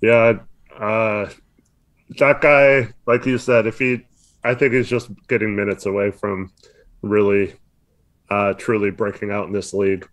Yeah, 0.00 0.38
uh, 0.78 1.28
that 2.18 2.40
guy, 2.40 2.92
like 3.06 3.26
you 3.26 3.36
said, 3.36 3.66
if 3.66 3.80
he, 3.80 4.06
I 4.44 4.54
think 4.54 4.72
he's 4.72 4.88
just 4.88 5.10
getting 5.26 5.56
minutes 5.56 5.86
away 5.86 6.12
from 6.12 6.52
really, 7.02 7.54
uh, 8.30 8.54
truly 8.54 8.90
breaking 8.90 9.32
out 9.32 9.48
in 9.48 9.52
this 9.52 9.74
league. 9.74 10.08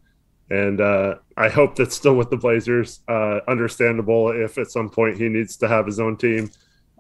And 0.50 0.80
uh, 0.80 1.16
I 1.38 1.50
hope 1.50 1.76
that's 1.76 1.96
still 1.96 2.16
with 2.16 2.30
the 2.30 2.38
Blazers. 2.38 3.02
Uh, 3.08 3.40
understandable 3.48 4.30
if 4.30 4.58
at 4.58 4.70
some 4.70 4.90
point 4.90 5.18
he 5.18 5.28
needs 5.28 5.58
to 5.58 5.68
have 5.68 5.86
his 5.86 6.00
own 6.00 6.18
team, 6.18 6.52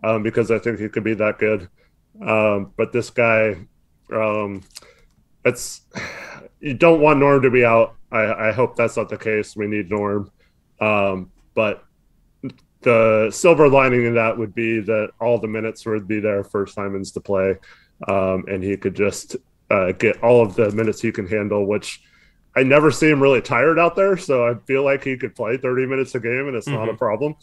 um, 0.03 0.23
because 0.23 0.49
I 0.49 0.57
think 0.59 0.79
he 0.79 0.89
could 0.89 1.03
be 1.03 1.13
that 1.15 1.37
good. 1.37 1.69
Um, 2.21 2.71
but 2.75 2.91
this 2.91 3.09
guy, 3.09 3.57
um, 4.11 4.61
it's 5.43 5.81
you 6.59 6.73
don't 6.73 7.01
want 7.01 7.19
Norm 7.19 7.41
to 7.43 7.51
be 7.51 7.63
out. 7.63 7.95
I, 8.11 8.49
I 8.49 8.51
hope 8.51 8.75
that's 8.75 8.97
not 8.97 9.09
the 9.09 9.17
case. 9.17 9.55
We 9.55 9.67
need 9.67 9.91
Norm, 9.91 10.31
um, 10.79 11.31
but 11.53 11.83
the 12.81 13.29
silver 13.31 13.67
lining 13.67 14.05
in 14.05 14.15
that 14.15 14.37
would 14.37 14.55
be 14.55 14.79
that 14.79 15.09
all 15.19 15.39
the 15.39 15.47
minutes 15.47 15.85
would 15.85 16.07
be 16.07 16.19
there 16.19 16.43
for 16.43 16.65
Simons 16.65 17.11
to 17.11 17.19
play, 17.19 17.55
um, 18.07 18.45
and 18.47 18.63
he 18.63 18.77
could 18.77 18.95
just 18.95 19.35
uh, 19.69 19.91
get 19.91 20.21
all 20.23 20.41
of 20.41 20.55
the 20.55 20.71
minutes 20.71 21.01
he 21.01 21.11
can 21.11 21.27
handle. 21.27 21.65
Which 21.65 22.01
I 22.55 22.63
never 22.63 22.89
see 22.89 23.09
him 23.09 23.21
really 23.21 23.41
tired 23.41 23.77
out 23.77 23.95
there, 23.95 24.15
so 24.15 24.47
I 24.47 24.55
feel 24.65 24.83
like 24.83 25.03
he 25.03 25.17
could 25.17 25.35
play 25.35 25.57
30 25.57 25.87
minutes 25.87 26.15
a 26.15 26.19
game, 26.19 26.47
and 26.47 26.55
it's 26.55 26.67
not 26.67 26.87
a 26.87 26.93
problem. 26.93 27.35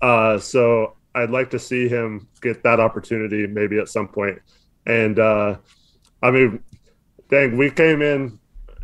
Uh, 0.00 0.38
so 0.38 0.96
I'd 1.14 1.30
like 1.30 1.50
to 1.50 1.58
see 1.58 1.88
him 1.88 2.28
get 2.40 2.62
that 2.62 2.80
opportunity 2.80 3.46
maybe 3.46 3.78
at 3.78 3.88
some 3.88 4.08
point. 4.08 4.38
And 4.86 5.18
uh, 5.18 5.56
I 6.22 6.30
mean, 6.30 6.62
dang, 7.28 7.56
we 7.56 7.70
came 7.70 8.02
in. 8.02 8.38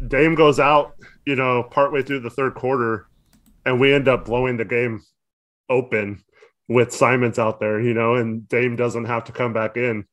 Dame 0.07 0.35
goes 0.35 0.61
out, 0.61 0.95
you 1.26 1.37
know, 1.37 1.62
partway 1.62 2.03
through 2.03 2.20
the 2.20 2.31
third 2.31 2.55
quarter, 2.55 3.09
and 3.64 3.81
we 3.81 3.93
end 3.93 4.09
up 4.09 4.24
blowing 4.24 4.57
the 4.57 4.64
game 4.64 5.03
open 5.68 6.22
with 6.68 6.93
Simons 6.93 7.39
out 7.39 7.61
there, 7.61 7.81
you 7.81 7.95
know, 7.95 8.14
and 8.14 8.49
Dame 8.49 8.76
doesn't 8.76 9.07
have 9.07 9.24
to 9.24 9.33
come 9.33 9.53
back 9.53 9.76
in. 9.76 10.05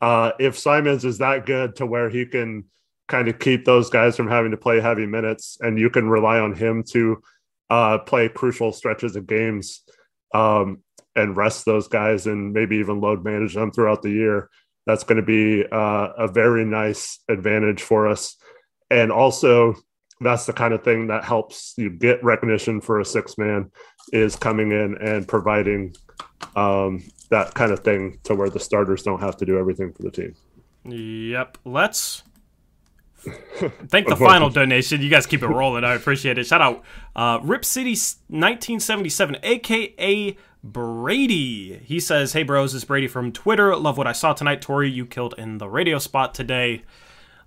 Uh, 0.00 0.32
if 0.38 0.58
Simons 0.58 1.04
is 1.04 1.18
that 1.18 1.46
good 1.46 1.76
to 1.76 1.86
where 1.86 2.10
he 2.10 2.26
can 2.26 2.64
kind 3.10 3.28
of 3.28 3.38
keep 3.38 3.64
those 3.64 3.90
guys 3.90 4.16
from 4.16 4.28
having 4.28 4.52
to 4.52 4.56
play 4.56 4.80
heavy 4.80 5.04
minutes 5.04 5.58
and 5.60 5.78
you 5.78 5.90
can 5.90 6.08
rely 6.08 6.38
on 6.38 6.54
him 6.54 6.82
to 6.82 7.20
uh, 7.68 7.98
play 7.98 8.28
crucial 8.28 8.72
stretches 8.72 9.16
of 9.16 9.26
games 9.26 9.82
um, 10.32 10.78
and 11.16 11.36
rest 11.36 11.64
those 11.64 11.88
guys 11.88 12.26
and 12.26 12.52
maybe 12.52 12.76
even 12.76 13.00
load 13.00 13.24
manage 13.24 13.54
them 13.54 13.72
throughout 13.72 14.02
the 14.02 14.10
year, 14.10 14.48
that's 14.86 15.04
going 15.04 15.16
to 15.16 15.26
be 15.26 15.64
uh, 15.70 16.08
a 16.16 16.28
very 16.28 16.64
nice 16.64 17.18
advantage 17.28 17.82
for 17.82 18.06
us. 18.06 18.36
And 18.90 19.10
also, 19.10 19.74
that's 20.20 20.46
the 20.46 20.52
kind 20.52 20.72
of 20.72 20.84
thing 20.84 21.08
that 21.08 21.24
helps 21.24 21.74
you 21.76 21.90
get 21.90 22.22
recognition 22.22 22.80
for 22.80 23.00
a 23.00 23.04
six 23.04 23.36
man 23.38 23.70
is 24.12 24.36
coming 24.36 24.70
in 24.70 24.96
and 25.00 25.26
providing 25.26 25.94
um, 26.54 27.02
that 27.30 27.54
kind 27.54 27.72
of 27.72 27.80
thing 27.80 28.18
to 28.24 28.34
where 28.34 28.50
the 28.50 28.60
starters 28.60 29.02
don't 29.02 29.20
have 29.20 29.36
to 29.38 29.46
do 29.46 29.58
everything 29.58 29.92
for 29.92 30.02
the 30.02 30.10
team. 30.10 30.34
Yep. 30.84 31.58
Let's 31.64 32.22
thank 33.88 34.08
the 34.08 34.16
final 34.18 34.50
donation. 34.50 35.00
You 35.00 35.10
guys 35.10 35.26
keep 35.26 35.42
it 35.42 35.48
rolling. 35.48 35.84
I 35.84 35.94
appreciate 35.94 36.38
it. 36.38 36.46
Shout 36.46 36.60
out 36.60 36.82
uh, 37.14 37.38
Rip 37.42 37.64
City 37.64 37.90
1977, 37.90 39.36
aka 39.42 40.36
Brady. 40.62 41.78
He 41.84 42.00
says, 42.00 42.32
"Hey 42.32 42.42
bros, 42.42 42.74
it's 42.74 42.84
Brady 42.84 43.08
from 43.08 43.32
Twitter. 43.32 43.74
Love 43.76 43.98
what 43.98 44.06
I 44.06 44.12
saw 44.12 44.32
tonight. 44.32 44.60
Torey, 44.60 44.92
you 44.92 45.06
killed 45.06 45.34
in 45.38 45.58
the 45.58 45.68
radio 45.68 45.98
spot 45.98 46.34
today. 46.34 46.82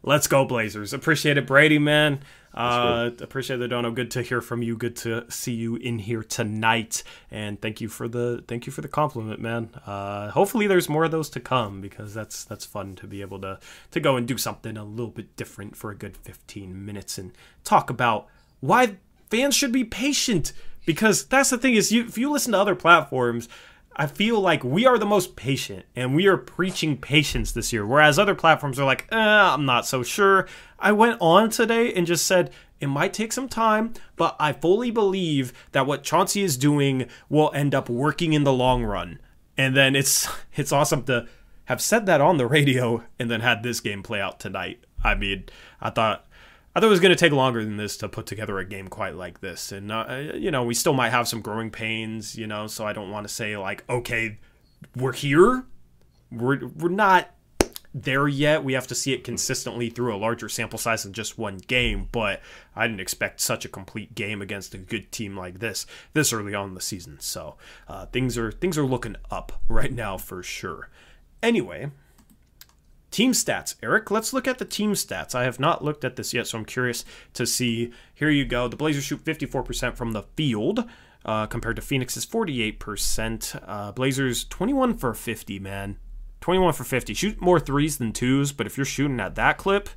Let's 0.01 0.27
go 0.27 0.45
Blazers. 0.45 0.93
Appreciate 0.93 1.37
it, 1.37 1.47
Brady 1.47 1.79
man. 1.79 2.19
Uh, 2.53 3.09
appreciate 3.19 3.57
the 3.57 3.67
dono. 3.67 3.91
Good 3.91 4.11
to 4.11 4.21
hear 4.21 4.39
from 4.39 4.61
you. 4.61 4.77
Good 4.77 4.95
to 4.97 5.29
see 5.29 5.53
you 5.53 5.75
in 5.75 5.99
here 5.99 6.23
tonight. 6.23 7.03
And 7.31 7.59
thank 7.59 7.81
you 7.81 7.89
for 7.89 8.07
the 8.07 8.43
thank 8.47 8.67
you 8.67 8.71
for 8.71 8.81
the 8.81 8.87
compliment, 8.87 9.39
man. 9.39 9.69
Uh, 9.85 10.29
hopefully 10.29 10.67
there's 10.67 10.87
more 10.87 11.05
of 11.05 11.11
those 11.11 11.29
to 11.31 11.39
come 11.39 11.81
because 11.81 12.13
that's 12.13 12.43
that's 12.45 12.65
fun 12.65 12.95
to 12.97 13.07
be 13.07 13.21
able 13.21 13.39
to 13.41 13.59
to 13.91 13.99
go 13.99 14.17
and 14.17 14.27
do 14.27 14.37
something 14.37 14.77
a 14.77 14.83
little 14.83 15.11
bit 15.11 15.35
different 15.35 15.75
for 15.75 15.89
a 15.89 15.95
good 15.95 16.15
15 16.15 16.85
minutes 16.85 17.17
and 17.17 17.31
talk 17.63 17.89
about 17.89 18.27
why 18.59 18.97
fans 19.29 19.55
should 19.55 19.71
be 19.71 19.83
patient. 19.83 20.53
Because 20.85 21.23
that's 21.25 21.49
the 21.49 21.57
thing 21.57 21.75
is, 21.75 21.91
you 21.91 22.05
if 22.05 22.17
you 22.17 22.29
listen 22.29 22.51
to 22.51 22.59
other 22.59 22.75
platforms, 22.75 23.47
I 23.95 24.07
feel 24.07 24.39
like 24.39 24.63
we 24.63 24.85
are 24.85 24.97
the 24.97 25.05
most 25.05 25.35
patient 25.35 25.85
and 25.95 26.15
we 26.15 26.25
are 26.27 26.37
preaching 26.37 26.97
patience 26.97 27.51
this 27.51 27.71
year, 27.71 27.85
whereas 27.85 28.17
other 28.17 28.35
platforms 28.35 28.79
are 28.79 28.85
like, 28.85 29.07
eh, 29.11 29.17
I'm 29.17 29.65
not 29.65 29.85
so 29.85 30.03
sure. 30.03 30.47
I 30.79 30.91
went 30.91 31.17
on 31.21 31.49
today 31.49 31.93
and 31.93 32.07
just 32.07 32.25
said, 32.25 32.51
it 32.79 32.87
might 32.87 33.13
take 33.13 33.31
some 33.31 33.47
time, 33.47 33.93
but 34.15 34.35
I 34.39 34.51
fully 34.51 34.91
believe 34.91 35.53
that 35.71 35.85
what 35.85 36.03
Chauncey 36.03 36.43
is 36.43 36.57
doing 36.57 37.07
will 37.29 37.51
end 37.53 37.73
up 37.73 37.87
working 37.87 38.33
in 38.33 38.43
the 38.43 38.51
long 38.51 38.83
run. 38.83 39.19
And 39.57 39.75
then 39.75 39.95
it's 39.95 40.27
it's 40.55 40.71
awesome 40.71 41.03
to 41.03 41.27
have 41.65 41.81
said 41.81 42.05
that 42.07 42.19
on 42.19 42.37
the 42.37 42.47
radio 42.47 43.03
and 43.17 43.31
then 43.31 43.39
had 43.39 43.63
this 43.63 43.79
game 43.79 44.03
play 44.03 44.19
out 44.19 44.39
tonight. 44.39 44.83
I 45.03 45.15
mean, 45.15 45.45
I 45.79 45.91
thought 45.91 46.25
I 46.75 46.79
thought 46.79 46.87
it 46.87 46.89
was 46.89 46.99
going 46.99 47.15
to 47.15 47.15
take 47.15 47.31
longer 47.31 47.63
than 47.63 47.77
this 47.77 47.97
to 47.97 48.09
put 48.09 48.25
together 48.25 48.57
a 48.57 48.65
game 48.65 48.87
quite 48.87 49.15
like 49.15 49.41
this. 49.41 49.71
And, 49.71 49.91
uh, 49.91 50.31
you 50.33 50.49
know, 50.49 50.63
we 50.63 50.73
still 50.73 50.93
might 50.93 51.11
have 51.11 51.27
some 51.27 51.41
growing 51.41 51.69
pains, 51.69 52.35
you 52.35 52.47
know, 52.47 52.65
so 52.65 52.87
I 52.87 52.93
don't 52.93 53.11
want 53.11 53.27
to 53.27 53.33
say, 53.33 53.55
like, 53.57 53.83
okay, 53.87 54.39
we're 54.95 55.13
here. 55.13 55.65
We're, 56.31 56.65
we're 56.67 56.89
not 56.89 57.29
there 57.93 58.27
yet. 58.27 58.63
We 58.63 58.73
have 58.73 58.87
to 58.87 58.95
see 58.95 59.13
it 59.13 59.23
consistently 59.23 59.89
through 59.89 60.15
a 60.15 60.17
larger 60.17 60.49
sample 60.49 60.79
size 60.79 61.03
than 61.03 61.13
just 61.13 61.37
one 61.37 61.57
game, 61.57 62.09
but 62.11 62.41
I 62.75 62.87
didn't 62.87 63.01
expect 63.01 63.39
such 63.39 63.65
a 63.65 63.69
complete 63.69 64.15
game 64.15 64.41
against 64.41 64.73
a 64.73 64.79
good 64.79 65.11
team 65.11 65.37
like 65.37 65.59
this 65.59 65.85
this 66.13 66.33
early 66.33 66.55
on 66.55 66.69
in 66.69 66.73
the 66.73 66.81
season. 66.81 67.19
So 67.19 67.55
uh, 67.87 68.07
things 68.07 68.37
are 68.37 68.51
things 68.51 68.77
are 68.77 68.85
looking 68.85 69.15
up 69.29 69.61
right 69.67 69.93
now 69.93 70.17
for 70.17 70.41
sure. 70.41 70.89
Anyway, 71.43 71.91
Team 73.13 73.31
stats, 73.31 73.75
Eric. 73.83 74.09
Let's 74.09 74.33
look 74.33 74.47
at 74.47 74.57
the 74.57 74.65
team 74.65 74.93
stats. 74.93 75.35
I 75.35 75.43
have 75.43 75.59
not 75.59 75.83
looked 75.83 76.03
at 76.03 76.15
this 76.15 76.33
yet, 76.33 76.47
so 76.47 76.57
I'm 76.57 76.65
curious 76.65 77.05
to 77.33 77.45
see. 77.45 77.91
Here 78.15 78.31
you 78.31 78.43
go. 78.43 78.67
The 78.67 78.75
Blazers 78.75 79.03
shoot 79.03 79.23
54% 79.23 79.95
from 79.95 80.13
the 80.13 80.23
field, 80.35 80.83
uh, 81.23 81.45
compared 81.45 81.75
to 81.75 81.83
Phoenix's 81.83 82.25
48%. 82.25 83.61
Uh, 83.67 83.91
Blazers 83.91 84.45
21 84.45 84.97
for 84.97 85.13
50, 85.13 85.59
man. 85.59 85.97
21 86.41 86.73
for 86.73 86.83
50. 86.85 87.13
Shoot 87.13 87.39
more 87.39 87.59
threes 87.59 87.99
than 87.99 88.13
twos, 88.13 88.51
but 88.51 88.65
if 88.65 88.77
you're 88.77 88.83
shooting 88.85 89.19
at 89.19 89.35
that 89.35 89.59
clip, 89.59 89.89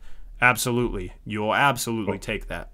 absolutely. 0.42 1.14
You'll 1.24 1.54
absolutely 1.54 2.18
take 2.18 2.48
that. 2.48 2.70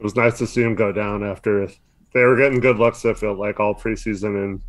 It 0.00 0.02
was 0.02 0.16
nice 0.16 0.38
to 0.38 0.46
see 0.48 0.62
him 0.62 0.74
go 0.74 0.90
down 0.90 1.22
after 1.22 1.68
they 2.12 2.22
were 2.24 2.36
getting 2.36 2.58
good 2.58 2.78
looks, 2.78 3.04
I 3.04 3.14
felt 3.14 3.38
like, 3.38 3.60
all 3.60 3.76
preseason. 3.76 4.42
And 4.42 4.62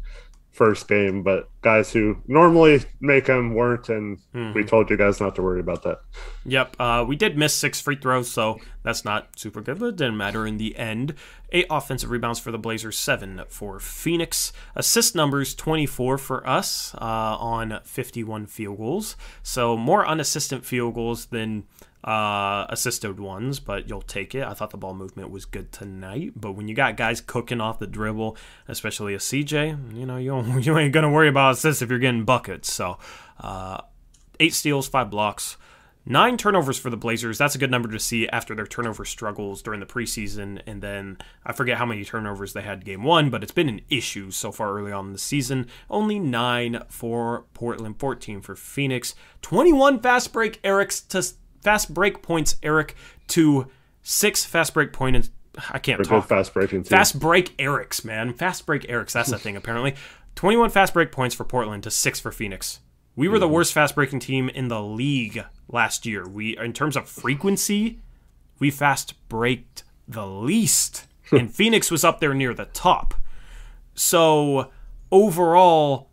first 0.56 0.88
game, 0.88 1.22
but 1.22 1.50
guys 1.62 1.92
who 1.92 2.18
normally 2.28 2.82
make 3.02 3.26
them 3.26 3.54
weren't, 3.54 3.90
and 3.90 4.18
mm-hmm. 4.34 4.54
we 4.54 4.64
told 4.64 4.90
you 4.90 4.96
guys 4.96 5.20
not 5.20 5.36
to 5.36 5.42
worry 5.42 5.60
about 5.60 5.84
that. 5.84 6.00
Yep, 6.46 6.78
uh, 6.80 7.04
we 7.06 7.18
did 7.18 7.38
miss 7.38 7.54
six 7.54 7.82
free 7.82 7.98
throws, 7.98 8.32
so 8.32 8.60
that's 8.82 9.04
not 9.04 9.38
super 9.38 9.62
good, 9.62 9.80
but 9.80 9.88
it 9.88 9.96
didn't 9.98 10.16
matter 10.16 10.48
in 10.48 10.58
the 10.58 10.78
end. 10.78 11.14
Eight 11.52 11.68
offensive 11.70 12.10
rebounds 12.10 12.40
for 12.40 12.52
the 12.52 12.58
Blazers, 12.58 12.98
seven 12.98 13.42
for 13.50 13.80
Phoenix. 13.80 14.54
Assist 14.76 15.14
numbers 15.14 15.54
24 15.54 16.18
for 16.18 16.48
us 16.48 16.96
uh, 16.96 16.98
on 17.38 17.80
51 17.84 18.46
field 18.48 18.78
goals, 18.78 19.18
so 19.44 19.76
more 19.76 20.08
unassisted 20.08 20.66
field 20.66 20.94
goals 20.94 21.26
than 21.28 21.66
uh, 22.06 22.68
assisted 22.70 23.20
ones, 23.20 23.60
but 23.60 23.90
you'll 23.90 24.02
take 24.02 24.36
it. 24.36 24.44
I 24.44 24.54
thought 24.54 24.70
the 24.70 24.78
ball 24.78 24.94
movement 24.94 25.32
was 25.32 25.44
good 25.44 25.72
tonight, 25.72 26.34
but 26.36 26.52
when 26.52 26.68
you 26.68 26.76
got 26.76 26.98
guys 26.98 27.20
cooking 27.20 27.60
off 27.60 27.80
the 27.80 27.88
dribble, 27.88 28.38
especially 28.68 29.16
a 29.16 29.18
CJ, 29.18 29.96
you 29.98 30.06
know 30.06 30.18
you 30.18 30.36
you 30.60 30.78
ain't 30.78 30.94
gonna 30.94 31.12
worry 31.12 31.28
about 31.28 31.54
assists 31.54 31.82
if 31.82 31.90
you're 31.90 32.00
getting 32.00 32.24
buckets. 32.24 32.72
So, 32.72 33.00
uh, 33.40 33.82
eight 34.40 34.54
steals, 34.54 34.88
five 34.88 35.10
blocks. 35.10 35.58
Nine 36.08 36.38
turnovers 36.38 36.78
for 36.78 36.92
the 36.92 36.98
Blazers. 36.98 37.40
That's 37.40 37.56
a 37.56 37.58
good 37.58 37.72
number 37.72 37.90
to 37.90 37.98
see 37.98 38.28
after 38.28 38.54
their 38.54 38.68
turnover 38.68 39.06
struggles 39.06 39.64
during 39.64 39.80
the 39.80 39.88
preseason. 39.88 40.62
And 40.68 40.80
then 40.84 41.18
I 41.44 41.52
forget 41.52 41.80
how 41.80 41.86
many 41.88 42.06
turnovers 42.06 42.54
they 42.54 42.62
had 42.62 42.86
game 42.86 43.04
one, 43.04 43.32
but 43.32 43.42
it's 43.42 43.52
been 43.52 43.70
an 43.70 43.82
issue 43.90 44.30
so 44.30 44.52
far 44.52 44.78
early 44.78 44.92
on 44.92 45.08
in 45.08 45.14
the 45.14 45.18
season. 45.18 45.66
Only 45.90 46.20
nine 46.20 46.84
for 46.90 47.46
Portland, 47.56 47.98
14 47.98 48.42
for 48.42 48.56
Phoenix. 48.56 49.16
21 49.42 50.00
fast 50.00 50.32
break 50.32 50.60
Eric's 50.64 51.02
to 51.02 51.24
fast 51.66 51.94
break 51.94 52.22
points, 52.22 52.58
Eric, 52.62 52.96
to 53.30 53.68
six 54.04 54.46
fast 54.46 54.76
break 54.76 54.94
points. 54.94 55.32
I 55.72 55.80
can't 55.80 55.98
They're 55.98 56.20
talk. 56.20 56.30
fast 56.30 56.54
breaking. 56.54 56.84
Too. 56.84 56.90
Fast 56.90 57.20
break 57.20 57.54
Eric's, 57.58 58.06
man. 58.06 58.34
Fast 58.34 58.68
break 58.68 58.88
Eric's. 58.88 59.14
That's 59.14 59.32
the 59.32 59.40
thing, 59.40 59.58
apparently. 59.58 59.96
21 60.36 60.70
fast 60.70 60.94
break 60.94 61.12
points 61.12 61.34
for 61.34 61.44
Portland 61.44 61.82
to 61.84 61.92
six 61.92 62.20
for 62.20 62.32
Phoenix. 62.32 62.82
We 63.16 63.28
were 63.28 63.40
the 63.40 63.46
mm-hmm. 63.48 63.56
worst 63.56 63.74
fast 63.74 63.96
breaking 63.96 64.20
team 64.20 64.48
in 64.50 64.68
the 64.68 64.82
league 64.84 65.44
last 65.68 66.06
year. 66.06 66.28
We, 66.28 66.56
in 66.58 66.74
terms 66.74 66.96
of 66.96 67.10
frequency, 67.10 68.00
we 68.60 68.70
fast 68.70 69.16
braked 69.28 69.84
the 70.08 70.28
least, 70.28 71.08
and 71.32 71.52
Phoenix 71.52 71.90
was 71.90 72.04
up 72.04 72.20
there 72.20 72.36
near 72.36 72.54
the 72.54 72.66
top. 72.66 73.16
So 73.96 74.72
overall, 75.12 76.10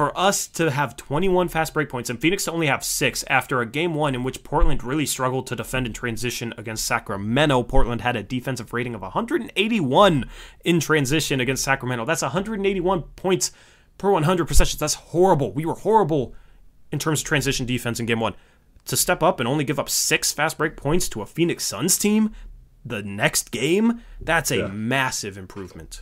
for 0.00 0.18
us 0.18 0.46
to 0.46 0.70
have 0.70 0.96
21 0.96 1.48
fast 1.48 1.74
break 1.74 1.90
points 1.90 2.08
and 2.08 2.18
Phoenix 2.18 2.46
to 2.46 2.52
only 2.52 2.68
have 2.68 2.82
six 2.82 3.22
after 3.28 3.60
a 3.60 3.66
game 3.66 3.92
one 3.92 4.14
in 4.14 4.24
which 4.24 4.42
Portland 4.42 4.82
really 4.82 5.04
struggled 5.04 5.46
to 5.46 5.54
defend 5.54 5.86
in 5.86 5.92
transition 5.92 6.54
against 6.56 6.86
Sacramento. 6.86 7.62
Portland 7.64 8.00
had 8.00 8.16
a 8.16 8.22
defensive 8.22 8.72
rating 8.72 8.94
of 8.94 9.02
181 9.02 10.24
in 10.64 10.80
transition 10.80 11.38
against 11.38 11.62
Sacramento. 11.62 12.06
That's 12.06 12.22
181 12.22 13.02
points 13.14 13.52
per 13.98 14.10
100 14.10 14.48
possessions. 14.48 14.80
That's 14.80 14.94
horrible. 14.94 15.52
We 15.52 15.66
were 15.66 15.74
horrible 15.74 16.34
in 16.90 16.98
terms 16.98 17.20
of 17.20 17.26
transition 17.26 17.66
defense 17.66 18.00
in 18.00 18.06
game 18.06 18.20
one. 18.20 18.34
To 18.86 18.96
step 18.96 19.22
up 19.22 19.38
and 19.38 19.46
only 19.46 19.64
give 19.64 19.78
up 19.78 19.90
six 19.90 20.32
fast 20.32 20.56
break 20.56 20.78
points 20.78 21.10
to 21.10 21.20
a 21.20 21.26
Phoenix 21.26 21.62
Suns 21.62 21.98
team 21.98 22.34
the 22.86 23.02
next 23.02 23.50
game, 23.50 24.00
that's 24.18 24.50
a 24.50 24.60
yeah. 24.60 24.66
massive 24.68 25.36
improvement. 25.36 26.00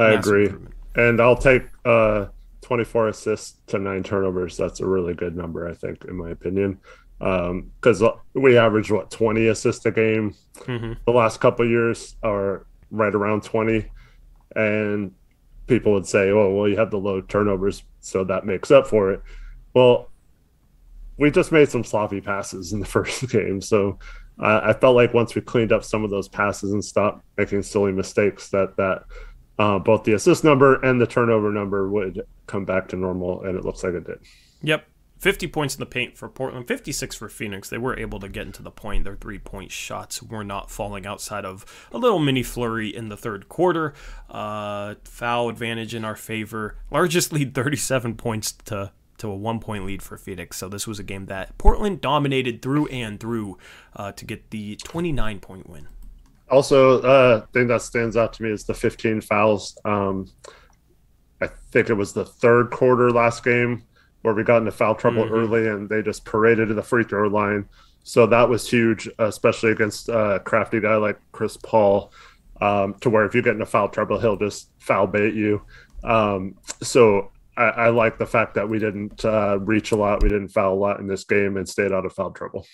I 0.00 0.16
massive 0.16 0.18
agree. 0.18 0.44
Improvement. 0.46 0.74
And 0.96 1.20
I'll 1.20 1.36
take 1.36 1.62
uh 1.84 2.26
24 2.68 3.08
assists 3.08 3.56
to 3.66 3.78
nine 3.78 4.02
turnovers. 4.02 4.58
That's 4.58 4.80
a 4.80 4.86
really 4.86 5.14
good 5.14 5.34
number, 5.34 5.66
I 5.66 5.72
think, 5.72 6.04
in 6.04 6.16
my 6.16 6.28
opinion. 6.28 6.78
Because 7.18 8.02
um, 8.02 8.12
we 8.34 8.58
averaged 8.58 8.90
what 8.90 9.10
20 9.10 9.46
assists 9.48 9.84
a 9.86 9.90
game 9.90 10.34
mm-hmm. 10.58 10.92
the 11.06 11.12
last 11.12 11.40
couple 11.40 11.66
years, 11.66 12.14
or 12.22 12.66
right 12.90 13.14
around 13.14 13.42
20, 13.42 13.90
and 14.54 15.12
people 15.66 15.94
would 15.94 16.06
say, 16.06 16.30
"Oh, 16.30 16.54
well, 16.54 16.68
you 16.68 16.76
have 16.76 16.90
the 16.90 16.98
low 16.98 17.22
turnovers, 17.22 17.82
so 18.00 18.22
that 18.24 18.44
makes 18.44 18.70
up 18.70 18.86
for 18.86 19.12
it." 19.12 19.22
Well, 19.74 20.10
we 21.16 21.30
just 21.30 21.50
made 21.50 21.70
some 21.70 21.84
sloppy 21.84 22.20
passes 22.20 22.74
in 22.74 22.80
the 22.80 22.86
first 22.96 23.28
game, 23.30 23.62
so 23.62 23.98
uh, 24.38 24.60
I 24.62 24.72
felt 24.74 24.94
like 24.94 25.14
once 25.14 25.34
we 25.34 25.40
cleaned 25.40 25.72
up 25.72 25.82
some 25.82 26.04
of 26.04 26.10
those 26.10 26.28
passes 26.28 26.72
and 26.72 26.84
stopped 26.84 27.24
making 27.38 27.62
silly 27.62 27.92
mistakes, 27.92 28.50
that 28.50 28.76
that 28.76 29.04
uh, 29.58 29.78
both 29.78 30.04
the 30.04 30.12
assist 30.12 30.44
number 30.44 30.80
and 30.82 31.00
the 31.00 31.06
turnover 31.06 31.50
number 31.50 31.88
would 31.88 32.22
come 32.46 32.64
back 32.64 32.88
to 32.88 32.96
normal, 32.96 33.42
and 33.44 33.56
it 33.56 33.64
looks 33.64 33.82
like 33.82 33.94
it 33.94 34.06
did. 34.06 34.18
Yep. 34.62 34.86
50 35.18 35.48
points 35.48 35.74
in 35.74 35.80
the 35.80 35.86
paint 35.86 36.16
for 36.16 36.28
Portland, 36.28 36.68
56 36.68 37.16
for 37.16 37.28
Phoenix. 37.28 37.68
They 37.68 37.78
were 37.78 37.98
able 37.98 38.20
to 38.20 38.28
get 38.28 38.46
into 38.46 38.62
the 38.62 38.70
point. 38.70 39.02
Their 39.02 39.16
three 39.16 39.38
point 39.38 39.72
shots 39.72 40.22
were 40.22 40.44
not 40.44 40.70
falling 40.70 41.06
outside 41.06 41.44
of 41.44 41.88
a 41.90 41.98
little 41.98 42.20
mini 42.20 42.44
flurry 42.44 42.94
in 42.94 43.08
the 43.08 43.16
third 43.16 43.48
quarter. 43.48 43.94
Uh, 44.30 44.94
foul 45.04 45.48
advantage 45.48 45.94
in 45.94 46.04
our 46.04 46.14
favor. 46.14 46.76
Largest 46.90 47.32
lead 47.32 47.52
37 47.52 48.14
points 48.14 48.52
to, 48.52 48.92
to 49.18 49.28
a 49.28 49.36
one 49.36 49.58
point 49.58 49.84
lead 49.84 50.02
for 50.02 50.16
Phoenix. 50.16 50.56
So 50.56 50.68
this 50.68 50.86
was 50.86 51.00
a 51.00 51.04
game 51.04 51.26
that 51.26 51.58
Portland 51.58 52.00
dominated 52.00 52.62
through 52.62 52.86
and 52.86 53.18
through 53.18 53.58
uh, 53.96 54.12
to 54.12 54.24
get 54.24 54.50
the 54.50 54.76
29 54.76 55.40
point 55.40 55.68
win. 55.68 55.88
Also, 56.50 57.00
uh, 57.02 57.46
thing 57.52 57.66
that 57.68 57.82
stands 57.82 58.16
out 58.16 58.32
to 58.34 58.42
me 58.42 58.50
is 58.50 58.64
the 58.64 58.74
15 58.74 59.20
fouls. 59.20 59.76
Um, 59.84 60.30
I 61.40 61.48
think 61.70 61.90
it 61.90 61.94
was 61.94 62.12
the 62.12 62.24
third 62.24 62.70
quarter 62.70 63.10
last 63.10 63.44
game 63.44 63.84
where 64.22 64.34
we 64.34 64.42
got 64.42 64.58
into 64.58 64.70
foul 64.70 64.94
trouble 64.94 65.24
mm-hmm. 65.24 65.34
early 65.34 65.68
and 65.68 65.88
they 65.88 66.02
just 66.02 66.24
paraded 66.24 66.68
to 66.68 66.74
the 66.74 66.82
free 66.82 67.04
throw 67.04 67.28
line. 67.28 67.68
So 68.02 68.26
that 68.26 68.48
was 68.48 68.68
huge, 68.68 69.08
especially 69.18 69.70
against 69.70 70.08
a 70.08 70.40
crafty 70.44 70.80
guy 70.80 70.96
like 70.96 71.20
Chris 71.32 71.56
Paul, 71.58 72.12
um, 72.60 72.94
to 73.00 73.10
where 73.10 73.26
if 73.26 73.34
you 73.34 73.42
get 73.42 73.52
into 73.52 73.66
foul 73.66 73.88
trouble, 73.88 74.18
he'll 74.18 74.36
just 74.36 74.70
foul 74.78 75.06
bait 75.06 75.34
you. 75.34 75.62
Um, 76.02 76.56
so 76.82 77.30
I, 77.56 77.64
I, 77.64 77.88
like 77.90 78.18
the 78.18 78.26
fact 78.26 78.54
that 78.54 78.68
we 78.68 78.78
didn't 78.78 79.24
uh, 79.24 79.58
reach 79.60 79.92
a 79.92 79.96
lot, 79.96 80.22
we 80.22 80.28
didn't 80.28 80.48
foul 80.48 80.74
a 80.74 80.78
lot 80.78 81.00
in 81.00 81.06
this 81.06 81.24
game, 81.24 81.56
and 81.56 81.68
stayed 81.68 81.92
out 81.92 82.06
of 82.06 82.12
foul 82.12 82.30
trouble. 82.30 82.66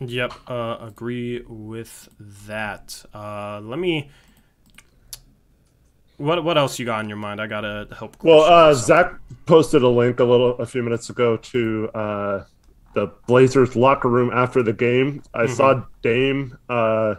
Yep, 0.00 0.32
uh, 0.48 0.78
agree 0.80 1.44
with 1.46 2.08
that. 2.46 3.04
Uh, 3.12 3.60
let 3.62 3.78
me. 3.78 4.10
What 6.16 6.42
what 6.42 6.56
else 6.56 6.78
you 6.78 6.86
got 6.86 7.02
in 7.02 7.08
your 7.08 7.18
mind? 7.18 7.40
I 7.40 7.46
gotta 7.46 7.86
help. 7.96 8.16
Well, 8.22 8.40
uh, 8.40 8.74
Zach 8.74 9.12
posted 9.46 9.82
a 9.82 9.88
link 9.88 10.20
a 10.20 10.24
little 10.24 10.56
a 10.58 10.66
few 10.66 10.82
minutes 10.82 11.10
ago 11.10 11.36
to 11.36 11.88
uh, 11.94 12.44
the 12.94 13.12
Blazers 13.26 13.76
locker 13.76 14.08
room 14.08 14.30
after 14.32 14.62
the 14.62 14.72
game. 14.72 15.22
I 15.34 15.44
mm-hmm. 15.44 15.54
saw 15.54 15.84
Dame 16.02 16.56
uh, 16.68 17.16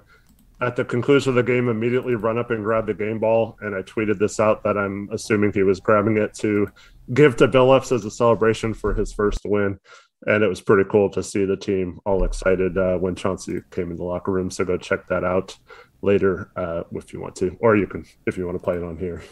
at 0.60 0.76
the 0.76 0.86
conclusion 0.86 1.30
of 1.30 1.36
the 1.36 1.44
game 1.44 1.70
immediately 1.70 2.16
run 2.16 2.40
up 2.40 2.50
and 2.50 2.64
grab 2.64 2.88
the 2.88 2.94
game 2.96 3.20
ball, 3.20 3.58
and 3.62 3.76
I 3.76 3.82
tweeted 3.84 4.18
this 4.18 4.40
out 4.40 4.64
that 4.64 4.78
I'm 4.78 5.08
assuming 5.12 5.54
he 5.54 5.64
was 5.64 5.80
grabbing 5.80 6.18
it 6.18 6.34
to 6.36 6.68
give 7.14 7.36
to 7.38 7.48
Billups 7.48 7.92
as 7.92 8.06
a 8.06 8.12
celebration 8.12 8.74
for 8.74 8.94
his 8.94 9.14
first 9.14 9.42
win 9.46 9.80
and 10.28 10.44
it 10.44 10.48
was 10.48 10.62
pretty 10.62 10.88
cool 10.90 11.10
to 11.10 11.24
see 11.24 11.46
the 11.46 11.58
team 11.58 12.00
all 12.06 12.24
excited 12.24 12.78
uh, 12.78 12.98
when 12.98 13.16
Chauncey 13.16 13.62
came 13.72 13.92
in 13.92 13.98
the 13.98 14.04
locker 14.04 14.32
room. 14.32 14.52
So 14.52 14.64
go 14.64 14.78
check 14.78 15.08
that 15.08 15.24
out 15.24 15.58
later 16.02 16.52
uh, 16.56 16.84
if 16.94 17.14
you 17.14 17.20
want 17.20 17.36
to, 17.38 17.58
or 17.60 17.76
you 17.76 17.88
can 17.88 18.06
if 18.26 18.38
you 18.38 18.46
want 18.46 18.58
to 18.58 18.64
play 18.64 18.76
it 18.76 18.84
on 18.84 18.98
here. 18.98 19.24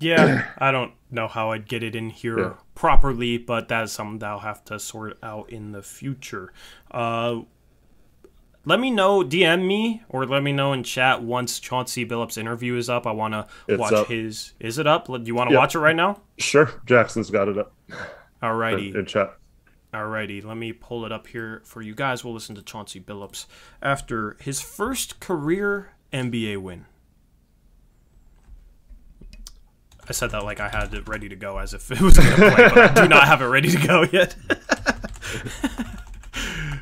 Yeah, 0.00 0.48
I 0.58 0.72
don't 0.72 0.92
know 1.10 1.28
how 1.28 1.52
I'd 1.52 1.68
get 1.68 1.82
it 1.82 1.94
in 1.94 2.10
here 2.10 2.38
yeah. 2.38 2.52
properly, 2.74 3.38
but 3.38 3.68
that 3.68 3.84
is 3.84 3.92
something 3.92 4.18
that 4.20 4.28
I'll 4.28 4.38
have 4.40 4.64
to 4.66 4.80
sort 4.80 5.18
out 5.22 5.50
in 5.50 5.72
the 5.72 5.82
future. 5.82 6.52
Uh, 6.90 7.40
let 8.64 8.78
me 8.78 8.90
know, 8.90 9.22
DM 9.22 9.66
me, 9.66 10.02
or 10.08 10.26
let 10.26 10.42
me 10.42 10.52
know 10.52 10.72
in 10.72 10.82
chat 10.82 11.22
once 11.22 11.60
Chauncey 11.60 12.04
Billups' 12.04 12.36
interview 12.36 12.76
is 12.76 12.90
up. 12.90 13.06
I 13.06 13.12
want 13.12 13.32
to 13.32 13.76
watch 13.76 13.92
up. 13.92 14.08
his. 14.08 14.52
Is 14.60 14.78
it 14.78 14.86
up? 14.86 15.06
Do 15.06 15.22
you 15.24 15.34
want 15.34 15.48
to 15.48 15.54
yep. 15.54 15.60
watch 15.60 15.74
it 15.74 15.78
right 15.78 15.96
now? 15.96 16.20
Sure. 16.38 16.70
Jackson's 16.84 17.30
got 17.30 17.48
it 17.48 17.56
up. 17.56 17.72
Alrighty. 18.42 18.90
In, 18.90 19.00
in 19.00 19.06
chat. 19.06 19.36
Alrighty, 19.92 20.44
let 20.44 20.56
me 20.56 20.72
pull 20.72 21.04
it 21.04 21.10
up 21.10 21.26
here 21.26 21.62
for 21.64 21.82
you 21.82 21.94
guys. 21.94 22.24
We'll 22.24 22.34
listen 22.34 22.54
to 22.54 22.62
Chauncey 22.62 23.00
Billups 23.00 23.46
after 23.82 24.36
his 24.40 24.60
first 24.60 25.18
career 25.18 25.90
NBA 26.12 26.58
win. 26.58 26.86
I 30.08 30.12
said 30.12 30.30
that 30.30 30.44
like 30.44 30.60
I 30.60 30.68
had 30.68 30.94
it 30.94 31.08
ready 31.08 31.28
to 31.28 31.36
go 31.36 31.58
as 31.58 31.74
if 31.74 31.90
it 31.90 32.00
was 32.00 32.16
going 32.18 32.30
to 32.30 32.36
play, 32.36 32.68
but 32.68 32.78
I 32.78 33.02
do 33.02 33.08
not 33.08 33.26
have 33.26 33.42
it 33.42 33.46
ready 33.46 33.70
to 33.70 33.86
go 33.86 34.04
yet. 34.12 34.36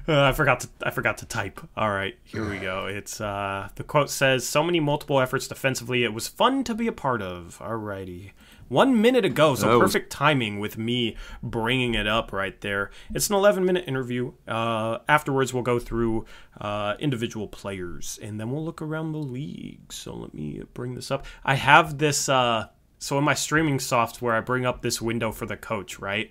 uh, 0.08 0.22
I 0.22 0.32
forgot 0.32 0.60
to 0.60 0.68
I 0.82 0.90
forgot 0.90 1.18
to 1.18 1.26
type. 1.26 1.60
All 1.76 1.90
right, 1.90 2.16
here 2.24 2.48
we 2.48 2.58
go. 2.58 2.86
It's 2.86 3.20
uh, 3.20 3.68
the 3.74 3.84
quote 3.84 4.08
says, 4.08 4.48
"So 4.48 4.62
many 4.62 4.80
multiple 4.80 5.20
efforts 5.20 5.46
defensively. 5.48 6.04
It 6.04 6.14
was 6.14 6.26
fun 6.26 6.64
to 6.64 6.74
be 6.74 6.86
a 6.86 6.92
part 6.92 7.20
of." 7.20 7.58
Alrighty 7.60 8.32
one 8.68 9.00
minute 9.00 9.24
ago. 9.24 9.54
So 9.54 9.80
perfect 9.80 10.10
timing 10.10 10.58
with 10.58 10.78
me 10.78 11.16
bringing 11.42 11.94
it 11.94 12.06
up 12.06 12.32
right 12.32 12.58
there. 12.60 12.90
It's 13.14 13.28
an 13.28 13.36
11 13.36 13.64
minute 13.64 13.84
interview. 13.86 14.32
Uh, 14.46 14.98
afterwards, 15.08 15.52
we'll 15.52 15.62
go 15.62 15.78
through 15.78 16.26
uh, 16.60 16.94
individual 16.98 17.48
players 17.48 18.18
and 18.22 18.40
then 18.40 18.50
we'll 18.50 18.64
look 18.64 18.82
around 18.82 19.12
the 19.12 19.18
league. 19.18 19.92
So 19.92 20.14
let 20.14 20.34
me 20.34 20.62
bring 20.74 20.94
this 20.94 21.10
up. 21.10 21.26
I 21.44 21.54
have 21.54 21.98
this. 21.98 22.28
Uh, 22.28 22.68
so 22.98 23.16
in 23.18 23.24
my 23.24 23.34
streaming 23.34 23.78
software, 23.78 24.34
I 24.34 24.40
bring 24.40 24.66
up 24.66 24.82
this 24.82 25.00
window 25.00 25.32
for 25.32 25.46
the 25.46 25.56
coach, 25.56 25.98
right? 25.98 26.30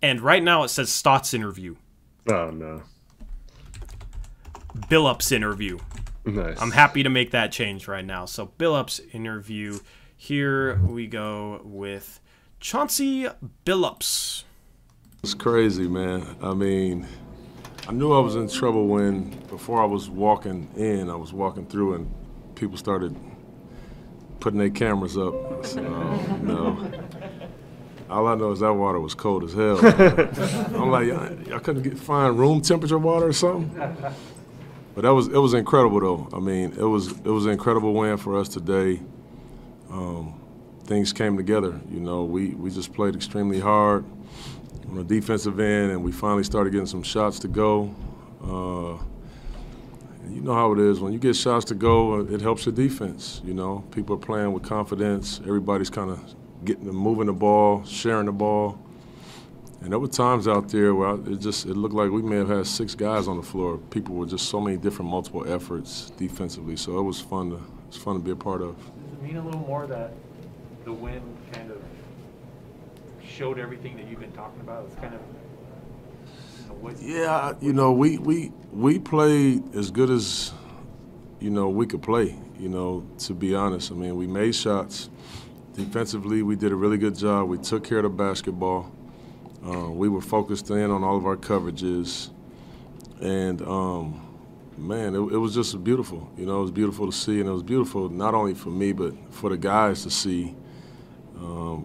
And 0.00 0.20
right 0.20 0.42
now 0.42 0.62
it 0.62 0.68
says 0.68 0.90
Stotts 0.90 1.34
interview. 1.34 1.76
Oh 2.30 2.50
no. 2.50 2.82
Billups 4.88 5.32
interview. 5.32 5.78
Nice. 6.24 6.60
I'm 6.60 6.70
happy 6.70 7.02
to 7.02 7.08
make 7.08 7.32
that 7.32 7.50
change 7.50 7.88
right 7.88 8.04
now. 8.04 8.26
So 8.26 8.52
Billups 8.58 9.00
interview. 9.12 9.78
Here 10.20 10.80
we 10.82 11.06
go 11.06 11.60
with 11.62 12.20
Chauncey 12.58 13.28
Billups. 13.64 14.42
It's 15.22 15.32
crazy, 15.32 15.86
man. 15.86 16.36
I 16.42 16.54
mean, 16.54 17.06
I 17.86 17.92
knew 17.92 18.12
I 18.12 18.18
was 18.18 18.34
in 18.34 18.48
trouble 18.48 18.88
when, 18.88 19.30
before 19.46 19.80
I 19.80 19.84
was 19.84 20.10
walking 20.10 20.68
in, 20.76 21.08
I 21.08 21.14
was 21.14 21.32
walking 21.32 21.66
through 21.66 21.94
and 21.94 22.12
people 22.56 22.76
started 22.76 23.16
putting 24.40 24.58
their 24.58 24.70
cameras 24.70 25.16
up. 25.16 25.64
So, 25.64 25.86
oh, 25.86 26.38
no. 26.42 26.92
All 28.10 28.26
I 28.26 28.34
know 28.34 28.50
is 28.50 28.58
that 28.58 28.72
water 28.72 28.98
was 28.98 29.14
cold 29.14 29.44
as 29.44 29.52
hell. 29.52 29.78
I'm 30.82 30.90
like, 30.90 31.12
I 31.52 31.60
couldn't 31.60 31.82
get 31.84 31.96
find 31.96 32.36
room 32.36 32.60
temperature 32.60 32.98
water 32.98 33.28
or 33.28 33.32
something. 33.32 33.70
But 34.96 35.02
that 35.02 35.14
was 35.14 35.28
it 35.28 35.38
was 35.38 35.54
incredible 35.54 36.00
though. 36.00 36.36
I 36.36 36.40
mean, 36.40 36.72
it 36.72 36.82
was 36.82 37.12
it 37.12 37.30
was 37.30 37.46
an 37.46 37.52
incredible 37.52 37.94
win 37.94 38.16
for 38.16 38.36
us 38.36 38.48
today 38.48 39.00
um, 39.90 40.40
things 40.84 41.12
came 41.12 41.36
together. 41.36 41.80
You 41.90 42.00
know, 42.00 42.24
we, 42.24 42.50
we 42.50 42.70
just 42.70 42.92
played 42.92 43.14
extremely 43.14 43.60
hard 43.60 44.04
on 44.88 44.96
the 44.96 45.04
defensive 45.04 45.60
end, 45.60 45.92
and 45.92 46.02
we 46.02 46.12
finally 46.12 46.44
started 46.44 46.70
getting 46.70 46.86
some 46.86 47.02
shots 47.02 47.38
to 47.40 47.48
go. 47.48 47.94
Uh, 48.42 49.02
you 50.30 50.42
know 50.42 50.54
how 50.54 50.72
it 50.72 50.78
is 50.78 51.00
when 51.00 51.12
you 51.12 51.18
get 51.18 51.34
shots 51.34 51.64
to 51.66 51.74
go, 51.74 52.20
it 52.20 52.40
helps 52.40 52.66
your 52.66 52.74
defense. 52.74 53.40
You 53.44 53.54
know, 53.54 53.84
people 53.90 54.14
are 54.14 54.20
playing 54.20 54.52
with 54.52 54.62
confidence. 54.62 55.40
Everybody's 55.40 55.90
kind 55.90 56.10
of 56.10 56.34
getting 56.64 56.86
moving 56.88 57.26
the 57.26 57.32
ball, 57.32 57.84
sharing 57.84 58.26
the 58.26 58.32
ball. 58.32 58.78
And 59.80 59.92
there 59.92 59.98
were 59.98 60.08
times 60.08 60.48
out 60.48 60.68
there 60.70 60.94
where 60.94 61.14
it 61.14 61.38
just 61.40 61.66
it 61.66 61.76
looked 61.76 61.94
like 61.94 62.10
we 62.10 62.22
may 62.22 62.36
have 62.36 62.48
had 62.48 62.66
six 62.66 62.94
guys 62.94 63.28
on 63.28 63.36
the 63.36 63.42
floor. 63.42 63.78
People 63.78 64.16
were 64.16 64.26
just 64.26 64.48
so 64.48 64.60
many 64.60 64.76
different 64.76 65.10
multiple 65.10 65.50
efforts 65.50 66.10
defensively. 66.16 66.76
So 66.76 66.98
it 66.98 67.02
was 67.02 67.20
fun 67.20 67.50
to 67.50 67.56
it 67.56 67.86
was 67.86 67.96
fun 67.96 68.14
to 68.14 68.20
be 68.20 68.32
a 68.32 68.36
part 68.36 68.60
of 68.60 68.76
a 69.36 69.42
little 69.42 69.60
more 69.60 69.86
that 69.86 70.12
the 70.84 70.92
win 70.92 71.22
kind 71.52 71.70
of 71.70 71.82
showed 73.24 73.58
everything 73.58 73.96
that 73.96 74.06
you've 74.08 74.20
been 74.20 74.32
talking 74.32 74.60
about? 74.60 74.86
It's 74.86 74.94
kind 74.96 75.14
of 75.14 75.20
yeah, 77.00 77.54
you 77.60 77.72
know, 77.72 77.92
we, 77.92 78.18
we 78.18 78.52
we 78.72 78.98
played 78.98 79.74
as 79.74 79.90
good 79.90 80.10
as 80.10 80.52
you 81.40 81.50
know 81.50 81.68
we 81.68 81.86
could 81.86 82.02
play. 82.02 82.36
You 82.58 82.68
know, 82.68 83.06
to 83.20 83.34
be 83.34 83.54
honest, 83.54 83.92
I 83.92 83.94
mean, 83.94 84.16
we 84.16 84.26
made 84.26 84.54
shots. 84.54 85.10
Defensively, 85.74 86.42
we 86.42 86.56
did 86.56 86.72
a 86.72 86.74
really 86.74 86.98
good 86.98 87.16
job. 87.16 87.48
We 87.48 87.58
took 87.58 87.84
care 87.84 87.98
of 87.98 88.04
the 88.04 88.08
basketball. 88.10 88.92
Uh, 89.64 89.90
we 89.90 90.08
were 90.08 90.20
focused 90.20 90.70
in 90.70 90.90
on 90.90 91.04
all 91.04 91.16
of 91.16 91.26
our 91.26 91.36
coverages, 91.36 92.30
and 93.20 93.62
um, 93.62 94.27
man, 94.78 95.14
it, 95.14 95.18
it, 95.18 95.38
was 95.38 95.54
just 95.54 95.82
beautiful. 95.82 96.30
You 96.36 96.46
know, 96.46 96.58
it 96.58 96.62
was 96.62 96.70
beautiful 96.70 97.06
to 97.06 97.12
see, 97.12 97.40
and 97.40 97.48
it 97.48 97.52
was 97.52 97.62
beautiful 97.62 98.08
not 98.08 98.34
only 98.34 98.54
for 98.54 98.70
me, 98.70 98.92
but 98.92 99.14
for 99.30 99.50
the 99.50 99.56
guys 99.56 100.02
to 100.04 100.10
see 100.10 100.54
um, 101.36 101.82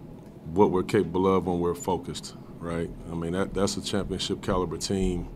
what 0.52 0.70
we're 0.70 0.82
capable 0.82 1.26
of 1.26 1.46
when 1.46 1.60
we're 1.60 1.74
focused, 1.74 2.34
right? 2.58 2.90
I 3.10 3.14
mean, 3.14 3.32
that, 3.32 3.54
that's 3.54 3.76
a 3.76 3.82
championship 3.82 4.42
caliber 4.42 4.76
team 4.76 5.28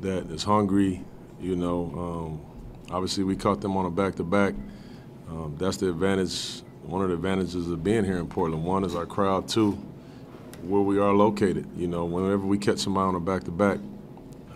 that 0.00 0.30
is 0.30 0.42
hungry. 0.42 1.04
You 1.40 1.56
know, 1.56 1.92
um, 1.96 2.94
obviously 2.94 3.24
we 3.24 3.36
caught 3.36 3.60
them 3.60 3.76
on 3.76 3.86
a 3.86 3.90
back-to-back. 3.90 4.54
Um, 5.28 5.56
that's 5.58 5.76
the 5.76 5.90
advantage, 5.90 6.62
one 6.82 7.02
of 7.02 7.08
the 7.08 7.14
advantages 7.14 7.70
of 7.70 7.84
being 7.84 8.04
here 8.04 8.18
in 8.18 8.26
Portland. 8.26 8.64
One 8.64 8.84
is 8.84 8.94
our 8.94 9.06
crowd, 9.06 9.48
two, 9.48 9.72
where 10.62 10.80
we 10.80 10.98
are 10.98 11.12
located. 11.12 11.68
You 11.76 11.88
know, 11.88 12.04
whenever 12.04 12.46
we 12.46 12.58
catch 12.58 12.78
somebody 12.78 13.08
on 13.08 13.14
a 13.14 13.20
back-to-back, 13.20 13.78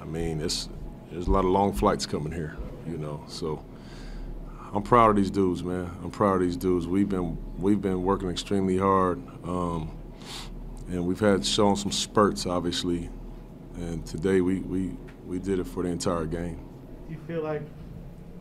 I 0.01 0.05
mean, 0.05 0.41
it's 0.41 0.69
there's 1.13 1.27
a 1.27 1.31
lot 1.31 1.45
of 1.45 1.51
long 1.51 1.73
flights 1.73 2.07
coming 2.07 2.33
here, 2.33 2.57
you 2.87 2.97
know. 2.97 3.23
So 3.29 3.63
I'm 4.73 4.83
proud 4.83 5.11
of 5.11 5.17
these 5.17 5.31
dudes, 5.31 5.63
man. 5.63 5.91
I'm 6.03 6.11
proud 6.11 6.37
of 6.37 6.41
these 6.41 6.57
dudes. 6.57 6.87
We've 6.87 7.09
been 7.09 7.37
we've 7.59 7.81
been 7.81 8.03
working 8.03 8.31
extremely 8.31 8.79
hard, 8.79 9.23
um, 9.45 9.91
and 10.89 11.07
we've 11.07 11.21
had 11.21 11.45
shown 11.45 11.77
some 11.77 11.93
spurts, 11.93 12.47
obviously. 12.47 13.11
And 13.77 14.05
today 14.07 14.41
we, 14.41 14.61
we 14.61 14.97
we 15.27 15.39
did 15.39 15.59
it 15.59 15.67
for 15.67 15.83
the 15.83 15.91
entire 15.91 16.25
game. 16.25 16.59
Do 17.09 17.15
you 17.15 17.21
feel 17.27 17.43
like 17.43 17.63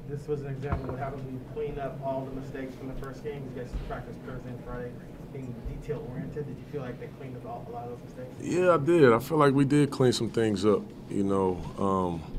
this 0.10 0.28
was 0.28 0.42
an 0.42 0.48
example 0.48 0.94
of 0.94 1.00
how 1.00 1.12
we 1.12 1.40
clean 1.54 1.78
up 1.78 2.00
all 2.04 2.26
the 2.26 2.40
mistakes 2.40 2.74
from 2.76 2.88
the 2.88 3.06
first 3.06 3.24
game? 3.24 3.44
You 3.54 3.62
guys 3.62 3.72
practiced 3.88 4.20
Thursday 4.22 4.50
and 4.50 4.64
Friday 4.66 4.92
being 5.34 5.54
detail 5.70 6.06
oriented. 6.10 6.48
Did 6.48 6.58
you 6.58 6.64
feel 6.72 6.82
like 6.82 7.00
they 7.00 7.08
cleaned 7.20 7.38
up 7.38 7.46
all, 7.46 7.66
a 7.70 7.72
lot 7.72 7.84
of 7.86 7.92
those 7.92 8.16
mistakes? 8.16 8.36
Yeah, 8.42 8.74
I 8.74 8.78
did. 8.78 9.12
I 9.12 9.20
feel 9.20 9.38
like 9.38 9.54
we 9.54 9.66
did 9.66 9.92
clean 9.92 10.14
some 10.14 10.30
things 10.30 10.66
up. 10.66 10.84
You 11.10 11.24
know. 11.24 11.62
Um, 11.78 12.31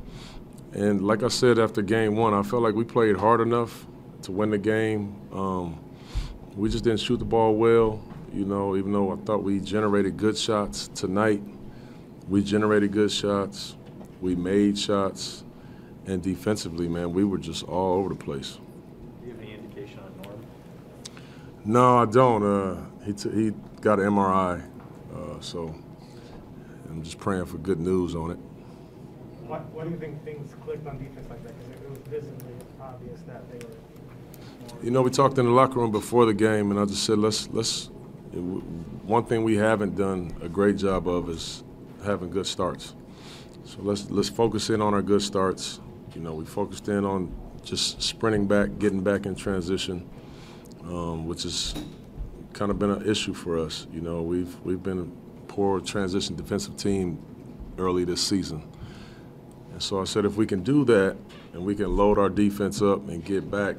and 0.73 1.07
like 1.07 1.23
I 1.23 1.29
said 1.29 1.59
after 1.59 1.83
game 1.83 2.17
one, 2.17 2.33
I 2.33 2.43
felt 2.43 2.63
like 2.63 2.75
we 2.75 2.85
played 2.85 3.17
hard 3.17 3.41
enough 3.41 3.87
to 4.23 4.33
win 4.33 4.51
the 4.51 4.59
game. 4.59 5.21
Um, 5.33 5.79
we 6.57 6.71
just 6.71 6.85
didn't 6.85 7.01
shoot 7.01 7.19
the 7.19 7.25
ball 7.25 7.55
well, 7.55 8.03
you 8.33 8.45
know, 8.45 8.77
even 8.77 8.93
though 8.93 9.13
I 9.13 9.17
thought 9.17 9.43
we 9.43 9.61
generated 9.61 10.17
good 10.17 10.37
shots 10.37 10.89
tonight. 10.89 11.43
We 12.29 12.43
generated 12.43 12.93
good 12.93 13.11
shots. 13.11 13.77
We 14.21 14.35
made 14.35 14.79
shots. 14.79 15.45
And 16.07 16.23
defensively, 16.23 16.89
man, 16.89 17.13
we 17.13 17.25
were 17.25 17.39
just 17.39 17.65
all 17.65 17.99
over 17.99 18.09
the 18.09 18.15
place. 18.15 18.59
Do 19.21 19.27
you 19.27 19.33
have 19.33 19.43
any 19.43 19.55
indication 19.55 20.01
on 20.01 20.23
Norm? 20.23 20.41
No, 21.65 21.99
I 21.99 22.07
don't. 22.07 22.43
Uh, 22.43 22.81
he, 23.05 23.13
he 23.31 23.53
got 23.81 24.01
an 24.01 24.07
MRI, 24.07 24.63
uh, 25.15 25.41
so 25.41 25.75
I'm 26.89 27.03
just 27.03 27.19
praying 27.19 27.47
for 27.47 27.59
good 27.59 27.79
news 27.79 28.15
on 28.15 28.33
it. 28.33 28.39
What, 29.53 29.67
what 29.75 29.85
do 29.85 29.91
you 29.91 29.99
think 29.99 30.25
things 30.25 30.55
clicked 30.65 30.87
on 30.87 30.97
defense 30.97 31.29
like 31.29 31.45
that? 31.45 31.53
Because 31.59 31.73
it, 31.73 31.85
it 31.85 31.91
was 31.91 31.99
visibly 32.09 32.55
obvious 32.81 33.21
that 33.27 33.43
they 33.51 33.59
were. 33.59 33.75
You 34.83 34.91
know, 34.91 35.03
we 35.03 35.11
talked 35.11 35.37
in 35.37 35.45
the 35.45 35.51
locker 35.51 35.79
room 35.79 35.93
before 35.93 36.25
the 36.25 36.33
game, 36.33 36.71
and 36.71 36.81
I 36.81 36.87
just 36.87 37.05
said, 37.05 37.19
let's 37.19 37.51
let's. 37.51 37.91
One 38.33 39.27
thing 39.27 39.45
we 39.45 39.57
haven't 39.57 39.95
done 39.95 40.35
a 40.41 40.49
great 40.49 40.79
job 40.79 41.07
of 41.07 41.29
is 41.29 41.65
having 42.03 42.31
good 42.31 42.47
starts. 42.47 42.95
So 43.67 43.83
let's 43.83 44.09
let's 44.09 44.31
focus 44.31 44.71
in 44.71 44.81
on 44.81 44.95
our 44.95 45.03
good 45.03 45.21
starts. 45.21 45.81
You 46.15 46.23
know, 46.23 46.33
we 46.33 46.47
focused 46.47 46.89
in 46.89 47.05
on 47.05 47.31
just 47.63 48.01
sprinting 48.01 48.47
back, 48.47 48.79
getting 48.79 49.03
back 49.03 49.27
in 49.27 49.35
transition, 49.35 50.09
um, 50.85 51.27
which 51.27 51.43
has 51.43 51.75
kind 52.55 52.71
of 52.71 52.79
been 52.79 52.91
an 52.91 53.07
issue 53.07 53.35
for 53.35 53.59
us. 53.59 53.87
You 53.93 54.01
know, 54.01 54.23
we've 54.23 54.59
we've 54.65 54.83
been 54.83 54.99
a 54.99 55.53
poor 55.53 55.79
transition 55.79 56.37
defensive 56.37 56.79
team 56.79 57.19
early 57.77 58.07
this 58.07 58.27
season. 58.27 58.67
And 59.73 59.83
so 59.83 60.01
I 60.01 60.05
said, 60.05 60.25
if 60.25 60.37
we 60.37 60.47
can 60.47 60.63
do 60.63 60.85
that 60.85 61.17
and 61.53 61.65
we 61.65 61.75
can 61.75 61.97
load 61.97 62.19
our 62.19 62.29
defense 62.29 62.83
up 62.83 63.09
and 63.09 63.25
get 63.25 63.51
back, 63.51 63.77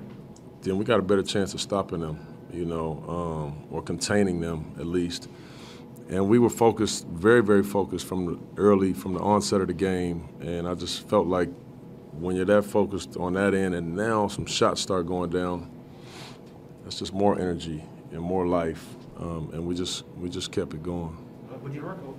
then 0.61 0.77
we 0.77 0.85
got 0.85 0.99
a 0.99 1.03
better 1.03 1.23
chance 1.23 1.53
of 1.53 1.61
stopping 1.61 1.99
them, 1.99 2.19
you 2.51 2.65
know, 2.65 3.03
um, 3.07 3.67
or 3.71 3.81
containing 3.81 4.39
them 4.39 4.73
at 4.79 4.85
least. 4.85 5.29
And 6.09 6.27
we 6.27 6.39
were 6.39 6.49
focused, 6.49 7.07
very, 7.07 7.41
very 7.41 7.63
focused 7.63 8.05
from 8.05 8.25
the 8.25 8.39
early, 8.61 8.93
from 8.93 9.13
the 9.13 9.19
onset 9.19 9.61
of 9.61 9.67
the 9.67 9.73
game. 9.73 10.27
And 10.41 10.67
I 10.67 10.75
just 10.75 11.07
felt 11.07 11.27
like 11.27 11.49
when 12.11 12.35
you're 12.35 12.45
that 12.45 12.63
focused 12.63 13.17
on 13.17 13.33
that 13.33 13.53
end, 13.53 13.73
and 13.75 13.95
now 13.95 14.27
some 14.27 14.45
shots 14.45 14.81
start 14.81 15.07
going 15.07 15.29
down, 15.29 15.71
that's 16.83 16.99
just 16.99 17.13
more 17.13 17.39
energy 17.39 17.83
and 18.11 18.21
more 18.21 18.45
life. 18.45 18.85
Um, 19.19 19.49
and 19.53 19.65
we 19.65 19.75
just 19.75 20.05
we 20.17 20.29
just 20.29 20.51
kept 20.51 20.73
it 20.73 20.83
going. 20.83 21.17
Uh, 21.49 21.57
when 21.57 21.73
you 21.73 21.81
were, 21.81 21.93
go 21.93 22.15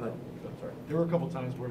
ahead. 0.00 0.12
I'm 0.46 0.58
sorry. 0.60 0.72
There 0.88 0.96
were 0.96 1.04
a 1.04 1.08
couple 1.08 1.28
times 1.28 1.56
where 1.58 1.70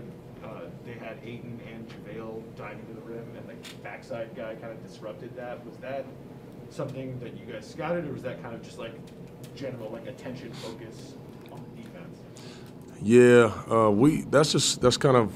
they 0.85 0.93
had 0.93 1.17
Ayton 1.23 1.59
and 1.71 1.87
JaVale 1.89 2.43
diving 2.55 2.85
to 2.85 2.93
the 2.93 3.01
rim, 3.01 3.25
and 3.37 3.49
the 3.49 3.75
backside 3.83 4.35
guy 4.35 4.55
kind 4.55 4.71
of 4.71 4.85
disrupted 4.87 5.35
that. 5.35 5.65
Was 5.65 5.77
that 5.77 6.05
something 6.69 7.19
that 7.19 7.37
you 7.37 7.45
guys 7.51 7.67
scouted, 7.67 8.05
or 8.07 8.13
was 8.13 8.21
that 8.23 8.41
kind 8.41 8.55
of 8.55 8.61
just 8.61 8.77
like 8.77 8.93
general 9.55 9.89
like 9.89 10.07
attention 10.07 10.51
focus 10.53 11.15
on 11.51 11.63
the 11.75 11.81
defense? 11.81 12.19
Yeah, 13.01 13.51
uh, 13.69 13.89
we 13.89 14.21
that's 14.23 14.51
just 14.51 14.81
that's 14.81 14.97
kind 14.97 15.17
of 15.17 15.33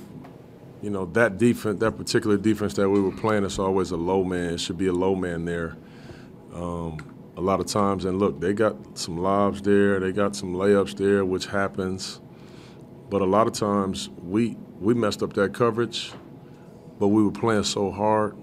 you 0.81 0.89
know 0.89 1.05
that 1.13 1.37
defense, 1.37 1.79
that 1.79 1.97
particular 1.97 2.37
defense 2.37 2.75
that 2.75 2.89
we 2.89 3.01
were 3.01 3.11
playing. 3.11 3.43
It's 3.43 3.59
always 3.59 3.91
a 3.91 3.97
low 3.97 4.23
man. 4.23 4.53
It 4.53 4.59
should 4.59 4.77
be 4.77 4.87
a 4.87 4.93
low 4.93 5.15
man 5.15 5.45
there. 5.45 5.77
Um, 6.53 6.97
a 7.37 7.41
lot 7.41 7.59
of 7.59 7.67
times, 7.67 8.05
and 8.05 8.19
look, 8.19 8.39
they 8.41 8.53
got 8.53 8.97
some 8.97 9.17
lobs 9.17 9.61
there, 9.61 9.99
they 9.99 10.11
got 10.11 10.35
some 10.35 10.53
layups 10.53 10.97
there, 10.97 11.23
which 11.23 11.45
happens. 11.45 12.19
But 13.09 13.21
a 13.21 13.25
lot 13.25 13.47
of 13.47 13.53
times 13.53 14.09
we 14.21 14.57
we 14.79 14.93
messed 14.93 15.23
up 15.23 15.33
that 15.33 15.53
coverage, 15.53 16.11
but 16.99 17.07
we 17.07 17.23
were 17.23 17.31
playing 17.31 17.63
so 17.63 17.91
hard. 17.91 18.35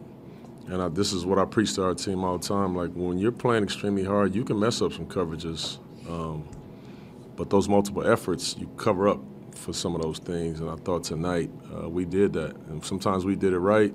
And 0.68 0.82
I, 0.82 0.88
this 0.88 1.12
is 1.12 1.24
what 1.24 1.38
I 1.38 1.44
preach 1.44 1.74
to 1.74 1.84
our 1.84 1.94
team 1.94 2.24
all 2.24 2.38
the 2.38 2.46
time. 2.46 2.74
Like 2.74 2.90
when 2.92 3.18
you're 3.18 3.32
playing 3.32 3.62
extremely 3.62 4.04
hard, 4.04 4.34
you 4.34 4.44
can 4.44 4.58
mess 4.58 4.82
up 4.82 4.92
some 4.92 5.06
coverages, 5.06 5.78
um, 6.08 6.48
but 7.36 7.50
those 7.50 7.68
multiple 7.68 8.04
efforts, 8.04 8.56
you 8.58 8.66
cover 8.76 9.08
up 9.08 9.20
for 9.54 9.72
some 9.72 9.94
of 9.94 10.02
those 10.02 10.18
things. 10.18 10.60
And 10.60 10.68
I 10.68 10.74
thought 10.76 11.04
tonight 11.04 11.50
uh, 11.72 11.88
we 11.88 12.04
did 12.04 12.32
that. 12.32 12.56
And 12.68 12.84
sometimes 12.84 13.24
we 13.24 13.36
did 13.36 13.52
it 13.52 13.58
right, 13.58 13.94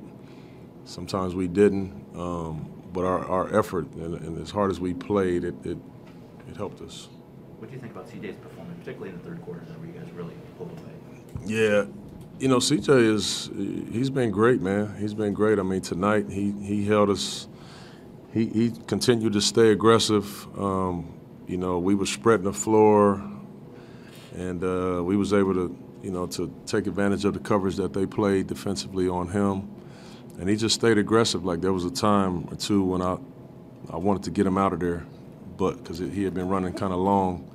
sometimes 0.86 1.36
we 1.36 1.48
didn't. 1.48 1.92
Um, 2.16 2.72
but 2.94 3.06
our, 3.06 3.26
our 3.26 3.58
effort 3.58 3.92
and, 3.94 4.16
and, 4.16 4.42
as 4.42 4.52
hard 4.52 4.70
as 4.70 4.80
we 4.80 4.94
played, 4.94 5.46
it, 5.46 5.56
it, 5.66 5.78
it 6.50 6.58
helped 6.58 6.82
us. 6.82 7.08
What 7.60 7.70
do 7.70 7.76
you 7.76 7.82
think 7.82 7.94
about 7.94 8.10
CJ's 8.10 8.36
performance, 8.38 8.80
particularly 8.80 9.14
in 9.14 9.18
the 9.18 9.24
third 9.24 9.42
quarter, 9.44 9.62
where 9.62 9.88
you 9.88 9.94
guys 9.94 10.12
really? 10.12 10.34
Yeah, 11.46 11.86
you 12.40 12.48
know, 12.48 12.58
CJ 12.58 13.14
is 13.14 13.50
he's 13.92 14.10
been 14.10 14.32
great, 14.32 14.62
man. 14.62 14.96
He's 14.98 15.14
been 15.14 15.34
great. 15.34 15.60
I 15.60 15.64
mean, 15.64 15.82
tonight 15.82 16.30
he 16.30 16.52
he 16.52 16.86
held 16.86 17.10
us. 17.10 17.48
He 18.34 18.48
he 18.48 18.72
continued 18.88 19.34
to 19.34 19.42
stay 19.42 19.72
aggressive. 19.72 20.48
Um, 20.58 21.14
you 21.48 21.58
know, 21.58 21.80
we 21.80 21.96
were 21.96 22.06
spreading 22.06 22.46
the 22.46 22.54
floor, 22.54 23.24
and 24.36 24.64
uh, 24.64 25.04
we 25.04 25.18
was 25.18 25.34
able 25.34 25.54
to 25.54 25.78
you 26.04 26.12
know 26.12 26.28
to 26.28 26.54
take 26.66 26.88
advantage 26.88 27.26
of 27.26 27.34
the 27.34 27.40
coverage 27.40 27.76
that 27.78 27.94
they 27.94 28.06
played 28.06 28.48
defensively 28.48 29.08
on 29.10 29.30
him 29.30 29.70
and 30.40 30.50
he 30.50 30.56
just 30.56 30.76
stayed 30.76 30.98
aggressive. 30.98 31.46
Like 31.46 31.62
there 31.62 31.72
was 31.72 31.86
a 31.86 31.92
time 31.92 32.48
or 32.52 32.56
two 32.56 32.84
when 32.84 33.02
I, 33.02 33.18
I 33.92 33.98
wanted 33.98 34.24
to 34.24 34.32
get 34.32 34.46
him 34.48 34.58
out 34.58 34.74
of 34.74 34.80
there, 34.80 35.06
but 35.58 35.78
because 35.78 36.00
he 36.00 36.24
had 36.24 36.34
been 36.34 36.50
running 36.50 36.74
kind 36.74 36.92
of 36.92 37.00
long, 37.00 37.50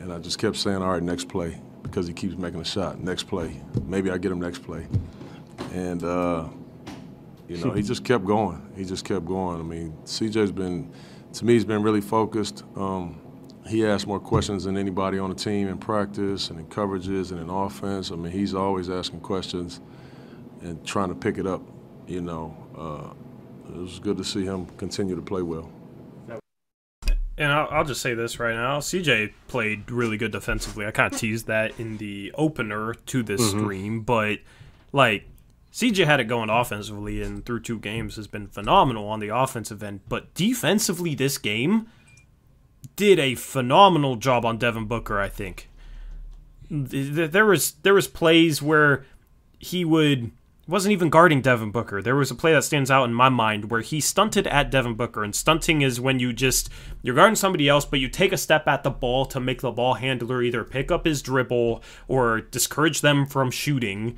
and 0.00 0.12
I 0.12 0.18
just 0.18 0.38
kept 0.38 0.56
saying, 0.56 0.78
"All 0.78 0.92
right, 0.92 1.02
next 1.02 1.28
play," 1.28 1.60
because 1.82 2.06
he 2.06 2.12
keeps 2.12 2.36
making 2.36 2.60
a 2.60 2.64
shot. 2.64 3.00
Next 3.00 3.24
play, 3.24 3.60
maybe 3.84 4.10
I 4.10 4.18
get 4.18 4.32
him 4.32 4.40
next 4.40 4.60
play, 4.60 4.86
and 5.72 6.02
uh, 6.02 6.48
you 7.48 7.58
know 7.58 7.72
he 7.72 7.82
just 7.82 8.04
kept 8.04 8.24
going. 8.24 8.62
He 8.76 8.84
just 8.84 9.04
kept 9.04 9.26
going. 9.26 9.60
I 9.60 9.62
mean, 9.62 9.96
CJ's 10.04 10.52
been, 10.52 10.92
to 11.34 11.44
me, 11.44 11.54
he's 11.54 11.64
been 11.64 11.82
really 11.82 12.00
focused. 12.00 12.64
Um, 12.76 13.20
he 13.68 13.86
asked 13.86 14.06
more 14.06 14.18
questions 14.18 14.64
than 14.64 14.76
anybody 14.76 15.18
on 15.18 15.30
the 15.30 15.36
team 15.36 15.68
in 15.68 15.78
practice 15.78 16.50
and 16.50 16.58
in 16.58 16.66
coverages 16.66 17.30
and 17.30 17.40
in 17.40 17.50
offense. 17.50 18.10
I 18.10 18.16
mean, 18.16 18.32
he's 18.32 18.54
always 18.54 18.90
asking 18.90 19.20
questions 19.20 19.80
and 20.62 20.84
trying 20.84 21.08
to 21.10 21.14
pick 21.14 21.38
it 21.38 21.46
up 21.46 21.62
you 22.10 22.20
know, 22.20 22.56
uh, 22.76 23.72
it 23.72 23.80
was 23.80 24.00
good 24.00 24.16
to 24.16 24.24
see 24.24 24.44
him 24.44 24.66
continue 24.76 25.14
to 25.14 25.22
play 25.22 25.42
well. 25.42 25.70
And 27.40 27.50
I'll, 27.50 27.68
I'll, 27.70 27.84
just 27.84 28.02
say 28.02 28.12
this 28.12 28.38
right 28.38 28.54
now: 28.54 28.80
CJ 28.80 29.32
played 29.48 29.90
really 29.90 30.18
good 30.18 30.30
defensively. 30.30 30.84
I 30.84 30.90
kind 30.90 31.10
of 31.12 31.18
teased 31.18 31.46
that 31.46 31.80
in 31.80 31.96
the 31.96 32.32
opener 32.34 32.92
to 32.92 33.22
this 33.22 33.40
mm-hmm. 33.40 33.60
stream, 33.60 34.00
but 34.02 34.40
like 34.92 35.24
CJ 35.72 36.04
had 36.04 36.20
it 36.20 36.24
going 36.24 36.50
offensively, 36.50 37.22
and 37.22 37.44
through 37.46 37.60
two 37.60 37.78
games 37.78 38.16
has 38.16 38.26
been 38.26 38.46
phenomenal 38.46 39.08
on 39.08 39.20
the 39.20 39.34
offensive 39.34 39.82
end. 39.82 40.00
But 40.06 40.34
defensively, 40.34 41.14
this 41.14 41.38
game 41.38 41.88
did 42.94 43.18
a 43.18 43.36
phenomenal 43.36 44.16
job 44.16 44.44
on 44.44 44.58
Devin 44.58 44.84
Booker. 44.84 45.18
I 45.18 45.30
think 45.30 45.70
there 46.70 47.46
was 47.46 47.72
there 47.82 47.94
was 47.94 48.06
plays 48.06 48.60
where 48.60 49.06
he 49.58 49.82
would 49.82 50.30
wasn't 50.66 50.92
even 50.92 51.10
guarding 51.10 51.40
Devin 51.40 51.70
Booker. 51.70 52.00
There 52.00 52.16
was 52.16 52.30
a 52.30 52.34
play 52.34 52.52
that 52.52 52.64
stands 52.64 52.90
out 52.90 53.04
in 53.04 53.14
my 53.14 53.28
mind 53.28 53.70
where 53.70 53.80
he 53.80 54.00
stunted 54.00 54.46
at 54.46 54.70
Devin 54.70 54.94
Booker, 54.94 55.24
and 55.24 55.34
stunting 55.34 55.82
is 55.82 56.00
when 56.00 56.20
you 56.20 56.32
just 56.32 56.70
you're 57.02 57.14
guarding 57.14 57.36
somebody 57.36 57.68
else, 57.68 57.84
but 57.84 58.00
you 58.00 58.08
take 58.08 58.32
a 58.32 58.36
step 58.36 58.68
at 58.68 58.82
the 58.82 58.90
ball 58.90 59.26
to 59.26 59.40
make 59.40 59.60
the 59.60 59.72
ball 59.72 59.94
handler 59.94 60.42
either 60.42 60.64
pick 60.64 60.90
up 60.90 61.06
his 61.06 61.22
dribble 61.22 61.82
or 62.08 62.40
discourage 62.40 63.00
them 63.00 63.26
from 63.26 63.50
shooting. 63.50 64.16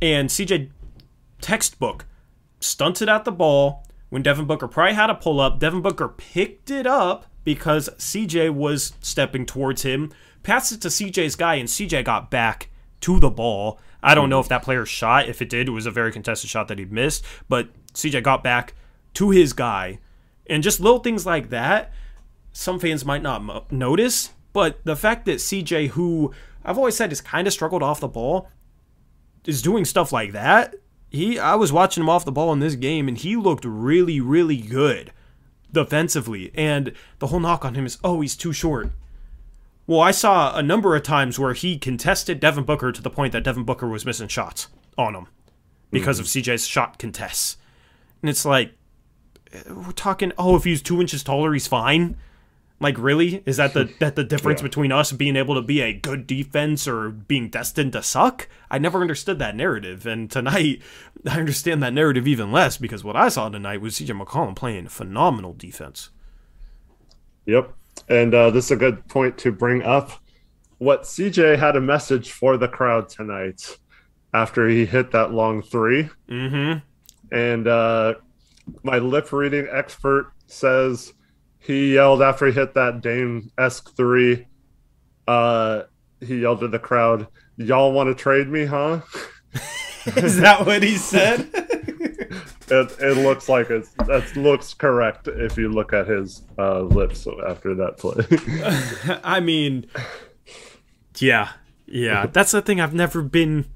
And 0.00 0.28
CJ 0.28 0.70
textbook 1.40 2.06
stunted 2.60 3.08
at 3.08 3.24
the 3.24 3.32
ball 3.32 3.86
when 4.08 4.22
Devin 4.22 4.46
Booker 4.46 4.68
probably 4.68 4.94
had 4.94 5.10
a 5.10 5.14
pull 5.14 5.40
up. 5.40 5.58
Devin 5.58 5.82
Booker 5.82 6.08
picked 6.08 6.70
it 6.70 6.86
up 6.86 7.26
because 7.44 7.88
CJ 7.98 8.50
was 8.50 8.92
stepping 9.00 9.46
towards 9.46 9.82
him, 9.82 10.12
passed 10.42 10.72
it 10.72 10.80
to 10.82 10.88
CJ's 10.88 11.34
guy, 11.34 11.56
and 11.56 11.68
CJ 11.68 12.04
got 12.04 12.30
back 12.30 12.68
to 13.00 13.18
the 13.18 13.30
ball 13.30 13.80
I 14.02 14.14
don't 14.14 14.28
know 14.28 14.40
if 14.40 14.48
that 14.48 14.62
player 14.62 14.84
shot. 14.84 15.28
If 15.28 15.40
it 15.40 15.48
did, 15.48 15.68
it 15.68 15.72
was 15.72 15.86
a 15.86 15.90
very 15.90 16.12
contested 16.12 16.50
shot 16.50 16.68
that 16.68 16.78
he 16.78 16.84
missed. 16.84 17.24
But 17.48 17.68
CJ 17.94 18.22
got 18.22 18.42
back 18.42 18.74
to 19.14 19.30
his 19.30 19.52
guy. 19.52 20.00
And 20.46 20.62
just 20.62 20.80
little 20.80 20.98
things 20.98 21.24
like 21.24 21.50
that, 21.50 21.92
some 22.52 22.78
fans 22.80 23.04
might 23.04 23.22
not 23.22 23.42
mo- 23.42 23.64
notice. 23.70 24.30
But 24.52 24.84
the 24.84 24.96
fact 24.96 25.24
that 25.26 25.36
CJ, 25.36 25.88
who 25.90 26.32
I've 26.64 26.78
always 26.78 26.96
said 26.96 27.10
has 27.10 27.20
kind 27.20 27.46
of 27.46 27.52
struggled 27.52 27.82
off 27.82 28.00
the 28.00 28.08
ball, 28.08 28.48
is 29.46 29.62
doing 29.62 29.84
stuff 29.84 30.12
like 30.12 30.32
that. 30.32 30.74
He, 31.10 31.38
I 31.38 31.54
was 31.54 31.72
watching 31.72 32.02
him 32.02 32.08
off 32.08 32.24
the 32.24 32.32
ball 32.32 32.52
in 32.52 32.60
this 32.60 32.74
game, 32.74 33.06
and 33.06 33.18
he 33.18 33.36
looked 33.36 33.64
really, 33.64 34.20
really 34.20 34.56
good 34.56 35.12
defensively. 35.70 36.50
And 36.54 36.92
the 37.18 37.28
whole 37.28 37.40
knock 37.40 37.64
on 37.64 37.74
him 37.74 37.86
is, 37.86 37.98
oh, 38.02 38.20
he's 38.20 38.36
too 38.36 38.52
short. 38.52 38.90
Well, 39.92 40.00
I 40.00 40.10
saw 40.10 40.56
a 40.56 40.62
number 40.62 40.96
of 40.96 41.02
times 41.02 41.38
where 41.38 41.52
he 41.52 41.76
contested 41.76 42.40
Devin 42.40 42.64
Booker 42.64 42.92
to 42.92 43.02
the 43.02 43.10
point 43.10 43.34
that 43.34 43.44
Devin 43.44 43.64
Booker 43.64 43.86
was 43.86 44.06
missing 44.06 44.26
shots 44.26 44.68
on 44.96 45.14
him 45.14 45.26
because 45.90 46.16
mm-hmm. 46.18 46.40
of 46.40 46.44
CJ's 46.46 46.66
shot 46.66 46.98
contests. 46.98 47.58
And 48.22 48.30
it's 48.30 48.46
like, 48.46 48.72
we're 49.68 49.92
talking, 49.92 50.32
oh, 50.38 50.56
if 50.56 50.64
he's 50.64 50.80
two 50.80 51.02
inches 51.02 51.22
taller, 51.22 51.52
he's 51.52 51.66
fine. 51.66 52.16
Like, 52.80 52.96
really? 52.96 53.42
Is 53.44 53.58
that 53.58 53.74
the 53.74 53.92
that 54.00 54.16
the 54.16 54.24
difference 54.24 54.62
yeah. 54.62 54.68
between 54.68 54.92
us 54.92 55.12
being 55.12 55.36
able 55.36 55.56
to 55.56 55.60
be 55.60 55.82
a 55.82 55.92
good 55.92 56.26
defense 56.26 56.88
or 56.88 57.10
being 57.10 57.50
destined 57.50 57.92
to 57.92 58.02
suck? 58.02 58.48
I 58.70 58.78
never 58.78 59.02
understood 59.02 59.38
that 59.40 59.56
narrative, 59.56 60.06
and 60.06 60.30
tonight 60.30 60.80
I 61.28 61.38
understand 61.38 61.82
that 61.82 61.92
narrative 61.92 62.26
even 62.26 62.50
less 62.50 62.78
because 62.78 63.04
what 63.04 63.14
I 63.14 63.28
saw 63.28 63.50
tonight 63.50 63.82
was 63.82 63.96
CJ 63.96 64.18
McCollum 64.18 64.56
playing 64.56 64.88
phenomenal 64.88 65.52
defense. 65.52 66.08
Yep, 67.44 67.74
and 68.08 68.34
uh, 68.34 68.50
this 68.50 68.66
is 68.66 68.70
a 68.72 68.76
good 68.76 69.06
point 69.08 69.38
to 69.38 69.52
bring 69.52 69.82
up. 69.82 70.10
What 70.78 71.02
CJ 71.02 71.58
had 71.58 71.76
a 71.76 71.80
message 71.80 72.32
for 72.32 72.56
the 72.56 72.68
crowd 72.68 73.08
tonight 73.08 73.78
after 74.34 74.68
he 74.68 74.84
hit 74.84 75.12
that 75.12 75.32
long 75.32 75.62
3 75.62 76.08
mm-hmm. 76.28 76.78
And 77.34 77.66
uh, 77.66 78.14
my 78.82 78.98
lip 78.98 79.32
reading 79.32 79.66
expert 79.70 80.32
says 80.46 81.14
he 81.58 81.94
yelled 81.94 82.22
after 82.22 82.46
he 82.46 82.52
hit 82.52 82.74
that 82.74 83.00
Dame 83.00 83.50
esque 83.56 83.96
three. 83.96 84.46
Uh, 85.26 85.82
he 86.20 86.40
yelled 86.40 86.60
to 86.60 86.68
the 86.68 86.78
crowd, 86.78 87.26
"Y'all 87.56 87.92
want 87.92 88.08
to 88.08 88.14
trade 88.14 88.48
me, 88.48 88.64
huh?" 88.64 89.00
Is 90.16 90.38
that 90.40 90.66
what 90.66 90.82
he 90.82 90.96
said? 90.96 91.48
It, 92.72 92.96
it 93.00 93.18
looks 93.18 93.50
like 93.50 93.68
it's 93.68 93.90
that 94.06 94.34
looks 94.34 94.72
correct 94.72 95.28
if 95.28 95.58
you 95.58 95.68
look 95.68 95.92
at 95.92 96.06
his 96.06 96.40
uh, 96.56 96.80
lips 96.80 97.26
after 97.46 97.74
that 97.74 97.98
play. 97.98 99.20
I 99.24 99.40
mean, 99.40 99.84
yeah, 101.18 101.50
yeah. 101.84 102.24
That's 102.24 102.52
the 102.52 102.62
thing. 102.62 102.80
I've 102.80 102.94
never 102.94 103.20
been. 103.20 103.66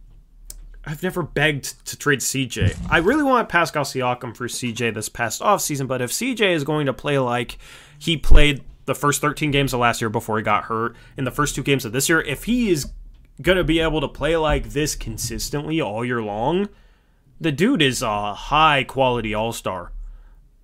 I've 0.87 1.03
never 1.03 1.23
begged 1.23 1.85
to 1.89 1.99
trade 1.99 2.21
CJ. 2.21 2.87
I 2.89 2.99
really 2.99 3.23
want 3.23 3.51
Pascal 3.51 3.85
Siakam 3.85 4.35
for 4.35 4.47
CJ 4.47 4.95
this 4.95 5.11
past 5.11 5.43
off 5.43 5.61
season, 5.61 5.87
but 5.87 6.01
if 6.01 6.11
CJ 6.11 6.55
is 6.55 6.65
going 6.65 6.87
to 6.87 6.95
play 6.95 7.19
like 7.19 7.59
he 7.99 8.17
played 8.17 8.63
the 8.87 8.95
first 8.95 9.21
13 9.21 9.51
games 9.51 9.75
of 9.75 9.81
last 9.81 10.01
year 10.01 10.09
before 10.09 10.39
he 10.39 10.43
got 10.43 10.65
hurt, 10.65 10.97
in 11.19 11.25
the 11.25 11.31
first 11.31 11.55
two 11.55 11.63
games 11.63 11.85
of 11.85 11.93
this 11.93 12.09
year, 12.09 12.23
if 12.23 12.45
he 12.45 12.71
is 12.71 12.91
going 13.43 13.59
to 13.59 13.65
be 13.65 13.81
able 13.81 14.01
to 14.01 14.09
play 14.09 14.39
like 14.39 14.71
this 14.71 14.95
consistently 14.95 15.83
all 15.83 16.03
year 16.03 16.23
long, 16.23 16.71
the 17.41 17.53
dude 17.53 17.83
is 17.83 18.03
a 18.03 18.35
high 18.35 18.85
quality 18.85 19.35
all 19.35 19.53
star. 19.53 19.93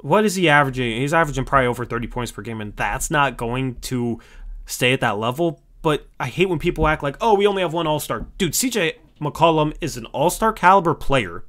What 0.00 0.24
is 0.24 0.34
he 0.34 0.48
averaging? 0.48 1.00
He's 1.00 1.14
averaging 1.14 1.44
probably 1.44 1.68
over 1.68 1.84
30 1.84 2.08
points 2.08 2.32
per 2.32 2.42
game, 2.42 2.60
and 2.60 2.74
that's 2.74 3.10
not 3.10 3.36
going 3.36 3.76
to 3.82 4.18
stay 4.66 4.92
at 4.92 5.00
that 5.00 5.18
level. 5.18 5.62
But 5.80 6.06
I 6.18 6.26
hate 6.26 6.48
when 6.48 6.58
people 6.58 6.86
act 6.88 7.02
like, 7.02 7.16
oh, 7.20 7.34
we 7.34 7.46
only 7.46 7.62
have 7.62 7.72
one 7.72 7.86
all 7.86 8.00
star. 8.00 8.26
Dude, 8.38 8.52
CJ 8.52 8.94
McCollum 9.20 9.74
is 9.80 9.96
an 9.96 10.06
all 10.06 10.30
star 10.30 10.52
caliber 10.52 10.94
player. 10.94 11.44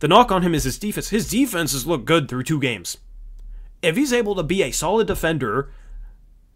The 0.00 0.08
knock 0.08 0.30
on 0.30 0.42
him 0.42 0.54
is 0.54 0.64
his 0.64 0.78
defense. 0.78 1.08
His 1.08 1.28
defenses 1.28 1.86
look 1.86 2.04
good 2.04 2.28
through 2.28 2.44
two 2.44 2.60
games. 2.60 2.98
If 3.82 3.96
he's 3.96 4.12
able 4.12 4.34
to 4.34 4.42
be 4.42 4.62
a 4.62 4.70
solid 4.70 5.06
defender, 5.06 5.70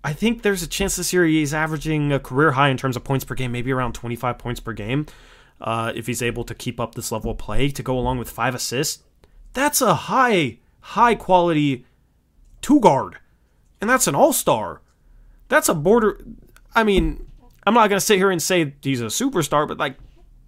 I 0.04 0.12
think 0.12 0.42
there's 0.42 0.62
a 0.62 0.68
chance 0.68 0.96
this 0.96 1.12
year 1.12 1.24
he's 1.24 1.54
averaging 1.54 2.12
a 2.12 2.20
career 2.20 2.52
high 2.52 2.68
in 2.68 2.76
terms 2.76 2.96
of 2.96 3.04
points 3.04 3.24
per 3.24 3.34
game, 3.34 3.52
maybe 3.52 3.72
around 3.72 3.94
25 3.94 4.38
points 4.38 4.60
per 4.60 4.72
game. 4.72 5.06
Uh, 5.62 5.92
if 5.94 6.08
he's 6.08 6.20
able 6.20 6.42
to 6.42 6.54
keep 6.54 6.80
up 6.80 6.94
this 6.94 7.12
level 7.12 7.30
of 7.30 7.38
play 7.38 7.70
to 7.70 7.82
go 7.82 7.96
along 7.96 8.18
with 8.18 8.28
five 8.28 8.54
assists, 8.54 9.04
that's 9.52 9.80
a 9.80 9.94
high, 9.94 10.58
high 10.80 11.14
quality 11.14 11.86
two 12.60 12.80
guard. 12.80 13.18
And 13.80 13.88
that's 13.88 14.08
an 14.08 14.14
all 14.14 14.32
star. 14.32 14.82
That's 15.48 15.68
a 15.68 15.74
border. 15.74 16.20
I 16.74 16.82
mean, 16.82 17.30
I'm 17.64 17.74
not 17.74 17.88
going 17.88 17.98
to 17.98 18.04
sit 18.04 18.18
here 18.18 18.30
and 18.30 18.42
say 18.42 18.74
he's 18.82 19.00
a 19.00 19.06
superstar, 19.06 19.68
but 19.68 19.78
like, 19.78 19.96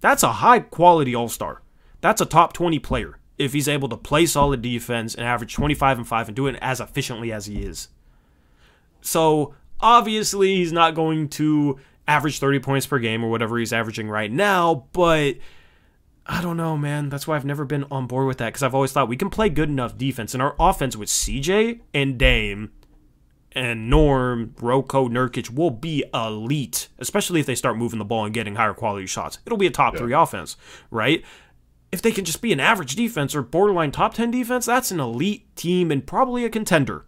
that's 0.01 0.23
a 0.23 0.33
high 0.33 0.59
quality 0.59 1.15
all 1.15 1.29
star. 1.29 1.61
That's 2.01 2.21
a 2.21 2.25
top 2.25 2.53
20 2.53 2.79
player 2.79 3.17
if 3.37 3.53
he's 3.53 3.67
able 3.67 3.89
to 3.89 3.97
play 3.97 4.25
solid 4.25 4.61
defense 4.61 5.15
and 5.15 5.25
average 5.25 5.53
25 5.53 5.99
and 5.99 6.07
5 6.07 6.27
and 6.27 6.35
do 6.35 6.47
it 6.47 6.57
as 6.61 6.79
efficiently 6.79 7.31
as 7.31 7.45
he 7.45 7.63
is. 7.63 7.89
So 9.01 9.53
obviously, 9.79 10.55
he's 10.55 10.71
not 10.71 10.95
going 10.95 11.29
to 11.29 11.79
average 12.07 12.39
30 12.39 12.59
points 12.59 12.85
per 12.85 12.99
game 12.99 13.23
or 13.23 13.29
whatever 13.29 13.57
he's 13.57 13.73
averaging 13.73 14.09
right 14.09 14.31
now, 14.31 14.87
but 14.93 15.35
I 16.25 16.41
don't 16.41 16.57
know, 16.57 16.77
man. 16.77 17.09
That's 17.09 17.27
why 17.27 17.35
I've 17.35 17.45
never 17.45 17.65
been 17.65 17.85
on 17.91 18.07
board 18.07 18.27
with 18.27 18.37
that 18.39 18.47
because 18.47 18.63
I've 18.63 18.75
always 18.75 18.91
thought 18.91 19.07
we 19.07 19.17
can 19.17 19.29
play 19.29 19.49
good 19.49 19.69
enough 19.69 19.97
defense, 19.97 20.33
and 20.33 20.41
our 20.41 20.55
offense 20.59 20.95
with 20.95 21.09
CJ 21.09 21.81
and 21.93 22.17
Dame 22.17 22.71
and 23.55 23.89
Norm, 23.89 24.53
Rocco, 24.59 25.07
Nurkic 25.07 25.49
will 25.49 25.71
be 25.71 26.03
elite, 26.13 26.89
especially 26.99 27.39
if 27.39 27.45
they 27.45 27.55
start 27.55 27.77
moving 27.77 27.99
the 27.99 28.05
ball 28.05 28.25
and 28.25 28.33
getting 28.33 28.55
higher 28.55 28.73
quality 28.73 29.07
shots. 29.07 29.39
It'll 29.45 29.57
be 29.57 29.67
a 29.67 29.71
top 29.71 29.93
yeah. 29.93 29.99
three 29.99 30.13
offense, 30.13 30.57
right? 30.91 31.23
If 31.91 32.01
they 32.01 32.11
can 32.11 32.25
just 32.25 32.41
be 32.41 32.51
an 32.51 32.59
average 32.59 32.95
defense 32.95 33.33
or 33.33 33.41
borderline 33.41 33.91
top 33.91 34.13
10 34.13 34.29
defense, 34.29 34.65
that's 34.65 34.91
an 34.91 34.99
elite 34.99 35.55
team 35.55 35.89
and 35.89 36.05
probably 36.05 36.43
a 36.43 36.49
contender. 36.49 37.05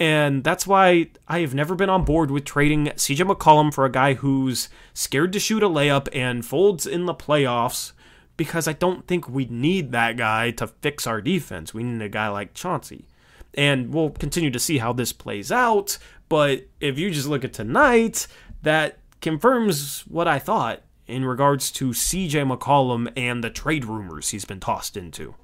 And 0.00 0.42
that's 0.42 0.66
why 0.66 1.10
I 1.28 1.40
have 1.40 1.54
never 1.54 1.74
been 1.74 1.90
on 1.90 2.04
board 2.04 2.30
with 2.30 2.46
trading 2.46 2.86
CJ 2.86 3.30
McCollum 3.30 3.72
for 3.72 3.84
a 3.84 3.92
guy 3.92 4.14
who's 4.14 4.70
scared 4.94 5.30
to 5.34 5.38
shoot 5.38 5.62
a 5.62 5.68
layup 5.68 6.08
and 6.14 6.44
folds 6.44 6.86
in 6.86 7.04
the 7.04 7.14
playoffs 7.14 7.92
because 8.38 8.66
I 8.66 8.72
don't 8.72 9.06
think 9.06 9.28
we 9.28 9.44
need 9.44 9.92
that 9.92 10.16
guy 10.16 10.52
to 10.52 10.68
fix 10.68 11.06
our 11.06 11.20
defense. 11.20 11.74
We 11.74 11.82
need 11.82 12.00
a 12.00 12.08
guy 12.08 12.28
like 12.28 12.54
Chauncey. 12.54 13.06
And 13.52 13.92
we'll 13.92 14.08
continue 14.08 14.50
to 14.50 14.58
see 14.58 14.78
how 14.78 14.94
this 14.94 15.12
plays 15.12 15.52
out. 15.52 15.98
But 16.30 16.66
if 16.80 16.98
you 16.98 17.10
just 17.10 17.28
look 17.28 17.44
at 17.44 17.52
tonight, 17.52 18.26
that 18.62 19.00
confirms 19.20 20.06
what 20.06 20.26
I 20.26 20.38
thought 20.38 20.80
in 21.06 21.26
regards 21.26 21.70
to 21.72 21.90
CJ 21.90 22.56
McCollum 22.56 23.12
and 23.18 23.44
the 23.44 23.50
trade 23.50 23.84
rumors 23.84 24.30
he's 24.30 24.46
been 24.46 24.60
tossed 24.60 24.96
into. 24.96 25.34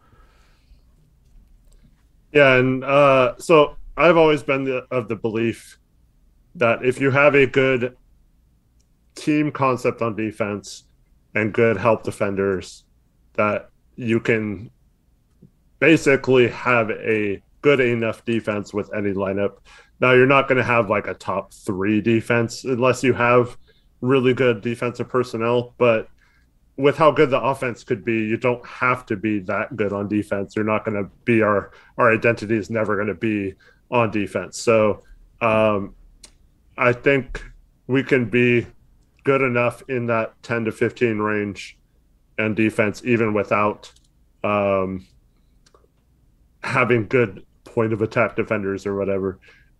Yeah, 2.32 2.54
and 2.54 2.82
uh, 2.84 3.34
so 3.38 3.76
I've 3.96 4.16
always 4.16 4.42
been 4.42 4.64
the, 4.64 4.86
of 4.90 5.08
the 5.08 5.16
belief 5.16 5.78
that 6.56 6.84
if 6.84 7.00
you 7.00 7.10
have 7.10 7.34
a 7.34 7.46
good 7.46 7.96
team 9.14 9.50
concept 9.50 10.02
on 10.02 10.14
defense 10.16 10.84
and 11.34 11.52
good 11.52 11.76
help 11.76 12.02
defenders, 12.02 12.84
that 13.34 13.70
you 13.96 14.20
can 14.20 14.70
basically 15.78 16.48
have 16.48 16.90
a 16.90 17.42
good 17.62 17.80
enough 17.80 18.24
defense 18.24 18.72
with 18.72 18.92
any 18.94 19.12
lineup. 19.12 19.58
Now 20.00 20.12
you're 20.12 20.26
not 20.26 20.48
going 20.48 20.58
to 20.58 20.64
have 20.64 20.90
like 20.90 21.06
a 21.06 21.14
top 21.14 21.52
three 21.52 22.00
defense 22.00 22.64
unless 22.64 23.02
you 23.02 23.14
have 23.14 23.56
really 24.02 24.34
good 24.34 24.60
defensive 24.60 25.08
personnel, 25.08 25.74
but 25.78 26.08
with 26.76 26.96
how 26.96 27.10
good 27.10 27.30
the 27.30 27.40
offense 27.40 27.82
could 27.82 28.04
be, 28.04 28.12
you 28.12 28.36
don't 28.36 28.64
have 28.66 29.06
to 29.06 29.16
be 29.16 29.38
that 29.40 29.74
good 29.74 29.94
on 29.94 30.08
defense. 30.08 30.54
You're 30.54 30.66
not 30.66 30.84
going 30.84 31.02
to 31.02 31.10
be 31.24 31.40
our 31.40 31.72
our 31.96 32.12
identity 32.12 32.56
is 32.56 32.68
never 32.68 32.96
going 32.96 33.08
to 33.08 33.14
be 33.14 33.54
on 33.90 34.10
defense. 34.10 34.60
So 34.60 35.02
um, 35.40 35.94
I 36.76 36.92
think 36.92 37.42
we 37.86 38.02
can 38.02 38.28
be 38.28 38.66
good 39.24 39.42
enough 39.42 39.82
in 39.88 40.06
that 40.06 40.40
10 40.42 40.66
to 40.66 40.72
15 40.72 41.18
range 41.18 41.78
and 42.38 42.54
defense, 42.54 43.02
even 43.04 43.34
without 43.34 43.92
um, 44.44 45.06
having 46.62 47.06
good 47.06 47.44
point 47.64 47.92
of 47.92 48.02
attack 48.02 48.36
defenders 48.36 48.86
or 48.86 48.96
whatever. 48.96 49.38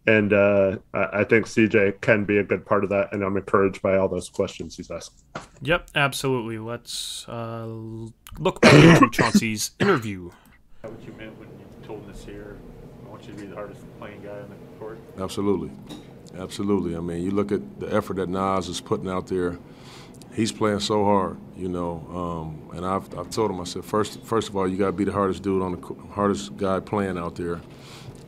And 0.09 0.33
uh, 0.33 0.79
I 0.95 1.25
think 1.25 1.47
CJ 1.47 2.01
can 2.01 2.25
be 2.25 2.39
a 2.39 2.45
good 2.45 2.65
part 2.65 2.85
of 2.85 2.91
that, 2.91 3.13
and 3.13 3.25
I'm 3.25 3.37
encouraged 3.37 3.83
by 3.83 3.97
all 3.97 4.09
those 4.09 4.29
questions 4.29 4.77
he's 4.77 4.89
asked. 4.89 5.25
Yep, 5.63 5.91
absolutely. 5.97 6.59
Let's 6.59 7.29
uh, 7.29 7.67
look 8.39 8.61
back 8.61 8.75
into 8.75 9.11
Chauncey's 9.11 9.73
interview. 9.81 10.31
What 10.83 11.03
you 11.05 11.13
meant 11.19 11.37
when 11.41 11.49
you 11.49 11.67
told 11.85 12.09
us 12.09 12.25
here 12.25 12.57
want 13.17 13.29
you 13.29 13.35
to 13.35 13.41
be 13.41 13.47
the 13.47 13.55
hardest 13.55 13.81
playing 13.99 14.23
guy 14.23 14.31
on 14.31 14.49
the 14.51 14.79
court? 14.79 14.99
Absolutely. 15.19 15.71
Absolutely. 16.39 16.97
I 16.97 17.01
mean, 17.01 17.23
you 17.23 17.31
look 17.31 17.51
at 17.51 17.81
the 17.81 17.93
effort 17.95 18.17
that 18.17 18.29
Nas 18.29 18.69
is 18.69 18.81
putting 18.81 19.09
out 19.09 19.27
there. 19.27 19.59
He's 20.35 20.53
playing 20.53 20.81
so 20.81 21.03
hard, 21.03 21.39
you 21.57 21.69
know. 21.69 22.07
Um, 22.13 22.77
and 22.77 22.85
I've, 22.85 23.19
I've 23.19 23.31
told 23.31 23.51
him, 23.51 23.61
I 23.61 23.65
said, 23.65 23.87
first, 23.87 24.21
first 24.23 24.51
of 24.51 24.57
all, 24.57 24.69
you 24.69 24.77
got 24.77 24.87
to 24.87 24.93
be 24.93 25.05
the 25.05 25.13
hardest 25.13 25.43
dude 25.43 25.63
on 25.63 25.81
the 25.81 26.13
hardest 26.13 26.57
guy 26.59 26.79
playing 26.81 27.17
out 27.17 27.37
there. 27.37 27.61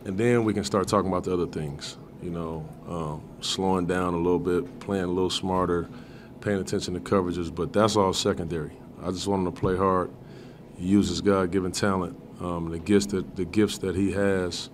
And 0.07 0.16
then 0.16 0.45
we 0.45 0.55
can 0.55 0.64
start 0.64 0.89
talking 0.89 1.11
about 1.11 1.24
the 1.24 1.34
other 1.34 1.47
things, 1.47 1.99
you 2.22 2.30
know, 2.30 2.66
um, 2.89 3.22
slowing 3.43 3.86
down 3.86 4.14
a 4.14 4.16
little 4.16 4.39
bit, 4.39 4.80
playing 4.80 5.05
a 5.05 5.09
little 5.09 5.28
smarter, 5.28 5.86
paying 6.41 6.61
attention 6.61 6.95
to 6.95 7.01
coverages. 7.01 7.55
But 7.55 7.74
that's 7.74 7.95
all 7.95 8.14
secondary. 8.14 8.72
I 9.03 9.11
just 9.11 9.26
want 9.26 9.47
him 9.47 9.53
to 9.53 9.61
play 9.61 9.76
hard, 9.76 10.11
use 10.78 11.11
his 11.11 11.20
God-given 11.20 11.72
talent, 11.72 12.18
um, 12.41 12.70
the 12.70 12.78
gifts 12.78 13.07
that 13.07 13.36
the 13.36 13.45
gifts 13.45 13.78
that 13.78 13.95
he 13.95 14.12
has, 14.12 14.70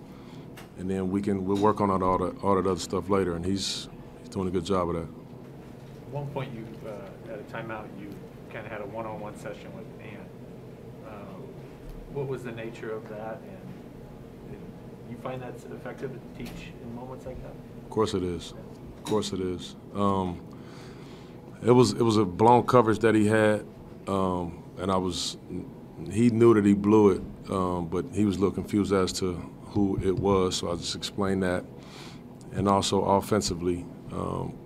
and 0.77 0.89
then 0.89 1.09
we 1.09 1.21
can 1.21 1.45
we'll 1.45 1.57
work 1.57 1.81
on 1.81 1.89
all 1.89 2.17
that 2.17 2.43
all 2.43 2.55
that 2.55 2.69
other 2.69 2.79
stuff 2.79 3.09
later. 3.09 3.35
And 3.35 3.45
he's 3.45 3.87
he's 4.19 4.29
doing 4.29 4.47
a 4.47 4.51
good 4.51 4.65
job 4.65 4.89
of 4.89 4.95
that. 4.95 5.01
At 5.01 6.11
one 6.11 6.27
point, 6.27 6.53
you 6.53 6.65
uh, 6.87 7.31
at 7.31 7.39
a 7.39 7.43
timeout, 7.43 7.87
you 7.99 8.09
kind 8.51 8.65
of 8.65 8.71
had 8.71 8.81
a 8.81 8.85
one-on-one 8.85 9.37
session 9.37 9.73
with 9.75 9.85
Ant. 10.01 10.29
Uh, 11.05 11.11
what 12.13 12.27
was 12.27 12.43
the 12.43 12.51
nature 12.51 12.91
of 12.91 13.07
that, 13.09 13.41
and, 13.41 14.53
and 14.53 14.61
you 15.09 15.17
find 15.17 15.41
that's 15.41 15.65
effective 15.65 16.11
to 16.13 16.43
teach 16.43 16.71
in 16.81 16.95
moments 16.95 17.25
like 17.25 17.41
that? 17.43 17.53
Of 17.83 17.89
course 17.89 18.13
it 18.13 18.23
is. 18.23 18.53
Of 18.97 19.03
course 19.03 19.33
it 19.33 19.39
is. 19.39 19.75
Um, 19.93 20.41
it 21.63 21.71
was 21.71 21.93
it 21.93 22.01
was 22.01 22.17
a 22.17 22.25
blown 22.25 22.65
coverage 22.65 22.99
that 22.99 23.15
he 23.15 23.27
had, 23.27 23.65
um, 24.07 24.63
and 24.77 24.91
I 24.91 24.97
was. 24.97 25.37
He 26.11 26.29
knew 26.29 26.53
that 26.53 26.65
he 26.65 26.73
blew 26.73 27.11
it, 27.11 27.21
um, 27.49 27.87
but 27.87 28.05
he 28.13 28.25
was 28.25 28.35
a 28.35 28.39
little 28.39 28.53
confused 28.53 28.91
as 28.91 29.13
to 29.13 29.41
who 29.75 29.99
it 30.01 30.17
was, 30.17 30.57
so 30.57 30.69
I'll 30.69 30.77
just 30.77 30.95
explain 30.95 31.41
that. 31.41 31.65
And 32.53 32.67
also 32.67 33.03
offensively, 33.03 33.85
um, 34.11 34.57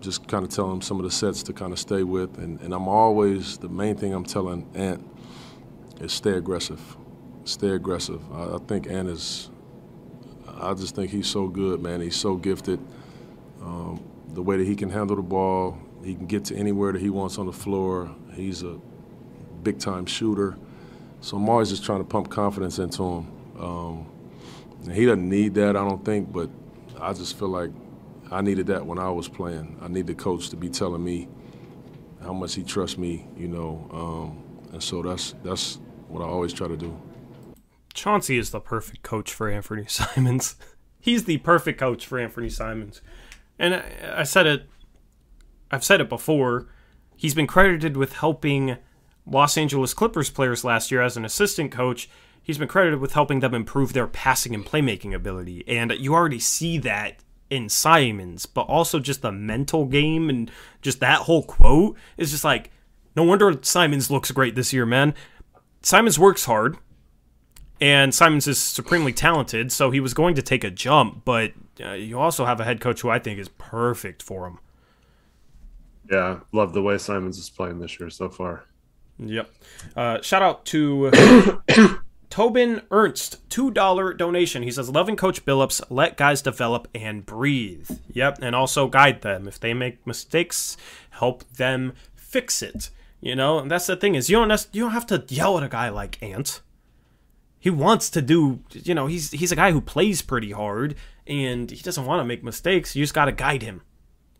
just 0.00 0.28
kind 0.28 0.44
of 0.44 0.50
telling 0.50 0.72
him 0.72 0.82
some 0.82 0.98
of 0.98 1.04
the 1.04 1.10
sets 1.10 1.42
to 1.44 1.52
kind 1.52 1.72
of 1.72 1.78
stay 1.78 2.02
with. 2.02 2.36
And, 2.38 2.60
and 2.60 2.74
I'm 2.74 2.86
always, 2.86 3.56
the 3.56 3.68
main 3.68 3.96
thing 3.96 4.12
I'm 4.12 4.24
telling 4.24 4.68
Ant 4.74 5.02
is 6.00 6.12
stay 6.12 6.32
aggressive. 6.32 6.80
Stay 7.44 7.70
aggressive. 7.70 8.20
I, 8.32 8.56
I 8.56 8.58
think 8.68 8.86
Ant 8.88 9.08
is, 9.08 9.50
I 10.60 10.74
just 10.74 10.94
think 10.94 11.10
he's 11.10 11.26
so 11.26 11.48
good, 11.48 11.80
man. 11.80 12.00
He's 12.00 12.16
so 12.16 12.36
gifted. 12.36 12.78
Um, 13.62 14.04
the 14.34 14.42
way 14.42 14.58
that 14.58 14.66
he 14.66 14.76
can 14.76 14.90
handle 14.90 15.16
the 15.16 15.22
ball, 15.22 15.78
he 16.04 16.14
can 16.14 16.26
get 16.26 16.44
to 16.46 16.56
anywhere 16.56 16.92
that 16.92 17.00
he 17.00 17.08
wants 17.08 17.38
on 17.38 17.46
the 17.46 17.52
floor. 17.52 18.14
He's 18.34 18.62
a 18.62 18.78
big 19.62 19.78
time 19.78 20.04
shooter. 20.04 20.56
So 21.20 21.38
I'm 21.38 21.48
always 21.48 21.70
just 21.70 21.84
trying 21.84 22.00
to 22.00 22.04
pump 22.04 22.28
confidence 22.28 22.78
into 22.78 23.02
him. 23.02 23.32
Um, 23.58 24.06
he 24.92 25.06
doesn't 25.06 25.28
need 25.28 25.54
that, 25.54 25.76
I 25.76 25.88
don't 25.88 26.04
think, 26.04 26.32
but 26.32 26.50
I 27.00 27.12
just 27.12 27.38
feel 27.38 27.48
like 27.48 27.70
I 28.30 28.40
needed 28.40 28.66
that 28.68 28.84
when 28.84 28.98
I 28.98 29.10
was 29.10 29.28
playing. 29.28 29.78
I 29.80 29.88
need 29.88 30.06
the 30.06 30.14
coach 30.14 30.50
to 30.50 30.56
be 30.56 30.68
telling 30.68 31.04
me 31.04 31.28
how 32.22 32.32
much 32.32 32.54
he 32.54 32.62
trusts 32.62 32.98
me, 32.98 33.26
you 33.36 33.48
know. 33.48 33.88
Um, 33.92 34.70
and 34.72 34.82
so 34.82 35.02
that's 35.02 35.34
that's 35.44 35.78
what 36.08 36.22
I 36.22 36.26
always 36.26 36.52
try 36.52 36.68
to 36.68 36.76
do. 36.76 36.96
Chauncey 37.92 38.38
is 38.38 38.50
the 38.50 38.60
perfect 38.60 39.02
coach 39.02 39.32
for 39.32 39.48
Anthony 39.48 39.84
Simons. 39.88 40.56
He's 41.00 41.24
the 41.24 41.38
perfect 41.38 41.78
coach 41.78 42.06
for 42.06 42.18
Anthony 42.18 42.48
Simons. 42.48 43.02
And 43.58 43.74
I, 43.74 43.84
I 44.16 44.22
said 44.24 44.46
it, 44.46 44.68
I've 45.70 45.84
said 45.84 46.00
it 46.00 46.08
before. 46.08 46.66
He's 47.16 47.34
been 47.34 47.46
credited 47.46 47.96
with 47.96 48.14
helping 48.14 48.78
Los 49.26 49.56
Angeles 49.56 49.94
Clippers 49.94 50.30
players 50.30 50.64
last 50.64 50.90
year 50.90 51.02
as 51.02 51.16
an 51.16 51.24
assistant 51.24 51.70
coach. 51.70 52.08
He's 52.44 52.58
been 52.58 52.68
credited 52.68 53.00
with 53.00 53.14
helping 53.14 53.40
them 53.40 53.54
improve 53.54 53.94
their 53.94 54.06
passing 54.06 54.54
and 54.54 54.64
playmaking 54.64 55.14
ability. 55.14 55.64
And 55.66 55.90
you 55.92 56.14
already 56.14 56.38
see 56.38 56.76
that 56.78 57.16
in 57.48 57.70
Simons, 57.70 58.44
but 58.44 58.62
also 58.62 59.00
just 59.00 59.22
the 59.22 59.32
mental 59.32 59.86
game 59.86 60.28
and 60.28 60.50
just 60.82 61.00
that 61.00 61.20
whole 61.20 61.42
quote 61.42 61.96
is 62.18 62.30
just 62.30 62.44
like, 62.44 62.70
no 63.16 63.22
wonder 63.22 63.58
Simons 63.62 64.10
looks 64.10 64.30
great 64.30 64.54
this 64.54 64.74
year, 64.74 64.84
man. 64.84 65.14
Simons 65.82 66.18
works 66.18 66.44
hard, 66.44 66.76
and 67.80 68.14
Simons 68.14 68.46
is 68.46 68.58
supremely 68.58 69.12
talented, 69.12 69.72
so 69.72 69.90
he 69.90 70.00
was 70.00 70.14
going 70.14 70.34
to 70.34 70.42
take 70.42 70.64
a 70.64 70.70
jump, 70.70 71.24
but 71.24 71.52
uh, 71.84 71.92
you 71.92 72.18
also 72.18 72.44
have 72.44 72.60
a 72.60 72.64
head 72.64 72.80
coach 72.80 73.00
who 73.00 73.10
I 73.10 73.18
think 73.18 73.38
is 73.38 73.48
perfect 73.48 74.22
for 74.22 74.46
him. 74.46 74.58
Yeah, 76.10 76.40
love 76.52 76.74
the 76.74 76.82
way 76.82 76.98
Simons 76.98 77.38
is 77.38 77.48
playing 77.48 77.78
this 77.78 77.98
year 77.98 78.10
so 78.10 78.28
far. 78.28 78.64
Yep. 79.18 79.50
Uh, 79.96 80.20
shout 80.22 80.42
out 80.42 80.64
to 80.66 81.10
Tobin 82.34 82.82
Ernst, 82.90 83.48
$2 83.48 84.18
donation. 84.18 84.64
He 84.64 84.72
says, 84.72 84.90
Loving 84.90 85.14
Coach 85.14 85.44
Billups, 85.44 85.80
let 85.88 86.16
guys 86.16 86.42
develop 86.42 86.88
and 86.92 87.24
breathe. 87.24 87.88
Yep. 88.12 88.38
And 88.42 88.56
also 88.56 88.88
guide 88.88 89.22
them. 89.22 89.46
If 89.46 89.60
they 89.60 89.72
make 89.72 90.04
mistakes, 90.04 90.76
help 91.10 91.48
them 91.48 91.92
fix 92.16 92.60
it. 92.60 92.90
You 93.20 93.36
know, 93.36 93.60
and 93.60 93.70
that's 93.70 93.86
the 93.86 93.94
thing 93.94 94.16
is 94.16 94.28
you 94.28 94.36
don't 94.36 94.68
you 94.72 94.82
don't 94.82 94.90
have 94.90 95.06
to 95.06 95.24
yell 95.28 95.58
at 95.58 95.62
a 95.62 95.68
guy 95.68 95.90
like 95.90 96.20
Ant. 96.24 96.60
He 97.60 97.70
wants 97.70 98.10
to 98.10 98.20
do, 98.20 98.58
you 98.72 98.96
know, 98.96 99.06
he's 99.06 99.30
he's 99.30 99.52
a 99.52 99.56
guy 99.56 99.70
who 99.70 99.80
plays 99.80 100.20
pretty 100.20 100.50
hard 100.50 100.96
and 101.28 101.70
he 101.70 101.82
doesn't 101.84 102.04
want 102.04 102.18
to 102.18 102.24
make 102.24 102.42
mistakes. 102.42 102.96
You 102.96 103.04
just 103.04 103.14
got 103.14 103.26
to 103.26 103.32
guide 103.32 103.62
him. 103.62 103.82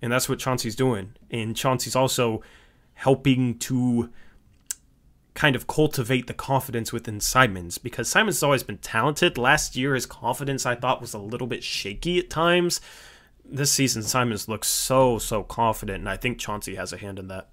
And 0.03 0.13
that's 0.13 0.29
what 0.29 0.41
Chauncey's 0.41 0.75
doing. 0.75 1.15
And 1.31 1.55
Chauncey's 1.55 1.95
also 1.95 2.43
helping 2.95 3.57
to 3.61 4.11
kind 5.35 5.57
of 5.57 5.67
cultivate 5.67 6.27
the 6.29 6.35
confidence 6.35 6.93
within 6.93 7.21
Simons 7.21 7.77
because 7.79 8.09
Simons 8.09 8.37
has 8.37 8.43
always 8.43 8.63
been 8.63 8.79
talented. 8.79 9.37
Last 9.37 9.77
year, 9.77 9.95
his 9.95 10.07
confidence 10.07 10.65
I 10.65 10.77
thought 10.77 11.01
was 11.01 11.13
a 11.13 11.19
little 11.19 11.49
bit 11.49 11.65
shaky 11.65 12.19
at 12.19 12.31
times. 12.31 12.81
This 13.45 13.71
season, 13.71 14.03
Simons 14.03 14.49
looks 14.49 14.69
so, 14.69 15.19
so 15.19 15.43
confident, 15.43 15.99
and 15.99 16.09
I 16.09 16.17
think 16.17 16.39
Chauncey 16.39 16.77
has 16.77 16.93
a 16.93 16.97
hand 16.97 17.19
in 17.19 17.29
that. 17.29 17.49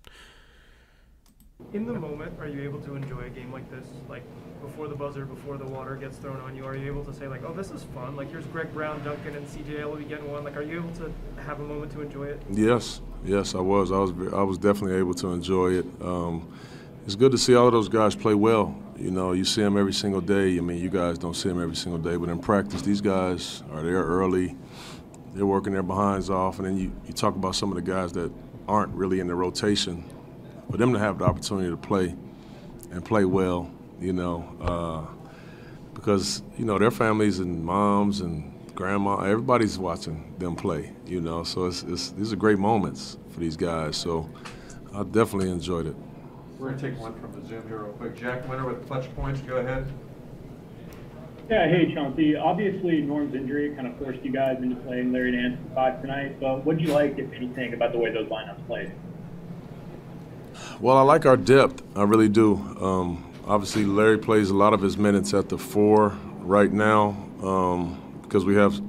In 1.74 1.86
the 1.86 1.94
moment, 1.94 2.40
are 2.40 2.48
you 2.48 2.62
able 2.62 2.80
to 2.82 2.96
enjoy 2.96 3.22
a 3.22 3.30
game 3.30 3.52
like 3.52 3.70
this? 3.70 3.86
Like 4.08 4.24
before 4.62 4.88
the 4.88 4.96
buzzer, 4.96 5.26
before 5.26 5.58
the 5.58 5.66
water 5.66 5.96
gets 5.96 6.18
thrown 6.18 6.40
on 6.42 6.56
you, 6.56 6.66
are 6.66 6.76
you 6.76 6.88
able 6.88 7.04
to 7.06 7.14
say 7.14 7.28
like, 7.28 7.44
"Oh, 7.44 7.54
this 7.54 7.72
is 7.72 7.84
fun"? 7.96 8.16
Like 8.16 8.32
here's 8.32 8.46
Greg 8.48 8.74
Brown, 8.74 9.04
Duncan, 9.04 9.36
and 9.36 9.46
CJ 9.48 9.80
Elleby 9.80 10.08
getting 10.08 10.32
one. 10.32 10.44
Like, 10.44 10.56
are 10.56 10.64
you 10.64 10.78
able 10.78 10.94
to 10.96 11.12
have 11.42 11.60
a 11.60 11.64
moment 11.64 11.92
to 11.94 12.02
enjoy 12.02 12.26
it? 12.26 12.42
Yes, 12.50 13.02
yes, 13.24 13.54
I 13.54 13.60
was. 13.60 13.92
I 13.92 13.98
was. 13.98 14.12
I 14.34 14.42
was 14.44 14.58
definitely 14.58 14.98
able 14.98 15.14
to 15.16 15.34
enjoy 15.34 15.74
it. 15.74 15.86
Um, 16.02 16.52
it's 17.06 17.16
good 17.16 17.32
to 17.32 17.38
see 17.38 17.56
all 17.56 17.72
those 17.72 17.90
guys 17.90 18.16
play 18.16 18.34
well. 18.34 18.76
You 18.98 19.10
know, 19.10 19.32
you 19.32 19.46
see 19.46 19.62
them 19.62 19.78
every 19.78 19.94
single 19.94 20.22
day. 20.22 20.58
I 20.58 20.62
mean, 20.62 20.78
you 20.78 20.90
guys 20.90 21.18
don't 21.18 21.36
see 21.36 21.50
them 21.50 21.62
every 21.62 21.76
single 21.76 22.00
day, 22.00 22.16
but 22.18 22.30
in 22.30 22.40
practice, 22.40 22.84
these 22.84 23.02
guys 23.02 23.64
are 23.72 23.82
there 23.82 24.04
early. 24.04 24.56
They're 25.34 25.46
working 25.46 25.74
their 25.74 25.84
behinds 25.84 26.30
off, 26.30 26.60
and 26.60 26.68
then 26.68 26.78
you, 26.78 26.92
you 27.08 27.14
talk 27.14 27.36
about 27.36 27.56
some 27.56 27.70
of 27.70 27.76
the 27.76 27.82
guys 27.82 28.12
that 28.14 28.32
aren't 28.68 28.94
really 28.94 29.20
in 29.20 29.28
the 29.28 29.36
rotation. 29.36 30.04
For 30.70 30.78
them 30.78 30.94
to 30.94 31.00
have 31.00 31.18
the 31.20 31.26
opportunity 31.26 31.70
to 31.70 31.78
play 31.78 32.16
and 32.92 33.04
play 33.04 33.26
well, 33.26 33.72
you 34.00 34.14
know, 34.14 34.46
uh, 34.62 35.32
because 35.94 36.44
you 36.58 36.66
know 36.66 36.78
their 36.78 36.92
families 36.92 37.40
and 37.40 37.64
moms 37.64 38.22
and 38.22 38.54
grandma, 38.76 39.18
everybody's 39.22 39.80
watching 39.80 40.34
them 40.38 40.56
play. 40.56 40.94
You 41.06 41.22
know, 41.22 41.44
so 41.44 41.66
it's, 41.66 41.84
it's 41.84 42.12
these 42.12 42.32
are 42.32 42.38
great 42.38 42.60
moments 42.60 43.18
for 43.32 43.40
these 43.40 43.58
guys. 43.58 43.98
So 43.98 44.30
I 44.94 45.04
definitely 45.04 45.50
enjoyed 45.50 45.88
it. 45.88 45.96
We're 46.62 46.68
going 46.68 46.80
to 46.80 46.92
take 46.92 47.00
one 47.00 47.20
from 47.20 47.32
the 47.42 47.48
Zoom 47.48 47.68
here 47.68 47.80
real 47.80 47.94
quick. 47.94 48.16
Jack 48.16 48.48
Winter 48.48 48.68
with 48.68 48.86
Clutch 48.86 49.12
Points, 49.16 49.42
go 49.42 49.58
ahead. 49.58 49.92
Yeah, 51.50 51.68
hey 51.68 51.92
Chauncey. 51.92 52.36
Obviously, 52.36 53.02
Norm's 53.02 53.34
injury 53.34 53.74
kind 53.74 53.88
of 53.88 53.98
forced 53.98 54.22
you 54.22 54.32
guys 54.32 54.58
into 54.62 54.76
playing 54.76 55.12
Larry 55.12 55.32
Nance 55.32 55.60
five 55.74 56.00
tonight. 56.02 56.40
But 56.40 56.64
what 56.64 56.78
do 56.78 56.84
you 56.84 56.94
like, 56.94 57.18
if 57.18 57.34
anything, 57.34 57.74
about 57.74 57.94
the 57.94 57.98
way 57.98 58.14
those 58.14 58.28
lineups 58.28 58.64
played? 58.68 58.92
Well, 60.80 60.98
I 60.98 61.02
like 61.02 61.26
our 61.26 61.36
depth. 61.36 61.82
I 61.96 62.04
really 62.04 62.30
do. 62.30 62.58
Um, 62.80 63.34
obviously, 63.48 63.84
Larry 63.84 64.20
plays 64.20 64.52
a 64.52 64.56
lot 64.56 64.74
of 64.74 64.82
his 64.82 65.00
minutes 65.00 65.34
at 65.34 65.50
the 65.50 65.58
four 65.58 66.10
right 66.42 66.72
now 66.72 67.18
um, 67.42 68.00
because 68.22 68.46
we 68.46 68.54
have 68.54 68.80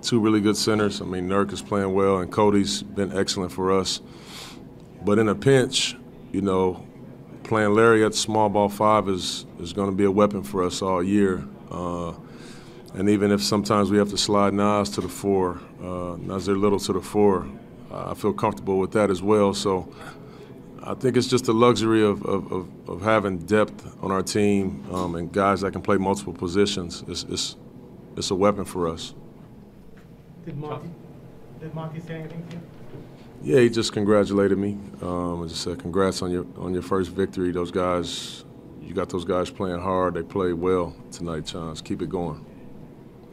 two 0.00 0.18
really 0.18 0.40
good 0.40 0.56
centers. 0.56 1.02
I 1.02 1.04
mean, 1.04 1.28
Nurk 1.28 1.52
is 1.52 1.60
playing 1.60 1.92
well, 1.92 2.20
and 2.20 2.32
Cody's 2.32 2.82
been 2.82 3.14
excellent 3.14 3.52
for 3.52 3.70
us. 3.70 4.00
But 5.04 5.18
in 5.18 5.28
a 5.28 5.34
pinch, 5.34 5.94
you 6.32 6.40
know, 6.40 6.87
playing 7.48 7.74
Larry 7.74 8.04
at 8.04 8.14
small 8.14 8.48
ball 8.48 8.68
five 8.68 9.08
is, 9.08 9.46
is 9.58 9.72
going 9.72 9.90
to 9.90 9.96
be 9.96 10.04
a 10.04 10.10
weapon 10.10 10.42
for 10.42 10.62
us 10.62 10.82
all 10.82 11.02
year. 11.02 11.42
Uh, 11.70 12.12
and 12.94 13.08
even 13.08 13.32
if 13.32 13.42
sometimes 13.42 13.90
we 13.90 13.96
have 13.96 14.10
to 14.10 14.18
slide 14.18 14.52
Nas 14.52 14.90
to 14.90 15.00
the 15.00 15.08
four, 15.08 15.60
uh, 15.80 16.16
Nassir 16.16 16.58
Little 16.60 16.78
to 16.80 16.92
the 16.92 17.00
four, 17.00 17.48
I 17.90 18.14
feel 18.14 18.34
comfortable 18.34 18.78
with 18.78 18.92
that 18.92 19.10
as 19.10 19.22
well. 19.22 19.54
So 19.54 19.92
I 20.82 20.94
think 20.94 21.16
it's 21.16 21.26
just 21.26 21.46
the 21.46 21.54
luxury 21.54 22.04
of, 22.04 22.22
of, 22.24 22.52
of, 22.52 22.68
of 22.88 23.02
having 23.02 23.38
depth 23.38 23.96
on 24.02 24.12
our 24.12 24.22
team 24.22 24.84
um, 24.92 25.14
and 25.14 25.32
guys 25.32 25.62
that 25.62 25.72
can 25.72 25.80
play 25.80 25.96
multiple 25.96 26.34
positions. 26.34 27.02
It's, 27.08 27.24
it's, 27.24 27.56
it's 28.16 28.30
a 28.30 28.34
weapon 28.34 28.66
for 28.66 28.88
us. 28.88 29.14
Did 30.44 30.58
Monty, 30.58 30.90
did 31.60 31.74
Monty 31.74 32.00
say 32.00 32.20
anything 32.20 32.46
to 32.48 32.56
you? 32.56 32.62
Yeah, 33.42 33.60
he 33.60 33.68
just 33.70 33.92
congratulated 33.92 34.58
me. 34.58 34.78
Um, 35.00 35.42
and 35.42 35.48
just 35.48 35.62
said, 35.62 35.78
"Congrats 35.78 36.22
on 36.22 36.30
your 36.30 36.46
on 36.56 36.72
your 36.72 36.82
first 36.82 37.10
victory. 37.10 37.52
Those 37.52 37.70
guys, 37.70 38.44
you 38.82 38.94
got 38.94 39.08
those 39.08 39.24
guys 39.24 39.48
playing 39.50 39.80
hard. 39.80 40.14
They 40.14 40.22
played 40.22 40.54
well 40.54 40.94
tonight, 41.12 41.46
Chance. 41.46 41.80
Keep 41.82 42.02
it 42.02 42.08
going." 42.08 42.44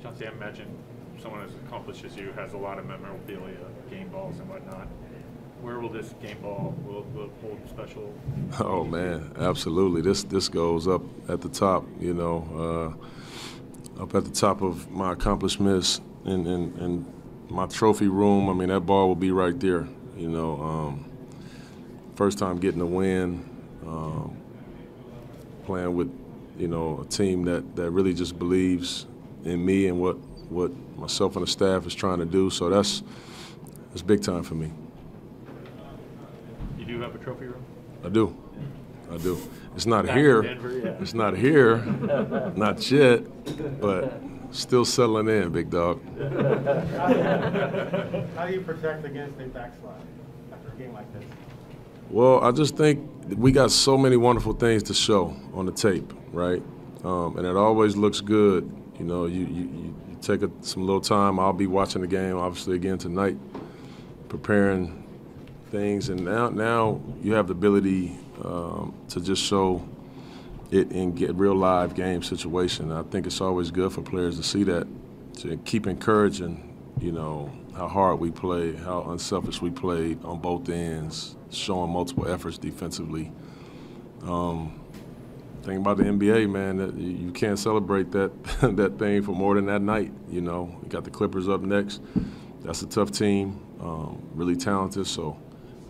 Chauncey, 0.01 0.27
I 0.27 0.31
imagine 0.31 0.67
someone 1.21 1.41
as 1.41 1.51
accomplished 1.65 2.05
as 2.05 2.15
you 2.15 2.31
has 2.33 2.53
a 2.53 2.57
lot 2.57 2.77
of 2.77 2.85
memorabilia, 2.85 3.57
game 3.89 4.09
balls 4.09 4.37
and 4.37 4.47
whatnot. 4.47 4.87
Where 5.61 5.79
will 5.79 5.89
this 5.89 6.13
game 6.21 6.37
ball 6.43 6.75
will, 6.85 7.03
will 7.15 7.31
hold 7.41 7.59
special? 7.67 8.13
Oh 8.59 8.83
man, 8.83 9.31
absolutely. 9.39 10.01
This 10.01 10.23
this 10.23 10.49
goes 10.49 10.87
up 10.87 11.01
at 11.27 11.41
the 11.41 11.49
top. 11.49 11.83
You 11.99 12.13
know, 12.13 12.95
uh, 13.99 14.03
up 14.03 14.13
at 14.13 14.25
the 14.25 14.31
top 14.31 14.61
of 14.61 14.91
my 14.91 15.13
accomplishments 15.13 15.99
and 16.25 16.45
and 16.45 16.75
and 16.77 17.14
my 17.49 17.65
trophy 17.67 18.07
room. 18.07 18.49
I 18.49 18.53
mean, 18.53 18.69
that 18.69 18.81
ball 18.81 19.07
will 19.07 19.15
be 19.15 19.31
right 19.31 19.59
there. 19.59 19.87
You 20.17 20.29
know, 20.29 20.61
um, 20.61 21.05
first 22.15 22.37
time 22.37 22.59
getting 22.59 22.81
a 22.81 22.85
win, 22.85 23.47
um, 23.85 24.37
playing 25.65 25.95
with, 25.95 26.11
you 26.57 26.67
know, 26.67 27.01
a 27.01 27.09
team 27.09 27.43
that, 27.45 27.75
that 27.75 27.91
really 27.91 28.13
just 28.13 28.39
believes 28.39 29.05
in 29.43 29.63
me 29.63 29.87
and 29.87 29.99
what 29.99 30.17
what 30.49 30.71
myself 30.97 31.35
and 31.35 31.45
the 31.45 31.51
staff 31.51 31.85
is 31.85 31.95
trying 31.95 32.19
to 32.19 32.25
do. 32.25 32.49
So 32.49 32.69
that's 32.69 33.03
that's 33.89 34.01
big 34.01 34.21
time 34.21 34.43
for 34.43 34.55
me. 34.55 34.71
You 36.77 36.85
do 36.85 37.01
have 37.01 37.15
a 37.15 37.17
trophy 37.17 37.45
room. 37.45 37.63
I 38.03 38.09
do. 38.09 38.35
I 39.11 39.17
do. 39.17 39.39
It's 39.75 39.85
not 39.85 40.05
Back 40.05 40.17
here. 40.17 40.41
Denver, 40.41 40.71
yeah. 40.71 40.89
It's 41.01 41.13
not 41.13 41.35
here. 41.35 41.77
not 42.55 42.89
yet. 42.89 43.21
But 43.79 44.21
Still 44.55 44.85
settling 44.85 45.27
in, 45.27 45.51
big 45.51 45.69
dog. 45.69 46.01
How 48.37 48.47
do 48.47 48.53
you 48.53 48.61
protect 48.61 49.03
against 49.03 49.37
a 49.41 49.47
backslide 49.47 50.01
after 50.49 50.69
a 50.69 50.75
game 50.77 50.93
like 50.93 51.11
this? 51.13 51.25
Well, 52.09 52.41
I 52.41 52.51
just 52.53 52.77
think 52.77 53.05
we 53.35 53.51
got 53.51 53.69
so 53.71 53.97
many 53.97 54.15
wonderful 54.15 54.53
things 54.53 54.83
to 54.83 54.93
show 54.93 55.35
on 55.53 55.65
the 55.65 55.73
tape, 55.73 56.13
right? 56.31 56.63
Um, 57.03 57.37
and 57.37 57.45
it 57.45 57.57
always 57.57 57.97
looks 57.97 58.21
good. 58.21 58.71
You 58.97 59.03
know, 59.03 59.25
you, 59.25 59.41
you, 59.45 59.63
you 59.63 60.17
take 60.21 60.41
a, 60.41 60.49
some 60.61 60.85
little 60.85 61.01
time. 61.01 61.37
I'll 61.37 61.51
be 61.51 61.67
watching 61.67 62.01
the 62.01 62.07
game, 62.07 62.37
obviously, 62.37 62.77
again 62.77 62.97
tonight, 62.97 63.35
preparing 64.29 65.05
things. 65.69 66.07
And 66.07 66.23
now, 66.23 66.47
now 66.47 67.01
you 67.21 67.33
have 67.33 67.47
the 67.47 67.53
ability 67.53 68.17
um, 68.41 68.93
to 69.09 69.19
just 69.19 69.43
show 69.43 69.85
it 70.71 70.91
in 70.91 71.13
get 71.13 71.35
real 71.35 71.55
live 71.55 71.95
game 71.95 72.23
situation. 72.23 72.91
I 72.91 73.03
think 73.03 73.25
it's 73.25 73.41
always 73.41 73.71
good 73.71 73.93
for 73.93 74.01
players 74.01 74.37
to 74.37 74.43
see 74.43 74.63
that, 74.63 74.87
to 75.37 75.57
keep 75.57 75.87
encouraging, 75.87 76.75
you 76.99 77.11
know, 77.11 77.51
how 77.75 77.87
hard 77.87 78.19
we 78.19 78.31
play, 78.31 78.75
how 78.75 79.03
unselfish 79.09 79.61
we 79.61 79.69
played 79.69 80.23
on 80.23 80.39
both 80.39 80.69
ends, 80.69 81.35
showing 81.49 81.91
multiple 81.91 82.27
efforts 82.27 82.57
defensively. 82.57 83.31
Um, 84.23 84.79
thing 85.61 85.77
about 85.77 85.97
the 85.97 86.03
NBA, 86.03 86.49
man, 86.49 86.77
that 86.77 86.95
you 86.95 87.31
can't 87.31 87.59
celebrate 87.59 88.11
that 88.11 88.31
that 88.75 88.97
thing 88.97 89.21
for 89.23 89.31
more 89.31 89.55
than 89.55 89.65
that 89.67 89.81
night. 89.81 90.11
You 90.29 90.41
know, 90.41 90.75
we 90.81 90.89
got 90.89 91.03
the 91.03 91.11
Clippers 91.11 91.49
up 91.49 91.61
next. 91.61 92.01
That's 92.61 92.81
a 92.81 92.87
tough 92.87 93.11
team, 93.11 93.59
um, 93.79 94.21
really 94.33 94.55
talented. 94.55 95.07
So 95.07 95.37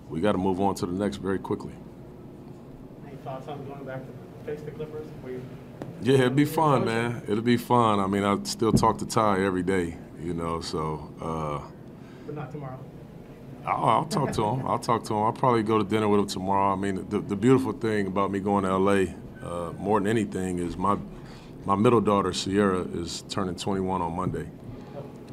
we 0.10 0.22
got 0.22 0.34
to 0.34 0.38
move 0.38 0.60
on 0.60 0.76
to 0.76 0.86
the 0.86 0.92
next 0.92 1.18
very 1.18 1.40
quickly 1.40 1.74
thoughts 3.26 3.48
on 3.48 3.66
going 3.66 3.84
back 3.84 4.02
to 4.06 4.25
face 4.46 4.62
the 4.62 4.72
Clippers? 4.72 5.08
Yeah, 6.02 6.16
it'd 6.16 6.36
be 6.36 6.46
fun, 6.46 6.86
man. 6.86 7.24
It'll 7.28 7.42
be 7.42 7.58
fun. 7.58 8.00
I 8.00 8.08
mean, 8.08 8.24
I 8.24 8.38
still 8.44 8.72
talk 8.72 9.00
to 9.00 9.06
Ty 9.06 9.44
every 9.44 9.64
day, 9.64 9.98
you 10.22 10.34
know. 10.34 10.62
So 10.62 11.12
uh, 11.20 11.62
but 12.26 12.36
not 12.36 12.52
tomorrow. 12.52 12.80
I'll, 13.66 13.84
I'll 13.86 14.06
talk 14.06 14.32
to 14.34 14.44
him. 14.44 14.68
I'll 14.68 14.80
talk 14.80 15.04
to 15.06 15.14
him. 15.14 15.24
I'll 15.24 15.34
probably 15.34 15.64
go 15.64 15.80
to 15.80 15.84
dinner 15.84 16.08
with 16.08 16.20
him 16.20 16.28
tomorrow. 16.28 16.74
I 16.74 16.76
mean, 16.76 17.08
the, 17.10 17.20
the 17.20 17.36
beautiful 17.36 17.74
thing 17.74 18.06
about 18.06 18.30
me 18.32 18.40
going 18.40 18.64
to 18.64 18.78
LA 18.78 19.14
uh, 19.44 19.74
more 19.80 20.00
than 20.00 20.08
anything 20.08 20.60
is 20.60 20.78
my 20.78 20.98
my 21.66 21.76
middle 21.76 22.02
daughter 22.02 22.32
Sierra 22.32 22.82
is 22.82 23.24
turning 23.28 23.56
21 23.56 24.02
on 24.02 24.16
Monday, 24.16 24.48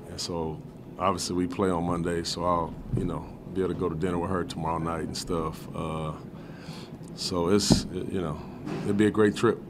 and 0.08 0.18
so 0.18 0.60
obviously 0.98 1.36
we 1.36 1.46
play 1.46 1.68
on 1.68 1.84
Monday. 1.84 2.22
So 2.24 2.44
I'll 2.44 2.74
you 2.96 3.04
know 3.04 3.26
be 3.52 3.60
able 3.60 3.74
to 3.74 3.80
go 3.80 3.90
to 3.90 3.94
dinner 3.94 4.18
with 4.18 4.30
her 4.30 4.44
tomorrow 4.44 4.78
night 4.78 5.04
and 5.04 5.16
stuff. 5.16 5.68
Uh, 5.76 6.12
so 7.14 7.48
it's 7.48 7.84
you 7.92 8.22
know 8.22 8.40
it'd 8.84 8.96
be 8.96 9.06
a 9.06 9.10
great 9.10 9.36
trip. 9.36 9.60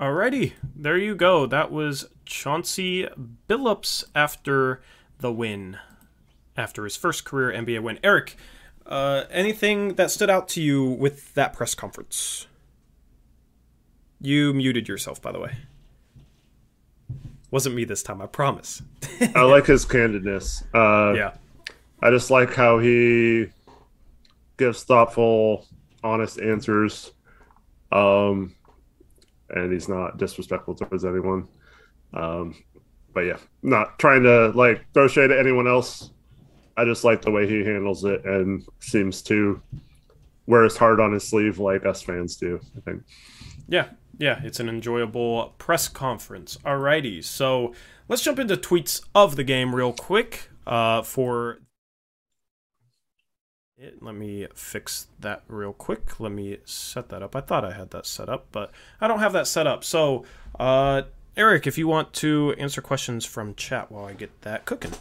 Alrighty, 0.00 0.52
there 0.74 0.98
you 0.98 1.14
go. 1.14 1.46
That 1.46 1.70
was 1.70 2.08
Chauncey 2.26 3.08
Billups 3.48 4.04
after 4.14 4.82
the 5.18 5.32
win, 5.32 5.78
after 6.56 6.84
his 6.84 6.96
first 6.96 7.24
career 7.24 7.52
NBA 7.52 7.82
win. 7.82 7.98
Eric, 8.02 8.36
uh, 8.86 9.24
anything 9.30 9.94
that 9.94 10.10
stood 10.10 10.28
out 10.28 10.48
to 10.48 10.62
you 10.62 10.84
with 10.84 11.32
that 11.34 11.52
press 11.52 11.74
conference? 11.74 12.46
You 14.20 14.52
muted 14.52 14.88
yourself, 14.88 15.22
by 15.22 15.32
the 15.32 15.40
way. 15.40 15.56
Wasn't 17.50 17.74
me 17.74 17.84
this 17.84 18.02
time, 18.02 18.20
I 18.20 18.26
promise. 18.26 18.82
I 19.34 19.42
like 19.42 19.66
his 19.66 19.86
candidness. 19.86 20.64
Uh, 20.74 21.14
yeah. 21.14 21.34
I 22.02 22.10
just 22.10 22.30
like 22.30 22.52
how 22.54 22.78
he 22.78 23.46
gives 24.56 24.82
thoughtful, 24.82 25.66
honest 26.04 26.38
answers. 26.38 27.12
Um, 27.90 28.54
and 29.50 29.72
he's 29.72 29.88
not 29.88 30.18
disrespectful 30.18 30.74
towards 30.74 31.04
anyone. 31.04 31.48
Um, 32.12 32.54
but 33.12 33.20
yeah, 33.20 33.38
not 33.62 33.98
trying 33.98 34.22
to 34.24 34.48
like 34.48 34.84
throw 34.92 35.08
shade 35.08 35.30
at 35.30 35.38
anyone 35.38 35.66
else. 35.66 36.10
I 36.76 36.84
just 36.84 37.04
like 37.04 37.22
the 37.22 37.30
way 37.30 37.46
he 37.46 37.64
handles 37.64 38.04
it 38.04 38.24
and 38.24 38.64
seems 38.80 39.22
to 39.22 39.60
wear 40.46 40.64
his 40.64 40.76
heart 40.76 41.00
on 41.00 41.12
his 41.12 41.26
sleeve 41.26 41.58
like 41.58 41.86
us 41.86 42.02
fans 42.02 42.36
do, 42.36 42.60
I 42.76 42.80
think. 42.80 43.02
Yeah, 43.68 43.86
yeah, 44.18 44.40
it's 44.42 44.60
an 44.60 44.68
enjoyable 44.68 45.54
press 45.58 45.88
conference. 45.88 46.58
Alrighty, 46.64 47.22
so 47.22 47.72
let's 48.08 48.22
jump 48.22 48.38
into 48.38 48.56
tweets 48.56 49.02
of 49.14 49.36
the 49.36 49.44
game 49.44 49.74
real 49.74 49.92
quick. 49.92 50.50
Uh, 50.66 51.02
for 51.02 51.58
it, 53.84 54.02
let 54.02 54.14
me 54.14 54.48
fix 54.54 55.06
that 55.20 55.42
real 55.46 55.72
quick. 55.72 56.18
Let 56.18 56.32
me 56.32 56.58
set 56.64 57.08
that 57.10 57.22
up. 57.22 57.36
I 57.36 57.40
thought 57.40 57.64
I 57.64 57.72
had 57.72 57.90
that 57.90 58.06
set 58.06 58.28
up, 58.28 58.46
but 58.50 58.70
I 59.00 59.06
don't 59.06 59.20
have 59.20 59.32
that 59.34 59.46
set 59.46 59.66
up. 59.66 59.84
So, 59.84 60.24
uh, 60.58 61.02
Eric, 61.36 61.66
if 61.66 61.78
you 61.78 61.86
want 61.86 62.12
to 62.14 62.54
answer 62.58 62.80
questions 62.80 63.24
from 63.24 63.54
chat 63.54 63.90
while 63.92 64.04
I 64.04 64.14
get 64.14 64.42
that 64.42 64.64
cooking. 64.64 64.92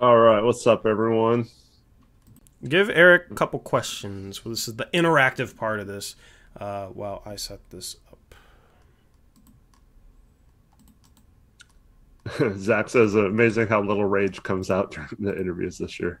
All 0.00 0.18
right, 0.18 0.42
what's 0.42 0.66
up, 0.66 0.86
everyone? 0.86 1.48
Give 2.64 2.88
Eric 2.90 3.30
a 3.30 3.34
couple 3.34 3.58
questions. 3.58 4.40
This 4.44 4.68
is 4.68 4.76
the 4.76 4.88
interactive 4.94 5.56
part 5.56 5.80
of 5.80 5.86
this. 5.86 6.16
Uh, 6.56 6.86
while 6.88 7.22
I 7.24 7.36
set 7.36 7.60
this 7.70 7.96
up. 8.10 8.34
Zach 12.58 12.90
says 12.90 13.14
amazing 13.14 13.68
how 13.68 13.82
little 13.82 14.04
rage 14.04 14.42
comes 14.42 14.70
out 14.70 14.90
during 14.90 15.08
the 15.18 15.40
interviews 15.40 15.78
this 15.78 15.98
year. 15.98 16.20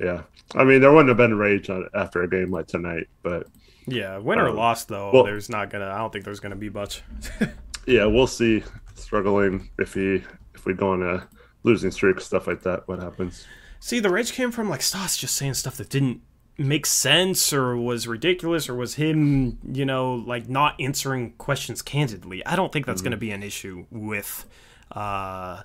Yeah, 0.00 0.22
I 0.54 0.64
mean 0.64 0.80
there 0.80 0.92
wouldn't 0.92 1.08
have 1.08 1.16
been 1.16 1.36
rage 1.36 1.70
after 1.94 2.22
a 2.22 2.28
game 2.28 2.50
like 2.50 2.66
tonight, 2.66 3.08
but 3.22 3.46
yeah, 3.86 4.18
win 4.18 4.38
or 4.38 4.48
um, 4.48 4.56
loss 4.56 4.84
though, 4.84 5.10
well- 5.12 5.24
there's 5.24 5.48
not 5.48 5.70
gonna. 5.70 5.88
I 5.88 5.98
don't 5.98 6.12
think 6.12 6.24
there's 6.24 6.40
gonna 6.40 6.56
be 6.56 6.70
much. 6.70 7.02
yeah, 7.86 8.04
we'll 8.04 8.26
see. 8.26 8.62
Struggling 8.94 9.70
if 9.78 9.94
he 9.94 10.22
if 10.54 10.66
we 10.66 10.74
go 10.74 10.92
on 10.92 11.02
a 11.02 11.28
losing 11.62 11.90
streak, 11.90 12.20
stuff 12.20 12.46
like 12.46 12.62
that. 12.62 12.86
What 12.88 13.00
happens? 13.00 13.46
See, 13.80 14.00
the 14.00 14.10
rage 14.10 14.32
came 14.32 14.50
from 14.50 14.68
like 14.68 14.82
Stotts 14.82 15.16
just 15.16 15.36
saying 15.36 15.54
stuff 15.54 15.76
that 15.76 15.88
didn't 15.88 16.20
make 16.58 16.84
sense 16.84 17.52
or 17.52 17.76
was 17.76 18.08
ridiculous 18.08 18.68
or 18.68 18.74
was 18.74 18.94
him, 18.94 19.58
you 19.72 19.86
know, 19.86 20.14
like 20.14 20.48
not 20.48 20.74
answering 20.80 21.32
questions 21.34 21.80
candidly. 21.80 22.44
I 22.44 22.56
don't 22.56 22.72
think 22.72 22.86
that's 22.86 23.00
going 23.00 23.12
to 23.12 23.16
be 23.16 23.30
an 23.30 23.42
issue 23.44 23.86
with 23.90 24.44
uh 24.92 25.62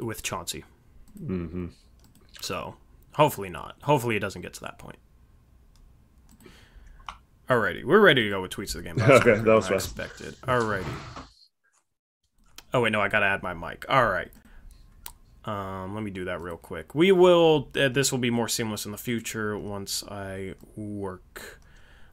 with 0.00 0.22
Chauncey. 0.22 0.64
Mm-hmm. 1.22 1.68
So, 2.42 2.76
hopefully 3.14 3.48
not. 3.48 3.76
Hopefully 3.82 4.16
it 4.16 4.20
doesn't 4.20 4.42
get 4.42 4.54
to 4.54 4.60
that 4.62 4.78
point. 4.78 4.96
Alrighty, 7.48 7.84
we're 7.84 8.00
ready 8.00 8.24
to 8.24 8.30
go 8.30 8.40
with 8.42 8.52
tweets 8.52 8.74
of 8.74 8.82
the 8.82 8.88
game. 8.88 8.96
That's 8.96 9.24
Okay, 9.26 9.34
that 9.40 9.54
was 9.54 9.68
fast. 9.68 9.86
expected. 9.86 10.34
Alrighty. 10.42 10.86
Oh 12.72 12.80
wait, 12.80 12.90
no, 12.92 13.00
I 13.00 13.08
gotta 13.08 13.26
add 13.26 13.42
my 13.42 13.52
mic. 13.54 13.84
All 13.88 14.08
right. 14.08 14.30
Um, 15.44 15.94
let 15.94 16.02
me 16.02 16.10
do 16.10 16.24
that 16.24 16.40
real 16.40 16.56
quick. 16.56 16.94
We 16.94 17.12
will. 17.12 17.68
Uh, 17.78 17.88
this 17.90 18.10
will 18.10 18.18
be 18.18 18.30
more 18.30 18.48
seamless 18.48 18.86
in 18.86 18.92
the 18.92 18.98
future 18.98 19.58
once 19.58 20.02
I 20.08 20.54
work. 20.74 21.60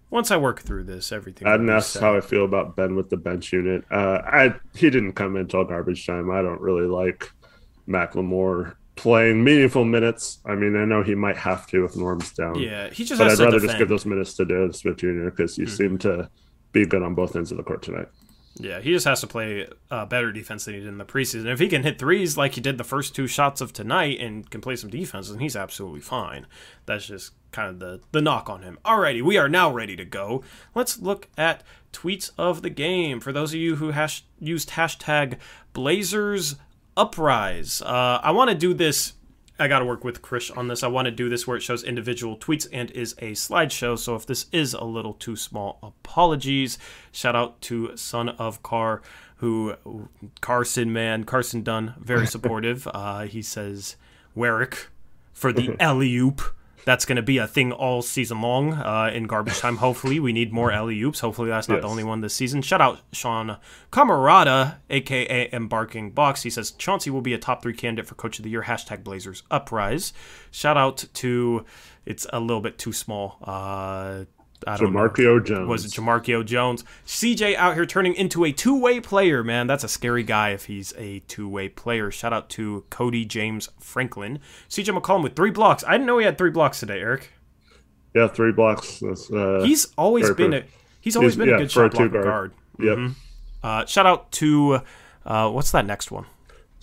Once 0.09 0.31
I 0.31 0.35
work 0.37 0.59
through 0.59 0.83
this, 0.83 1.13
everything. 1.13 1.47
I 1.47 1.51
didn't 1.53 1.69
ask 1.69 1.97
how 1.97 2.17
I 2.17 2.19
feel 2.19 2.43
about 2.43 2.75
Ben 2.75 2.97
with 2.97 3.09
the 3.09 3.15
bench 3.15 3.53
unit. 3.53 3.85
Uh, 3.89 4.19
I 4.25 4.53
he 4.75 4.89
didn't 4.89 5.13
come 5.13 5.37
in 5.37 5.43
until 5.43 5.63
garbage 5.63 6.05
time. 6.05 6.29
I 6.29 6.41
don't 6.41 6.59
really 6.59 6.87
like 6.87 7.31
McLemore 7.87 8.75
playing 8.95 9.43
meaningful 9.43 9.85
minutes. 9.85 10.39
I 10.45 10.55
mean, 10.55 10.75
I 10.75 10.85
know 10.85 11.01
he 11.03 11.15
might 11.15 11.37
have 11.37 11.65
to 11.67 11.85
if 11.85 11.95
Norm's 11.95 12.31
down. 12.33 12.59
Yeah, 12.59 12.89
he 12.89 13.03
just 13.05 13.19
but 13.19 13.29
has 13.29 13.39
I'd 13.39 13.45
to 13.45 13.51
rather 13.51 13.65
just 13.65 13.77
give 13.77 13.89
those 13.89 14.05
minutes 14.05 14.33
to 14.35 14.45
Dennis 14.45 14.79
Smith 14.79 14.97
Jr. 14.97 15.25
because 15.25 15.55
he 15.55 15.63
Mhm. 15.63 15.69
seemed 15.69 16.01
to 16.01 16.29
be 16.71 16.85
good 16.85 17.01
on 17.03 17.15
both 17.15 17.35
ends 17.35 17.51
of 17.51 17.57
the 17.57 17.63
court 17.63 17.81
tonight. 17.81 18.07
Yeah, 18.55 18.81
he 18.81 18.91
just 18.91 19.05
has 19.07 19.21
to 19.21 19.27
play 19.27 19.67
uh, 19.89 20.05
better 20.05 20.31
defense 20.33 20.65
than 20.65 20.73
he 20.73 20.81
did 20.81 20.89
in 20.89 20.97
the 20.97 21.05
preseason. 21.05 21.45
If 21.45 21.59
he 21.59 21.69
can 21.69 21.83
hit 21.83 21.97
threes 21.97 22.37
like 22.37 22.55
he 22.55 22.61
did 22.61 22.77
the 22.77 22.83
first 22.83 23.15
two 23.15 23.25
shots 23.25 23.61
of 23.61 23.71
tonight 23.71 24.19
and 24.19 24.47
can 24.49 24.59
play 24.59 24.75
some 24.75 24.89
defense, 24.89 25.29
then 25.29 25.39
he's 25.39 25.55
absolutely 25.55 26.01
fine. 26.01 26.45
That's 26.85 27.07
just 27.07 27.31
kind 27.53 27.69
of 27.69 27.79
the, 27.79 28.01
the 28.11 28.21
knock 28.21 28.49
on 28.49 28.61
him. 28.61 28.77
Alrighty, 28.83 29.21
we 29.21 29.37
are 29.37 29.47
now 29.49 29.71
ready 29.71 29.95
to 29.95 30.03
go. 30.05 30.43
Let's 30.75 30.99
look 30.99 31.29
at 31.37 31.63
tweets 31.93 32.31
of 32.37 32.61
the 32.61 32.69
game. 32.69 33.21
For 33.21 33.31
those 33.31 33.53
of 33.53 33.59
you 33.59 33.77
who 33.77 33.91
hash- 33.91 34.25
used 34.37 34.71
hashtag 34.71 35.37
Blazers 35.73 36.55
Uprise, 36.97 37.81
uh, 37.81 38.19
I 38.21 38.31
want 38.31 38.49
to 38.49 38.55
do 38.55 38.73
this. 38.73 39.13
I 39.59 39.67
got 39.67 39.79
to 39.79 39.85
work 39.85 40.03
with 40.03 40.21
Chris 40.21 40.49
on 40.49 40.67
this. 40.67 40.81
I 40.81 40.87
want 40.87 41.05
to 41.05 41.11
do 41.11 41.29
this 41.29 41.45
where 41.45 41.55
it 41.55 41.61
shows 41.61 41.83
individual 41.83 42.35
tweets 42.35 42.67
and 42.73 42.89
is 42.91 43.13
a 43.19 43.31
slideshow. 43.33 43.97
So 43.97 44.15
if 44.15 44.25
this 44.25 44.47
is 44.51 44.73
a 44.73 44.83
little 44.83 45.13
too 45.13 45.35
small, 45.35 45.77
apologies. 45.83 46.79
Shout 47.11 47.35
out 47.35 47.61
to 47.61 47.95
Son 47.95 48.29
of 48.29 48.63
Car, 48.63 49.01
who 49.37 49.75
Carson 50.41 50.91
man, 50.91 51.25
Carson 51.25 51.61
Dunn, 51.61 51.93
very 51.99 52.25
supportive. 52.35 52.87
uh, 52.91 53.21
he 53.21 53.41
says 53.43 53.95
Watford 54.33 54.77
for 55.31 55.53
the 55.53 55.75
alley 55.79 56.15
oop. 56.15 56.41
That's 56.85 57.05
going 57.05 57.17
to 57.17 57.21
be 57.21 57.37
a 57.37 57.47
thing 57.47 57.71
all 57.71 58.01
season 58.01 58.41
long 58.41 58.73
uh, 58.73 59.11
in 59.13 59.25
garbage 59.25 59.59
time. 59.59 59.77
Hopefully, 59.77 60.19
we 60.19 60.33
need 60.33 60.51
more 60.51 60.71
alley 60.71 61.01
oops. 61.01 61.19
Hopefully, 61.19 61.49
that's 61.49 61.69
not 61.69 61.81
the 61.81 61.87
only 61.87 62.03
one 62.03 62.21
this 62.21 62.33
season. 62.33 62.61
Shout 62.61 62.81
out 62.81 63.01
Sean 63.11 63.57
Camarada, 63.91 64.77
aka 64.89 65.49
Embarking 65.53 66.11
Box. 66.11 66.43
He 66.43 66.49
says 66.49 66.71
Chauncey 66.71 67.09
will 67.09 67.21
be 67.21 67.33
a 67.33 67.37
top 67.37 67.61
three 67.61 67.73
candidate 67.73 68.07
for 68.07 68.15
Coach 68.15 68.39
of 68.39 68.43
the 68.43 68.49
Year. 68.49 68.63
Hashtag 68.63 69.03
Blazers 69.03 69.43
Uprise. 69.51 70.13
Shout 70.51 70.77
out 70.77 71.05
to 71.13 71.65
it's 72.05 72.25
a 72.33 72.39
little 72.39 72.61
bit 72.61 72.77
too 72.77 72.93
small. 72.93 73.37
Uh, 73.43 74.25
I 74.67 74.77
don't 74.77 74.93
know. 74.93 74.99
Jamarcio 74.99 75.43
Jones. 75.45 75.67
Was 75.67 75.85
it 75.85 75.91
Jamarcio 75.91 76.45
Jones? 76.45 76.83
CJ 77.05 77.55
out 77.55 77.73
here 77.75 77.85
turning 77.85 78.13
into 78.13 78.43
a 78.45 78.51
two 78.51 78.79
way 78.79 78.99
player, 78.99 79.43
man. 79.43 79.67
That's 79.67 79.83
a 79.83 79.87
scary 79.87 80.23
guy 80.23 80.49
if 80.49 80.65
he's 80.65 80.93
a 80.97 81.19
two 81.27 81.47
way 81.49 81.67
player. 81.69 82.11
Shout 82.11 82.33
out 82.33 82.49
to 82.51 82.83
Cody 82.89 83.25
James 83.25 83.69
Franklin. 83.79 84.39
CJ 84.69 84.97
McCollum 84.99 85.23
with 85.23 85.35
three 85.35 85.51
blocks. 85.51 85.83
I 85.87 85.93
didn't 85.93 86.07
know 86.07 86.17
he 86.17 86.25
had 86.25 86.37
three 86.37 86.51
blocks 86.51 86.79
today, 86.79 86.99
Eric. 86.99 87.31
Yeah, 88.13 88.27
three 88.27 88.51
blocks. 88.51 88.99
That's, 88.99 89.31
uh, 89.31 89.61
He's 89.65 89.87
always 89.97 90.29
been 90.31 90.53
a 90.53 90.61
good. 90.61 90.69
he's 90.99 91.15
always 91.15 91.35
been 91.35 91.49
yeah, 91.49 91.55
a 91.55 91.59
good 91.59 91.71
shot 91.71 91.91
blocker 91.91 92.09
two 92.09 92.23
guard. 92.23 92.51
Yep. 92.79 92.97
Mhm. 92.97 93.13
Uh, 93.63 93.85
shout 93.85 94.05
out 94.05 94.31
to 94.33 94.81
uh, 95.25 95.49
what's 95.49 95.71
that 95.71 95.85
next 95.85 96.11
one? 96.11 96.25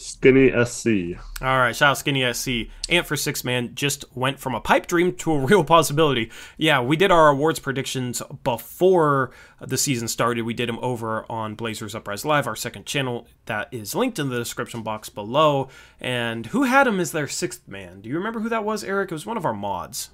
Skinny 0.00 0.50
SC. 0.64 1.18
All 1.42 1.58
right, 1.58 1.74
shout 1.74 1.90
out 1.90 1.98
Skinny 1.98 2.32
SC. 2.32 2.70
Ant 2.88 3.04
for 3.04 3.16
Six 3.16 3.42
Man 3.42 3.74
just 3.74 4.04
went 4.16 4.38
from 4.38 4.54
a 4.54 4.60
pipe 4.60 4.86
dream 4.86 5.12
to 5.16 5.32
a 5.32 5.38
real 5.46 5.64
possibility. 5.64 6.30
Yeah, 6.56 6.80
we 6.80 6.96
did 6.96 7.10
our 7.10 7.28
awards 7.28 7.58
predictions 7.58 8.22
before 8.44 9.32
the 9.60 9.76
season 9.76 10.06
started. 10.06 10.42
We 10.42 10.54
did 10.54 10.68
them 10.68 10.78
over 10.82 11.26
on 11.28 11.56
Blazers 11.56 11.96
Uprise 11.96 12.24
Live, 12.24 12.46
our 12.46 12.54
second 12.54 12.86
channel 12.86 13.26
that 13.46 13.68
is 13.72 13.96
linked 13.96 14.20
in 14.20 14.28
the 14.28 14.38
description 14.38 14.82
box 14.82 15.08
below. 15.08 15.68
And 16.00 16.46
who 16.46 16.62
had 16.62 16.86
him 16.86 17.00
as 17.00 17.10
their 17.10 17.26
sixth 17.26 17.66
man? 17.66 18.00
Do 18.00 18.08
you 18.08 18.16
remember 18.16 18.38
who 18.38 18.48
that 18.50 18.64
was, 18.64 18.84
Eric? 18.84 19.10
It 19.10 19.14
was 19.14 19.26
one 19.26 19.36
of 19.36 19.44
our 19.44 19.52
mods. 19.52 20.10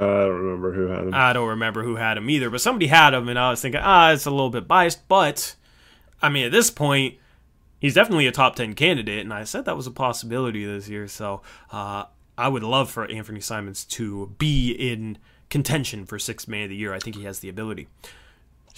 Uh, 0.00 0.04
I 0.06 0.20
don't 0.24 0.40
remember 0.40 0.72
who 0.72 0.86
had 0.86 1.00
him. 1.00 1.14
I 1.14 1.32
don't 1.34 1.48
remember 1.48 1.82
who 1.82 1.96
had 1.96 2.16
him 2.16 2.30
either, 2.30 2.48
but 2.48 2.62
somebody 2.62 2.86
had 2.86 3.12
him, 3.12 3.28
and 3.28 3.38
I 3.38 3.50
was 3.50 3.60
thinking, 3.60 3.80
ah, 3.84 4.12
it's 4.12 4.24
a 4.24 4.30
little 4.30 4.50
bit 4.50 4.66
biased. 4.66 5.06
But 5.06 5.54
I 6.22 6.30
mean, 6.30 6.46
at 6.46 6.52
this 6.52 6.70
point, 6.70 7.16
he's 7.86 7.94
definitely 7.94 8.26
a 8.26 8.32
top 8.32 8.56
ten 8.56 8.74
candidate, 8.74 9.20
and 9.20 9.32
I 9.32 9.44
said 9.44 9.64
that 9.66 9.76
was 9.76 9.86
a 9.86 9.92
possibility 9.92 10.64
this 10.66 10.88
year. 10.88 11.06
So 11.08 11.42
uh, 11.70 12.04
I 12.36 12.48
would 12.48 12.62
love 12.64 12.90
for 12.90 13.08
Anthony 13.10 13.40
Simons 13.40 13.84
to 13.84 14.34
be 14.38 14.72
in 14.72 15.18
contention 15.50 16.04
for 16.04 16.18
sixth 16.18 16.48
man 16.48 16.64
of 16.64 16.70
the 16.70 16.76
year. 16.76 16.92
I 16.92 16.98
think 16.98 17.16
he 17.16 17.24
has 17.24 17.38
the 17.38 17.48
ability. 17.48 17.86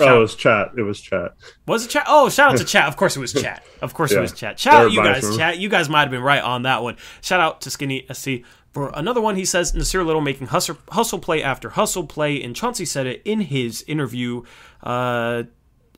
oh, 0.00 0.16
it 0.16 0.20
was 0.20 0.34
chat. 0.34 0.72
It 0.76 0.82
was 0.82 1.00
chat. 1.00 1.32
Was 1.66 1.86
it 1.86 1.88
chat? 1.88 2.04
Oh, 2.06 2.28
shout 2.28 2.52
out 2.52 2.58
to 2.58 2.64
chat. 2.64 2.86
Of 2.86 2.96
course 2.96 3.16
it 3.16 3.20
was 3.20 3.32
chat. 3.42 3.64
Of 3.82 3.94
course 3.94 4.12
Yeah. 4.12 4.18
it 4.18 4.20
was 4.20 4.32
chat. 4.32 4.60
Shout 4.60 4.74
out 4.74 4.92
you 4.92 5.02
guys, 5.02 5.36
chat. 5.36 5.58
You 5.58 5.68
guys 5.68 5.88
might 5.88 6.02
have 6.02 6.10
been 6.10 6.22
right 6.22 6.42
on 6.42 6.62
that 6.62 6.82
one. 6.82 6.96
Shout 7.22 7.40
out 7.40 7.62
to 7.62 7.70
Skinny 7.70 8.06
SC. 8.12 8.44
For 8.72 8.90
another 8.94 9.20
one, 9.20 9.34
he 9.36 9.44
says 9.46 9.72
Nassir 9.72 10.04
Little 10.04 10.20
making 10.20 10.48
hustle, 10.48 10.76
hustle 10.90 11.18
play 11.18 11.42
after 11.42 11.70
hustle 11.70 12.06
play, 12.06 12.40
and 12.42 12.54
Chauncey 12.54 12.84
said 12.84 13.06
it 13.06 13.22
in 13.24 13.40
his 13.40 13.82
interview, 13.88 14.42
uh, 14.84 15.44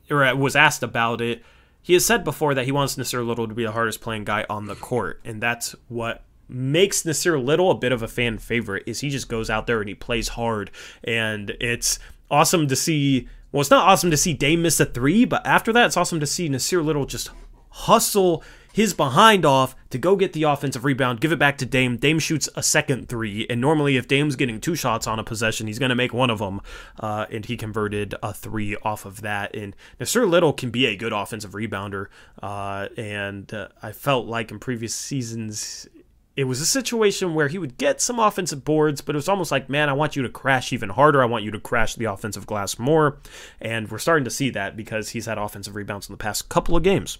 or 0.09 0.35
was 0.35 0.55
asked 0.55 0.81
about 0.81 1.19
it. 1.21 1.43
He 1.81 1.93
has 1.93 2.05
said 2.05 2.23
before 2.23 2.53
that 2.53 2.65
he 2.65 2.71
wants 2.71 2.95
Nassir 2.95 3.25
Little 3.25 3.47
to 3.47 3.53
be 3.53 3.63
the 3.63 3.71
hardest 3.71 4.01
playing 4.01 4.25
guy 4.25 4.45
on 4.49 4.67
the 4.67 4.75
court, 4.75 5.19
and 5.25 5.41
that's 5.41 5.75
what 5.87 6.23
makes 6.47 7.03
Nassir 7.03 7.43
Little 7.43 7.71
a 7.71 7.77
bit 7.77 7.91
of 7.91 8.03
a 8.03 8.07
fan 8.07 8.37
favorite. 8.37 8.83
Is 8.85 8.99
he 8.99 9.09
just 9.09 9.29
goes 9.29 9.49
out 9.49 9.67
there 9.67 9.79
and 9.79 9.89
he 9.89 9.95
plays 9.95 10.29
hard, 10.29 10.69
and 11.03 11.51
it's 11.59 11.97
awesome 12.29 12.67
to 12.67 12.75
see. 12.75 13.27
Well, 13.51 13.61
it's 13.61 13.69
not 13.69 13.87
awesome 13.87 14.11
to 14.11 14.17
see 14.17 14.33
Dame 14.33 14.61
miss 14.61 14.79
a 14.79 14.85
three, 14.85 15.25
but 15.25 15.45
after 15.45 15.73
that, 15.73 15.87
it's 15.87 15.97
awesome 15.97 16.19
to 16.19 16.27
see 16.27 16.47
Nassir 16.47 16.83
Little 16.83 17.05
just 17.05 17.31
hustle 17.69 18.43
his 18.73 18.93
behind 18.93 19.45
off 19.45 19.75
to 19.89 19.97
go 19.97 20.15
get 20.15 20.33
the 20.33 20.43
offensive 20.43 20.85
rebound, 20.85 21.21
give 21.21 21.31
it 21.31 21.39
back 21.39 21.57
to 21.59 21.65
Dame. 21.65 21.97
Dame 21.97 22.19
shoots 22.19 22.49
a 22.55 22.63
second 22.63 23.09
three, 23.09 23.45
and 23.49 23.59
normally 23.59 23.97
if 23.97 24.07
Dame's 24.07 24.35
getting 24.35 24.59
two 24.59 24.75
shots 24.75 25.07
on 25.07 25.19
a 25.19 25.23
possession, 25.23 25.67
he's 25.67 25.79
going 25.79 25.89
to 25.89 25.95
make 25.95 26.13
one 26.13 26.29
of 26.29 26.39
them, 26.39 26.61
uh, 26.99 27.25
and 27.31 27.45
he 27.45 27.57
converted 27.57 28.15
a 28.23 28.33
three 28.33 28.75
off 28.77 29.05
of 29.05 29.21
that. 29.21 29.55
And 29.55 29.75
Nassir 29.99 30.29
Little 30.29 30.53
can 30.53 30.69
be 30.69 30.85
a 30.85 30.95
good 30.95 31.13
offensive 31.13 31.51
rebounder, 31.51 32.07
uh, 32.41 32.87
and 32.97 33.53
uh, 33.53 33.69
I 33.81 33.91
felt 33.91 34.27
like 34.27 34.51
in 34.51 34.59
previous 34.59 34.95
seasons 34.95 35.87
it 36.35 36.45
was 36.45 36.61
a 36.61 36.65
situation 36.65 37.33
where 37.33 37.49
he 37.49 37.57
would 37.57 37.77
get 37.77 37.99
some 37.99 38.19
offensive 38.19 38.63
boards, 38.63 39.01
but 39.01 39.15
it 39.15 39.17
was 39.17 39.27
almost 39.27 39.51
like, 39.51 39.69
man, 39.69 39.89
I 39.89 39.93
want 39.93 40.15
you 40.15 40.23
to 40.23 40.29
crash 40.29 40.71
even 40.71 40.89
harder. 40.89 41.21
I 41.21 41.25
want 41.25 41.43
you 41.43 41.51
to 41.51 41.59
crash 41.59 41.95
the 41.95 42.05
offensive 42.05 42.45
glass 42.45 42.79
more. 42.79 43.17
And 43.59 43.91
we're 43.91 43.97
starting 43.97 44.23
to 44.23 44.31
see 44.31 44.49
that 44.51 44.77
because 44.77 45.09
he's 45.09 45.25
had 45.25 45.37
offensive 45.37 45.75
rebounds 45.75 46.07
in 46.07 46.13
the 46.13 46.17
past 46.17 46.47
couple 46.47 46.77
of 46.77 46.83
games. 46.83 47.17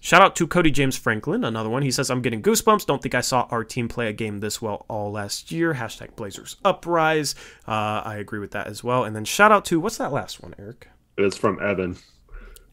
Shout 0.00 0.22
out 0.22 0.36
to 0.36 0.46
Cody 0.46 0.70
James 0.70 0.96
Franklin, 0.96 1.42
another 1.42 1.68
one. 1.68 1.82
He 1.82 1.90
says, 1.90 2.08
I'm 2.10 2.22
getting 2.22 2.40
goosebumps. 2.40 2.86
Don't 2.86 3.02
think 3.02 3.14
I 3.14 3.20
saw 3.20 3.48
our 3.50 3.64
team 3.64 3.88
play 3.88 4.08
a 4.08 4.12
game 4.12 4.38
this 4.38 4.62
well 4.62 4.84
all 4.88 5.10
last 5.10 5.50
year. 5.50 5.74
Hashtag 5.74 6.14
Blazers 6.14 6.56
Uprise. 6.64 7.34
Uh, 7.66 8.02
I 8.04 8.16
agree 8.16 8.38
with 8.38 8.52
that 8.52 8.68
as 8.68 8.84
well. 8.84 9.04
And 9.04 9.16
then 9.16 9.24
shout 9.24 9.50
out 9.50 9.64
to, 9.66 9.80
what's 9.80 9.98
that 9.98 10.12
last 10.12 10.40
one, 10.40 10.54
Eric? 10.58 10.88
It's 11.16 11.36
from 11.36 11.60
Evan. 11.60 11.96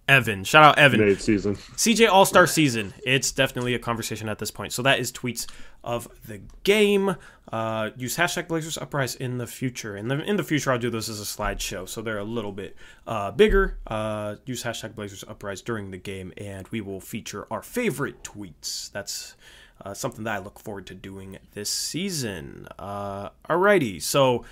Evan. 0.07 0.43
Shout 0.43 0.63
out 0.63 0.77
Evan. 0.77 0.99
Made 0.99 1.19
season. 1.19 1.55
CJ 1.55 2.09
All 2.09 2.25
Star 2.25 2.45
season. 2.45 2.93
It's 3.05 3.31
definitely 3.31 3.73
a 3.73 3.79
conversation 3.79 4.29
at 4.29 4.39
this 4.39 4.51
point. 4.51 4.71
So 4.73 4.81
that 4.83 4.99
is 4.99 5.11
tweets 5.11 5.47
of 5.83 6.07
the 6.27 6.41
game. 6.63 7.15
Uh, 7.51 7.91
use 7.95 8.17
hashtag 8.17 8.47
Blazers 8.47 8.77
Uprise 8.77 9.15
in 9.15 9.37
the 9.37 9.47
future. 9.47 9.95
In 9.95 10.07
the 10.07 10.23
in 10.23 10.35
the 10.35 10.43
future, 10.43 10.71
I'll 10.71 10.79
do 10.79 10.89
this 10.89 11.09
as 11.09 11.19
a 11.19 11.23
slideshow, 11.23 11.87
so 11.87 12.01
they're 12.01 12.17
a 12.19 12.23
little 12.23 12.51
bit 12.51 12.75
uh, 13.07 13.31
bigger. 13.31 13.77
Uh, 13.87 14.35
use 14.45 14.63
hashtag 14.63 14.95
Blazers 14.95 15.23
Uprise 15.27 15.61
during 15.61 15.91
the 15.91 15.97
game, 15.97 16.33
and 16.37 16.67
we 16.69 16.81
will 16.81 16.99
feature 16.99 17.47
our 17.51 17.61
favorite 17.61 18.23
tweets. 18.23 18.91
That's 18.91 19.35
uh, 19.83 19.93
something 19.93 20.23
that 20.25 20.35
I 20.35 20.39
look 20.39 20.59
forward 20.59 20.85
to 20.87 20.95
doing 20.95 21.37
this 21.53 21.69
season. 21.69 22.67
Uh, 22.77 23.29
alrighty, 23.49 24.01
so. 24.01 24.45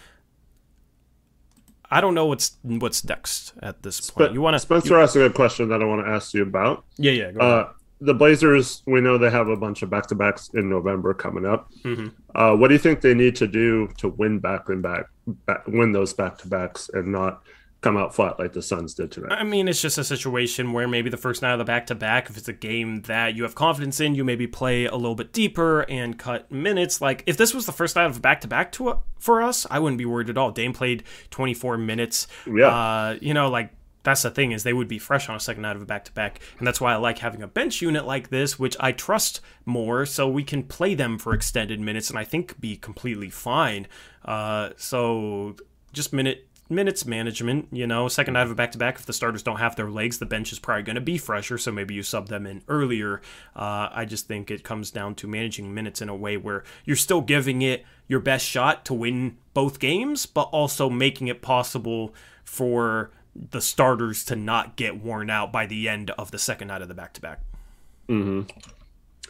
I 1.94 2.02
don't 2.02 2.16
know 2.16 2.26
what's 2.26 2.58
what's 2.64 3.04
next 3.04 3.54
at 3.62 3.84
this 3.84 4.10
point. 4.10 4.34
You 4.34 4.42
want 4.42 4.56
to 4.56 4.60
Spencer 4.60 5.00
asked 5.00 5.16
a 5.16 5.20
good 5.20 5.36
question 5.36 5.70
that 5.70 5.82
I 5.82 5.86
want 5.86 6.04
to 6.06 6.12
ask 6.12 6.34
you 6.34 6.42
about. 6.42 6.84
Yeah, 6.98 7.12
yeah. 7.12 7.32
Go 7.32 7.40
ahead. 7.40 7.52
Uh, 7.52 7.68
the 8.02 8.14
Blazers, 8.16 8.82
we 8.88 9.00
know 9.00 9.18
they 9.20 9.30
have 9.30 9.48
a 9.48 9.56
bunch 9.56 9.84
of 9.84 9.90
back 9.92 10.08
to 10.08 10.16
backs 10.16 10.50
in 10.56 10.70
November 10.70 11.14
coming 11.14 11.46
up. 11.46 11.72
Mhm. 11.86 12.12
Uh, 12.34 12.56
what 12.56 12.70
do 12.70 12.74
you 12.74 12.80
think 12.80 13.02
they 13.02 13.14
need 13.14 13.36
to 13.38 13.48
do 13.48 13.88
to 13.98 14.10
win 14.10 14.40
back 14.40 14.70
and 14.70 14.82
back, 14.82 15.06
back 15.46 15.68
win 15.68 15.92
those 15.92 16.14
back 16.14 16.38
to 16.40 16.48
backs 16.48 16.90
and 16.94 17.12
not 17.12 17.44
come 17.84 17.98
out 17.98 18.16
flat 18.16 18.40
like 18.40 18.54
the 18.54 18.62
Suns 18.62 18.94
did 18.94 19.12
tonight? 19.12 19.34
I 19.34 19.44
mean, 19.44 19.68
it's 19.68 19.82
just 19.82 19.98
a 19.98 20.04
situation 20.04 20.72
where 20.72 20.88
maybe 20.88 21.10
the 21.10 21.18
first 21.18 21.42
night 21.42 21.52
of 21.52 21.60
the 21.60 21.66
back 21.66 21.86
to 21.88 21.96
back, 21.96 22.30
if 22.30 22.38
it's 22.38 22.48
a 22.48 22.54
game 22.54 23.02
that 23.04 23.36
you 23.36 23.44
have 23.44 23.54
confidence 23.54 24.00
in, 24.00 24.16
you 24.16 24.24
maybe 24.24 24.48
play 24.48 24.86
a 24.86 24.96
little 24.96 25.16
bit 25.16 25.34
deeper 25.34 25.82
and 25.82 26.18
cut 26.18 26.52
minutes. 26.52 27.02
Like 27.02 27.24
if 27.26 27.38
this 27.38 27.54
was 27.54 27.66
the 27.66 27.72
first 27.72 27.96
night 27.96 28.06
of 28.06 28.18
a 28.18 28.20
back 28.20 28.42
to 28.42 28.48
back 28.48 28.72
to 28.74 29.02
for 29.20 29.42
us, 29.42 29.68
I 29.70 29.80
wouldn't 29.80 29.98
be 30.00 30.06
worried 30.06 30.30
at 30.30 30.38
all. 30.38 30.52
Dame 30.52 30.74
played 30.74 31.04
24 31.30 31.78
minutes. 31.78 32.28
Yeah. 32.48 32.68
Uh, 32.68 33.18
you 33.22 33.34
know, 33.34 33.50
like 33.50 33.72
that's 34.04 34.22
the 34.22 34.32
thing 34.32 34.52
is 34.52 34.64
they 34.64 34.74
would 34.74 34.88
be 34.88 35.00
fresh 35.00 35.30
on 35.30 35.36
a 35.36 35.40
second 35.40 35.64
night 35.64 35.76
of 35.76 35.82
a 35.82 35.86
back 35.86 36.06
to 36.06 36.12
back, 36.14 36.42
and 36.58 36.68
that's 36.68 36.80
why 36.80 36.94
I 36.94 36.98
like 36.98 37.20
having 37.20 37.42
a 37.42 37.48
bench 37.48 37.82
unit 37.82 38.06
like 38.06 38.30
this, 38.30 38.60
which 38.60 38.76
I 38.80 38.92
trust 38.92 39.42
more, 39.66 40.06
so 40.06 40.28
we 40.28 40.44
can 40.44 40.64
play 40.64 40.94
them 40.94 41.18
for 41.18 41.34
extended 41.34 41.80
minutes, 41.80 42.10
and 42.10 42.20
I 42.20 42.24
think 42.24 42.60
be 42.60 42.76
completely 42.76 43.30
fine. 43.30 43.88
Uh, 44.26 44.72
so 44.78 45.56
just 45.94 46.12
minute 46.12 46.48
minutes 46.70 47.06
management, 47.06 47.68
you 47.72 47.86
know, 47.86 48.08
second 48.08 48.34
night 48.34 48.44
of 48.44 48.52
a 48.52 48.56
back 48.56 48.72
to 48.72 48.78
back. 48.78 48.96
If 48.96 49.06
the 49.06 49.14
starters 49.14 49.44
don't 49.44 49.60
have 49.60 49.76
their 49.76 49.90
legs, 49.90 50.20
the 50.20 50.26
bench 50.26 50.52
is 50.52 50.60
probably 50.60 50.84
going 50.84 50.96
to 50.96 51.02
be 51.02 51.18
fresher, 51.18 51.58
so 51.58 51.72
maybe 51.72 51.94
you 51.94 52.04
sub 52.04 52.28
them 52.28 52.46
in 52.46 52.64
earlier. 52.68 53.22
Uh, 53.56 53.90
I 53.92 54.06
just 54.06 54.28
think 54.28 54.50
it 54.50 54.64
comes 54.64 54.92
down 54.92 55.16
to 55.16 55.28
managing 55.28 55.74
minutes 55.74 56.02
in 56.02 56.10
a 56.10 56.16
way 56.16 56.38
where 56.38 56.64
you're 56.86 56.96
still 56.96 57.22
giving 57.22 57.62
it 57.62 57.86
your 58.08 58.20
best 58.20 58.46
shot 58.46 58.86
to 58.86 58.94
win 58.94 59.38
both 59.54 59.80
games, 59.80 60.26
but 60.26 60.44
also 60.44 60.90
making 60.90 61.28
it 61.28 61.42
possible 61.42 62.14
for 62.44 63.12
the 63.36 63.62
starters 63.62 64.24
to 64.26 64.36
not 64.36 64.76
get 64.76 65.02
worn 65.02 65.30
out 65.30 65.52
by 65.52 65.66
the 65.66 65.90
end 65.90 66.12
of 66.12 66.32
the 66.32 66.40
second 66.40 66.68
night 66.68 66.82
of 66.82 66.88
the 66.88 66.94
back 66.94 67.14
to 67.14 67.22
back. 67.22 67.42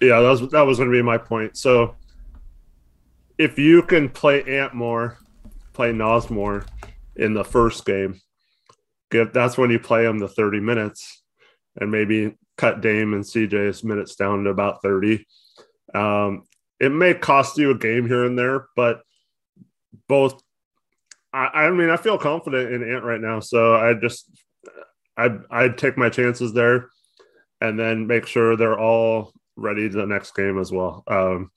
Yeah, 0.01 0.19
that 0.19 0.30
was 0.30 0.49
that 0.51 0.61
was 0.61 0.77
going 0.77 0.89
to 0.89 0.93
be 0.93 1.01
my 1.01 1.18
point. 1.18 1.55
So, 1.57 1.95
if 3.38 3.57
you 3.57 3.84
can 3.84 4.10
play 4.10 4.43
Ant 4.43 4.73
more, 4.73 5.18
play 5.72 5.93
Nas 5.93 6.30
more 6.30 6.65
in 7.15 7.34
the 7.34 7.44
first 7.44 7.85
game, 7.85 8.19
give 9.11 9.34
that's 9.34 9.57
when 9.57 9.69
you 9.69 9.80
play 9.80 10.03
them 10.03 10.19
the 10.19 10.27
thirty 10.27 10.60
minutes, 10.60 11.23
and 11.80 11.91
maybe 11.91 12.35
cut 12.57 12.81
Dame 12.81 13.14
and 13.14 13.23
CJ's 13.23 13.84
minutes 13.84 14.15
down 14.15 14.44
to 14.44 14.49
about 14.49 14.81
thirty. 14.81 15.26
Um, 15.94 16.44
it 16.80 16.91
may 16.91 17.14
cost 17.14 17.57
you 17.57 17.72
a 17.72 17.77
game 17.77 18.07
here 18.07 18.26
and 18.26 18.38
there, 18.38 18.68
but 18.76 19.02
both. 20.07 20.41
I, 21.31 21.65
I 21.65 21.72
mean, 21.72 21.90
I 21.90 21.98
feel 21.98 22.19
confident 22.19 22.73
in 22.73 22.88
Ant 22.88 23.03
right 23.03 23.19
now, 23.19 23.40
so 23.40 23.76
I 23.76 23.95
just 23.95 24.30
I 25.18 25.30
I'd 25.49 25.77
take 25.77 25.98
my 25.98 26.10
chances 26.10 26.53
there 26.53 26.90
and 27.61 27.80
then 27.80 28.07
make 28.07 28.27
sure 28.27 28.56
they're 28.56 28.80
all 28.80 29.31
ready 29.56 29.88
the 29.88 30.06
next 30.06 30.35
game 30.35 30.60
as 30.60 30.72
well. 30.72 31.03
Um, 31.07 31.49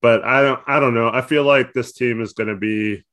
but 0.00 0.24
I 0.24 0.42
don't, 0.42 0.60
I 0.66 0.80
don't 0.80 0.94
know. 0.94 1.10
I 1.12 1.20
feel 1.20 1.44
like 1.44 1.72
this 1.72 1.92
team 1.92 2.20
is 2.20 2.32
going 2.32 2.48
to 2.48 2.56
be 2.56 3.04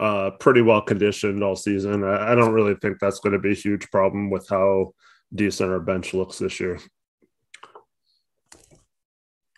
uh, 0.00 0.30
pretty 0.40 0.62
well 0.62 0.80
conditioned 0.80 1.44
all 1.44 1.54
season. 1.54 2.02
I, 2.02 2.32
I 2.32 2.34
don't 2.34 2.52
really 2.52 2.74
think 2.74 2.98
that's 2.98 3.20
going 3.20 3.34
to 3.34 3.38
be 3.38 3.52
a 3.52 3.54
huge 3.54 3.88
problem 3.90 4.30
with 4.30 4.48
how 4.48 4.94
decent 5.34 5.70
our 5.70 5.78
bench 5.78 6.14
looks 6.14 6.38
this 6.38 6.58
year. 6.58 6.80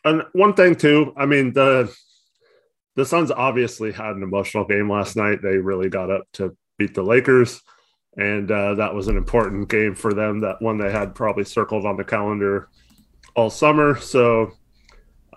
And 0.04 0.22
one 0.32 0.54
thing 0.54 0.74
too, 0.74 1.14
I 1.16 1.26
mean 1.26 1.52
the 1.52 1.94
the 2.96 3.06
Suns 3.06 3.30
obviously 3.30 3.92
had 3.92 4.16
an 4.16 4.22
emotional 4.22 4.66
game 4.66 4.90
last 4.90 5.16
night. 5.16 5.40
They 5.42 5.56
really 5.56 5.88
got 5.88 6.10
up 6.10 6.24
to 6.34 6.56
beat 6.76 6.94
the 6.94 7.02
Lakers 7.02 7.62
and 8.16 8.50
uh, 8.50 8.74
that 8.74 8.94
was 8.94 9.08
an 9.08 9.16
important 9.16 9.68
game 9.68 9.94
for 9.94 10.12
them. 10.12 10.40
That 10.40 10.60
one 10.60 10.78
they 10.78 10.92
had 10.92 11.14
probably 11.14 11.44
circled 11.44 11.86
on 11.86 11.96
the 11.96 12.04
calendar 12.04 12.68
all 13.34 13.48
summer. 13.48 13.96
So 13.98 14.52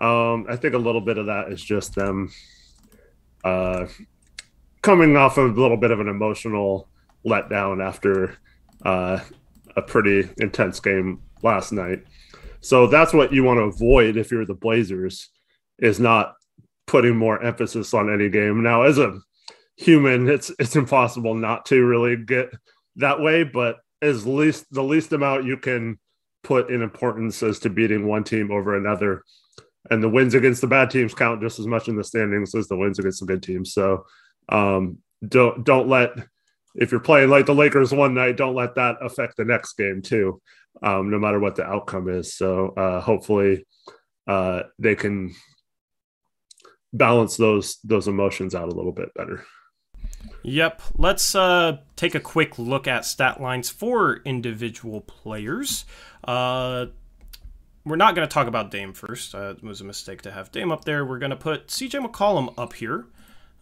um, 0.00 0.46
I 0.48 0.56
think 0.56 0.74
a 0.74 0.78
little 0.78 1.00
bit 1.00 1.18
of 1.18 1.26
that 1.26 1.50
is 1.50 1.62
just 1.62 1.94
them 1.94 2.30
uh, 3.44 3.86
coming 4.86 5.16
off 5.16 5.36
of 5.36 5.58
a 5.58 5.60
little 5.60 5.76
bit 5.76 5.90
of 5.90 5.98
an 5.98 6.06
emotional 6.06 6.88
letdown 7.26 7.84
after 7.84 8.38
uh, 8.84 9.18
a 9.74 9.82
pretty 9.82 10.28
intense 10.38 10.78
game 10.78 11.20
last 11.42 11.72
night. 11.72 12.04
So 12.60 12.86
that's 12.86 13.12
what 13.12 13.32
you 13.32 13.42
want 13.42 13.58
to 13.58 13.64
avoid 13.64 14.16
if 14.16 14.30
you're 14.30 14.46
the 14.46 14.54
Blazers, 14.54 15.28
is 15.80 15.98
not 15.98 16.34
putting 16.86 17.16
more 17.16 17.42
emphasis 17.42 17.92
on 17.94 18.14
any 18.14 18.28
game. 18.28 18.62
Now, 18.62 18.82
as 18.82 18.98
a 18.98 19.18
human 19.76 20.28
it's 20.28 20.50
it's 20.58 20.74
impossible 20.74 21.34
not 21.34 21.66
to 21.66 21.84
really 21.84 22.16
get 22.16 22.50
that 22.96 23.20
way 23.20 23.44
but 23.44 23.76
as 24.00 24.26
least 24.26 24.64
the 24.70 24.82
least 24.82 25.12
amount 25.12 25.44
you 25.44 25.56
can 25.56 25.98
put 26.42 26.70
in 26.70 26.80
importance 26.80 27.42
as 27.42 27.58
to 27.58 27.68
beating 27.68 28.06
one 28.06 28.24
team 28.24 28.50
over 28.50 28.74
another 28.74 29.22
and 29.90 30.02
the 30.02 30.08
wins 30.08 30.34
against 30.34 30.62
the 30.62 30.66
bad 30.66 30.90
teams 30.90 31.12
count 31.12 31.42
just 31.42 31.58
as 31.58 31.66
much 31.66 31.88
in 31.88 31.96
the 31.96 32.02
standings 32.02 32.54
as 32.54 32.68
the 32.68 32.76
wins 32.76 32.98
against 32.98 33.20
the 33.20 33.26
good 33.26 33.42
teams 33.42 33.74
so 33.74 34.02
um 34.48 34.98
don't 35.26 35.64
don't 35.64 35.88
let 35.88 36.10
if 36.74 36.90
you're 36.90 37.00
playing 37.00 37.30
like 37.30 37.46
the 37.46 37.54
lakers 37.54 37.92
one 37.92 38.14
night 38.14 38.36
don't 38.36 38.54
let 38.54 38.74
that 38.74 38.96
affect 39.00 39.36
the 39.36 39.44
next 39.44 39.74
game 39.76 40.02
too 40.02 40.40
um 40.82 41.10
no 41.10 41.18
matter 41.18 41.40
what 41.40 41.56
the 41.56 41.64
outcome 41.64 42.08
is 42.08 42.34
so 42.34 42.68
uh 42.76 43.00
hopefully 43.00 43.66
uh 44.26 44.62
they 44.78 44.94
can 44.94 45.34
balance 46.92 47.36
those 47.36 47.78
those 47.84 48.08
emotions 48.08 48.54
out 48.54 48.68
a 48.68 48.74
little 48.74 48.92
bit 48.92 49.12
better 49.14 49.44
Yep. 50.42 50.82
Let's 50.96 51.34
uh, 51.34 51.78
take 51.96 52.14
a 52.14 52.20
quick 52.20 52.58
look 52.58 52.86
at 52.86 53.04
stat 53.04 53.40
lines 53.40 53.68
for 53.68 54.20
individual 54.24 55.00
players. 55.00 55.84
Uh, 56.22 56.86
we're 57.84 57.96
not 57.96 58.14
going 58.14 58.26
to 58.26 58.32
talk 58.32 58.46
about 58.46 58.70
Dame 58.70 58.92
first. 58.92 59.34
Uh, 59.34 59.54
it 59.56 59.62
was 59.62 59.80
a 59.80 59.84
mistake 59.84 60.22
to 60.22 60.30
have 60.30 60.52
Dame 60.52 60.72
up 60.72 60.84
there. 60.84 61.04
We're 61.04 61.18
going 61.18 61.30
to 61.30 61.36
put 61.36 61.68
CJ 61.68 62.04
McCollum 62.04 62.54
up 62.56 62.74
here. 62.74 63.06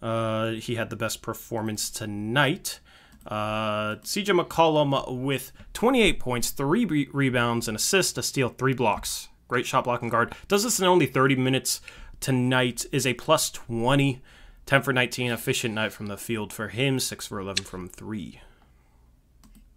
Uh, 0.04 0.50
he 0.50 0.74
had 0.74 0.90
the 0.90 0.96
best 0.96 1.22
performance 1.22 1.88
tonight. 1.90 2.80
Uh, 3.26 3.96
CJ 3.96 4.38
McCollum 4.38 5.22
with 5.22 5.50
28 5.72 6.20
points, 6.20 6.50
three 6.50 6.84
re- 6.84 7.08
rebounds, 7.12 7.68
an 7.68 7.74
assist, 7.74 8.18
a 8.18 8.22
steal, 8.22 8.50
three 8.50 8.74
blocks. 8.74 9.28
Great 9.48 9.64
shot 9.64 9.84
blocking 9.84 10.10
guard. 10.10 10.34
Does 10.46 10.62
this 10.62 10.78
in 10.78 10.86
only 10.86 11.06
30 11.06 11.36
minutes 11.36 11.80
tonight. 12.20 12.86
Is 12.92 13.06
a 13.06 13.14
plus 13.14 13.50
20. 13.50 14.22
10 14.66 14.80
for 14.80 14.94
19, 14.94 15.30
efficient 15.30 15.74
night 15.74 15.92
from 15.92 16.06
the 16.06 16.16
field 16.16 16.52
for 16.52 16.68
him. 16.68 16.98
6 16.98 17.26
for 17.26 17.38
11 17.38 17.64
from 17.64 17.86
three. 17.86 18.40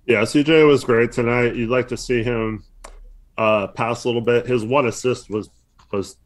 Yeah, 0.05 0.21
CJ 0.21 0.65
was 0.65 0.85
great 0.85 1.11
tonight. 1.11 1.55
You'd 1.55 1.69
like 1.69 1.89
to 1.89 1.97
see 1.97 2.23
him 2.23 2.63
uh, 3.37 3.67
pass 3.67 4.05
a 4.05 4.07
little 4.07 4.21
bit. 4.21 4.45
His 4.45 4.63
one 4.63 4.87
assist 4.87 5.29
was 5.29 5.49
was 5.91 6.17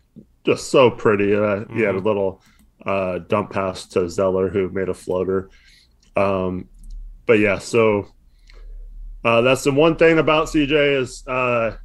just 0.44 0.70
so 0.70 0.92
pretty. 0.92 1.34
Uh, 1.34 1.40
mm-hmm. 1.40 1.76
He 1.76 1.82
had 1.82 1.96
a 1.96 1.98
mm-hmm. 1.98 2.08
little 2.08 2.44
uh, 2.86 3.20
dump 3.20 3.52
pass 3.52 3.88
to 3.88 4.10
Zeller, 4.10 4.50
who 4.50 4.70
made 4.70 4.90
a 4.90 4.94
floater. 4.94 5.50
Um, 6.16 6.68
but 7.26 7.40
yeah, 7.40 7.60
so 7.60 8.08
uh, 9.24 9.42
that's 9.42 9.64
the 9.64 9.72
one 9.72 9.96
thing 9.96 10.20
about 10.20 10.48
CJ 10.48 11.00
is 11.00 11.26
uh, 11.28 11.78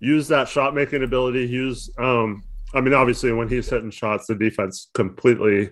use 0.00 0.28
that 0.28 0.48
shot 0.48 0.74
making 0.74 1.02
ability. 1.02 1.46
Use, 1.46 1.90
um, 1.98 2.44
I 2.74 2.80
mean, 2.80 2.94
obviously 2.94 3.32
when 3.32 3.48
he's 3.48 3.70
hitting 3.70 3.90
shots, 3.90 4.26
the 4.26 4.34
defense 4.34 4.90
completely 4.94 5.70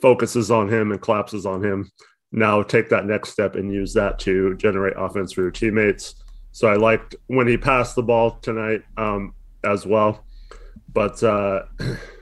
focuses 0.00 0.50
on 0.50 0.68
him 0.68 0.92
and 0.92 1.00
collapses 1.00 1.46
on 1.46 1.64
him. 1.64 1.90
Now 2.32 2.62
take 2.62 2.88
that 2.90 3.06
next 3.06 3.30
step 3.30 3.56
and 3.56 3.72
use 3.72 3.92
that 3.94 4.18
to 4.20 4.56
generate 4.56 4.94
offense 4.96 5.32
for 5.32 5.42
your 5.42 5.50
teammates. 5.50 6.14
So 6.52 6.68
I 6.68 6.74
liked 6.74 7.14
when 7.26 7.46
he 7.46 7.56
passed 7.56 7.96
the 7.96 8.02
ball 8.02 8.32
tonight 8.42 8.82
um, 8.96 9.34
as 9.64 9.86
well. 9.86 10.24
But 10.92 11.22
uh, 11.22 11.62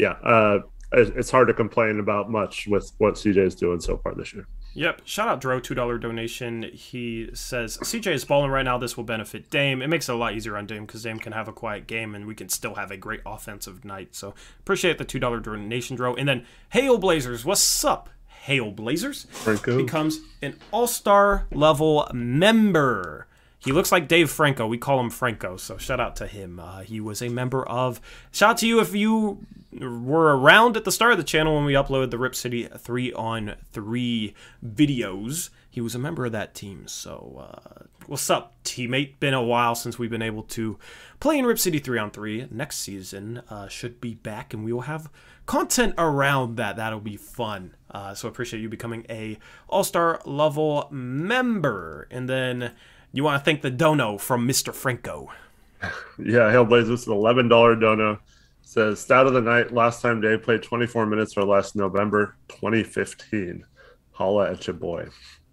yeah, 0.00 0.12
uh, 0.24 0.60
it's 0.92 1.30
hard 1.30 1.46
to 1.48 1.54
complain 1.54 2.00
about 2.00 2.30
much 2.30 2.66
with 2.66 2.92
what 2.98 3.14
CJ 3.14 3.46
is 3.46 3.54
doing 3.54 3.80
so 3.80 3.98
far 3.98 4.14
this 4.14 4.34
year. 4.34 4.46
Yep. 4.74 5.02
Shout 5.04 5.28
out 5.28 5.40
Dro, 5.40 5.60
$2 5.60 6.00
donation. 6.00 6.62
He 6.62 7.28
says, 7.32 7.76
CJ 7.78 8.12
is 8.12 8.24
balling 8.24 8.50
right 8.50 8.62
now. 8.62 8.78
This 8.78 8.96
will 8.96 9.04
benefit 9.04 9.50
Dame. 9.50 9.82
It 9.82 9.88
makes 9.88 10.08
it 10.08 10.12
a 10.12 10.16
lot 10.16 10.34
easier 10.34 10.56
on 10.56 10.66
Dame 10.66 10.86
because 10.86 11.02
Dame 11.02 11.18
can 11.18 11.32
have 11.32 11.48
a 11.48 11.52
quiet 11.52 11.86
game 11.86 12.14
and 12.14 12.26
we 12.26 12.34
can 12.34 12.48
still 12.48 12.74
have 12.76 12.90
a 12.90 12.96
great 12.96 13.20
offensive 13.26 13.84
night. 13.84 14.14
So 14.14 14.34
appreciate 14.60 14.98
the 14.98 15.04
$2 15.04 15.42
donation, 15.42 15.96
Dro. 15.96 16.14
And 16.14 16.28
then, 16.28 16.46
Hail 16.70 16.98
Blazers, 16.98 17.44
what's 17.44 17.84
up? 17.84 18.08
Hail 18.26 18.70
Blazers 18.70 19.26
Franco. 19.30 19.76
becomes 19.76 20.20
an 20.40 20.56
all 20.70 20.86
star 20.86 21.46
level 21.52 22.08
member. 22.14 23.26
He 23.60 23.72
looks 23.72 23.92
like 23.92 24.08
Dave 24.08 24.30
Franco. 24.30 24.66
We 24.66 24.78
call 24.78 24.98
him 25.00 25.10
Franco, 25.10 25.58
so 25.58 25.76
shout 25.76 26.00
out 26.00 26.16
to 26.16 26.26
him. 26.26 26.58
Uh, 26.58 26.80
he 26.80 26.98
was 26.98 27.20
a 27.20 27.28
member 27.28 27.62
of. 27.68 28.00
Shout 28.32 28.50
out 28.50 28.58
to 28.58 28.66
you 28.66 28.80
if 28.80 28.94
you 28.94 29.46
were 29.72 30.36
around 30.36 30.76
at 30.78 30.84
the 30.84 30.92
start 30.92 31.12
of 31.12 31.18
the 31.18 31.24
channel 31.24 31.54
when 31.54 31.66
we 31.66 31.74
uploaded 31.74 32.10
the 32.10 32.18
Rip 32.18 32.34
City 32.34 32.64
3 32.64 33.12
on 33.12 33.56
3 33.72 34.34
videos. 34.64 35.50
He 35.70 35.80
was 35.80 35.94
a 35.94 35.98
member 35.98 36.24
of 36.26 36.32
that 36.32 36.54
team, 36.54 36.88
so 36.88 37.46
uh, 37.48 37.84
what's 38.06 38.28
up, 38.30 38.54
teammate? 38.64 39.20
Been 39.20 39.34
a 39.34 39.42
while 39.42 39.74
since 39.74 39.98
we've 39.98 40.10
been 40.10 40.22
able 40.22 40.42
to 40.44 40.78
play 41.20 41.38
in 41.38 41.46
Rip 41.46 41.58
City 41.58 41.78
3 41.78 41.98
on 41.98 42.10
3. 42.10 42.48
Next 42.50 42.78
season 42.78 43.42
uh, 43.50 43.68
should 43.68 44.00
be 44.00 44.14
back, 44.14 44.52
and 44.52 44.64
we 44.64 44.72
will 44.72 44.80
have 44.82 45.10
content 45.46 45.94
around 45.98 46.56
that. 46.56 46.76
That'll 46.76 46.98
be 46.98 47.16
fun. 47.16 47.76
Uh, 47.90 48.14
so 48.14 48.26
appreciate 48.26 48.60
you 48.60 48.68
becoming 48.68 49.04
a 49.08 49.38
All 49.68 49.84
Star 49.84 50.20
level 50.24 50.88
member, 50.90 52.08
and 52.10 52.28
then 52.28 52.72
you 53.12 53.24
want 53.24 53.40
to 53.40 53.44
thank 53.44 53.62
the 53.62 53.70
dono 53.70 54.18
from 54.18 54.46
Mr. 54.46 54.74
Franco. 54.74 55.30
Yeah, 56.18 56.52
Hellblaze, 56.52 56.88
this 56.88 57.02
is 57.02 57.06
an 57.06 57.14
$11 57.14 57.80
dono. 57.80 58.18
says, 58.60 59.00
stat 59.00 59.26
of 59.26 59.32
the 59.32 59.40
night, 59.40 59.72
last 59.72 60.02
time 60.02 60.20
Dame 60.20 60.38
played 60.38 60.62
24 60.62 61.06
minutes 61.06 61.34
or 61.38 61.44
less, 61.44 61.74
November 61.74 62.36
2015. 62.48 63.64
Holla 64.12 64.50
at 64.50 64.66
your 64.66 64.74
boy. 64.74 65.08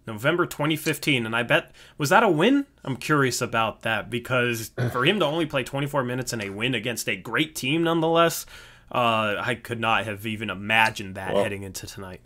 November 0.06 0.44
2015. 0.44 1.24
And 1.24 1.34
I 1.34 1.42
bet, 1.42 1.72
was 1.96 2.10
that 2.10 2.22
a 2.22 2.28
win? 2.28 2.66
I'm 2.84 2.96
curious 2.96 3.40
about 3.40 3.80
that 3.82 4.10
because 4.10 4.72
for 4.92 5.06
him 5.06 5.20
to 5.20 5.24
only 5.24 5.46
play 5.46 5.64
24 5.64 6.04
minutes 6.04 6.34
in 6.34 6.42
a 6.42 6.50
win 6.50 6.74
against 6.74 7.08
a 7.08 7.16
great 7.16 7.54
team 7.54 7.84
nonetheless, 7.84 8.44
uh, 8.92 9.36
I 9.38 9.54
could 9.54 9.80
not 9.80 10.04
have 10.04 10.26
even 10.26 10.50
imagined 10.50 11.14
that 11.14 11.32
well, 11.32 11.42
heading 11.42 11.62
into 11.62 11.86
tonight. 11.86 12.20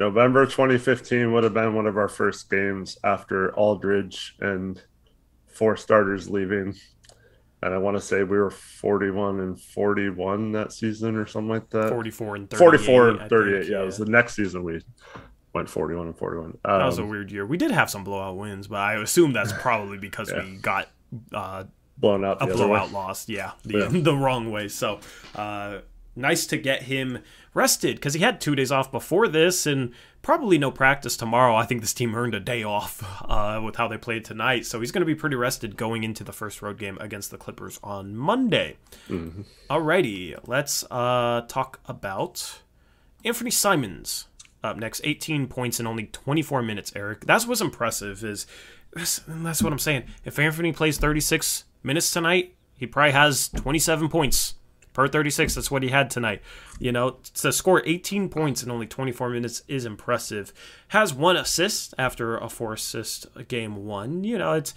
November 0.00 0.46
2015 0.46 1.30
would 1.30 1.44
have 1.44 1.52
been 1.52 1.74
one 1.74 1.86
of 1.86 1.98
our 1.98 2.08
first 2.08 2.48
games 2.50 2.96
after 3.04 3.54
Aldridge 3.54 4.34
and 4.40 4.80
four 5.46 5.76
starters 5.76 6.30
leaving. 6.30 6.74
And 7.62 7.74
I 7.74 7.76
want 7.76 7.98
to 7.98 8.00
say 8.00 8.22
we 8.22 8.38
were 8.38 8.50
41 8.50 9.40
and 9.40 9.60
41 9.60 10.52
that 10.52 10.72
season 10.72 11.16
or 11.16 11.26
something 11.26 11.50
like 11.50 11.68
that. 11.70 11.90
44 11.90 12.36
and 12.36 12.48
38. 12.48 12.58
44 12.58 13.08
and 13.10 13.18
38. 13.28 13.28
Think, 13.28 13.70
yeah, 13.70 13.76
yeah, 13.76 13.82
it 13.82 13.84
was 13.84 13.98
the 13.98 14.06
next 14.06 14.36
season 14.36 14.64
we 14.64 14.80
went 15.52 15.68
41 15.68 16.06
and 16.06 16.16
41. 16.16 16.46
Um, 16.46 16.58
that 16.64 16.86
was 16.86 16.98
a 16.98 17.02
um, 17.02 17.10
weird 17.10 17.30
year. 17.30 17.44
We 17.44 17.58
did 17.58 17.70
have 17.70 17.90
some 17.90 18.02
blowout 18.02 18.38
wins, 18.38 18.68
but 18.68 18.78
I 18.78 18.94
assume 18.94 19.34
that's 19.34 19.52
probably 19.58 19.98
because 19.98 20.30
yeah. 20.30 20.42
we 20.42 20.56
got 20.56 20.88
uh, 21.34 21.64
blown 21.98 22.24
out 22.24 22.40
a 22.40 22.46
blowout 22.46 22.90
loss. 22.90 23.28
Yeah, 23.28 23.52
the, 23.64 23.78
yeah. 23.80 23.88
the 23.90 24.16
wrong 24.16 24.50
way. 24.50 24.68
So, 24.68 25.00
uh, 25.36 25.80
nice 26.16 26.46
to 26.46 26.56
get 26.56 26.84
him 26.84 27.20
rested 27.54 27.96
because 27.96 28.14
he 28.14 28.20
had 28.20 28.40
two 28.40 28.54
days 28.54 28.70
off 28.70 28.92
before 28.92 29.28
this 29.28 29.66
and 29.66 29.92
probably 30.22 30.58
no 30.58 30.70
practice 30.70 31.16
tomorrow. 31.16 31.54
I 31.54 31.64
think 31.64 31.80
this 31.80 31.94
team 31.94 32.14
earned 32.14 32.34
a 32.34 32.40
day 32.40 32.62
off 32.62 33.02
uh, 33.28 33.60
with 33.64 33.76
how 33.76 33.88
they 33.88 33.98
played 33.98 34.24
tonight. 34.24 34.66
So 34.66 34.80
he's 34.80 34.92
going 34.92 35.00
to 35.00 35.06
be 35.06 35.14
pretty 35.14 35.36
rested 35.36 35.76
going 35.76 36.04
into 36.04 36.24
the 36.24 36.32
first 36.32 36.62
road 36.62 36.78
game 36.78 36.98
against 37.00 37.30
the 37.30 37.38
Clippers 37.38 37.78
on 37.82 38.16
Monday. 38.16 38.76
Mm-hmm. 39.08 39.42
Alrighty, 39.68 40.38
let's 40.46 40.84
uh, 40.90 41.42
talk 41.48 41.80
about 41.86 42.60
Anthony 43.24 43.50
Simons 43.50 44.26
up 44.62 44.76
next. 44.76 45.00
18 45.04 45.46
points 45.46 45.80
in 45.80 45.86
only 45.86 46.06
24 46.06 46.62
minutes, 46.62 46.92
Eric. 46.94 47.24
That's 47.26 47.46
what's 47.46 47.60
impressive 47.60 48.22
is 48.24 48.46
that's, 48.92 49.20
that's 49.26 49.62
what 49.62 49.72
I'm 49.72 49.78
saying. 49.78 50.04
If 50.24 50.38
Anthony 50.38 50.72
plays 50.72 50.98
36 50.98 51.64
minutes 51.82 52.10
tonight, 52.10 52.54
he 52.74 52.86
probably 52.86 53.12
has 53.12 53.48
27 53.50 54.08
points 54.08 54.54
per 54.92 55.08
36. 55.08 55.54
That's 55.54 55.70
what 55.70 55.82
he 55.82 55.90
had 55.90 56.10
tonight. 56.10 56.42
You 56.78 56.92
know, 56.92 57.18
to 57.34 57.52
score 57.52 57.82
18 57.84 58.28
points 58.28 58.62
in 58.62 58.70
only 58.70 58.86
24 58.86 59.30
minutes 59.30 59.62
is 59.68 59.84
impressive. 59.84 60.52
Has 60.88 61.14
one 61.14 61.36
assist 61.36 61.94
after 61.98 62.36
a 62.36 62.48
four 62.48 62.74
assist 62.74 63.26
game 63.48 63.84
one. 63.86 64.24
You 64.24 64.38
know, 64.38 64.54
it's 64.54 64.74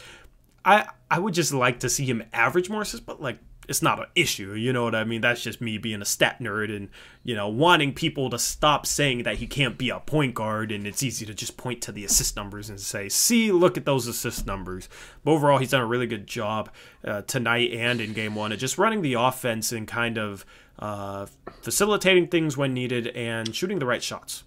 I 0.66 0.88
I 1.10 1.20
would 1.20 1.34
just 1.34 1.54
like 1.54 1.80
to 1.82 1.90
see 1.90 2.06
him 2.06 2.24
average 2.34 2.70
more 2.70 2.82
assists, 2.82 3.06
but 3.06 3.22
like 3.22 3.40
it's 3.68 3.82
not 3.82 4.00
an 4.00 4.06
issue. 4.16 4.54
You 4.54 4.74
know 4.74 4.84
what 4.84 4.96
I 4.96 5.04
mean? 5.04 5.22
That's 5.22 5.42
just 5.42 5.62
me 5.62 5.78
being 5.78 6.02
a 6.02 6.06
stat 6.06 6.40
nerd 6.40 6.76
and, 6.76 6.90
you 7.24 7.36
know, 7.36 7.48
wanting 7.48 7.94
people 7.94 8.30
to 8.30 8.40
stop 8.40 8.86
saying 8.86 9.24
that 9.24 9.38
he 9.38 9.48
can't 9.48 9.78
be 9.78 9.90
a 9.90 10.00
point 10.00 10.34
guard. 10.34 10.72
And 10.72 10.86
it's 10.86 11.04
easy 11.04 11.26
to 11.26 11.34
just 11.34 11.58
point 11.58 11.82
to 11.84 11.92
the 11.92 12.06
assist 12.06 12.36
numbers 12.36 12.70
and 12.70 12.80
say, 12.80 13.10
see, 13.10 13.52
look 13.52 13.78
at 13.78 13.86
those 13.86 14.08
assist 14.08 14.46
numbers. 14.46 14.90
But 15.24 15.32
overall, 15.32 15.58
he's 15.58 15.72
done 15.72 15.82
a 15.82 15.86
really 15.86 16.08
good 16.08 16.28
job 16.28 16.70
uh, 17.04 17.22
tonight 17.24 17.72
and 17.72 18.02
in 18.02 18.14
game 18.14 18.36
one 18.36 18.52
of 18.52 18.60
just 18.60 18.78
running 18.78 19.02
the 19.02 19.14
offense 19.14 19.72
and 19.72 19.88
kind 19.88 20.18
of 20.18 20.46
uh, 20.80 21.28
facilitating 21.62 22.28
things 22.28 22.58
when 22.58 22.74
needed 22.74 23.08
and 23.08 23.56
shooting 23.56 23.80
the 23.80 23.86
right 23.86 24.04
shots. 24.04 24.44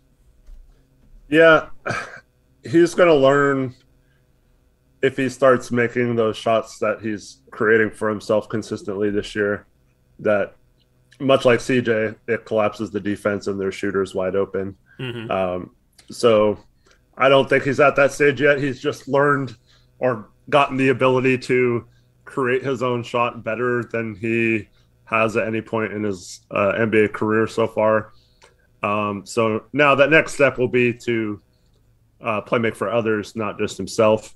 Yeah. 1.28 1.68
He's 2.62 2.94
going 2.94 3.09
to 3.09 3.14
learn 3.14 3.76
if 5.02 5.16
he 5.16 5.28
starts 5.28 5.70
making 5.70 6.16
those 6.16 6.36
shots 6.36 6.78
that 6.78 7.01
he's 7.01 7.39
creating 7.51 7.90
for 7.90 8.09
himself 8.09 8.48
consistently 8.48 9.10
this 9.10 9.35
year, 9.35 9.66
that 10.18 10.55
much 11.20 11.44
like 11.44 11.60
CJ, 11.60 12.16
it 12.27 12.44
collapses 12.44 12.90
the 12.90 13.01
defense 13.01 13.47
and 13.47 13.60
their 13.60 13.73
shooters 13.73 14.14
wide 14.14 14.36
open. 14.36 14.77
Mm-hmm. 14.98 15.31
Um, 15.31 15.70
so 16.10 16.59
I 17.16 17.28
don't 17.28 17.48
think 17.48 17.64
he's 17.64 17.81
at 17.81 17.97
that 17.97 18.12
stage 18.12 18.40
yet. 18.40 18.59
He's 18.59 18.81
just 18.81 19.09
learned 19.09 19.56
or 19.98 20.28
gotten 20.51 20.77
the 20.77 20.90
ability 20.90 21.39
to 21.39 21.86
create 22.24 22.62
his 22.62 22.82
own 22.82 23.02
shot 23.02 23.43
better 23.43 23.85
than 23.85 24.14
he 24.14 24.68
has 25.05 25.36
at 25.36 25.47
any 25.47 25.62
point 25.62 25.93
in 25.93 26.02
his 26.02 26.40
uh, 26.51 26.73
NBA 26.77 27.12
career 27.12 27.47
so 27.47 27.66
far. 27.66 28.12
Um, 28.82 29.24
so 29.24 29.64
now 29.73 29.94
that 29.94 30.10
next 30.10 30.35
step 30.35 30.59
will 30.59 30.68
be 30.68 30.93
to 30.93 31.40
uh, 32.20 32.40
play 32.43 32.59
make 32.59 32.74
for 32.77 32.90
others, 32.90 33.35
not 33.36 33.59
just 33.59 33.77
himself. 33.77 34.35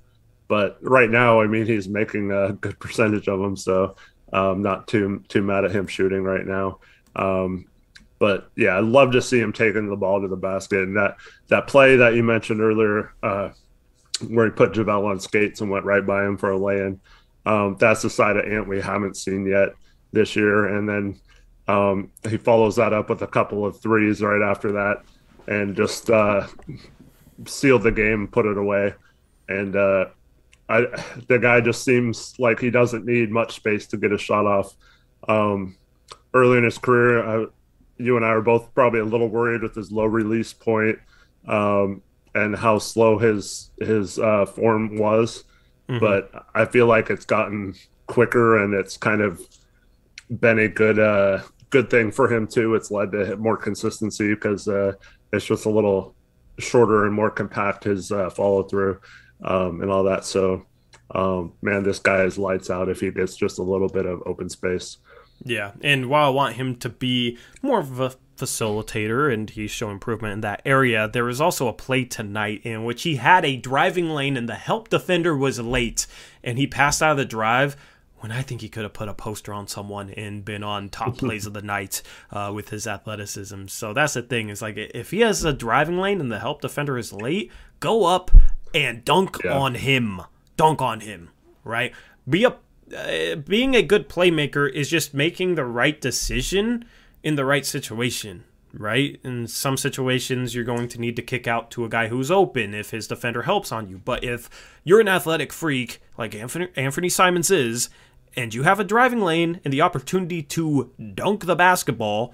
But 0.51 0.79
right 0.81 1.09
now, 1.09 1.39
I 1.39 1.47
mean, 1.47 1.65
he's 1.65 1.87
making 1.87 2.29
a 2.29 2.51
good 2.51 2.77
percentage 2.77 3.29
of 3.29 3.39
them, 3.39 3.55
so 3.55 3.95
I'm 4.33 4.61
not 4.61 4.85
too 4.85 5.23
too 5.29 5.41
mad 5.41 5.63
at 5.63 5.71
him 5.71 5.87
shooting 5.87 6.23
right 6.23 6.45
now. 6.45 6.79
Um, 7.15 7.67
but 8.19 8.51
yeah, 8.57 8.77
I'd 8.77 8.83
love 8.83 9.13
to 9.13 9.21
see 9.21 9.39
him 9.39 9.53
taking 9.53 9.87
the 9.87 9.95
ball 9.95 10.19
to 10.19 10.27
the 10.27 10.35
basket. 10.35 10.79
And 10.79 10.97
that 10.97 11.15
that 11.47 11.67
play 11.67 11.95
that 11.95 12.15
you 12.15 12.23
mentioned 12.23 12.59
earlier, 12.59 13.13
uh, 13.23 13.51
where 14.27 14.47
he 14.47 14.51
put 14.51 14.73
JaVale 14.73 15.11
on 15.11 15.19
skates 15.21 15.61
and 15.61 15.71
went 15.71 15.85
right 15.85 16.05
by 16.05 16.25
him 16.25 16.35
for 16.37 16.51
a 16.51 16.57
lay-in, 16.57 16.99
um, 17.45 17.77
that's 17.79 18.01
the 18.01 18.09
side 18.09 18.35
of 18.35 18.43
Ant 18.43 18.67
we 18.67 18.81
haven't 18.81 19.15
seen 19.15 19.45
yet 19.45 19.69
this 20.11 20.35
year. 20.35 20.75
And 20.75 20.89
then 20.89 21.21
um, 21.69 22.11
he 22.27 22.35
follows 22.35 22.75
that 22.75 22.91
up 22.91 23.09
with 23.09 23.21
a 23.21 23.27
couple 23.27 23.65
of 23.65 23.79
threes 23.79 24.21
right 24.21 24.41
after 24.41 24.73
that, 24.73 25.03
and 25.47 25.77
just 25.77 26.09
uh, 26.09 26.45
sealed 27.45 27.83
the 27.83 27.91
game, 27.93 28.27
put 28.27 28.45
it 28.45 28.57
away. 28.57 28.95
And 29.47 29.77
uh, 29.77 30.07
I, 30.71 31.03
the 31.27 31.37
guy 31.37 31.59
just 31.59 31.83
seems 31.83 32.33
like 32.39 32.59
he 32.59 32.69
doesn't 32.69 33.05
need 33.05 33.29
much 33.29 33.55
space 33.55 33.87
to 33.87 33.97
get 33.97 34.13
a 34.13 34.17
shot 34.17 34.45
off. 34.45 34.73
Um, 35.27 35.75
early 36.33 36.57
in 36.57 36.63
his 36.63 36.77
career, 36.77 37.23
I, 37.23 37.45
you 37.97 38.15
and 38.15 38.25
I 38.25 38.29
are 38.29 38.41
both 38.41 38.73
probably 38.73 39.01
a 39.01 39.05
little 39.05 39.27
worried 39.27 39.63
with 39.63 39.75
his 39.75 39.91
low 39.91 40.05
release 40.05 40.53
point, 40.53 40.97
um, 41.45 42.01
and 42.33 42.55
how 42.55 42.79
slow 42.79 43.17
his 43.17 43.71
his 43.81 44.17
uh, 44.17 44.45
form 44.45 44.97
was. 44.97 45.43
Mm-hmm. 45.89 45.99
But 45.99 46.45
I 46.55 46.63
feel 46.65 46.87
like 46.87 47.09
it's 47.09 47.25
gotten 47.25 47.75
quicker, 48.07 48.63
and 48.63 48.73
it's 48.73 48.95
kind 48.95 49.21
of 49.21 49.41
been 50.39 50.59
a 50.59 50.69
good 50.69 50.99
uh, 50.99 51.41
good 51.69 51.89
thing 51.89 52.11
for 52.11 52.33
him 52.33 52.47
too. 52.47 52.75
It's 52.75 52.91
led 52.91 53.11
to 53.11 53.35
more 53.35 53.57
consistency 53.57 54.33
because 54.33 54.69
uh, 54.69 54.93
it's 55.33 55.45
just 55.45 55.65
a 55.65 55.69
little 55.69 56.15
shorter 56.59 57.05
and 57.05 57.13
more 57.13 57.29
compact 57.29 57.83
his 57.83 58.11
uh, 58.11 58.29
follow 58.29 58.63
through 58.63 58.99
um, 59.43 59.81
and 59.81 59.91
all 59.91 60.03
that. 60.03 60.25
So, 60.25 60.65
um, 61.11 61.53
man, 61.61 61.83
this 61.83 61.99
guy 61.99 62.23
is 62.23 62.37
lights 62.37 62.69
out 62.69 62.89
if 62.89 62.99
he 62.99 63.11
gets 63.11 63.35
just 63.35 63.59
a 63.59 63.63
little 63.63 63.89
bit 63.89 64.05
of 64.05 64.21
open 64.25 64.49
space. 64.49 64.97
Yeah, 65.43 65.71
and 65.81 66.07
while 66.07 66.27
I 66.27 66.29
want 66.29 66.55
him 66.55 66.75
to 66.77 66.89
be 66.89 67.37
more 67.61 67.79
of 67.79 67.99
a 67.99 68.13
facilitator 68.37 69.31
and 69.31 69.49
he's 69.49 69.71
shown 69.71 69.93
improvement 69.93 70.33
in 70.33 70.41
that 70.41 70.61
area, 70.65 71.09
there 71.11 71.23
was 71.23 71.41
also 71.41 71.67
a 71.67 71.73
play 71.73 72.05
tonight 72.05 72.61
in 72.63 72.83
which 72.83 73.03
he 73.03 73.15
had 73.17 73.45
a 73.45 73.57
driving 73.57 74.09
lane 74.09 74.37
and 74.37 74.49
the 74.49 74.55
help 74.55 74.89
defender 74.89 75.35
was 75.35 75.59
late 75.59 76.07
and 76.43 76.57
he 76.57 76.67
passed 76.67 77.01
out 77.01 77.11
of 77.11 77.17
the 77.17 77.25
drive 77.25 77.75
when 78.19 78.31
I 78.31 78.43
think 78.43 78.61
he 78.61 78.69
could 78.69 78.83
have 78.83 78.93
put 78.93 79.09
a 79.09 79.13
poster 79.15 79.51
on 79.51 79.67
someone 79.67 80.11
and 80.11 80.45
been 80.45 80.63
on 80.63 80.89
top 80.89 81.17
plays 81.19 81.45
of 81.45 81.53
the 81.53 81.61
night 81.61 82.01
uh, 82.31 82.51
with 82.53 82.69
his 82.69 82.87
athleticism. 82.87 83.67
So 83.67 83.93
that's 83.93 84.13
the 84.13 84.21
thing 84.21 84.49
is 84.49 84.61
like 84.61 84.77
if 84.77 85.11
he 85.11 85.21
has 85.21 85.43
a 85.43 85.53
driving 85.53 85.97
lane 85.97 86.19
and 86.19 86.31
the 86.31 86.39
help 86.39 86.61
defender 86.61 86.97
is 86.97 87.11
late, 87.11 87.51
go 87.79 88.05
up 88.05 88.31
and 88.73 89.03
dunk 89.05 89.37
yeah. 89.43 89.57
on 89.57 89.75
him, 89.75 90.21
dunk 90.57 90.81
on 90.81 91.01
him, 91.01 91.29
right? 91.63 91.93
Be 92.27 92.43
a 92.43 92.55
uh, 92.95 93.35
being 93.35 93.73
a 93.73 93.81
good 93.81 94.09
playmaker 94.09 94.69
is 94.69 94.89
just 94.89 95.13
making 95.13 95.55
the 95.55 95.63
right 95.65 96.01
decision 96.01 96.83
in 97.23 97.35
the 97.35 97.45
right 97.45 97.65
situation 97.65 98.43
right? 98.73 99.19
In 99.23 99.47
some 99.47 99.77
situations, 99.77 100.55
you're 100.55 100.63
going 100.63 100.87
to 100.89 100.99
need 100.99 101.15
to 101.15 101.21
kick 101.21 101.47
out 101.47 101.71
to 101.71 101.85
a 101.85 101.89
guy 101.89 102.07
who's 102.07 102.31
open 102.31 102.73
if 102.73 102.91
his 102.91 103.07
defender 103.07 103.43
helps 103.43 103.71
on 103.71 103.89
you. 103.89 103.97
But 103.97 104.23
if 104.23 104.49
you're 104.83 105.01
an 105.01 105.07
athletic 105.07 105.51
freak 105.51 106.01
like 106.17 106.35
Anthony, 106.35 106.69
Anthony 106.75 107.09
Simons 107.09 107.51
is, 107.51 107.89
and 108.35 108.53
you 108.53 108.63
have 108.63 108.79
a 108.79 108.85
driving 108.85 109.21
lane 109.21 109.59
and 109.63 109.73
the 109.73 109.81
opportunity 109.81 110.41
to 110.43 110.91
dunk 111.13 111.45
the 111.45 111.55
basketball, 111.55 112.33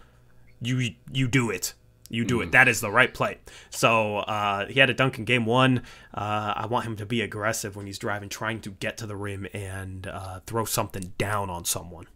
you 0.61 0.91
you 1.11 1.27
do 1.27 1.49
it. 1.49 1.73
You 2.09 2.25
do 2.25 2.41
it. 2.41 2.47
Mm. 2.47 2.51
That 2.51 2.67
is 2.67 2.81
the 2.81 2.91
right 2.91 3.13
play. 3.13 3.37
So 3.69 4.17
uh, 4.17 4.67
he 4.67 4.79
had 4.79 4.89
a 4.89 4.93
dunk 4.93 5.17
in 5.19 5.25
game 5.25 5.45
one. 5.45 5.83
Uh, 6.13 6.53
I 6.55 6.65
want 6.67 6.85
him 6.85 6.95
to 6.97 7.05
be 7.05 7.21
aggressive 7.21 7.75
when 7.75 7.85
he's 7.85 7.99
driving, 7.99 8.29
trying 8.29 8.61
to 8.61 8.71
get 8.71 8.97
to 8.97 9.05
the 9.05 9.15
rim 9.15 9.47
and 9.53 10.07
uh, 10.07 10.39
throw 10.45 10.65
something 10.65 11.13
down 11.17 11.49
on 11.49 11.65
someone. 11.65 12.07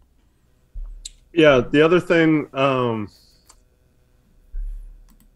Yeah. 1.32 1.60
The 1.60 1.82
other 1.82 2.00
thing 2.00 2.48
um, 2.54 3.08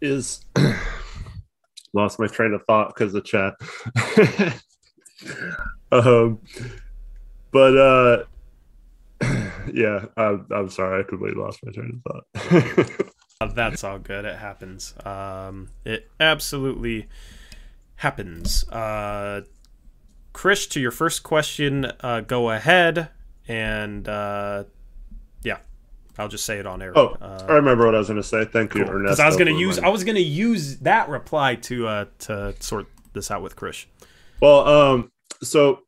is 0.00 0.44
lost 1.92 2.18
my 2.18 2.26
train 2.26 2.54
of 2.54 2.62
thought 2.66 2.94
because 2.94 3.14
of 3.14 3.24
chat. 3.24 3.54
um, 5.92 6.40
but 7.52 7.76
uh, 7.76 8.24
yeah, 9.72 10.06
I'm, 10.16 10.46
I'm 10.50 10.68
sorry. 10.68 11.00
I 11.00 11.08
completely 11.08 11.40
lost 11.40 11.60
my 11.64 11.72
train 11.72 12.02
of 12.04 12.12
thought. 12.12 13.00
Uh, 13.40 13.46
that's 13.48 13.84
all 13.84 13.98
good. 13.98 14.24
It 14.24 14.38
happens. 14.38 14.94
Um, 15.04 15.68
it 15.84 16.10
absolutely 16.18 17.06
happens. 17.96 18.66
Uh, 18.70 19.42
Chris, 20.32 20.66
to 20.68 20.80
your 20.80 20.90
first 20.90 21.22
question, 21.22 21.92
uh, 22.00 22.20
go 22.20 22.50
ahead 22.50 23.10
and 23.46 24.08
uh, 24.08 24.64
yeah, 25.42 25.58
I'll 26.18 26.28
just 26.28 26.46
say 26.46 26.58
it 26.58 26.66
on 26.66 26.80
air. 26.80 26.92
Oh, 26.96 27.16
uh, 27.20 27.44
I 27.46 27.52
remember 27.54 27.84
what 27.84 27.94
I 27.94 27.98
was 27.98 28.08
going 28.08 28.20
to 28.20 28.26
say. 28.26 28.46
Thank 28.46 28.74
you, 28.74 28.84
cool. 28.84 28.94
Ernesto. 28.94 29.16
Because 29.16 29.20
I 29.20 29.26
was 29.26 29.36
going 29.36 29.54
to 29.54 29.60
use 29.60 29.78
I 29.78 29.88
was 29.88 30.02
going 30.02 30.16
to 30.16 30.22
use 30.22 30.78
that 30.78 31.10
reply 31.10 31.56
to 31.56 31.88
uh, 31.88 32.04
to 32.20 32.54
sort 32.60 32.86
this 33.12 33.30
out 33.30 33.42
with 33.42 33.54
Chris. 33.54 33.84
Well, 34.40 34.66
um, 34.66 35.12
so 35.42 35.80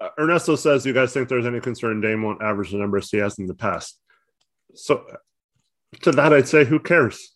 uh, 0.00 0.08
Ernesto 0.18 0.56
says, 0.56 0.86
"You 0.86 0.94
guys 0.94 1.12
think 1.12 1.28
there's 1.28 1.46
any 1.46 1.60
concern 1.60 2.00
Dame 2.00 2.22
won't 2.22 2.42
average 2.42 2.70
the 2.70 2.78
numbers 2.78 3.10
he 3.10 3.18
has 3.18 3.38
in 3.38 3.46
the 3.46 3.54
past?" 3.54 3.98
So, 4.74 5.04
to 6.00 6.12
that, 6.12 6.32
I'd 6.32 6.48
say, 6.48 6.64
who 6.64 6.78
cares? 6.78 7.32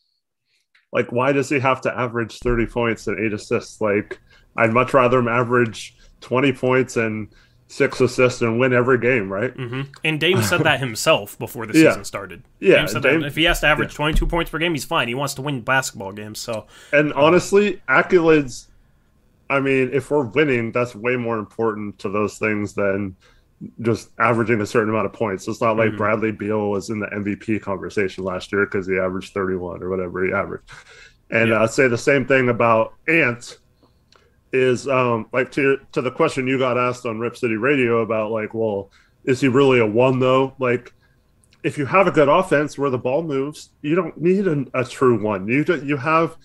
Like, 0.93 1.13
why 1.13 1.33
does 1.33 1.49
he 1.49 1.61
have 1.61 1.81
to 1.83 1.97
average 1.97 2.39
30 2.39 2.67
points 2.67 3.07
and 3.07 3.19
eight 3.19 3.33
assists? 3.33 3.81
Like, 3.81 4.19
I'd 4.57 4.73
much 4.73 4.95
rather 4.95 5.19
him 5.19 5.29
average 5.29 5.97
20 6.21 6.53
points 6.53 6.97
and 6.97 7.29
six 7.71 8.01
assists 8.01 8.41
and 8.41 8.59
win 8.59 8.73
every 8.73 8.99
game, 8.99 9.31
right? 9.31 9.55
Mm-hmm. 9.55 9.83
And 10.05 10.19
Dame 10.19 10.43
said 10.43 10.63
that 10.63 10.81
himself 10.81 11.39
before 11.39 11.67
the 11.67 11.75
season 11.75 11.99
yeah. 11.99 12.03
started. 12.03 12.43
Yeah, 12.61 12.77
Dame 12.77 12.89
said 12.89 13.03
Dame, 13.03 13.21
that 13.21 13.27
if 13.27 13.37
he 13.37 13.45
has 13.45 13.61
to 13.61 13.67
average 13.67 13.93
yeah. 13.93 13.97
22 13.97 14.27
points 14.27 14.51
per 14.51 14.59
game, 14.59 14.73
he's 14.73 14.87
fine. 14.87 15.09
He 15.09 15.15
wants 15.15 15.35
to 15.35 15.43
win 15.43 15.61
basketball 15.61 16.13
games. 16.13 16.39
So, 16.39 16.67
and 16.93 17.13
honestly, 17.13 17.83
accolades 17.89 18.69
I 19.51 19.61
mean, 19.61 19.91
if 19.93 20.11
we're 20.11 20.25
winning, 20.25 20.73
that's 20.73 20.95
way 20.95 21.17
more 21.17 21.39
important 21.39 21.99
to 22.01 22.09
those 22.09 22.39
things 22.39 22.75
than 22.75 23.17
just 23.81 24.11
averaging 24.19 24.61
a 24.61 24.67
certain 24.67 24.91
amount 24.91 25.07
of 25.07 25.13
points. 25.13 25.49
It's 25.49 25.61
not 25.61 25.77
like 25.77 25.89
mm-hmm. 25.89 25.97
Bradley 25.97 26.33
Beal 26.33 26.71
was 26.71 26.91
in 26.91 27.01
the 27.01 27.07
MVP 27.07 27.61
conversation 27.61 28.25
last 28.25 28.53
year 28.53 28.67
because 28.67 28.87
he 28.87 28.99
averaged 28.99 29.33
31 29.33 29.83
or 29.83 29.91
whatever 29.91 30.25
he 30.25 30.33
averaged. 30.33 30.71
And 31.31 31.51
yeah. 31.51 31.63
I'd 31.63 31.71
say 31.71 31.89
the 31.89 31.99
same 31.99 32.27
thing 32.27 32.49
about 32.49 32.95
Ant 33.09 33.59
is 34.53 34.89
um, 34.89 35.29
like 35.33 35.51
to 35.53 35.79
to 35.93 36.01
the 36.01 36.11
question 36.11 36.47
you 36.47 36.59
got 36.59 36.79
asked 36.79 37.05
on 37.05 37.19
Rip 37.19 37.37
City 37.37 37.57
Radio 37.57 37.99
about 37.99 38.31
like, 38.31 38.55
well, 38.55 38.91
is 39.25 39.41
he 39.41 39.49
really 39.49 39.81
a 39.81 39.87
one 39.87 40.21
though? 40.21 40.55
Like, 40.59 40.95
if 41.65 41.77
you 41.77 41.85
have 41.85 42.07
a 42.07 42.13
good 42.13 42.29
offense 42.29 42.79
where 42.79 42.91
the 42.91 42.99
ball 42.99 43.23
moves, 43.23 43.71
you 43.83 43.95
don't 43.95 44.17
need 44.17 44.47
a, 44.47 44.65
a 44.75 44.85
true 44.85 45.23
one. 45.23 45.47
You 45.49 45.65
you 45.85 45.97
have 45.97 46.37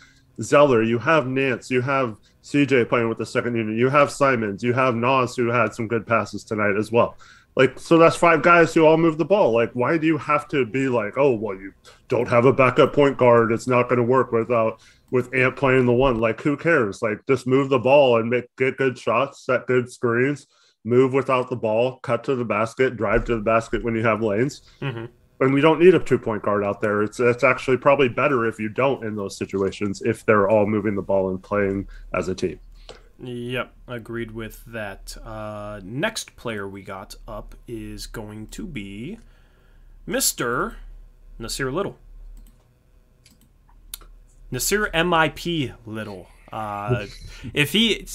Zeller, 0.41 0.83
you 0.83 0.97
have 0.97 1.27
Nance, 1.27 1.69
you 1.71 1.81
have 1.81 2.17
CJ 2.43 2.89
playing 2.89 3.09
with 3.09 3.17
the 3.17 3.25
second 3.25 3.55
unit. 3.55 3.77
You 3.77 3.89
have 3.89 4.11
Simons. 4.11 4.63
You 4.63 4.73
have 4.73 4.95
Nas 4.95 5.35
who 5.35 5.47
had 5.47 5.73
some 5.73 5.87
good 5.87 6.05
passes 6.05 6.43
tonight 6.43 6.75
as 6.77 6.91
well. 6.91 7.17
Like, 7.55 7.79
so 7.79 7.97
that's 7.97 8.15
five 8.15 8.41
guys 8.41 8.73
who 8.73 8.85
all 8.85 8.97
move 8.97 9.17
the 9.17 9.25
ball. 9.25 9.51
Like, 9.53 9.71
why 9.73 9.97
do 9.97 10.07
you 10.07 10.17
have 10.17 10.47
to 10.49 10.65
be 10.65 10.89
like, 10.89 11.17
oh, 11.17 11.35
well, 11.35 11.55
you 11.55 11.71
don't 12.07 12.27
have 12.27 12.45
a 12.45 12.53
backup 12.53 12.93
point 12.93 13.17
guard. 13.17 13.51
It's 13.51 13.67
not 13.67 13.83
going 13.83 13.97
to 13.97 14.03
work 14.03 14.31
without 14.31 14.81
with 15.11 15.33
Ant 15.35 15.55
playing 15.55 15.85
the 15.85 15.93
one. 15.93 16.19
Like, 16.19 16.41
who 16.41 16.57
cares? 16.57 17.01
Like, 17.01 17.19
just 17.27 17.45
move 17.45 17.69
the 17.69 17.79
ball 17.79 18.19
and 18.19 18.29
make 18.29 18.45
get 18.57 18.77
good 18.77 18.97
shots, 18.97 19.45
set 19.45 19.67
good 19.67 19.91
screens, 19.91 20.47
move 20.83 21.13
without 21.13 21.49
the 21.49 21.55
ball, 21.55 21.99
cut 21.99 22.23
to 22.23 22.35
the 22.35 22.45
basket, 22.45 22.97
drive 22.97 23.25
to 23.25 23.35
the 23.35 23.41
basket 23.41 23.83
when 23.83 23.95
you 23.95 24.03
have 24.03 24.23
lanes. 24.23 24.63
Mm-hmm 24.81 25.05
and 25.39 25.53
we 25.53 25.61
don't 25.61 25.79
need 25.79 25.95
a 25.95 25.99
two 25.99 26.17
point 26.17 26.43
guard 26.43 26.63
out 26.63 26.81
there. 26.81 27.01
It's 27.01 27.19
it's 27.19 27.43
actually 27.43 27.77
probably 27.77 28.09
better 28.09 28.45
if 28.45 28.59
you 28.59 28.69
don't 28.69 29.03
in 29.03 29.15
those 29.15 29.37
situations 29.37 30.01
if 30.01 30.25
they're 30.25 30.49
all 30.49 30.65
moving 30.65 30.95
the 30.95 31.01
ball 31.01 31.29
and 31.29 31.41
playing 31.41 31.87
as 32.13 32.27
a 32.27 32.35
team. 32.35 32.59
Yep, 33.19 33.73
agreed 33.87 34.31
with 34.31 34.63
that. 34.65 35.15
Uh, 35.23 35.79
next 35.83 36.35
player 36.35 36.67
we 36.67 36.81
got 36.81 37.15
up 37.27 37.55
is 37.67 38.07
going 38.07 38.47
to 38.47 38.65
be 38.65 39.19
Mr. 40.07 40.75
Nassir 41.39 41.71
Little. 41.71 41.97
Nassir 44.51 44.91
MIP 44.91 45.73
Little. 45.85 46.27
Uh, 46.51 47.05
if 47.53 47.71
he 47.71 48.05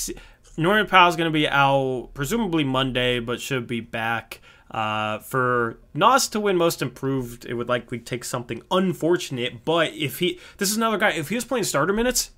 Norman 0.56 0.86
Powell 0.86 1.08
is 1.08 1.16
going 1.16 1.30
to 1.30 1.32
be 1.32 1.48
out 1.48 2.10
presumably 2.14 2.64
Monday, 2.64 3.20
but 3.20 3.40
should 3.40 3.66
be 3.66 3.80
back. 3.80 4.40
Uh, 4.70 5.18
for 5.20 5.78
Nas 5.94 6.28
to 6.28 6.40
win 6.40 6.56
Most 6.56 6.82
Improved, 6.82 7.46
it 7.46 7.54
would 7.54 7.68
likely 7.68 7.98
take 7.98 8.24
something 8.24 8.62
unfortunate. 8.70 9.64
But 9.64 9.94
if 9.94 10.18
he, 10.18 10.38
this 10.58 10.70
is 10.70 10.76
another 10.76 10.98
guy. 10.98 11.10
If 11.10 11.30
he 11.30 11.34
was 11.34 11.44
playing 11.44 11.64
starter 11.64 11.92
minutes, 11.92 12.32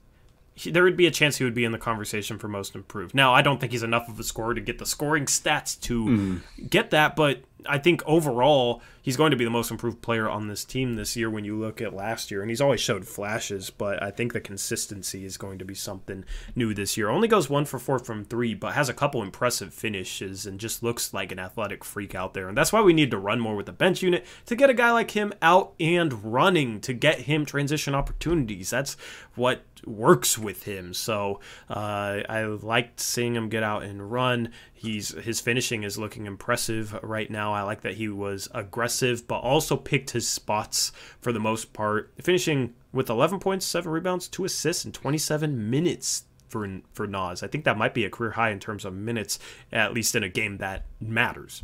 he, 0.55 0.71
there 0.71 0.85
would 0.85 0.97
be 0.97 1.07
a 1.07 1.11
chance 1.11 1.39
he 1.39 1.45
would 1.45 1.55
be 1.55 1.65
in 1.65 1.73
the 1.73 1.79
conversation 1.79 2.39
for 2.39 2.49
Most 2.49 2.75
Improved. 2.75 3.15
Now, 3.15 3.35
I 3.35 3.43
don't 3.43 3.59
think 3.59 3.73
he's 3.73 3.83
enough 3.83 4.09
of 4.09 4.21
a 4.21 4.25
scorer 4.25 4.55
to 4.55 4.61
get 4.61 4.79
the 4.79 4.87
scoring 4.87 5.27
stats 5.27 5.81
to 5.83 6.05
mm. 6.05 6.41
get 6.69 6.91
that, 6.91 7.17
but 7.17 7.43
I 7.67 7.79
think 7.79 8.03
overall 8.07 8.83
he's 9.03 9.17
going 9.17 9.31
to 9.31 9.37
be 9.37 9.45
the 9.45 9.51
most 9.51 9.71
improved 9.71 10.03
player 10.03 10.29
on 10.29 10.49
this 10.49 10.65
team 10.65 10.95
this 10.95 11.17
year 11.17 11.31
when 11.31 11.45
you 11.45 11.59
look 11.59 11.81
at 11.81 11.95
last 11.95 12.31
year. 12.31 12.43
And 12.43 12.51
he's 12.51 12.61
always 12.61 12.81
showed 12.81 13.07
flashes, 13.07 13.71
but 13.71 14.03
I 14.03 14.11
think 14.11 14.33
the 14.33 14.41
consistency 14.41 15.25
is 15.25 15.37
going 15.37 15.59
to 15.59 15.65
be 15.65 15.75
something 15.75 16.25
new 16.55 16.75
this 16.75 16.97
year. 16.97 17.09
Only 17.09 17.29
goes 17.29 17.49
one 17.49 17.65
for 17.65 17.79
four 17.79 17.99
from 17.99 18.25
three, 18.25 18.55
but 18.55 18.75
has 18.75 18.89
a 18.89 18.95
couple 18.95 19.23
impressive 19.23 19.73
finishes 19.73 20.47
and 20.47 20.61
just 20.61 20.83
looks 20.83 21.15
like 21.15 21.33
an 21.33 21.39
athletic 21.39 21.85
freak 21.85 22.15
out 22.15 22.35
there. 22.35 22.49
And 22.49 22.57
that's 22.57 22.73
why 22.73 22.83
we 22.83 22.93
need 22.93 23.11
to 23.11 23.19
run 23.19 23.41
more 23.41 23.57
with 23.57 23.67
the 23.67 23.73
bench 23.73 24.03
unit 24.03 24.27
to 24.47 24.57
get 24.57 24.71
a 24.71 24.75
guy 24.75 24.93
like 24.93 25.13
him 25.13 25.33
out 25.41 25.75
and 25.81 26.33
running 26.33 26.81
to 26.83 26.93
get 26.93 27.23
him 27.23 27.45
transition 27.45 27.95
opportunities. 27.95 28.71
That's 28.71 28.97
what 29.35 29.63
works 29.87 30.39
with 30.39 30.65
him. 30.65 30.93
So 30.93 31.41
uh, 31.69 32.21
I 32.29 32.45
liked 32.45 33.01
seeing 33.01 33.35
him 33.35 33.49
get 33.49 33.63
out 33.63 33.83
and 33.83 34.11
run. 34.11 34.53
He's 34.81 35.11
his 35.11 35.43
finishing 35.43 35.83
is 35.83 35.99
looking 35.99 36.25
impressive 36.25 36.99
right 37.03 37.31
now. 37.31 37.53
I 37.53 37.61
like 37.61 37.83
that 37.83 37.97
he 37.97 38.09
was 38.09 38.49
aggressive, 38.55 39.29
but 39.29 39.41
also 39.41 39.77
picked 39.77 40.13
his 40.13 40.27
spots 40.27 40.91
for 41.21 41.33
the 41.33 41.39
most 41.39 41.75
part. 41.75 42.11
Finishing 42.19 42.73
with 42.91 43.11
11 43.11 43.41
points, 43.41 43.67
seven 43.67 43.93
rebounds, 43.93 44.27
two 44.27 44.47
assists 44.47 44.87
and 44.87 44.95
27 44.95 45.69
minutes. 45.69 46.25
for 46.49 46.67
for 46.95 47.07
Nas. 47.07 47.43
I 47.43 47.47
think 47.47 47.65
that 47.65 47.77
might 47.77 47.93
be 47.93 48.07
a 48.07 48.11
career 48.11 48.31
high 48.31 48.49
in 48.49 48.59
terms 48.59 48.87
of 48.87 48.95
minutes, 48.95 49.39
at 49.71 49.93
least 49.93 50.15
in 50.15 50.23
a 50.23 50.31
game 50.31 50.57
that 50.57 50.87
matters. 50.99 51.63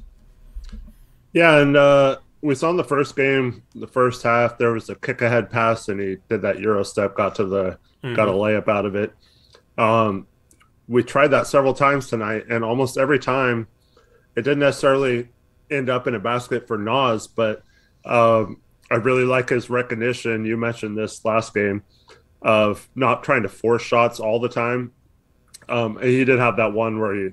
Yeah, 1.32 1.56
and 1.60 1.74
uh, 1.74 2.18
we 2.42 2.54
saw 2.54 2.68
in 2.68 2.76
the 2.76 2.84
first 2.84 3.16
game, 3.16 3.62
the 3.74 3.86
first 3.86 4.22
half, 4.24 4.58
there 4.58 4.72
was 4.72 4.90
a 4.90 4.94
kick 4.94 5.22
ahead 5.22 5.48
pass, 5.48 5.88
and 5.88 5.98
he 5.98 6.18
did 6.28 6.42
that 6.42 6.60
euro 6.60 6.82
step, 6.84 7.14
got 7.16 7.34
to 7.36 7.46
the 7.46 7.78
got 8.14 8.28
a 8.28 8.32
layup 8.32 8.68
out 8.68 8.84
of 8.84 8.94
it. 8.94 9.14
Um, 9.78 10.26
we 10.88 11.02
tried 11.02 11.28
that 11.28 11.46
several 11.46 11.74
times 11.74 12.08
tonight, 12.08 12.44
and 12.48 12.64
almost 12.64 12.96
every 12.96 13.18
time, 13.18 13.66
it 14.36 14.42
didn't 14.42 14.60
necessarily 14.60 15.28
end 15.70 15.88
up 15.90 16.06
in 16.06 16.14
a 16.14 16.20
basket 16.20 16.66
for 16.68 16.78
Nas, 16.78 17.26
but 17.26 17.62
um, 18.04 18.60
I 18.90 18.94
really 18.96 19.24
like 19.24 19.48
his 19.48 19.68
recognition. 19.68 20.44
You 20.44 20.56
mentioned 20.56 20.96
this 20.96 21.24
last 21.24 21.54
game 21.54 21.82
of 22.42 22.88
not 22.94 23.24
trying 23.24 23.42
to 23.42 23.48
force 23.48 23.82
shots 23.82 24.20
all 24.20 24.38
the 24.38 24.48
time. 24.48 24.92
Um, 25.68 25.98
he 26.00 26.24
did 26.24 26.38
have 26.38 26.58
that 26.58 26.72
one 26.72 27.00
where 27.00 27.14
he, 27.14 27.30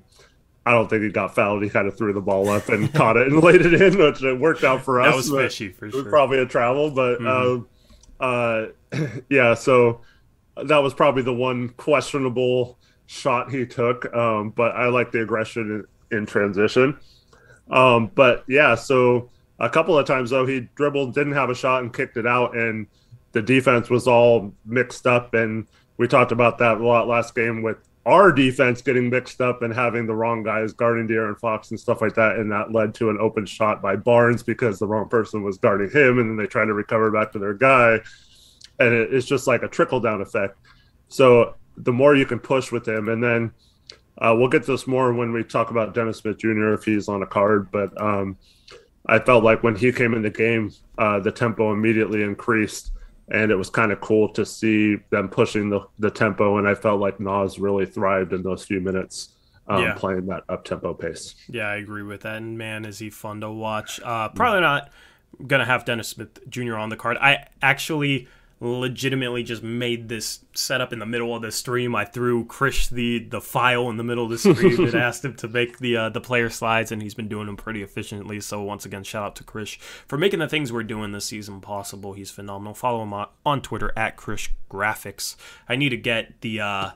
I 0.65 0.71
don't 0.71 0.89
think 0.89 1.03
he 1.03 1.09
got 1.09 1.35
fouled. 1.35 1.61
He 1.61 1.69
kind 1.69 1.87
of 1.87 1.95
threw 1.95 2.13
the 2.13 2.21
ball 2.21 2.49
up 2.49 2.69
and 2.69 2.91
caught 2.95 3.17
it 3.17 3.27
and 3.27 3.43
laid 3.43 3.61
it 3.63 3.79
in, 3.79 3.97
which 3.99 4.23
it 4.23 4.39
worked 4.39 4.63
out 4.63 4.81
for 4.83 4.99
us. 4.99 5.11
That 5.11 5.15
was 5.15 5.29
fishy 5.29 5.69
for 5.69 5.91
sure. 5.91 6.05
probably 6.05 6.39
a 6.39 6.45
travel, 6.47 6.89
but 6.89 7.19
Mhm. 7.19 7.65
uh, 8.19 8.23
uh, 8.23 9.07
yeah. 9.29 9.53
So 9.53 10.01
that 10.55 10.77
was 10.79 10.95
probably 10.95 11.21
the 11.21 11.33
one 11.33 11.69
questionable 11.69 12.79
shot 13.05 13.51
he 13.51 13.65
took. 13.65 14.13
Um, 14.13 14.51
but 14.51 14.75
I 14.75 14.87
like 14.87 15.11
the 15.11 15.21
aggression 15.21 15.85
in, 16.11 16.17
in 16.17 16.25
transition. 16.25 16.97
Um, 17.69 18.11
but 18.13 18.43
yeah, 18.47 18.75
so 18.75 19.29
a 19.59 19.69
couple 19.69 19.97
of 19.97 20.05
times 20.05 20.29
though 20.29 20.45
he 20.45 20.67
dribbled, 20.75 21.13
didn't 21.13 21.33
have 21.33 21.49
a 21.49 21.55
shot, 21.55 21.83
and 21.83 21.93
kicked 21.93 22.17
it 22.17 22.27
out, 22.27 22.55
and 22.55 22.87
the 23.31 23.41
defense 23.41 23.89
was 23.89 24.07
all 24.07 24.53
mixed 24.65 25.07
up. 25.07 25.33
And 25.33 25.67
we 25.97 26.07
talked 26.07 26.31
about 26.31 26.57
that 26.59 26.77
a 26.77 26.85
lot 26.85 27.07
last 27.07 27.35
game 27.35 27.61
with 27.61 27.77
our 28.05 28.31
defense 28.31 28.81
getting 28.81 29.09
mixed 29.09 29.39
up 29.39 29.61
and 29.61 29.73
having 29.73 30.05
the 30.05 30.13
wrong 30.13 30.43
guys 30.43 30.73
guarding 30.73 31.07
De'Aaron 31.07 31.39
Fox 31.39 31.71
and 31.71 31.79
stuff 31.79 32.01
like 32.01 32.15
that, 32.15 32.35
and 32.35 32.51
that 32.51 32.73
led 32.73 32.93
to 32.95 33.09
an 33.09 33.17
open 33.19 33.45
shot 33.45 33.81
by 33.81 33.95
Barnes 33.95 34.43
because 34.43 34.77
the 34.77 34.87
wrong 34.87 35.07
person 35.07 35.41
was 35.41 35.57
guarding 35.57 35.89
him, 35.89 36.19
and 36.19 36.29
then 36.29 36.37
they 36.37 36.47
tried 36.47 36.65
to 36.65 36.73
recover 36.73 37.11
back 37.11 37.31
to 37.31 37.39
their 37.39 37.53
guy, 37.53 37.99
and 38.79 38.93
it, 38.93 39.13
it's 39.13 39.25
just 39.25 39.47
like 39.47 39.63
a 39.63 39.69
trickle 39.69 40.01
down 40.01 40.21
effect. 40.21 40.57
So 41.07 41.55
the 41.77 41.93
more 41.93 42.15
you 42.15 42.25
can 42.25 42.39
push 42.39 42.71
with 42.71 42.87
him, 42.87 43.09
and 43.09 43.23
then 43.23 43.51
uh, 44.19 44.33
we'll 44.37 44.49
get 44.49 44.63
to 44.65 44.71
this 44.71 44.85
more 44.87 45.13
when 45.13 45.33
we 45.33 45.43
talk 45.43 45.71
about 45.71 45.93
Dennis 45.93 46.17
Smith 46.19 46.37
Jr. 46.37 46.73
if 46.73 46.83
he's 46.83 47.07
on 47.07 47.23
a 47.23 47.25
card. 47.27 47.71
But 47.71 47.99
um, 48.01 48.37
I 49.05 49.19
felt 49.19 49.43
like 49.43 49.63
when 49.63 49.75
he 49.75 49.91
came 49.91 50.13
in 50.13 50.21
the 50.21 50.29
game, 50.29 50.71
uh, 50.97 51.19
the 51.19 51.31
tempo 51.31 51.73
immediately 51.73 52.21
increased, 52.23 52.91
and 53.29 53.51
it 53.51 53.55
was 53.55 53.69
kind 53.69 53.91
of 53.91 53.99
cool 54.01 54.29
to 54.33 54.45
see 54.45 54.97
them 55.09 55.29
pushing 55.29 55.69
the, 55.69 55.81
the 55.99 56.11
tempo. 56.11 56.57
And 56.57 56.67
I 56.67 56.75
felt 56.75 56.99
like 57.01 57.19
Nas 57.19 57.57
really 57.59 57.85
thrived 57.85 58.33
in 58.33 58.43
those 58.43 58.63
few 58.65 58.79
minutes 58.81 59.29
um, 59.67 59.81
Yeah. 59.81 59.93
playing 59.95 60.25
that 60.27 60.43
up 60.49 60.63
tempo 60.63 60.93
pace. 60.93 61.35
Yeah, 61.49 61.67
I 61.69 61.75
agree 61.77 62.03
with 62.03 62.21
that. 62.21 62.37
And 62.37 62.57
man, 62.57 62.85
is 62.85 62.99
he 62.99 63.09
fun 63.09 63.41
to 63.41 63.49
watch. 63.49 63.99
Uh, 64.03 64.29
probably 64.29 64.61
not 64.61 64.91
gonna 65.47 65.65
have 65.65 65.85
Dennis 65.85 66.09
Smith 66.09 66.47
Jr. 66.47 66.75
on 66.75 66.89
the 66.89 66.95
card. 66.97 67.17
I 67.17 67.47
actually 67.61 68.27
legitimately 68.63 69.43
just 69.43 69.61
made 69.61 70.07
this 70.07 70.39
setup 70.53 70.93
in 70.93 70.99
the 70.99 71.05
middle 71.05 71.35
of 71.35 71.41
the 71.41 71.51
stream. 71.51 71.95
I 71.95 72.05
threw 72.05 72.45
Krish 72.45 72.89
the 72.89 73.19
the 73.19 73.41
file 73.41 73.89
in 73.89 73.97
the 73.97 74.03
middle 74.03 74.23
of 74.23 74.31
the 74.31 74.37
stream 74.37 74.85
and 74.85 74.95
asked 74.95 75.25
him 75.25 75.35
to 75.35 75.47
make 75.47 75.79
the 75.79 75.97
uh, 75.97 76.09
the 76.09 76.21
player 76.21 76.49
slides, 76.49 76.91
and 76.91 77.01
he's 77.01 77.13
been 77.13 77.27
doing 77.27 77.47
them 77.47 77.57
pretty 77.57 77.83
efficiently. 77.83 78.39
So 78.39 78.63
once 78.63 78.85
again, 78.85 79.03
shout 79.03 79.23
out 79.23 79.35
to 79.37 79.43
Krish 79.43 79.77
for 79.79 80.17
making 80.17 80.39
the 80.39 80.47
things 80.47 80.71
we're 80.71 80.83
doing 80.83 81.11
this 81.11 81.25
season 81.25 81.61
possible. 81.61 82.13
He's 82.13 82.31
phenomenal. 82.31 82.73
Follow 82.73 83.03
him 83.03 83.13
on, 83.13 83.27
on 83.45 83.61
Twitter 83.61 83.91
at 83.97 84.17
Krish 84.17 84.49
Graphics. 84.69 85.35
I 85.67 85.75
need 85.75 85.89
to 85.89 85.97
get 85.97 86.41
the. 86.41 86.61
Uh, 86.61 86.91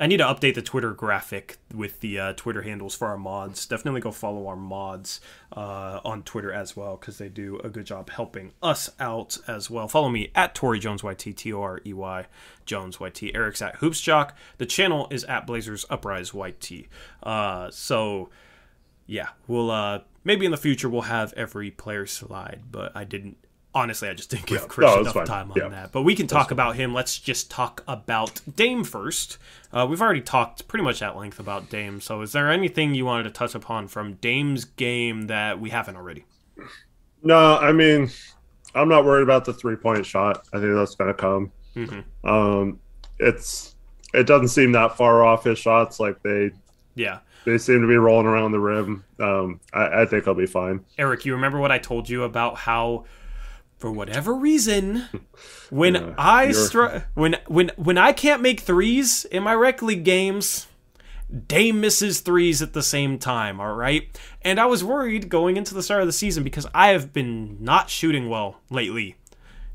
I 0.00 0.06
need 0.06 0.16
to 0.16 0.24
update 0.24 0.54
the 0.54 0.62
Twitter 0.62 0.92
graphic 0.92 1.58
with 1.74 2.00
the 2.00 2.18
uh, 2.18 2.32
Twitter 2.32 2.62
handles 2.62 2.94
for 2.94 3.08
our 3.08 3.18
mods. 3.18 3.66
Definitely 3.66 4.00
go 4.00 4.10
follow 4.10 4.46
our 4.46 4.56
mods 4.56 5.20
uh, 5.54 6.00
on 6.06 6.22
Twitter 6.22 6.50
as 6.50 6.74
well 6.74 6.96
because 6.96 7.18
they 7.18 7.28
do 7.28 7.58
a 7.58 7.68
good 7.68 7.84
job 7.84 8.08
helping 8.08 8.52
us 8.62 8.88
out 8.98 9.36
as 9.46 9.68
well. 9.68 9.88
Follow 9.88 10.08
me 10.08 10.30
at 10.34 10.54
Torey 10.54 10.80
Jones 10.80 11.02
YT 11.02 11.36
T 11.36 11.52
O 11.52 11.60
R 11.60 11.82
E 11.84 11.92
Y 11.92 12.26
Jones 12.64 12.98
YT. 12.98 13.22
Eric's 13.34 13.60
at 13.60 13.76
Hoopsjock. 13.80 14.32
The 14.56 14.64
channel 14.64 15.06
is 15.10 15.24
at 15.24 15.46
Blazers 15.46 15.84
Uprise 15.90 16.32
YT. 16.32 16.86
Uh, 17.22 17.70
so 17.70 18.30
yeah, 19.06 19.28
we'll 19.46 19.70
uh, 19.70 20.00
maybe 20.24 20.46
in 20.46 20.50
the 20.50 20.56
future 20.56 20.88
we'll 20.88 21.02
have 21.02 21.34
every 21.34 21.70
player 21.70 22.06
slide, 22.06 22.62
but 22.70 22.90
I 22.94 23.04
didn't. 23.04 23.36
Honestly, 23.72 24.08
I 24.08 24.14
just 24.14 24.30
didn't 24.30 24.46
give 24.46 24.62
Yeah. 24.62 24.66
Chris 24.66 24.92
No, 24.94 25.00
enough 25.00 25.14
fine. 25.14 25.26
time 25.26 25.50
on 25.52 25.56
Yeah. 25.56 25.68
that. 25.68 25.92
But 25.92 26.02
we 26.02 26.16
can 26.16 26.26
talk 26.26 26.50
about 26.50 26.74
him. 26.74 26.92
Let's 26.92 27.18
just 27.18 27.50
talk 27.50 27.84
about 27.86 28.40
Dame 28.56 28.82
first. 28.82 29.38
Uh, 29.72 29.86
we've 29.88 30.02
already 30.02 30.20
talked 30.20 30.66
pretty 30.66 30.82
much 30.84 31.00
at 31.02 31.16
length 31.16 31.38
about 31.38 31.70
Dame. 31.70 32.00
So, 32.00 32.20
is 32.22 32.32
there 32.32 32.50
anything 32.50 32.94
you 32.94 33.04
wanted 33.04 33.22
to 33.24 33.30
touch 33.30 33.54
upon 33.54 33.86
from 33.86 34.14
Dame's 34.14 34.64
game 34.64 35.28
that 35.28 35.60
we 35.60 35.70
haven't 35.70 35.94
already? 35.96 36.24
No, 37.22 37.58
I 37.58 37.70
mean, 37.72 38.10
I'm 38.74 38.88
not 38.88 39.04
worried 39.04 39.22
about 39.22 39.44
the 39.44 39.52
three 39.52 39.76
point 39.76 40.04
shot. 40.04 40.42
I 40.52 40.58
think 40.58 40.74
that's 40.74 40.94
going 40.96 41.08
to 41.08 41.14
come. 41.14 41.52
Mhm. 41.76 42.04
Um, 42.24 42.80
it's 43.18 43.76
it 44.12 44.26
doesn't 44.26 44.48
seem 44.48 44.72
that 44.72 44.96
far 44.96 45.24
off 45.24 45.44
his 45.44 45.58
shots. 45.58 46.00
Like 46.00 46.20
they 46.24 46.50
Yeah. 46.96 47.18
they 47.44 47.58
seem 47.58 47.80
to 47.82 47.86
be 47.86 47.96
rolling 47.96 48.26
around 48.26 48.50
the 48.52 48.58
rim. 48.60 49.04
Um, 49.20 49.60
I, 49.72 50.02
I 50.02 50.06
think 50.06 50.24
he'll 50.24 50.34
be 50.34 50.46
fine. 50.46 50.80
Eric, 50.98 51.24
you 51.24 51.34
remember 51.34 51.60
what 51.60 51.70
I 51.70 51.78
told 51.78 52.08
you 52.08 52.24
about 52.24 52.56
how, 52.56 53.04
for 53.80 53.90
whatever 53.90 54.34
reason, 54.34 55.06
when 55.70 55.94
Yeah, 55.94 56.14
I 56.18 56.52
str- 56.52 56.98
when 57.14 57.36
when 57.46 57.70
when 57.76 57.96
I 57.98 58.12
can't 58.12 58.42
make 58.42 58.60
threes 58.60 59.24
in 59.24 59.42
my 59.42 59.54
rec 59.54 59.80
league 59.80 60.04
games, 60.04 60.66
Dame 61.48 61.80
misses 61.80 62.20
threes 62.20 62.60
at 62.60 62.74
the 62.74 62.82
same 62.82 63.18
time. 63.18 63.58
All 63.58 63.74
right, 63.74 64.06
and 64.42 64.60
I 64.60 64.66
was 64.66 64.84
worried 64.84 65.30
going 65.30 65.56
into 65.56 65.72
the 65.74 65.82
start 65.82 66.02
of 66.02 66.06
the 66.06 66.12
season 66.12 66.44
because 66.44 66.66
I 66.74 66.88
have 66.88 67.12
been 67.12 67.56
not 67.64 67.88
shooting 67.88 68.28
well 68.28 68.60
lately, 68.68 69.16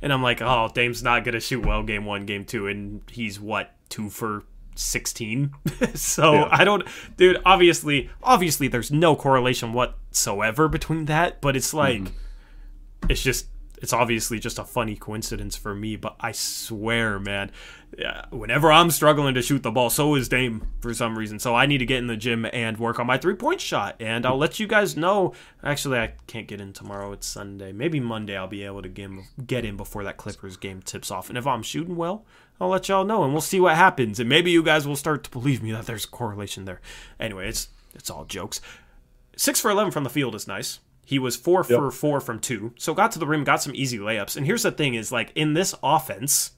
and 0.03 0.14
I'm 0.14 0.22
like, 0.22 0.40
oh, 0.41 0.69
Dame's 0.73 1.02
not 1.02 1.23
gonna 1.26 1.40
shoot 1.40 1.65
well 1.65 1.82
game 1.82 2.06
one, 2.06 2.26
game 2.27 2.45
two, 2.45 2.68
and 2.68 3.02
he's 3.11 3.40
what 3.40 3.72
two 3.90 4.10
for 4.10 4.44
16 4.77 5.52
so 5.94 6.34
Yeah. 6.34 6.49
i 6.52 6.65
don't 6.65 6.84
dude 7.15 7.38
obviously 7.45 8.10
obviously 8.22 8.68
there's 8.68 8.91
no 8.91 9.15
correlation 9.15 9.72
whatsoever 9.72 10.68
between 10.68 11.06
that 11.06 11.40
but 11.40 11.56
it's 11.56 11.73
like 11.73 12.02
mm-hmm. 12.02 13.06
it's 13.10 13.23
just 13.23 13.48
it's 13.86 13.94
obviously 13.94 14.40
just 14.40 14.57
a 14.57 14.64
funny 14.64 14.95
coincidence 14.95 15.56
for 15.56 15.76
me 15.76 15.95
but 15.95 16.16
i 16.20 16.32
swear 16.32 17.20
man 17.20 17.52
whenever 18.32 18.72
i'm 18.72 18.90
struggling 18.90 19.36
to 19.36 19.44
shoot 19.44 19.62
the 19.62 19.70
ball 19.70 19.91
so 19.91 20.16
is 20.16 20.28
dame 20.28 20.68
for 20.80 20.91
some 20.91 21.16
reason. 21.18 21.38
So 21.38 21.53
i 21.53 21.68
need 21.68 21.78
to 21.78 21.86
get 21.86 21.99
in 21.99 22.07
the 22.07 22.18
gym 22.18 22.48
and 22.52 22.80
work 22.80 22.99
on 22.99 23.06
my 23.06 23.20
three 23.20 23.36
point 23.36 23.62
shot 23.62 23.95
and 23.99 24.26
i'll 24.26 24.38
let 24.38 24.60
you 24.60 24.66
guys 24.66 24.98
know. 24.98 25.34
Actually 25.64 25.99
i 25.99 26.14
can't 26.26 26.48
get 26.48 26.60
in 26.60 26.74
tomorrow. 26.74 27.12
It's 27.12 27.28
sunday. 27.28 27.72
Maybe 27.72 27.99
monday 27.99 28.36
i'll 28.36 28.48
be 28.48 28.64
able 28.64 28.82
to 28.82 28.90
get 28.90 29.66
in, 29.66 29.78
before 29.78 30.03
that 30.03 30.18
clippers 30.18 30.57
game 30.57 30.82
tips 30.82 31.12
off. 31.12 31.30
And 31.30 31.38
if 31.38 31.45
i'm 31.45 31.62
shooting 31.62 31.95
well 31.95 32.26
i'll 32.60 32.70
let 32.70 32.90
y'all 32.90 33.06
know 33.06 33.24
and 33.24 33.32
we'll 33.34 33.41
see 33.41 33.60
what 33.60 33.76
happens. 33.76 34.20
And 34.20 34.28
maybe 34.28 34.49
you 34.49 34.64
guys 34.64 34.88
will 34.88 34.95
start 34.95 35.24
to 35.26 35.30
believe 35.30 35.62
me 35.62 35.72
that 35.72 35.86
there's 35.86 36.06
a 36.06 36.10
correlation 36.10 36.66
there. 36.66 36.82
Anyway 37.20 37.48
it's 37.48 37.70
it's 37.94 38.10
all 38.10 38.26
jokes. 38.26 38.62
Six 39.38 39.60
for 39.60 39.70
11 39.70 39.91
from 39.91 40.03
the 40.03 40.10
field 40.10 40.34
is 40.34 40.48
nice. 40.48 40.80
He 41.07 41.19
was 41.19 41.36
four 41.36 41.64
for 41.64 41.91
four 41.91 42.19
from 42.19 42.40
two. 42.40 42.73
So 42.77 42.95
got 42.95 43.11
to 43.11 43.19
the 43.19 43.27
rim, 43.27 43.44
got 43.44 43.61
some 43.61 43.76
easy 43.76 43.99
layups. 43.99 44.36
And 44.36 44.45
here's 44.45 44.64
the 44.64 44.72
thing 44.72 44.95
is 44.95 45.11
like 45.11 45.32
in 45.36 45.53
this 45.53 45.76
offense, 45.84 46.52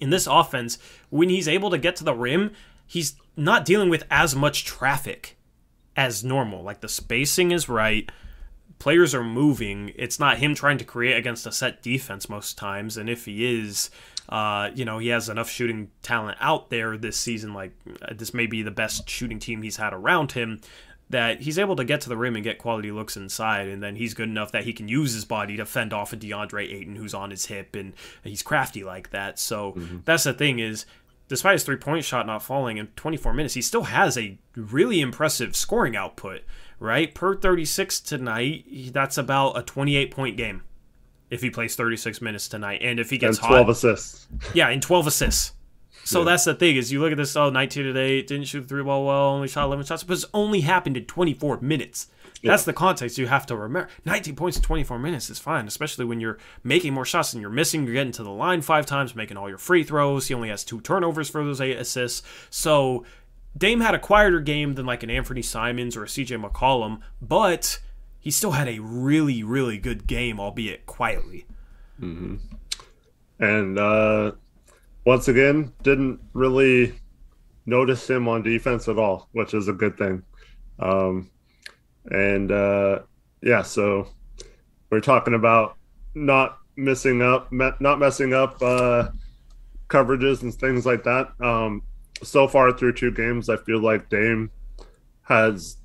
in 0.00 0.10
this 0.10 0.26
offense, 0.26 0.78
when 1.10 1.28
he's 1.28 1.46
able 1.46 1.70
to 1.70 1.78
get 1.78 1.94
to 1.96 2.04
the 2.04 2.12
rim, 2.14 2.50
he's 2.86 3.14
not 3.36 3.64
dealing 3.64 3.88
with 3.88 4.02
as 4.10 4.34
much 4.34 4.64
traffic 4.64 5.36
as 5.96 6.24
normal. 6.24 6.64
Like 6.64 6.80
the 6.80 6.88
spacing 6.88 7.52
is 7.52 7.68
right. 7.68 8.10
Players 8.80 9.14
are 9.14 9.24
moving. 9.24 9.92
It's 9.94 10.18
not 10.18 10.38
him 10.38 10.56
trying 10.56 10.78
to 10.78 10.84
create 10.84 11.16
against 11.16 11.46
a 11.46 11.52
set 11.52 11.82
defense 11.82 12.28
most 12.28 12.58
times. 12.58 12.96
And 12.96 13.08
if 13.08 13.26
he 13.26 13.60
is, 13.60 13.90
uh, 14.28 14.70
you 14.74 14.84
know, 14.84 14.98
he 14.98 15.08
has 15.08 15.28
enough 15.28 15.48
shooting 15.48 15.92
talent 16.02 16.36
out 16.40 16.68
there 16.68 16.96
this 16.96 17.16
season. 17.16 17.54
Like 17.54 17.72
uh, 18.02 18.12
this 18.14 18.34
may 18.34 18.46
be 18.46 18.62
the 18.62 18.72
best 18.72 19.08
shooting 19.08 19.38
team 19.38 19.62
he's 19.62 19.76
had 19.76 19.92
around 19.94 20.32
him. 20.32 20.60
That 21.08 21.42
he's 21.42 21.56
able 21.58 21.76
to 21.76 21.84
get 21.84 22.00
to 22.00 22.08
the 22.08 22.16
rim 22.16 22.34
and 22.34 22.42
get 22.42 22.58
quality 22.58 22.90
looks 22.90 23.16
inside, 23.16 23.68
and 23.68 23.80
then 23.80 23.94
he's 23.94 24.12
good 24.12 24.28
enough 24.28 24.50
that 24.52 24.64
he 24.64 24.72
can 24.72 24.88
use 24.88 25.12
his 25.14 25.24
body 25.24 25.56
to 25.56 25.64
fend 25.64 25.92
off 25.92 26.12
a 26.12 26.16
DeAndre 26.16 26.64
Ayton 26.72 26.96
who's 26.96 27.14
on 27.14 27.30
his 27.30 27.46
hip, 27.46 27.76
and 27.76 27.92
he's 28.24 28.42
crafty 28.42 28.82
like 28.82 29.10
that. 29.10 29.38
So 29.38 29.72
mm-hmm. 29.72 29.98
that's 30.04 30.24
the 30.24 30.32
thing 30.32 30.58
is, 30.58 30.84
despite 31.28 31.52
his 31.52 31.62
three 31.64 31.76
point 31.76 32.04
shot 32.04 32.26
not 32.26 32.42
falling 32.42 32.76
in 32.78 32.88
24 32.96 33.32
minutes, 33.34 33.54
he 33.54 33.62
still 33.62 33.84
has 33.84 34.18
a 34.18 34.36
really 34.56 35.00
impressive 35.00 35.54
scoring 35.54 35.94
output, 35.94 36.42
right? 36.80 37.14
Per 37.14 37.36
36 37.36 38.00
tonight, 38.00 38.64
that's 38.92 39.16
about 39.16 39.56
a 39.56 39.62
28 39.62 40.10
point 40.10 40.36
game 40.36 40.62
if 41.30 41.40
he 41.42 41.50
plays 41.50 41.76
36 41.76 42.20
minutes 42.20 42.48
tonight. 42.48 42.80
And 42.82 42.98
if 42.98 43.10
he 43.10 43.16
And 43.16 43.20
gets 43.20 43.38
twelve 43.38 43.66
hot, 43.66 43.70
assists. 43.70 44.26
yeah, 44.54 44.68
and 44.70 44.82
12 44.82 45.06
assists. 45.08 45.52
So 46.06 46.24
that's 46.24 46.44
the 46.44 46.54
thing 46.54 46.76
is 46.76 46.92
you 46.92 47.00
look 47.00 47.10
at 47.10 47.18
this, 47.18 47.36
oh, 47.36 47.50
19 47.50 47.84
today, 47.84 48.22
didn't 48.22 48.46
shoot 48.46 48.62
the 48.62 48.68
three 48.68 48.82
ball 48.82 49.04
well, 49.04 49.30
only 49.30 49.48
shot 49.48 49.64
11 49.64 49.86
shots, 49.86 50.04
but 50.04 50.14
it's 50.14 50.24
only 50.32 50.60
happened 50.60 50.96
in 50.96 51.04
24 51.04 51.60
minutes. 51.60 52.08
That's 52.42 52.64
the 52.64 52.72
context 52.72 53.18
you 53.18 53.26
have 53.26 53.46
to 53.46 53.56
remember. 53.56 53.88
19 54.04 54.36
points 54.36 54.56
in 54.56 54.62
24 54.62 54.98
minutes 55.00 55.30
is 55.30 55.40
fine, 55.40 55.66
especially 55.66 56.04
when 56.04 56.20
you're 56.20 56.38
making 56.62 56.94
more 56.94 57.04
shots 57.04 57.32
than 57.32 57.40
you're 57.40 57.50
missing. 57.50 57.84
You're 57.84 57.94
getting 57.94 58.12
to 58.12 58.22
the 58.22 58.30
line 58.30 58.62
five 58.62 58.86
times, 58.86 59.16
making 59.16 59.36
all 59.36 59.48
your 59.48 59.58
free 59.58 59.82
throws. 59.82 60.28
He 60.28 60.34
only 60.34 60.48
has 60.48 60.62
two 60.62 60.80
turnovers 60.80 61.28
for 61.28 61.44
those 61.44 61.60
eight 61.60 61.76
assists. 61.76 62.22
So 62.50 63.04
Dame 63.56 63.80
had 63.80 63.94
a 63.94 63.98
quieter 63.98 64.40
game 64.40 64.74
than 64.74 64.86
like 64.86 65.02
an 65.02 65.10
Anthony 65.10 65.42
Simons 65.42 65.96
or 65.96 66.04
a 66.04 66.06
CJ 66.06 66.40
McCollum, 66.40 67.00
but 67.20 67.80
he 68.20 68.30
still 68.30 68.52
had 68.52 68.68
a 68.68 68.78
really, 68.78 69.42
really 69.42 69.78
good 69.78 70.06
game, 70.06 70.38
albeit 70.38 70.86
quietly. 70.86 71.46
Mm-hmm. 72.00 72.36
And 73.38 73.78
uh, 73.78 74.32
once 75.06 75.28
again, 75.28 75.72
didn't 75.84 76.20
really 76.34 76.92
notice 77.64 78.10
him 78.10 78.26
on 78.26 78.42
defense 78.42 78.88
at 78.88 78.98
all, 78.98 79.28
which 79.32 79.54
is 79.54 79.68
a 79.68 79.72
good 79.72 79.96
thing. 79.96 80.22
Um, 80.80 81.30
and 82.06 82.50
uh, 82.50 83.00
yeah, 83.40 83.62
so 83.62 84.08
we're 84.90 85.00
talking 85.00 85.34
about 85.34 85.76
not 86.14 86.58
missing 86.76 87.22
up, 87.22 87.52
not 87.52 87.98
messing 88.00 88.34
up 88.34 88.60
uh, 88.60 89.08
coverages 89.88 90.42
and 90.42 90.52
things 90.52 90.84
like 90.84 91.04
that. 91.04 91.28
Um, 91.40 91.82
so 92.22 92.48
far 92.48 92.72
through 92.72 92.94
two 92.94 93.12
games, 93.12 93.48
I 93.48 93.58
feel 93.58 93.80
like 93.80 94.10
Dame 94.10 94.50
has 95.22 95.76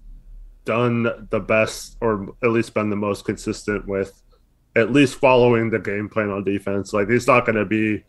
done 0.65 1.27
the 1.29 1.39
best, 1.39 1.95
or 2.01 2.27
at 2.43 2.49
least 2.49 2.73
been 2.73 2.89
the 2.89 2.95
most 2.95 3.25
consistent 3.25 3.87
with 3.87 4.19
at 4.75 4.91
least 4.91 5.15
following 5.15 5.69
the 5.69 5.79
game 5.79 6.09
plan 6.09 6.31
on 6.31 6.43
defense. 6.43 6.91
Like 6.91 7.09
he's 7.09 7.27
not 7.27 7.45
going 7.45 7.57
to 7.57 7.65
be 7.65 8.03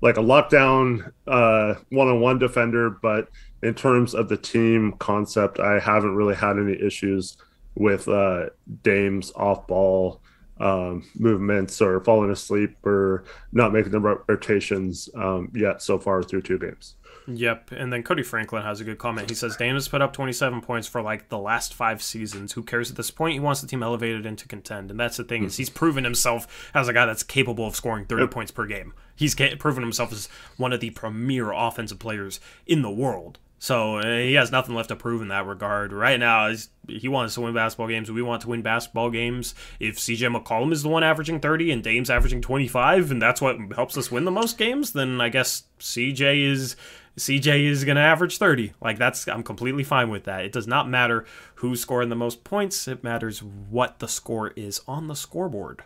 like 0.00 0.16
a 0.16 0.22
lockdown 0.22 1.12
uh, 1.26 1.74
one-on-one 1.90 2.38
defender, 2.38 2.90
but 2.90 3.28
in 3.62 3.74
terms 3.74 4.14
of 4.14 4.28
the 4.28 4.36
team 4.36 4.92
concept, 4.98 5.58
I 5.58 5.78
haven't 5.80 6.14
really 6.14 6.36
had 6.36 6.58
any 6.58 6.80
issues 6.80 7.36
with 7.74 8.08
uh, 8.08 8.46
Dame's 8.82 9.32
off-ball 9.34 10.20
um, 10.60 11.08
movements 11.16 11.80
or 11.80 12.00
falling 12.00 12.30
asleep 12.30 12.76
or 12.84 13.24
not 13.52 13.72
making 13.72 13.92
the 13.92 14.00
rotations 14.00 15.08
um, 15.14 15.50
yet 15.54 15.82
so 15.82 15.98
far 15.98 16.22
through 16.22 16.42
two 16.42 16.58
games. 16.58 16.94
Yep. 17.28 17.72
And 17.72 17.92
then 17.92 18.02
Cody 18.02 18.22
Franklin 18.22 18.62
has 18.62 18.80
a 18.80 18.84
good 18.84 18.96
comment. 18.96 19.28
He 19.28 19.34
says 19.34 19.56
Dame 19.56 19.74
has 19.74 19.86
put 19.86 20.00
up 20.00 20.14
27 20.14 20.62
points 20.62 20.88
for 20.88 21.02
like 21.02 21.28
the 21.28 21.38
last 21.38 21.74
five 21.74 22.02
seasons. 22.02 22.52
Who 22.52 22.62
cares 22.62 22.90
at 22.90 22.96
this 22.96 23.10
point? 23.10 23.34
He 23.34 23.40
wants 23.40 23.60
the 23.60 23.66
team 23.66 23.82
elevated 23.82 24.24
into 24.24 24.48
contend. 24.48 24.90
And 24.90 24.98
that's 24.98 25.18
the 25.18 25.24
thing 25.24 25.42
mm-hmm. 25.42 25.48
is 25.48 25.58
he's 25.58 25.68
proven 25.68 26.04
himself 26.04 26.70
as 26.74 26.88
a 26.88 26.92
guy 26.94 27.04
that's 27.04 27.22
capable 27.22 27.66
of 27.66 27.76
scoring 27.76 28.06
30 28.06 28.22
yep. 28.22 28.30
points 28.30 28.50
per 28.50 28.64
game. 28.64 28.94
He's 29.14 29.34
proven 29.34 29.82
himself 29.82 30.10
as 30.12 30.28
one 30.56 30.72
of 30.72 30.80
the 30.80 30.90
premier 30.90 31.52
offensive 31.52 31.98
players 31.98 32.40
in 32.66 32.80
the 32.82 32.90
world. 32.90 33.38
So 33.58 33.96
uh, 33.96 34.18
he 34.18 34.34
has 34.34 34.52
nothing 34.52 34.74
left 34.74 34.88
to 34.88 34.96
prove 34.96 35.20
in 35.20 35.28
that 35.28 35.44
regard. 35.44 35.92
Right 35.92 36.18
now, 36.18 36.52
he 36.86 37.08
wants 37.08 37.34
to 37.34 37.40
win 37.40 37.54
basketball 37.54 37.88
games. 37.88 38.10
We 38.10 38.22
want 38.22 38.42
to 38.42 38.48
win 38.48 38.62
basketball 38.62 39.10
games. 39.10 39.54
If 39.80 39.96
CJ 39.96 40.34
McCollum 40.34 40.72
is 40.72 40.84
the 40.84 40.88
one 40.88 41.02
averaging 41.02 41.40
30 41.40 41.72
and 41.72 41.82
Dame's 41.82 42.08
averaging 42.08 42.40
25, 42.40 43.10
and 43.10 43.20
that's 43.20 43.40
what 43.40 43.56
helps 43.74 43.98
us 43.98 44.12
win 44.12 44.24
the 44.24 44.30
most 44.30 44.58
games, 44.58 44.92
then 44.92 45.20
I 45.20 45.28
guess 45.28 45.64
CJ 45.80 46.50
is 46.50 46.76
CJ 47.18 47.64
is 47.64 47.84
going 47.84 47.96
to 47.96 48.02
average 48.02 48.38
30. 48.38 48.72
Like 48.80 48.98
that's 48.98 49.26
I'm 49.28 49.42
completely 49.42 49.84
fine 49.84 50.10
with 50.10 50.24
that. 50.24 50.44
It 50.44 50.52
does 50.52 50.66
not 50.66 50.88
matter 50.88 51.24
who's 51.56 51.80
scoring 51.80 52.08
the 52.08 52.16
most 52.16 52.44
points. 52.44 52.88
It 52.88 53.04
matters 53.04 53.42
what 53.42 53.98
the 53.98 54.08
score 54.08 54.52
is 54.56 54.80
on 54.86 55.08
the 55.08 55.16
scoreboard. 55.16 55.82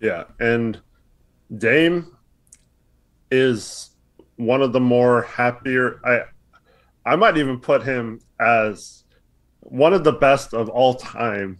Yeah, 0.00 0.24
and 0.40 0.80
Dame 1.56 2.16
is 3.30 3.90
one 4.36 4.62
of 4.62 4.72
the 4.72 4.80
more 4.80 5.22
happier 5.22 6.00
I 6.04 6.22
I 7.04 7.16
might 7.16 7.36
even 7.36 7.58
put 7.58 7.82
him 7.82 8.20
as 8.40 9.04
one 9.60 9.92
of 9.92 10.04
the 10.04 10.12
best 10.12 10.54
of 10.54 10.68
all 10.68 10.94
time 10.94 11.58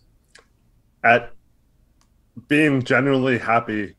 at 1.04 1.32
being 2.48 2.82
genuinely 2.82 3.38
happy 3.38 3.94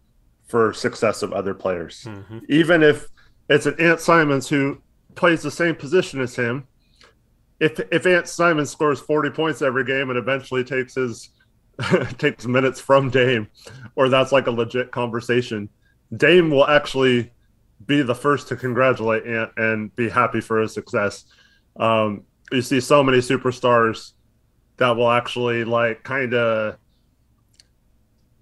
for 0.48 0.74
success 0.74 1.22
of 1.22 1.34
other 1.34 1.54
players. 1.54 2.06
Mm-hmm. 2.08 2.40
Even 2.50 2.84
if 2.84 3.08
it's 3.50 3.66
an 3.66 3.80
Ant 3.80 4.00
Simons 4.00 4.48
who 4.48 4.82
plays 5.16 5.42
the 5.42 5.52
same 5.52 5.76
position 5.76 6.22
as 6.22 6.36
him, 6.36 6.68
if 7.60 7.80
if 7.92 8.06
Ant 8.06 8.28
Simon 8.28 8.66
scores 8.66 9.00
40 9.00 9.30
points 9.32 9.62
every 9.62 9.84
game 9.84 10.10
and 10.10 10.18
eventually 10.18 10.64
takes 10.64 10.96
his 10.96 11.30
takes 12.18 12.46
minutes 12.46 12.80
from 12.80 13.10
Dame, 13.10 13.48
or 13.96 14.10
that's 14.10 14.32
like 14.32 14.48
a 14.48 14.52
legit 14.52 14.92
conversation, 14.92 15.70
Dame 16.16 16.50
will 16.50 16.68
actually 16.68 17.32
be 17.86 18.02
the 18.02 18.16
first 18.16 18.48
to 18.48 18.56
congratulate 18.56 19.26
Ant 19.26 19.52
and 19.58 19.96
be 19.96 20.10
happy 20.10 20.42
for 20.42 20.60
his 20.60 20.74
success. 20.74 21.26
Um, 21.78 22.24
you 22.52 22.62
see 22.62 22.80
so 22.80 23.04
many 23.04 23.20
superstars 23.20 24.12
that 24.78 24.96
will 24.96 25.10
actually 25.10 25.64
like 25.64 26.04
kind 26.04 26.34
of 26.34 26.78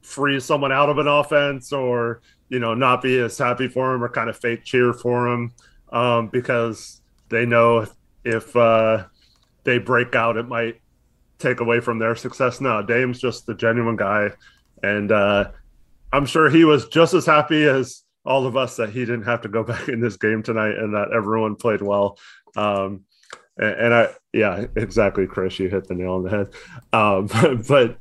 freeze 0.02 0.43
someone 0.43 0.72
out 0.72 0.89
of 0.89 0.98
an 0.98 1.07
offense 1.07 1.72
or 1.72 2.22
you 2.49 2.60
know 2.60 2.73
not 2.73 3.02
be 3.02 3.18
as 3.19 3.38
happy 3.38 3.68
for 3.68 3.93
him 3.93 4.03
or 4.03 4.10
kind 4.10 4.30
of 4.30 4.38
fake 4.38 4.64
cheer 4.64 4.93
for 4.93 5.27
him 5.27 5.53
um, 5.91 6.27
because 6.27 7.01
they 7.30 7.45
know 7.45 7.88
if, 8.23 8.55
uh, 8.55 9.05
they 9.63 9.77
break 9.77 10.15
out 10.15 10.38
it 10.38 10.47
might 10.47 10.81
take 11.38 11.59
away 11.59 11.80
from 11.80 11.99
their 11.99 12.15
success 12.15 12.61
no 12.61 12.81
dame's 12.81 13.19
just 13.19 13.45
the 13.45 13.53
genuine 13.53 13.95
guy 13.95 14.30
and 14.84 15.11
uh, 15.11 15.49
i'm 16.13 16.26
sure 16.26 16.49
he 16.49 16.65
was 16.65 16.88
just 16.88 17.13
as 17.13 17.26
happy 17.26 17.63
as 17.63 18.03
all 18.26 18.45
of 18.45 18.55
us 18.55 18.76
that 18.76 18.89
he 18.89 18.99
didn't 19.01 19.23
have 19.23 19.41
to 19.41 19.49
go 19.49 19.63
back 19.72 19.88
in 19.89 19.99
this 19.99 20.18
game 20.18 20.43
tonight 20.43 20.77
and 20.77 20.93
that 20.93 21.11
everyone 21.13 21.55
played 21.55 21.81
well. 21.81 22.18
Um, 22.55 23.05
and, 23.57 23.76
and, 23.76 23.93
I, 23.93 24.07
yeah, 24.34 24.65
exactly, 24.76 25.27
Chris, 25.27 25.59
you 25.59 25.69
hit 25.69 25.88
the 25.88 25.95
nail 25.95 26.13
on 26.13 26.23
the 26.23 26.30
head. 26.30 26.49
Um, 26.93 27.27
but, 27.27 27.68
but 27.68 27.97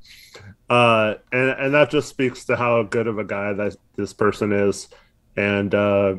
uh, 0.72 1.16
and 1.32 1.50
and 1.50 1.74
that 1.74 1.90
just 1.90 2.08
speaks 2.08 2.44
to 2.44 2.54
how 2.54 2.84
good 2.84 3.08
of 3.08 3.18
a 3.18 3.24
guy 3.24 3.52
that 3.52 3.74
this 3.96 4.12
person 4.12 4.52
is. 4.52 4.88
And 5.36 5.74
uh, 5.74 6.14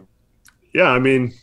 yeah, 0.73 0.89
I 0.89 0.99
mean, 0.99 1.33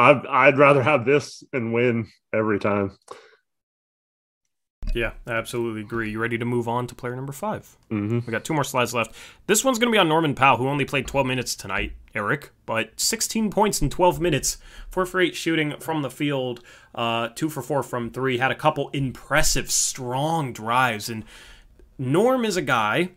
I'd 0.00 0.26
I'd 0.26 0.58
rather 0.58 0.82
have 0.82 1.04
this 1.04 1.44
and 1.52 1.74
win 1.74 2.08
every 2.32 2.58
time. 2.58 2.96
Yeah, 4.94 5.12
I 5.26 5.32
absolutely 5.32 5.82
agree. 5.82 6.10
You 6.10 6.18
ready 6.18 6.38
to 6.38 6.44
move 6.44 6.66
on 6.66 6.86
to 6.88 6.94
player 6.94 7.14
number 7.14 7.32
5 7.32 7.76
mm-hmm. 7.90 8.20
We 8.26 8.30
got 8.32 8.44
two 8.44 8.54
more 8.54 8.64
slides 8.64 8.92
left. 8.92 9.14
This 9.46 9.64
one's 9.64 9.78
going 9.78 9.92
to 9.92 9.94
be 9.94 10.00
on 10.00 10.08
Norman 10.08 10.34
Powell, 10.34 10.56
who 10.56 10.68
only 10.68 10.84
played 10.84 11.06
12 11.06 11.26
minutes 11.26 11.54
tonight, 11.54 11.92
Eric, 12.12 12.50
but 12.66 12.98
16 12.98 13.50
points 13.50 13.80
in 13.80 13.90
12 13.90 14.20
minutes, 14.20 14.58
four 14.88 15.06
for 15.06 15.20
eight 15.20 15.36
shooting 15.36 15.76
from 15.78 16.02
the 16.02 16.10
field, 16.10 16.64
uh, 16.94 17.28
two 17.36 17.48
for 17.48 17.62
four 17.62 17.84
from 17.84 18.10
three. 18.10 18.38
Had 18.38 18.50
a 18.50 18.56
couple 18.56 18.88
impressive, 18.88 19.70
strong 19.70 20.52
drives, 20.52 21.08
and 21.08 21.24
Norm 21.98 22.44
is 22.44 22.56
a 22.56 22.62
guy 22.62 23.10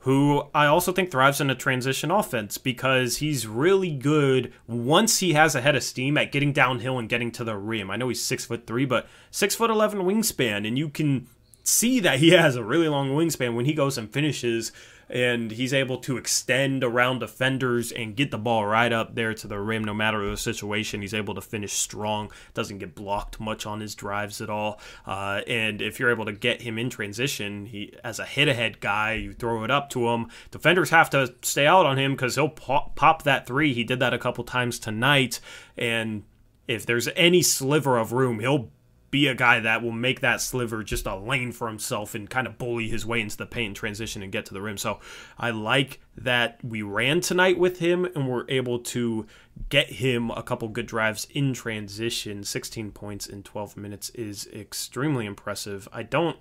who 0.00 0.44
I 0.54 0.66
also 0.66 0.92
think 0.92 1.10
thrives 1.10 1.40
in 1.40 1.50
a 1.50 1.54
transition 1.54 2.10
offense 2.10 2.56
because 2.56 3.18
he's 3.18 3.46
really 3.46 3.90
good 3.90 4.52
once 4.66 5.18
he 5.18 5.34
has 5.34 5.54
a 5.54 5.60
head 5.60 5.76
of 5.76 5.82
steam 5.82 6.16
at 6.16 6.32
getting 6.32 6.52
downhill 6.52 6.98
and 6.98 7.08
getting 7.08 7.30
to 7.32 7.44
the 7.44 7.56
rim. 7.56 7.90
I 7.90 7.96
know 7.96 8.08
he's 8.08 8.24
six 8.24 8.46
foot 8.46 8.66
three, 8.66 8.86
but 8.86 9.06
six 9.30 9.54
foot 9.54 9.70
eleven 9.70 10.00
wingspan, 10.00 10.66
and 10.66 10.78
you 10.78 10.88
can 10.88 11.26
see 11.62 12.00
that 12.00 12.18
he 12.18 12.30
has 12.30 12.56
a 12.56 12.64
really 12.64 12.88
long 12.88 13.10
wingspan 13.10 13.54
when 13.54 13.66
he 13.66 13.74
goes 13.74 13.98
and 13.98 14.10
finishes 14.10 14.72
and 15.10 15.50
he's 15.50 15.74
able 15.74 15.98
to 15.98 16.16
extend 16.16 16.84
around 16.84 17.18
defenders 17.18 17.90
and 17.90 18.14
get 18.14 18.30
the 18.30 18.38
ball 18.38 18.64
right 18.64 18.92
up 18.92 19.14
there 19.14 19.34
to 19.34 19.48
the 19.48 19.58
rim 19.58 19.82
no 19.82 19.92
matter 19.92 20.28
the 20.30 20.36
situation. 20.36 21.02
He's 21.02 21.14
able 21.14 21.34
to 21.34 21.40
finish 21.40 21.72
strong, 21.72 22.30
doesn't 22.54 22.78
get 22.78 22.94
blocked 22.94 23.40
much 23.40 23.66
on 23.66 23.80
his 23.80 23.94
drives 23.94 24.40
at 24.40 24.48
all. 24.48 24.80
Uh, 25.04 25.40
and 25.46 25.82
if 25.82 25.98
you're 25.98 26.10
able 26.10 26.26
to 26.26 26.32
get 26.32 26.62
him 26.62 26.78
in 26.78 26.90
transition, 26.90 27.66
he 27.66 27.92
as 28.04 28.18
a 28.20 28.24
hit 28.24 28.48
ahead 28.48 28.80
guy, 28.80 29.14
you 29.14 29.32
throw 29.32 29.64
it 29.64 29.70
up 29.70 29.90
to 29.90 30.08
him. 30.08 30.28
Defenders 30.50 30.90
have 30.90 31.10
to 31.10 31.34
stay 31.42 31.66
out 31.66 31.86
on 31.86 31.98
him 31.98 32.12
because 32.12 32.36
he'll 32.36 32.48
pop, 32.48 32.94
pop 32.94 33.24
that 33.24 33.46
three. 33.46 33.74
He 33.74 33.82
did 33.82 33.98
that 33.98 34.14
a 34.14 34.18
couple 34.18 34.44
times 34.44 34.78
tonight. 34.78 35.40
And 35.76 36.22
if 36.68 36.86
there's 36.86 37.08
any 37.16 37.42
sliver 37.42 37.98
of 37.98 38.12
room, 38.12 38.38
he'll 38.38 38.70
be 39.10 39.26
a 39.26 39.34
guy 39.34 39.60
that 39.60 39.82
will 39.82 39.92
make 39.92 40.20
that 40.20 40.40
sliver 40.40 40.82
just 40.82 41.06
a 41.06 41.16
lane 41.16 41.52
for 41.52 41.68
himself 41.68 42.14
and 42.14 42.30
kind 42.30 42.46
of 42.46 42.58
bully 42.58 42.88
his 42.88 43.04
way 43.04 43.20
into 43.20 43.36
the 43.36 43.46
paint 43.46 43.76
transition 43.76 44.22
and 44.22 44.32
get 44.32 44.46
to 44.46 44.54
the 44.54 44.62
rim. 44.62 44.76
So 44.76 45.00
I 45.38 45.50
like 45.50 46.00
that 46.16 46.58
we 46.64 46.82
ran 46.82 47.20
tonight 47.20 47.58
with 47.58 47.78
him 47.78 48.04
and 48.04 48.28
we're 48.28 48.48
able 48.48 48.78
to 48.78 49.26
get 49.68 49.90
him 49.90 50.30
a 50.30 50.42
couple 50.42 50.68
good 50.68 50.86
drives 50.86 51.26
in 51.30 51.52
transition. 51.52 52.44
16 52.44 52.92
points 52.92 53.26
in 53.26 53.42
12 53.42 53.76
minutes 53.76 54.10
is 54.10 54.46
extremely 54.52 55.26
impressive. 55.26 55.88
I 55.92 56.02
don't 56.02 56.36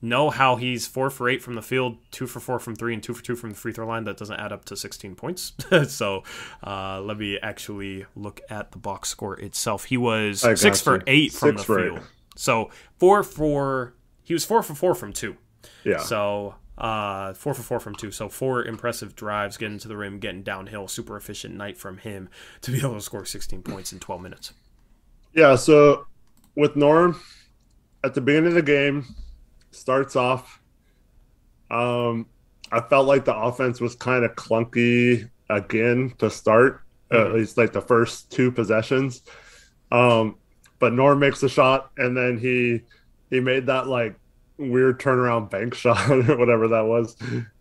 know 0.00 0.30
how 0.30 0.56
he's 0.56 0.86
four 0.86 1.10
for 1.10 1.28
eight 1.28 1.42
from 1.42 1.54
the 1.54 1.62
field, 1.62 1.98
two 2.10 2.26
for 2.26 2.40
four 2.40 2.58
from 2.58 2.76
three, 2.76 2.94
and 2.94 3.02
two 3.02 3.14
for 3.14 3.22
two 3.22 3.36
from 3.36 3.50
the 3.50 3.56
free 3.56 3.72
throw 3.72 3.86
line. 3.86 4.04
That 4.04 4.16
doesn't 4.16 4.38
add 4.38 4.52
up 4.52 4.64
to 4.66 4.76
16 4.76 5.14
points. 5.14 5.52
so 5.88 6.22
uh, 6.64 7.00
let 7.00 7.18
me 7.18 7.38
actually 7.38 8.06
look 8.14 8.40
at 8.50 8.72
the 8.72 8.78
box 8.78 9.08
score 9.08 9.38
itself. 9.38 9.84
He 9.84 9.96
was 9.96 10.40
six 10.60 10.80
for 10.80 11.02
eight 11.06 11.32
from 11.32 11.56
six 11.56 11.66
the 11.66 11.74
field. 11.74 11.98
Eight. 11.98 12.04
So 12.36 12.70
four 12.98 13.22
for 13.22 13.94
he 14.22 14.34
was 14.34 14.44
four 14.44 14.62
for 14.62 14.74
four 14.74 14.94
from 14.94 15.12
two. 15.12 15.36
Yeah. 15.84 15.98
So 15.98 16.54
uh, 16.78 17.32
four 17.32 17.54
for 17.54 17.62
four 17.62 17.80
from 17.80 17.94
two. 17.94 18.10
So 18.10 18.28
four 18.28 18.64
impressive 18.64 19.16
drives, 19.16 19.56
getting 19.56 19.78
to 19.78 19.88
the 19.88 19.96
rim, 19.96 20.20
getting 20.20 20.42
downhill. 20.42 20.86
Super 20.86 21.16
efficient 21.16 21.54
night 21.54 21.76
from 21.76 21.98
him 21.98 22.28
to 22.62 22.70
be 22.70 22.78
able 22.78 22.94
to 22.94 23.00
score 23.00 23.24
16 23.24 23.62
points 23.62 23.92
in 23.92 23.98
12 23.98 24.22
minutes. 24.22 24.52
Yeah. 25.34 25.56
So 25.56 26.06
with 26.54 26.76
Norm, 26.76 27.20
at 28.04 28.14
the 28.14 28.20
beginning 28.20 28.48
of 28.48 28.54
the 28.54 28.62
game, 28.62 29.04
starts 29.70 30.16
off. 30.16 30.60
Um, 31.70 32.26
I 32.70 32.80
felt 32.80 33.06
like 33.06 33.24
the 33.24 33.36
offense 33.36 33.80
was 33.80 33.94
kind 33.94 34.24
of 34.24 34.34
clunky 34.34 35.28
again 35.48 36.12
to 36.18 36.30
start, 36.30 36.82
at 37.10 37.32
least 37.32 37.56
like 37.56 37.72
the 37.72 37.80
first 37.80 38.30
two 38.30 38.50
possessions. 38.50 39.22
Um, 39.90 40.36
but 40.78 40.92
Norm 40.92 41.18
makes 41.18 41.42
a 41.42 41.48
shot, 41.48 41.90
and 41.96 42.16
then 42.16 42.38
he 42.38 42.82
he 43.30 43.40
made 43.40 43.66
that 43.66 43.86
like 43.86 44.16
weird 44.58 45.00
turnaround 45.00 45.50
bank 45.50 45.74
shot 45.82 46.10
or 46.10 46.36
whatever 46.36 46.68
that 46.68 46.86
was. 46.86 47.16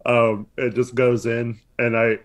Um, 0.05 0.47
it 0.57 0.73
just 0.75 0.95
goes 0.95 1.25
in, 1.25 1.59
and 1.79 1.97
I 1.97 2.19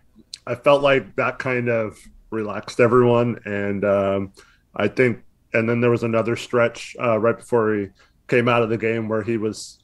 I 0.47 0.55
felt 0.55 0.83
like 0.83 1.17
that 1.17 1.39
kind 1.39 1.69
of 1.69 1.99
relaxed 2.31 2.81
everyone, 2.81 3.41
and 3.45 3.85
um, 3.85 4.33
I 4.75 4.89
think. 4.89 5.23
And 5.55 5.69
then 5.69 5.83
there 5.83 5.91
was 5.91 6.03
another 6.03 6.35
stretch 6.35 6.97
uh, 6.99 7.19
right 7.19 7.37
before 7.37 7.75
he 7.75 7.89
came 8.33 8.49
out 8.49 8.63
of 8.63 8.71
the 8.71 8.79
game 8.79 9.11
where 9.11 9.23
he 9.23 9.37
was 9.37 9.79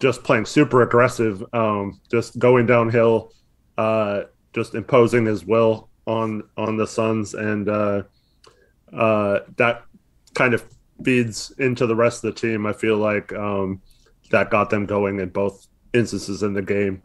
just 0.00 0.24
playing 0.24 0.44
super 0.44 0.82
aggressive, 0.82 1.44
um, 1.52 2.00
just 2.10 2.36
going 2.36 2.66
downhill, 2.66 3.32
uh, 3.78 4.22
just 4.52 4.74
imposing 4.74 5.24
his 5.24 5.44
will 5.44 5.88
on 6.04 6.42
on 6.56 6.76
the 6.76 6.86
Suns, 6.86 7.34
and 7.34 7.68
uh, 7.68 8.02
uh, 8.92 9.38
that 9.56 9.84
kind 10.34 10.52
of 10.52 10.64
feeds 11.04 11.52
into 11.58 11.86
the 11.86 11.94
rest 11.94 12.24
of 12.24 12.34
the 12.34 12.40
team. 12.40 12.66
I 12.66 12.72
feel 12.72 12.96
like 12.96 13.32
um, 13.34 13.80
that 14.32 14.50
got 14.50 14.68
them 14.68 14.84
going 14.84 15.20
in 15.20 15.28
both 15.28 15.68
instances 15.94 16.42
in 16.42 16.54
the 16.54 16.62
game, 16.62 17.02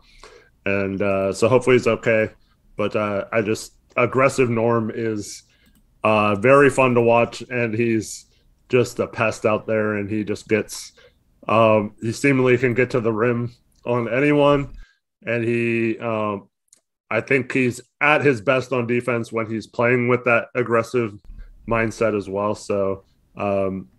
and 0.65 0.99
uh, 0.99 1.31
so 1.31 1.47
hopefully 1.47 1.75
he's 1.75 1.85
okay. 1.85 2.31
But 2.75 2.95
uh, 2.95 3.25
I 3.31 3.43
just 3.43 3.73
aggressive 3.97 4.49
Norm 4.49 4.91
is 4.91 5.43
uh, 6.03 6.33
very 6.33 6.71
fun 6.71 6.95
to 6.95 7.01
watch, 7.01 7.43
and 7.51 7.71
he's 7.71 8.25
just 8.71 8.99
a 8.99 9.07
pest 9.07 9.45
out 9.45 9.67
there, 9.67 9.95
and 9.95 10.09
he 10.09 10.23
just 10.23 10.47
gets. 10.47 10.93
Um, 11.47 11.95
he 12.01 12.13
seemingly 12.13 12.57
can 12.57 12.73
get 12.73 12.91
to 12.91 13.01
the 13.01 13.11
rim 13.11 13.53
on 13.85 14.11
anyone, 14.11 14.73
and 15.25 15.43
he, 15.43 15.97
um, 15.99 16.47
I 17.09 17.19
think 17.19 17.51
he's 17.51 17.81
at 17.99 18.23
his 18.23 18.39
best 18.41 18.71
on 18.71 18.87
defense 18.87 19.31
when 19.31 19.49
he's 19.49 19.67
playing 19.67 20.07
with 20.07 20.23
that 20.25 20.47
aggressive 20.55 21.19
mindset 21.67 22.15
as 22.15 22.29
well. 22.29 22.55
So, 22.55 23.03
um, 23.35 23.89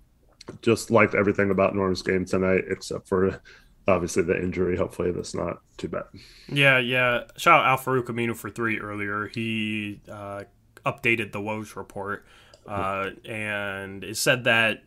just 0.62 0.90
liked 0.90 1.14
everything 1.14 1.50
about 1.50 1.74
Norm's 1.74 2.02
game 2.02 2.24
tonight, 2.24 2.64
except 2.70 3.08
for 3.08 3.40
obviously 3.86 4.22
the 4.22 4.40
injury. 4.40 4.76
Hopefully, 4.76 5.10
that's 5.10 5.34
not 5.34 5.58
too 5.76 5.88
bad. 5.88 6.04
Yeah, 6.48 6.78
yeah. 6.78 7.24
Shout 7.36 7.60
out 7.60 7.66
Al 7.66 7.78
Farouk 7.78 8.06
Aminu 8.06 8.34
for 8.34 8.48
three 8.48 8.78
earlier. 8.78 9.26
He 9.26 10.00
uh, 10.10 10.44
updated 10.86 11.32
the 11.32 11.40
woes 11.40 11.76
report 11.76 12.24
uh, 12.66 13.10
and 13.24 14.04
it 14.04 14.16
said 14.16 14.44
that 14.44 14.84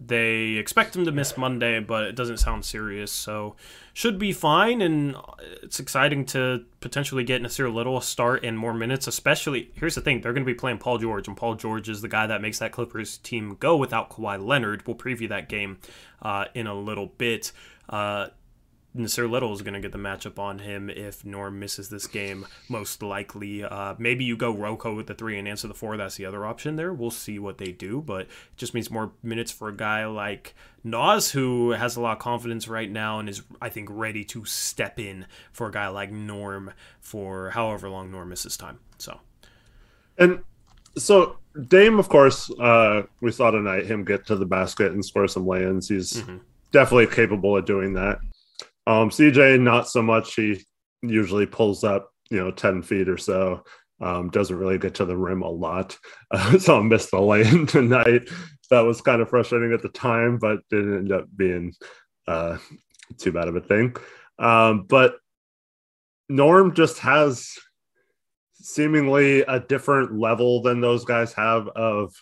they 0.00 0.54
expect 0.54 0.96
him 0.96 1.04
to 1.04 1.12
miss 1.12 1.36
Monday, 1.36 1.78
but 1.78 2.04
it 2.04 2.16
doesn't 2.16 2.38
sound 2.38 2.64
serious, 2.64 3.12
so 3.12 3.54
should 3.92 4.18
be 4.18 4.32
fine. 4.32 4.82
And 4.82 5.14
it's 5.62 5.78
exciting 5.78 6.24
to 6.26 6.64
potentially 6.80 7.22
get 7.22 7.42
Nassir 7.42 7.72
Little 7.72 7.98
a 7.98 8.02
start 8.02 8.44
and 8.44 8.58
more 8.58 8.74
minutes. 8.74 9.06
Especially, 9.06 9.70
here's 9.74 9.94
the 9.94 10.00
thing: 10.00 10.20
they're 10.20 10.32
going 10.32 10.44
to 10.44 10.52
be 10.52 10.54
playing 10.54 10.78
Paul 10.78 10.98
George, 10.98 11.28
and 11.28 11.36
Paul 11.36 11.54
George 11.54 11.88
is 11.88 12.02
the 12.02 12.08
guy 12.08 12.26
that 12.26 12.42
makes 12.42 12.58
that 12.58 12.72
Clippers 12.72 13.18
team 13.18 13.56
go 13.60 13.76
without 13.76 14.10
Kawhi 14.10 14.44
Leonard. 14.44 14.86
We'll 14.86 14.96
preview 14.96 15.28
that 15.28 15.48
game 15.48 15.78
uh, 16.22 16.46
in 16.54 16.66
a 16.66 16.74
little 16.74 17.06
bit. 17.06 17.52
Uh, 17.88 18.28
Nassir 18.96 19.30
Little 19.30 19.52
is 19.52 19.62
going 19.62 19.74
to 19.74 19.80
get 19.80 19.92
the 19.92 19.98
matchup 19.98 20.38
on 20.38 20.60
him 20.60 20.88
if 20.88 21.24
Norm 21.24 21.58
misses 21.58 21.88
this 21.88 22.06
game, 22.06 22.46
most 22.68 23.02
likely. 23.02 23.62
Uh, 23.62 23.94
maybe 23.98 24.24
you 24.24 24.36
go 24.36 24.50
Rocco 24.50 24.94
with 24.94 25.06
the 25.06 25.14
three 25.14 25.38
and 25.38 25.46
answer 25.46 25.68
the 25.68 25.74
four. 25.74 25.96
That's 25.96 26.16
the 26.16 26.24
other 26.24 26.44
option 26.44 26.76
there. 26.76 26.92
We'll 26.92 27.10
see 27.10 27.38
what 27.38 27.58
they 27.58 27.70
do, 27.70 28.00
but 28.00 28.22
it 28.22 28.56
just 28.56 28.74
means 28.74 28.90
more 28.90 29.12
minutes 29.22 29.52
for 29.52 29.68
a 29.68 29.76
guy 29.76 30.06
like 30.06 30.54
Nas, 30.82 31.30
who 31.32 31.70
has 31.70 31.96
a 31.96 32.00
lot 32.00 32.12
of 32.12 32.18
confidence 32.18 32.66
right 32.66 32.90
now 32.90 33.18
and 33.18 33.28
is, 33.28 33.42
I 33.60 33.68
think, 33.68 33.88
ready 33.90 34.24
to 34.24 34.44
step 34.46 34.98
in 34.98 35.26
for 35.52 35.68
a 35.68 35.72
guy 35.72 35.88
like 35.88 36.10
Norm 36.10 36.72
for 37.00 37.50
however 37.50 37.88
long 37.88 38.10
Norm 38.10 38.30
misses 38.30 38.56
time. 38.56 38.80
So, 38.96 39.20
and 40.16 40.42
so 40.96 41.36
Dame, 41.68 41.98
of 41.98 42.08
course, 42.08 42.50
uh, 42.58 43.02
we 43.20 43.32
saw 43.32 43.50
tonight 43.50 43.86
him 43.86 44.04
get 44.04 44.26
to 44.26 44.36
the 44.36 44.46
basket 44.46 44.92
and 44.92 45.04
score 45.04 45.28
some 45.28 45.46
lands. 45.46 45.88
He's 45.88 46.14
mm-hmm. 46.14 46.38
definitely 46.72 47.08
capable 47.08 47.56
of 47.56 47.66
doing 47.66 47.92
that. 47.94 48.18
Um, 48.88 49.10
CJ, 49.10 49.60
not 49.60 49.86
so 49.86 50.00
much. 50.00 50.34
He 50.34 50.64
usually 51.02 51.44
pulls 51.44 51.84
up, 51.84 52.10
you 52.30 52.38
know, 52.38 52.50
10 52.50 52.80
feet 52.80 53.10
or 53.10 53.18
so. 53.18 53.62
Um, 54.00 54.30
doesn't 54.30 54.56
really 54.56 54.78
get 54.78 54.94
to 54.94 55.04
the 55.04 55.16
rim 55.16 55.42
a 55.42 55.50
lot. 55.50 55.98
Uh, 56.30 56.58
so 56.58 56.78
I 56.78 56.82
missed 56.82 57.10
the 57.10 57.20
lane 57.20 57.66
tonight. 57.66 58.30
That 58.70 58.80
was 58.80 59.02
kind 59.02 59.20
of 59.20 59.28
frustrating 59.28 59.74
at 59.74 59.82
the 59.82 59.90
time, 59.90 60.38
but 60.38 60.60
didn't 60.70 60.96
end 60.96 61.12
up 61.12 61.26
being 61.36 61.74
uh, 62.26 62.56
too 63.18 63.30
bad 63.30 63.48
of 63.48 63.56
a 63.56 63.60
thing. 63.60 63.94
Um, 64.38 64.86
but 64.88 65.16
Norm 66.30 66.74
just 66.74 67.00
has 67.00 67.58
seemingly 68.54 69.42
a 69.42 69.60
different 69.60 70.18
level 70.18 70.62
than 70.62 70.80
those 70.80 71.04
guys 71.04 71.34
have 71.34 71.68
of 71.68 72.14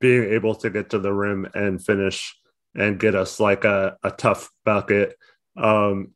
being 0.00 0.22
able 0.34 0.54
to 0.54 0.70
get 0.70 0.90
to 0.90 1.00
the 1.00 1.12
rim 1.12 1.48
and 1.54 1.84
finish 1.84 2.36
and 2.76 3.00
get 3.00 3.16
us 3.16 3.40
like 3.40 3.64
a, 3.64 3.96
a 4.04 4.12
tough 4.12 4.50
bucket 4.64 5.16
um, 5.60 6.12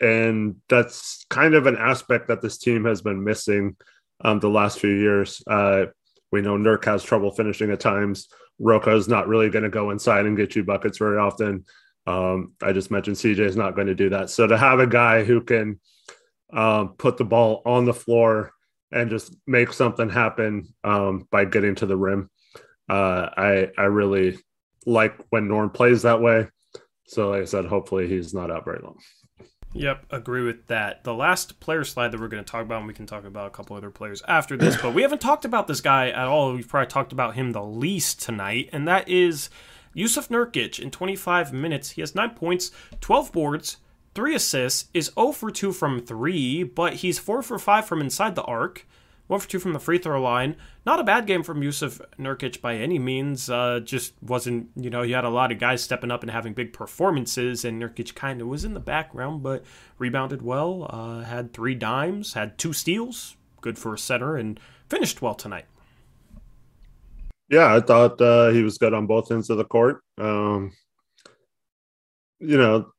and 0.00 0.56
that's 0.68 1.24
kind 1.30 1.54
of 1.54 1.66
an 1.66 1.76
aspect 1.76 2.28
that 2.28 2.42
this 2.42 2.58
team 2.58 2.84
has 2.84 3.02
been 3.02 3.24
missing 3.24 3.76
um, 4.24 4.40
the 4.40 4.48
last 4.48 4.78
few 4.78 4.90
years. 4.90 5.42
Uh, 5.46 5.86
we 6.30 6.40
know 6.40 6.56
Nurk 6.56 6.84
has 6.84 7.02
trouble 7.02 7.30
finishing 7.30 7.70
at 7.70 7.80
times. 7.80 8.28
Roca 8.58 8.94
is 8.94 9.08
not 9.08 9.28
really 9.28 9.50
going 9.50 9.64
to 9.64 9.70
go 9.70 9.90
inside 9.90 10.26
and 10.26 10.36
get 10.36 10.56
you 10.56 10.64
buckets 10.64 10.98
very 10.98 11.18
often. 11.18 11.64
Um, 12.06 12.52
I 12.62 12.72
just 12.72 12.90
mentioned 12.90 13.16
CJ 13.16 13.40
is 13.40 13.56
not 13.56 13.74
going 13.74 13.86
to 13.86 13.94
do 13.94 14.10
that. 14.10 14.30
So 14.30 14.46
to 14.46 14.58
have 14.58 14.80
a 14.80 14.86
guy 14.86 15.24
who 15.24 15.40
can 15.40 15.80
um, 16.52 16.94
put 16.98 17.16
the 17.16 17.24
ball 17.24 17.62
on 17.64 17.84
the 17.84 17.94
floor 17.94 18.52
and 18.90 19.08
just 19.08 19.34
make 19.46 19.72
something 19.72 20.10
happen 20.10 20.74
um, 20.84 21.26
by 21.30 21.44
getting 21.44 21.74
to 21.76 21.86
the 21.86 21.96
rim, 21.96 22.28
uh, 22.88 23.28
I 23.36 23.70
I 23.78 23.84
really 23.84 24.38
like 24.84 25.16
when 25.30 25.48
Norm 25.48 25.70
plays 25.70 26.02
that 26.02 26.20
way. 26.20 26.48
So, 27.06 27.30
like 27.30 27.42
I 27.42 27.44
said, 27.44 27.66
hopefully 27.66 28.08
he's 28.08 28.32
not 28.32 28.50
out 28.50 28.64
very 28.64 28.80
long. 28.82 28.96
Yep, 29.74 30.06
agree 30.10 30.42
with 30.42 30.66
that. 30.66 31.02
The 31.02 31.14
last 31.14 31.58
player 31.58 31.84
slide 31.84 32.12
that 32.12 32.20
we're 32.20 32.28
going 32.28 32.44
to 32.44 32.50
talk 32.50 32.62
about, 32.62 32.78
and 32.78 32.86
we 32.86 32.94
can 32.94 33.06
talk 33.06 33.24
about 33.24 33.46
a 33.46 33.50
couple 33.50 33.74
other 33.74 33.90
players 33.90 34.22
after 34.28 34.56
this, 34.56 34.76
but 34.80 34.92
we 34.92 35.02
haven't 35.02 35.20
talked 35.20 35.44
about 35.44 35.66
this 35.66 35.80
guy 35.80 36.10
at 36.10 36.26
all. 36.26 36.52
We've 36.52 36.68
probably 36.68 36.88
talked 36.88 37.12
about 37.12 37.34
him 37.34 37.52
the 37.52 37.64
least 37.64 38.20
tonight, 38.20 38.68
and 38.72 38.86
that 38.86 39.08
is 39.08 39.48
Yusuf 39.94 40.28
Nurkic. 40.28 40.78
In 40.78 40.90
25 40.90 41.52
minutes, 41.54 41.92
he 41.92 42.02
has 42.02 42.14
nine 42.14 42.30
points, 42.30 42.70
12 43.00 43.32
boards, 43.32 43.78
three 44.14 44.34
assists, 44.34 44.90
is 44.92 45.10
0 45.14 45.32
for 45.32 45.50
2 45.50 45.72
from 45.72 46.00
3, 46.00 46.64
but 46.64 46.94
he's 46.96 47.18
4 47.18 47.42
for 47.42 47.58
5 47.58 47.86
from 47.86 48.02
inside 48.02 48.34
the 48.34 48.42
arc 48.42 48.86
one 49.26 49.40
for 49.40 49.48
two 49.48 49.58
from 49.58 49.72
the 49.72 49.80
free 49.80 49.98
throw 49.98 50.20
line. 50.20 50.56
Not 50.84 51.00
a 51.00 51.04
bad 51.04 51.26
game 51.26 51.42
from 51.42 51.62
Yusuf 51.62 52.00
Nurkic 52.18 52.60
by 52.60 52.76
any 52.76 52.98
means. 52.98 53.48
Uh, 53.48 53.80
just 53.80 54.14
wasn't, 54.22 54.68
you 54.76 54.90
know, 54.90 55.02
you 55.02 55.14
had 55.14 55.24
a 55.24 55.30
lot 55.30 55.52
of 55.52 55.58
guys 55.58 55.82
stepping 55.82 56.10
up 56.10 56.22
and 56.22 56.30
having 56.30 56.52
big 56.54 56.72
performances, 56.72 57.64
and 57.64 57.80
Nurkic 57.80 58.14
kind 58.14 58.40
of 58.40 58.48
was 58.48 58.64
in 58.64 58.74
the 58.74 58.80
background, 58.80 59.42
but 59.42 59.64
rebounded 59.98 60.42
well. 60.42 60.86
Uh, 60.90 61.22
had 61.22 61.52
three 61.52 61.74
dimes, 61.74 62.34
had 62.34 62.58
two 62.58 62.72
steals, 62.72 63.36
good 63.60 63.78
for 63.78 63.94
a 63.94 63.98
center, 63.98 64.36
and 64.36 64.60
finished 64.88 65.22
well 65.22 65.34
tonight. 65.34 65.66
Yeah, 67.48 67.74
I 67.74 67.80
thought 67.80 68.20
uh, 68.20 68.48
he 68.48 68.62
was 68.62 68.78
good 68.78 68.94
on 68.94 69.06
both 69.06 69.30
ends 69.30 69.50
of 69.50 69.58
the 69.58 69.64
court. 69.64 70.02
Um, 70.18 70.72
you 72.40 72.56
know, 72.56 72.90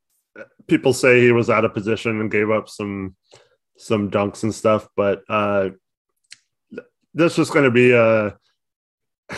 people 0.68 0.94
say 0.94 1.22
he 1.22 1.32
was 1.32 1.50
out 1.50 1.66
of 1.66 1.74
position 1.74 2.20
and 2.22 2.32
gave 2.32 2.50
up 2.50 2.70
some 2.70 3.16
some 3.78 4.10
dunks 4.12 4.44
and 4.44 4.54
stuff, 4.54 4.88
but 4.96 5.24
uh, 5.28 5.70
this 7.14 7.38
is 7.40 7.50
going 7.50 7.66
to 7.66 7.72
be 7.72 7.92
a 7.92 8.36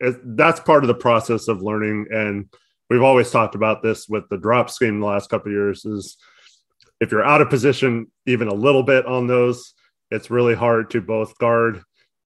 it, 0.00 0.36
that's 0.36 0.60
part 0.60 0.84
of 0.84 0.88
the 0.88 0.94
process 0.94 1.48
of 1.48 1.62
learning 1.62 2.06
and 2.10 2.48
we've 2.90 3.02
always 3.02 3.30
talked 3.30 3.54
about 3.54 3.82
this 3.82 4.08
with 4.08 4.28
the 4.28 4.38
drop 4.38 4.70
scheme 4.70 5.00
the 5.00 5.06
last 5.06 5.30
couple 5.30 5.50
years 5.50 5.84
is 5.84 6.16
if 7.00 7.10
you're 7.10 7.24
out 7.24 7.40
of 7.40 7.50
position 7.50 8.10
even 8.26 8.48
a 8.48 8.54
little 8.54 8.82
bit 8.82 9.06
on 9.06 9.26
those 9.26 9.74
it's 10.10 10.30
really 10.30 10.54
hard 10.54 10.90
to 10.90 11.00
both 11.00 11.36
guard 11.38 11.82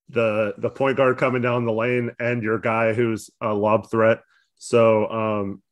the 0.09 0.55
the 0.59 0.70
point 0.70 0.97
guard 0.97 1.18
coming 1.18 1.43
down 1.43 1.64
the 1.64 1.73
lane 1.73 2.10
and 2.18 2.43
your 2.43 2.59
guy 2.59 2.93
who's 2.93 3.31
a 3.40 3.52
lob 3.52 3.90
threat 3.90 4.20
so 4.56 5.10
um 5.10 5.62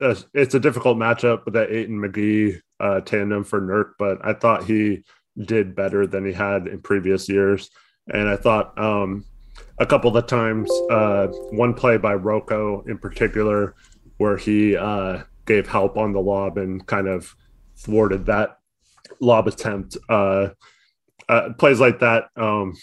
it's 0.00 0.54
a 0.54 0.60
difficult 0.60 0.98
matchup 0.98 1.44
with 1.44 1.54
that 1.54 1.70
Ayton 1.70 2.00
McGee 2.00 2.60
uh, 2.80 3.00
tandem 3.00 3.44
for 3.44 3.60
Nurk, 3.60 3.92
but 3.98 4.18
I 4.24 4.34
thought 4.34 4.64
he 4.64 5.04
did 5.38 5.74
better 5.74 6.06
than 6.06 6.26
he 6.26 6.32
had 6.32 6.66
in 6.66 6.80
previous 6.80 7.28
years. 7.28 7.70
And 8.08 8.28
I 8.28 8.36
thought 8.36 8.78
um, 8.78 9.24
a 9.78 9.86
couple 9.86 10.16
of 10.16 10.26
times, 10.26 10.70
uh, 10.90 11.28
one 11.50 11.74
play 11.74 11.96
by 11.96 12.14
Rocco 12.14 12.82
in 12.86 12.98
particular, 12.98 13.74
where 14.18 14.36
he 14.36 14.76
uh, 14.76 15.22
gave 15.46 15.66
help 15.66 15.96
on 15.96 16.12
the 16.12 16.20
lob 16.20 16.58
and 16.58 16.86
kind 16.86 17.08
of 17.08 17.34
thwarted 17.76 18.26
that 18.26 18.58
lob 19.20 19.48
attempt. 19.48 19.96
Uh, 20.08 20.50
uh 21.28 21.50
plays 21.58 21.80
like 21.80 22.00
that 22.00 22.24
um, 22.36 22.74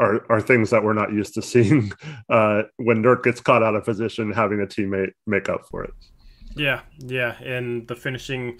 are, 0.00 0.24
are 0.30 0.40
things 0.40 0.70
that 0.70 0.82
we're 0.82 0.92
not 0.92 1.12
used 1.12 1.34
to 1.34 1.42
seeing 1.42 1.92
uh, 2.28 2.62
when 2.76 3.02
Nurk 3.02 3.22
gets 3.22 3.40
caught 3.40 3.62
out 3.62 3.74
of 3.74 3.84
position, 3.84 4.32
having 4.32 4.60
a 4.60 4.66
teammate 4.66 5.12
make 5.26 5.48
up 5.48 5.62
for 5.70 5.84
it. 5.84 5.92
Yeah, 6.56 6.80
yeah, 6.98 7.40
and 7.42 7.86
the 7.86 7.94
finishing 7.94 8.58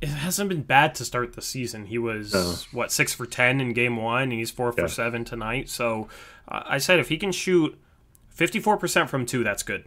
it 0.00 0.08
hasn't 0.08 0.48
been 0.48 0.62
bad 0.62 0.94
to 0.96 1.04
start 1.04 1.32
the 1.34 1.42
season. 1.42 1.86
He 1.86 1.98
was 1.98 2.34
No. 2.34 2.54
what 2.72 2.92
six 2.92 3.12
for 3.14 3.26
ten 3.26 3.60
in 3.60 3.72
game 3.72 3.96
one, 3.96 4.24
and 4.24 4.32
he's 4.32 4.50
four 4.50 4.72
for 4.72 4.82
Yeah. 4.82 4.86
seven 4.88 5.24
tonight. 5.24 5.68
So 5.68 6.08
uh, 6.48 6.62
I 6.66 6.78
said 6.78 6.98
if 6.98 7.08
he 7.08 7.16
can 7.16 7.32
shoot 7.32 7.78
fifty 8.28 8.60
four 8.60 8.76
percent 8.76 9.08
from 9.10 9.24
two, 9.26 9.42
that's 9.44 9.62
good. 9.62 9.84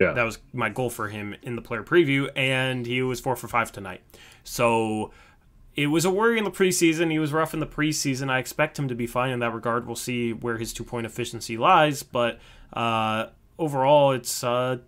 Yeah. 0.00 0.12
That 0.12 0.24
was 0.24 0.38
my 0.52 0.68
goal 0.68 0.90
for 0.90 1.08
him 1.08 1.36
in 1.42 1.54
the 1.56 1.62
player 1.62 1.82
preview, 1.82 2.28
and 2.34 2.86
he 2.86 3.02
was 3.02 3.20
four 3.20 3.36
for 3.36 3.46
five 3.48 3.70
tonight. 3.70 4.00
So 4.42 5.12
it 5.76 5.86
was 5.88 6.04
a 6.04 6.10
worry 6.10 6.38
in 6.38 6.44
the 6.44 6.50
preseason. 6.50 7.10
He 7.10 7.18
was 7.18 7.32
rough 7.32 7.54
in 7.54 7.60
the 7.60 7.66
preseason. 7.66 8.28
I 8.30 8.38
expect 8.38 8.78
him 8.78 8.88
to 8.88 8.94
be 8.94 9.06
fine 9.06 9.30
in 9.30 9.38
that 9.40 9.54
regard. 9.54 9.86
We'll 9.86 9.96
see 9.96 10.32
where 10.32 10.58
his 10.58 10.72
two 10.72 10.84
point 10.84 11.06
efficiency 11.06 11.56
lies, 11.56 12.02
but 12.02 12.40
uh, 12.72 13.26
overall, 13.58 14.12
it's 14.12 14.42
uh, 14.42 14.78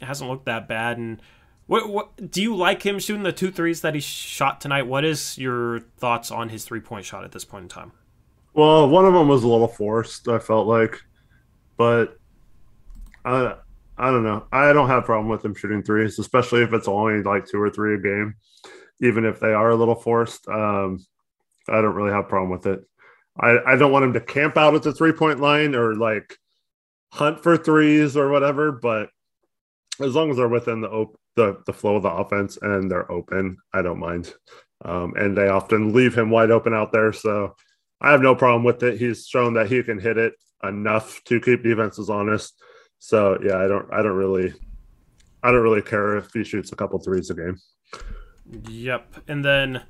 it 0.00 0.04
hasn't 0.04 0.28
looked 0.30 0.46
that 0.46 0.66
bad. 0.68 0.98
And 0.98 1.20
what 1.66 1.88
what 1.88 2.30
do 2.30 2.40
you 2.40 2.54
like 2.54 2.84
him 2.84 2.98
shooting 2.98 3.24
the 3.24 3.32
two 3.32 3.50
threes 3.50 3.80
that 3.80 3.94
he 3.94 4.00
shot 4.00 4.60
tonight? 4.60 4.86
What 4.86 5.04
is 5.04 5.36
your 5.36 5.80
thoughts 5.98 6.30
on 6.30 6.48
his 6.48 6.64
three 6.64 6.80
point 6.80 7.04
shot 7.04 7.24
at 7.24 7.32
this 7.32 7.44
point 7.44 7.64
in 7.64 7.68
time? 7.68 7.92
Well, 8.54 8.88
one 8.88 9.04
of 9.04 9.12
them 9.12 9.28
was 9.28 9.42
a 9.42 9.48
little 9.48 9.68
forced. 9.68 10.28
I 10.28 10.38
felt 10.38 10.66
like, 10.66 11.00
but 11.76 12.18
I 13.24 13.56
I 13.98 14.10
don't 14.10 14.22
know. 14.24 14.46
I 14.52 14.72
don't 14.72 14.88
have 14.88 15.02
a 15.02 15.06
problem 15.06 15.28
with 15.28 15.44
him 15.44 15.54
shooting 15.54 15.82
threes, 15.82 16.18
especially 16.18 16.62
if 16.62 16.72
it's 16.72 16.88
only 16.88 17.22
like 17.22 17.46
two 17.46 17.60
or 17.60 17.70
three 17.70 17.94
a 17.94 17.98
game, 17.98 18.36
even 19.00 19.24
if 19.24 19.40
they 19.40 19.52
are 19.52 19.70
a 19.70 19.76
little 19.76 19.94
forced. 19.94 20.46
Um, 20.48 21.04
I 21.68 21.80
don't 21.80 21.94
really 21.94 22.12
have 22.12 22.26
a 22.26 22.28
problem 22.28 22.50
with 22.50 22.66
it. 22.66 22.80
I 23.40 23.58
I 23.66 23.76
don't 23.76 23.92
want 23.92 24.04
him 24.04 24.12
to 24.12 24.20
camp 24.20 24.56
out 24.56 24.76
at 24.76 24.84
the 24.84 24.92
three 24.92 25.12
point 25.12 25.40
line 25.40 25.74
or 25.74 25.96
like 25.96 26.36
hunt 27.10 27.42
for 27.42 27.56
threes 27.56 28.16
or 28.16 28.28
whatever, 28.28 28.70
but 28.70 29.08
as 30.00 30.14
long 30.14 30.30
as 30.30 30.36
they're 30.36 30.48
within 30.48 30.80
the 30.80 30.90
op- 30.90 31.18
the 31.36 31.62
the 31.66 31.72
flow 31.72 31.96
of 31.96 32.02
the 32.02 32.10
offense 32.10 32.58
and 32.60 32.90
they're 32.90 33.10
open, 33.10 33.56
I 33.72 33.82
don't 33.82 33.98
mind. 33.98 34.32
Um, 34.84 35.14
and 35.16 35.36
they 35.36 35.48
often 35.48 35.92
leave 35.92 36.16
him 36.16 36.30
wide 36.30 36.50
open 36.50 36.74
out 36.74 36.92
there, 36.92 37.12
so 37.12 37.54
I 38.00 38.10
have 38.10 38.20
no 38.20 38.34
problem 38.34 38.64
with 38.64 38.82
it. 38.82 38.98
He's 38.98 39.26
shown 39.26 39.54
that 39.54 39.70
he 39.70 39.82
can 39.82 39.98
hit 39.98 40.18
it 40.18 40.34
enough 40.62 41.22
to 41.24 41.40
keep 41.40 41.62
defenses 41.62 42.10
honest. 42.10 42.54
So 42.98 43.38
yeah, 43.42 43.58
I 43.58 43.68
don't 43.68 43.92
I 43.92 44.02
don't 44.02 44.16
really 44.16 44.52
I 45.42 45.50
don't 45.50 45.62
really 45.62 45.82
care 45.82 46.16
if 46.16 46.32
he 46.32 46.44
shoots 46.44 46.72
a 46.72 46.76
couple 46.76 46.98
threes 46.98 47.30
a 47.30 47.34
game. 47.34 47.58
Yep. 48.68 49.24
And 49.28 49.44
then, 49.44 49.82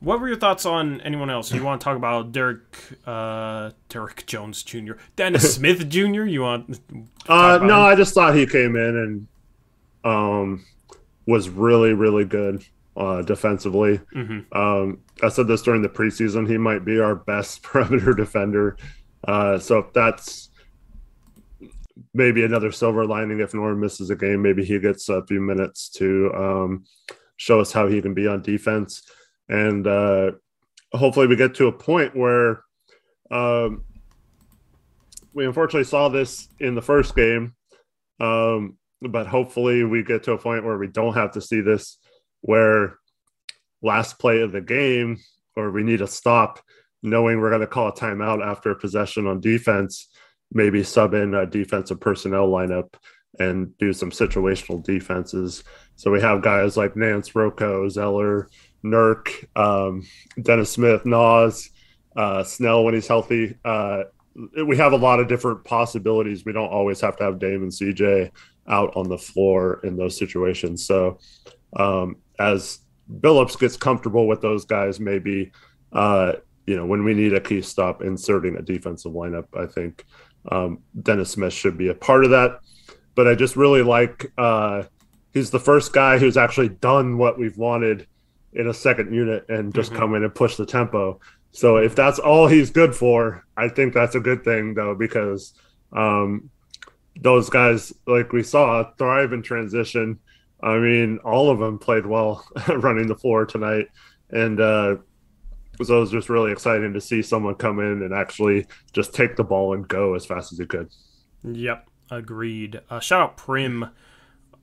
what 0.00 0.20
were 0.20 0.28
your 0.28 0.36
thoughts 0.36 0.66
on 0.66 1.00
anyone 1.00 1.30
else? 1.30 1.52
You 1.52 1.64
want 1.64 1.80
to 1.80 1.84
talk 1.84 1.96
about 1.96 2.32
Derrick, 2.32 2.76
uh, 3.06 3.70
Derrick 3.88 4.24
Jones 4.26 4.62
Jr., 4.62 4.92
Dennis 5.16 5.54
Smith 5.56 5.88
Jr. 5.88 6.24
You 6.24 6.42
want? 6.42 6.80
Uh, 7.28 7.58
no, 7.62 7.64
him? 7.64 7.70
I 7.72 7.94
just 7.94 8.14
thought 8.14 8.34
he 8.34 8.46
came 8.46 8.76
in 8.76 8.96
and 8.96 9.26
um, 10.04 10.64
was 11.26 11.48
really, 11.48 11.92
really 11.92 12.24
good 12.24 12.64
uh, 12.96 13.22
defensively. 13.22 13.98
Mhm. 14.14 14.54
Um, 14.54 15.00
I 15.22 15.28
said 15.28 15.48
this 15.48 15.62
during 15.62 15.82
the 15.82 15.88
preseason. 15.88 16.48
He 16.48 16.58
might 16.58 16.84
be 16.84 17.00
our 17.00 17.14
best 17.14 17.62
perimeter 17.64 18.12
defender. 18.12 18.76
Uh, 19.26 19.58
so 19.58 19.78
if 19.78 19.92
that's 19.92 20.50
maybe 22.12 22.44
another 22.44 22.70
silver 22.70 23.06
lining, 23.06 23.40
if 23.40 23.54
Norm 23.54 23.80
misses 23.80 24.10
a 24.10 24.16
game, 24.16 24.42
maybe 24.42 24.64
he 24.64 24.78
gets 24.78 25.08
a 25.08 25.24
few 25.26 25.40
minutes 25.40 25.88
to 25.90 26.32
um, 26.34 26.84
show 27.36 27.60
us 27.60 27.72
how 27.72 27.88
he 27.88 28.00
can 28.00 28.14
be 28.14 28.26
on 28.26 28.42
defense. 28.42 29.02
And 29.48 29.86
uh, 29.86 30.32
hopefully 30.92 31.26
we 31.26 31.36
get 31.36 31.54
to 31.56 31.66
a 31.66 31.72
point 31.72 32.14
where 32.14 32.62
um, 33.30 33.84
we 35.32 35.46
unfortunately 35.46 35.84
saw 35.84 36.08
this 36.08 36.48
in 36.60 36.74
the 36.74 36.82
first 36.82 37.16
game, 37.16 37.54
um, 38.20 38.76
but 39.10 39.26
hopefully 39.26 39.84
we 39.84 40.02
get 40.02 40.22
to 40.24 40.32
a 40.32 40.38
point 40.38 40.64
where 40.64 40.78
we 40.78 40.86
don't 40.86 41.14
have 41.14 41.32
to 41.32 41.40
see 41.40 41.60
this, 41.60 41.98
where 42.40 42.98
last 43.82 44.18
play 44.18 44.40
of 44.40 44.52
the 44.52 44.60
game, 44.60 45.18
or 45.56 45.70
we 45.70 45.82
need 45.82 45.98
to 45.98 46.06
stop, 46.06 46.60
knowing 47.02 47.40
we're 47.40 47.50
going 47.50 47.60
to 47.60 47.66
call 47.66 47.88
a 47.88 47.92
timeout 47.92 48.44
after 48.44 48.70
a 48.70 48.76
possession 48.76 49.26
on 49.26 49.40
defense, 49.40 50.08
maybe 50.52 50.82
sub 50.82 51.14
in 51.14 51.34
a 51.34 51.46
defensive 51.46 52.00
personnel 52.00 52.48
lineup 52.48 52.94
and 53.38 53.76
do 53.78 53.92
some 53.92 54.10
situational 54.10 54.82
defenses. 54.82 55.64
So 55.96 56.10
we 56.10 56.20
have 56.20 56.42
guys 56.42 56.76
like 56.76 56.96
Nance, 56.96 57.34
Rocco, 57.34 57.88
Zeller, 57.88 58.48
Nurk, 58.84 59.28
um, 59.56 60.06
Dennis 60.40 60.70
Smith, 60.70 61.04
Nas, 61.04 61.70
uh, 62.16 62.44
Snell 62.44 62.84
when 62.84 62.94
he's 62.94 63.08
healthy. 63.08 63.56
Uh, 63.64 64.04
we 64.66 64.76
have 64.76 64.92
a 64.92 64.96
lot 64.96 65.20
of 65.20 65.28
different 65.28 65.64
possibilities. 65.64 66.44
We 66.44 66.52
don't 66.52 66.68
always 66.68 67.00
have 67.00 67.16
to 67.18 67.24
have 67.24 67.38
Dame 67.38 67.62
and 67.62 67.72
CJ 67.72 68.30
out 68.68 68.96
on 68.96 69.08
the 69.08 69.18
floor 69.18 69.80
in 69.84 69.96
those 69.96 70.16
situations. 70.16 70.86
So 70.86 71.18
um, 71.76 72.16
as 72.38 72.78
Billups 73.20 73.58
gets 73.58 73.76
comfortable 73.76 74.26
with 74.26 74.40
those 74.40 74.64
guys, 74.64 74.98
maybe 75.00 75.52
uh, 75.92 76.32
you 76.66 76.76
know 76.76 76.86
when 76.86 77.04
we 77.04 77.14
need 77.14 77.34
a 77.34 77.40
key 77.40 77.60
stop, 77.62 78.02
inserting 78.02 78.56
a 78.56 78.62
defensive 78.62 79.12
lineup. 79.12 79.46
I 79.54 79.66
think 79.66 80.04
um, 80.50 80.78
Dennis 81.02 81.30
Smith 81.30 81.52
should 81.52 81.76
be 81.76 81.88
a 81.88 81.94
part 81.94 82.24
of 82.24 82.30
that. 82.30 82.60
But 83.14 83.28
I 83.28 83.34
just 83.34 83.54
really 83.56 83.82
like 83.82 84.32
uh, 84.38 84.84
he's 85.32 85.50
the 85.50 85.60
first 85.60 85.92
guy 85.92 86.18
who's 86.18 86.36
actually 86.36 86.70
done 86.70 87.16
what 87.18 87.38
we've 87.38 87.56
wanted 87.56 88.06
in 88.54 88.68
a 88.68 88.74
second 88.74 89.12
unit 89.14 89.44
and 89.48 89.74
just 89.74 89.92
Mhm. 89.92 89.96
come 89.96 90.14
in 90.14 90.24
and 90.24 90.34
push 90.34 90.56
the 90.56 90.66
tempo. 90.66 91.20
So 91.52 91.76
if 91.76 91.94
that's 91.94 92.18
all 92.18 92.46
he's 92.48 92.70
good 92.70 92.94
for, 92.94 93.44
I 93.56 93.68
think 93.68 93.94
that's 93.94 94.14
a 94.16 94.20
good 94.20 94.42
thing 94.42 94.74
though 94.74 94.94
because 94.94 95.54
um, 95.92 96.50
those 97.20 97.48
guys, 97.48 97.92
like 98.06 98.32
we 98.32 98.42
saw, 98.42 98.90
thrive 98.98 99.32
in 99.32 99.42
transition. 99.42 100.18
I 100.62 100.78
mean, 100.78 101.18
all 101.18 101.50
of 101.50 101.58
them 101.58 101.78
played 101.78 102.06
well 102.06 102.46
running 102.68 103.06
the 103.06 103.16
floor 103.16 103.44
tonight, 103.46 103.88
and 104.30 104.60
uh, 104.60 104.96
so 105.82 105.96
it 105.96 106.00
was 106.00 106.10
just 106.10 106.28
really 106.28 106.52
exciting 106.52 106.92
to 106.94 107.00
see 107.00 107.22
someone 107.22 107.54
come 107.56 107.80
in 107.80 108.02
and 108.02 108.14
actually 108.14 108.66
just 108.92 109.14
take 109.14 109.36
the 109.36 109.44
ball 109.44 109.74
and 109.74 109.86
go 109.86 110.14
as 110.14 110.24
fast 110.24 110.52
as 110.52 110.58
he 110.58 110.66
could. 110.66 110.88
Yep, 111.42 111.88
agreed. 112.10 112.80
Uh, 112.88 113.00
shout 113.00 113.20
out 113.20 113.36
Prim 113.36 113.90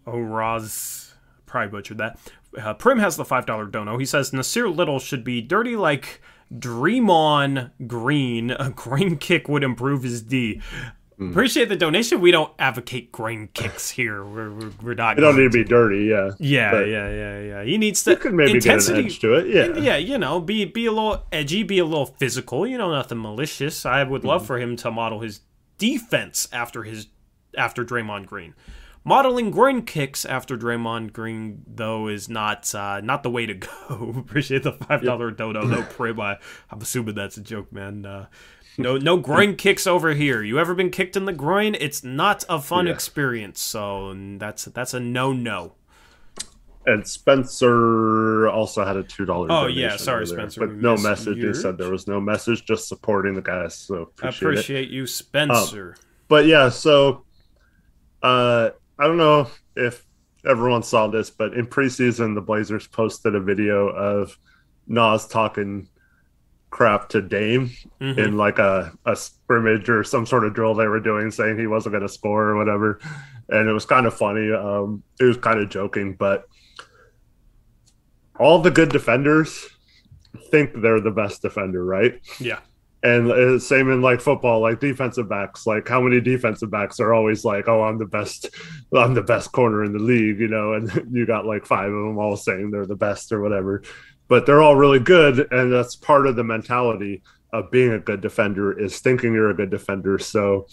Oraz. 0.08 1.14
Probably 1.46 1.70
butchered 1.70 1.98
that. 1.98 2.18
Uh, 2.58 2.74
Prim 2.74 3.00
has 3.00 3.18
the 3.18 3.26
five 3.26 3.46
dollar 3.46 3.66
dono. 3.66 3.98
He 3.98 4.06
says 4.06 4.32
Nassir 4.32 4.74
Little 4.74 5.00
should 5.00 5.24
be 5.24 5.42
dirty 5.42 5.76
like 5.76 6.22
Draymond 6.54 7.72
Green. 7.88 8.52
A 8.52 8.70
green 8.76 9.18
kick 9.18 9.48
would 9.48 9.64
improve 9.64 10.04
his 10.04 10.22
D. 10.22 10.62
Appreciate 11.30 11.70
the 11.70 11.76
donation. 11.76 12.20
We 12.20 12.32
don't 12.32 12.52
advocate 12.58 13.12
green 13.12 13.50
kicks 13.54 13.90
here. 13.92 14.24
We're, 14.26 14.52
we're, 14.52 14.72
we're 14.82 14.94
not. 14.96 15.18
You 15.18 15.22
don't 15.22 15.38
need 15.38 15.44
to 15.44 15.50
be 15.50 15.64
dirty, 15.64 16.06
yeah. 16.06 16.32
Yeah, 16.40 16.72
But 16.72 16.88
yeah, 16.88 17.10
yeah, 17.10 17.40
yeah. 17.42 17.64
He 17.64 17.78
needs 17.78 18.04
to 18.06 18.12
You 18.12 18.18
could 18.18 18.34
maybe 18.34 18.54
intensity. 18.54 19.04
get 19.04 19.22
to 19.22 19.34
it, 19.36 19.48
yeah. 19.48 19.78
yeah, 19.80 19.98
you 19.98 20.18
know, 20.18 20.40
be 20.40 20.66
be 20.66 20.88
a 20.88 20.92
little 20.92 21.24
edgy, 21.32 21.62
be 21.64 21.78
a 21.80 21.86
little 21.86 22.08
physical. 22.08 22.66
You 22.66 22.78
know, 22.78 22.92
nothing 22.92 23.22
malicious. 23.22 23.86
I 23.86 24.04
would 24.04 24.24
love 24.24 24.46
for 24.48 24.58
him 24.60 24.76
to 24.78 24.90
model 24.90 25.20
his 25.20 25.42
defense 25.78 26.48
after 26.52 26.84
his 26.84 27.08
after 27.58 27.84
Draymond 27.86 28.26
Green. 28.26 28.56
Modeling 29.04 29.50
groin 29.50 29.82
kicks 29.82 30.26
after 30.26 30.56
Draymond 30.56 31.12
Green, 31.12 31.64
though, 31.66 32.08
is 32.08 32.30
not 32.30 32.74
uh, 32.76 33.02
not 33.02 33.24
the 33.24 33.32
way 33.32 33.46
to 33.48 33.54
go. 33.90 34.14
Appreciate 34.18 34.64
the 34.64 34.74
five 34.74 35.02
dollar 35.02 35.32
dodo. 35.32 35.64
No 35.64 35.82
prib. 35.82 36.20
I, 36.20 36.38
I'm 36.70 36.82
assuming 36.82 37.16
that's 37.16 37.38
a 37.38 37.42
joke, 37.42 37.72
man. 37.74 38.06
Uh, 38.06 38.28
no, 38.78 38.98
no 38.98 39.18
groin 39.18 39.56
kicks 39.56 39.86
over 39.86 40.14
here. 40.14 40.42
You 40.44 40.60
ever 40.60 40.74
been 40.74 40.90
kicked 40.90 41.16
in 41.16 41.26
the 41.26 41.34
groin? 41.34 41.76
It's 41.76 42.04
not 42.04 42.44
a 42.50 42.60
fun 42.62 42.88
Yeah. 42.88 42.94
experience. 42.94 43.62
So 43.62 44.14
that's 44.38 44.66
that's 44.66 44.94
a 44.94 45.00
no 45.00 45.34
no. 45.34 45.74
And 46.86 47.08
Spencer 47.08 48.48
also 48.50 48.84
had 48.84 48.98
a 48.98 49.04
two 49.04 49.26
dollar. 49.26 49.48
Oh, 49.52 49.68
yeah, 49.68 49.98
sorry, 49.98 50.26
Spencer, 50.26 50.66
but 50.66 50.76
no 50.76 50.98
message. 50.98 51.38
He 51.38 51.54
said 51.54 51.78
there 51.78 51.92
was 51.92 52.08
no 52.08 52.20
message, 52.20 52.66
just 52.66 52.88
supporting 52.88 53.36
the 53.36 53.42
guys. 53.42 53.76
So 53.76 53.96
appreciate, 54.18 54.32
it. 54.32 54.52
appreciate 54.54 54.90
you, 54.90 55.06
Spencer. 55.06 55.96
But 56.28 56.48
yeah, 56.48 56.70
so 56.70 57.26
uh, 58.24 58.72
I 58.98 59.08
don't 59.08 59.18
know 59.18 59.48
if 59.76 60.04
everyone 60.48 60.82
saw 60.82 61.08
this, 61.08 61.30
but 61.30 61.54
in 61.54 61.68
preseason, 61.68 62.34
the 62.34 62.42
Blazers 62.42 62.88
posted 62.88 63.36
a 63.36 63.40
video 63.40 63.90
of 63.90 64.36
Nas 64.88 65.28
talking 65.28 65.88
crap 66.72 67.10
to 67.10 67.22
Dame 67.22 67.70
Mhm. 68.02 68.18
in 68.18 68.38
like 68.38 68.58
a, 68.58 68.92
a 69.06 69.16
scrimmage 69.16 69.88
or 69.90 70.04
some 70.04 70.26
sort 70.26 70.44
of 70.46 70.54
drill 70.56 70.74
they 70.74 70.88
were 70.88 71.00
doing, 71.00 71.30
saying 71.30 71.60
he 71.60 71.68
wasn't 71.68 71.94
going 71.94 72.02
to 72.02 72.10
score 72.10 72.48
or 72.50 72.56
whatever. 72.58 73.00
And 73.50 73.70
it 73.70 73.74
was 73.74 73.86
kind 73.86 74.06
of 74.08 74.14
funny. 74.16 74.52
Um, 74.52 75.04
it 75.20 75.26
was 75.26 75.38
kind 75.38 75.60
of 75.60 75.70
joking, 75.70 76.16
but 76.16 76.46
all 78.40 78.60
the 78.60 78.72
good 78.72 78.90
defenders 78.90 79.68
think 80.50 80.82
they're 80.82 81.02
the 81.02 81.12
best 81.12 81.42
defender, 81.42 81.84
right? 81.84 82.20
yeah. 82.40 82.60
And 83.04 83.32
uh, 83.32 83.58
same 83.58 83.90
in 83.90 84.02
like 84.04 84.22
football, 84.22 84.62
like 84.62 84.80
defensive 84.80 85.28
backs. 85.28 85.66
Like 85.66 85.88
how 85.88 86.02
many 86.02 86.22
defensive 86.22 86.70
backs 86.70 87.00
are 87.00 87.16
always 87.16 87.44
like, 87.44 87.68
"Oh, 87.68 87.82
I'm 87.82 87.98
the 87.98 88.06
best, 88.06 88.48
I'm 88.96 89.16
the 89.16 89.24
best 89.24 89.52
corner 89.52 89.84
in 89.84 89.92
the 89.92 89.98
league," 89.98 90.40
you 90.40 90.48
know? 90.48 90.74
And 90.74 91.08
you 91.12 91.26
got 91.26 91.48
like 91.48 91.66
five 91.66 91.88
of 91.92 92.06
them 92.06 92.20
all 92.20 92.38
saying 92.38 92.70
they're 92.70 92.86
the 92.86 92.96
best 92.96 93.32
or 93.32 93.42
whatever, 93.42 93.82
but 94.32 94.46
they're 94.46 94.62
all 94.62 94.78
really 94.78 94.98
good, 94.98 95.52
and 95.52 95.74
that's 95.74 95.98
part 95.98 96.26
of 96.26 96.38
the 96.38 96.44
mentality 96.46 97.22
of 97.52 97.70
being 97.70 97.92
a 97.92 98.00
good 98.00 98.22
defender 98.22 98.72
is 98.80 98.98
thinking 98.98 99.34
you're 99.34 99.50
a 99.50 99.54
good 99.54 99.70
defender. 99.70 100.18
So 100.18 100.68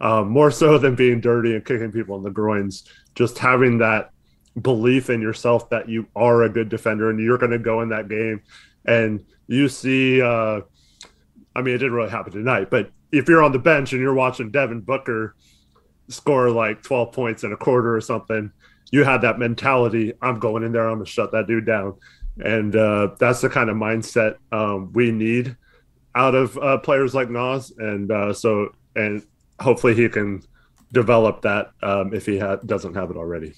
um, 0.00 0.28
more 0.28 0.52
so 0.52 0.78
than 0.78 0.94
being 0.94 1.20
dirty 1.20 1.56
and 1.56 1.64
kicking 1.64 1.90
people 1.90 2.16
in 2.16 2.22
the 2.22 2.30
groins, 2.30 2.84
just 3.16 3.36
having 3.36 3.78
that 3.78 4.12
belief 4.62 5.10
in 5.10 5.20
yourself 5.20 5.68
that 5.70 5.88
you 5.88 6.06
are 6.14 6.44
a 6.44 6.48
good 6.48 6.68
defender 6.68 7.10
and 7.10 7.18
you're 7.18 7.36
going 7.36 7.50
to 7.50 7.58
go 7.58 7.80
in 7.80 7.88
that 7.88 8.08
game 8.08 8.42
and 8.84 9.24
you 9.48 9.68
see 9.68 10.22
uh 10.22 10.60
I 11.56 11.62
mean 11.62 11.74
it 11.74 11.78
didn't 11.78 11.94
really 11.94 12.10
happen 12.10 12.32
tonight, 12.32 12.70
but 12.70 12.92
if 13.10 13.28
you're 13.28 13.42
on 13.42 13.50
the 13.50 13.58
bench 13.58 13.92
and 13.92 14.00
you're 14.00 14.14
watching 14.14 14.52
Devin 14.52 14.82
Booker 14.82 15.34
score 16.06 16.48
like 16.48 16.84
12 16.84 17.10
points 17.10 17.42
in 17.42 17.52
a 17.52 17.56
quarter 17.56 17.92
or 17.92 18.00
something, 18.00 18.52
you 18.92 19.02
had 19.02 19.22
that 19.22 19.40
mentality, 19.40 20.12
I'm 20.22 20.38
going 20.38 20.62
in 20.62 20.70
there, 20.70 20.88
I'm 20.88 20.98
going 20.98 21.06
to 21.06 21.10
shut 21.10 21.32
that 21.32 21.48
dude 21.48 21.66
down. 21.66 21.94
And 22.38 22.74
uh, 22.76 23.08
that's 23.18 23.40
the 23.40 23.48
kind 23.50 23.68
of 23.70 23.76
mindset 23.76 24.36
um, 24.52 24.92
we 24.92 25.10
need 25.12 25.56
out 26.14 26.34
of 26.34 26.56
uh, 26.58 26.78
players 26.78 27.14
like 27.14 27.30
Nas. 27.30 27.72
And 27.78 28.10
uh, 28.10 28.32
so, 28.32 28.74
and 28.96 29.24
hopefully 29.60 29.94
he 29.94 30.08
can 30.08 30.42
develop 30.92 31.42
that 31.42 31.70
um, 31.82 32.14
if 32.14 32.26
he 32.26 32.38
ha- 32.38 32.56
doesn't 32.56 32.94
have 32.94 33.10
it 33.10 33.16
already. 33.16 33.54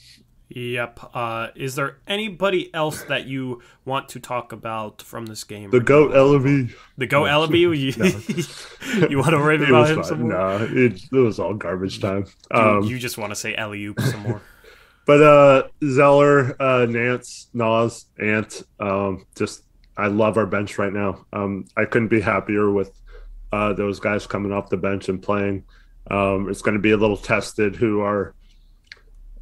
Yep. 0.54 1.00
Uh, 1.14 1.46
is 1.54 1.76
there 1.76 1.96
anybody 2.06 2.74
else 2.74 3.04
that 3.04 3.24
you 3.26 3.62
want 3.86 4.10
to 4.10 4.20
talk 4.20 4.52
about 4.52 5.00
from 5.00 5.24
this 5.24 5.44
game? 5.44 5.70
The 5.70 5.80
goat 5.80 6.12
Elleby. 6.12 6.74
The 6.98 7.06
goat 7.06 7.24
No. 7.96 8.04
You, 8.04 9.08
you 9.08 9.18
want 9.18 9.30
to 9.30 9.38
rave 9.40 9.62
about 9.62 9.88
him 9.88 9.96
fine. 9.96 10.04
some 10.04 10.20
more? 10.20 10.28
No, 10.32 10.56
it, 10.70 11.00
it 11.10 11.12
was 11.16 11.38
all 11.38 11.54
garbage 11.54 12.00
time. 12.00 12.26
You- 12.52 12.58
Um, 12.60 12.82
you 12.82 12.98
just 12.98 13.16
want 13.16 13.30
to 13.30 13.36
say 13.36 13.54
oop 13.56 14.00
some 14.00 14.20
more. 14.24 14.42
But 15.06 15.22
uh 15.22 15.68
Zeller, 15.84 16.60
uh 16.62 16.86
Nance, 16.86 17.48
Nas, 17.52 18.06
Ant, 18.20 18.62
um, 18.78 19.26
just 19.36 19.64
I 19.96 20.06
love 20.06 20.36
our 20.36 20.46
bench 20.46 20.78
right 20.78 20.92
now. 20.92 21.26
Um 21.32 21.66
I 21.76 21.84
couldn't 21.84 22.08
be 22.08 22.20
happier 22.20 22.70
with 22.70 22.90
uh 23.52 23.72
those 23.72 24.00
guys 24.00 24.26
coming 24.26 24.52
off 24.52 24.70
the 24.70 24.76
bench 24.76 25.08
and 25.08 25.20
playing. 25.22 25.64
Um 26.10 26.48
it's 26.48 26.62
gonna 26.62 26.78
be 26.78 26.92
a 26.92 26.96
little 26.96 27.16
tested 27.16 27.76
who 27.76 28.00
our 28.00 28.34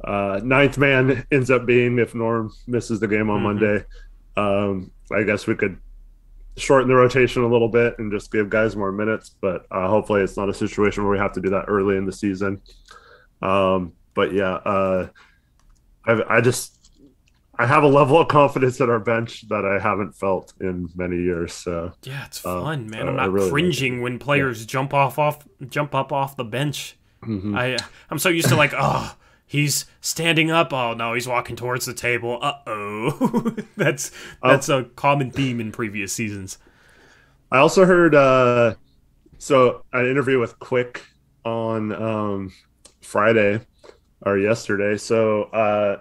uh 0.03 0.39
ninth 0.43 0.77
man 0.79 1.25
ends 1.31 1.51
up 1.51 1.65
being 1.67 1.99
if 1.99 2.15
Norm 2.15 2.51
misses 2.67 2.99
the 2.99 3.07
game 3.07 3.29
on 3.29 3.39
Mhm. 3.39 3.43
Monday. 3.43 3.85
Um 4.35 4.91
I 5.11 5.23
guess 5.23 5.45
we 5.45 5.55
could 5.55 5.77
shorten 6.57 6.89
the 6.89 6.95
rotation 6.95 7.43
a 7.43 7.47
little 7.47 7.69
bit 7.69 7.97
and 7.99 8.11
just 8.11 8.31
give 8.31 8.49
guys 8.49 8.75
more 8.75 8.91
minutes, 8.91 9.35
but 9.41 9.65
uh 9.71 9.87
hopefully 9.87 10.21
it's 10.21 10.37
not 10.37 10.49
a 10.49 10.53
situation 10.53 11.03
where 11.03 11.11
we 11.11 11.19
have 11.19 11.33
to 11.33 11.41
do 11.41 11.49
that 11.51 11.65
early 11.67 11.97
in 11.97 12.05
the 12.05 12.11
season. 12.11 12.61
Um 13.43 13.93
but 14.15 14.33
yeah, 14.33 14.55
uh 14.55 15.07
I, 16.05 16.37
I 16.37 16.41
just 16.41 16.81
I 17.55 17.65
have 17.65 17.83
a 17.83 17.87
level 17.87 18.19
of 18.19 18.27
confidence 18.27 18.79
in 18.79 18.89
our 18.89 18.99
bench 18.99 19.47
that 19.49 19.65
I 19.65 19.77
haven't 19.77 20.15
felt 20.15 20.53
in 20.59 20.89
many 20.95 21.17
years. 21.17 21.53
So 21.53 21.93
Yeah, 22.03 22.25
it's 22.25 22.45
uh, 22.45 22.61
fun, 22.61 22.89
man. 22.89 23.07
I'm 23.07 23.15
not 23.17 23.31
really 23.31 23.45
like 23.45 23.51
cringing 23.51 24.01
when 24.01 24.19
players 24.19 24.65
jump 24.65 24.93
off 24.93 25.19
off 25.19 25.47
jump 25.67 25.93
up 25.93 26.11
off 26.11 26.35
the 26.35 26.43
bench. 26.43 26.97
Mhm. 27.23 27.55
I 27.57 27.77
I'm 28.09 28.19
so 28.19 28.29
used 28.29 28.49
to 28.49 28.55
like, 28.55 28.73
oh, 28.75 29.15
he's 29.45 29.85
standing 29.99 30.49
up. 30.49 30.73
Oh 30.73 30.93
no, 30.93 31.13
he's 31.13 31.27
walking 31.27 31.55
towards 31.55 31.85
the 31.85 31.93
table. 31.93 32.39
Uh 32.41 32.53
oh. 32.67 33.55
that's 33.77 34.11
that's 34.41 34.69
a 34.69 34.85
common 34.95 35.29
theme 35.29 35.59
in 35.59 35.71
previous 35.71 36.13
seasons. 36.13 36.57
I 37.51 37.57
also 37.57 37.85
heard 37.85 38.15
uh, 38.15 38.75
so 39.37 39.83
an 39.91 40.05
interview 40.07 40.39
with 40.39 40.57
Quick 40.59 41.05
on 41.43 41.91
um, 41.91 42.53
Friday 43.01 43.59
or 44.21 44.37
yesterday. 44.37 44.97
So 44.97 45.43
uh, 45.43 45.99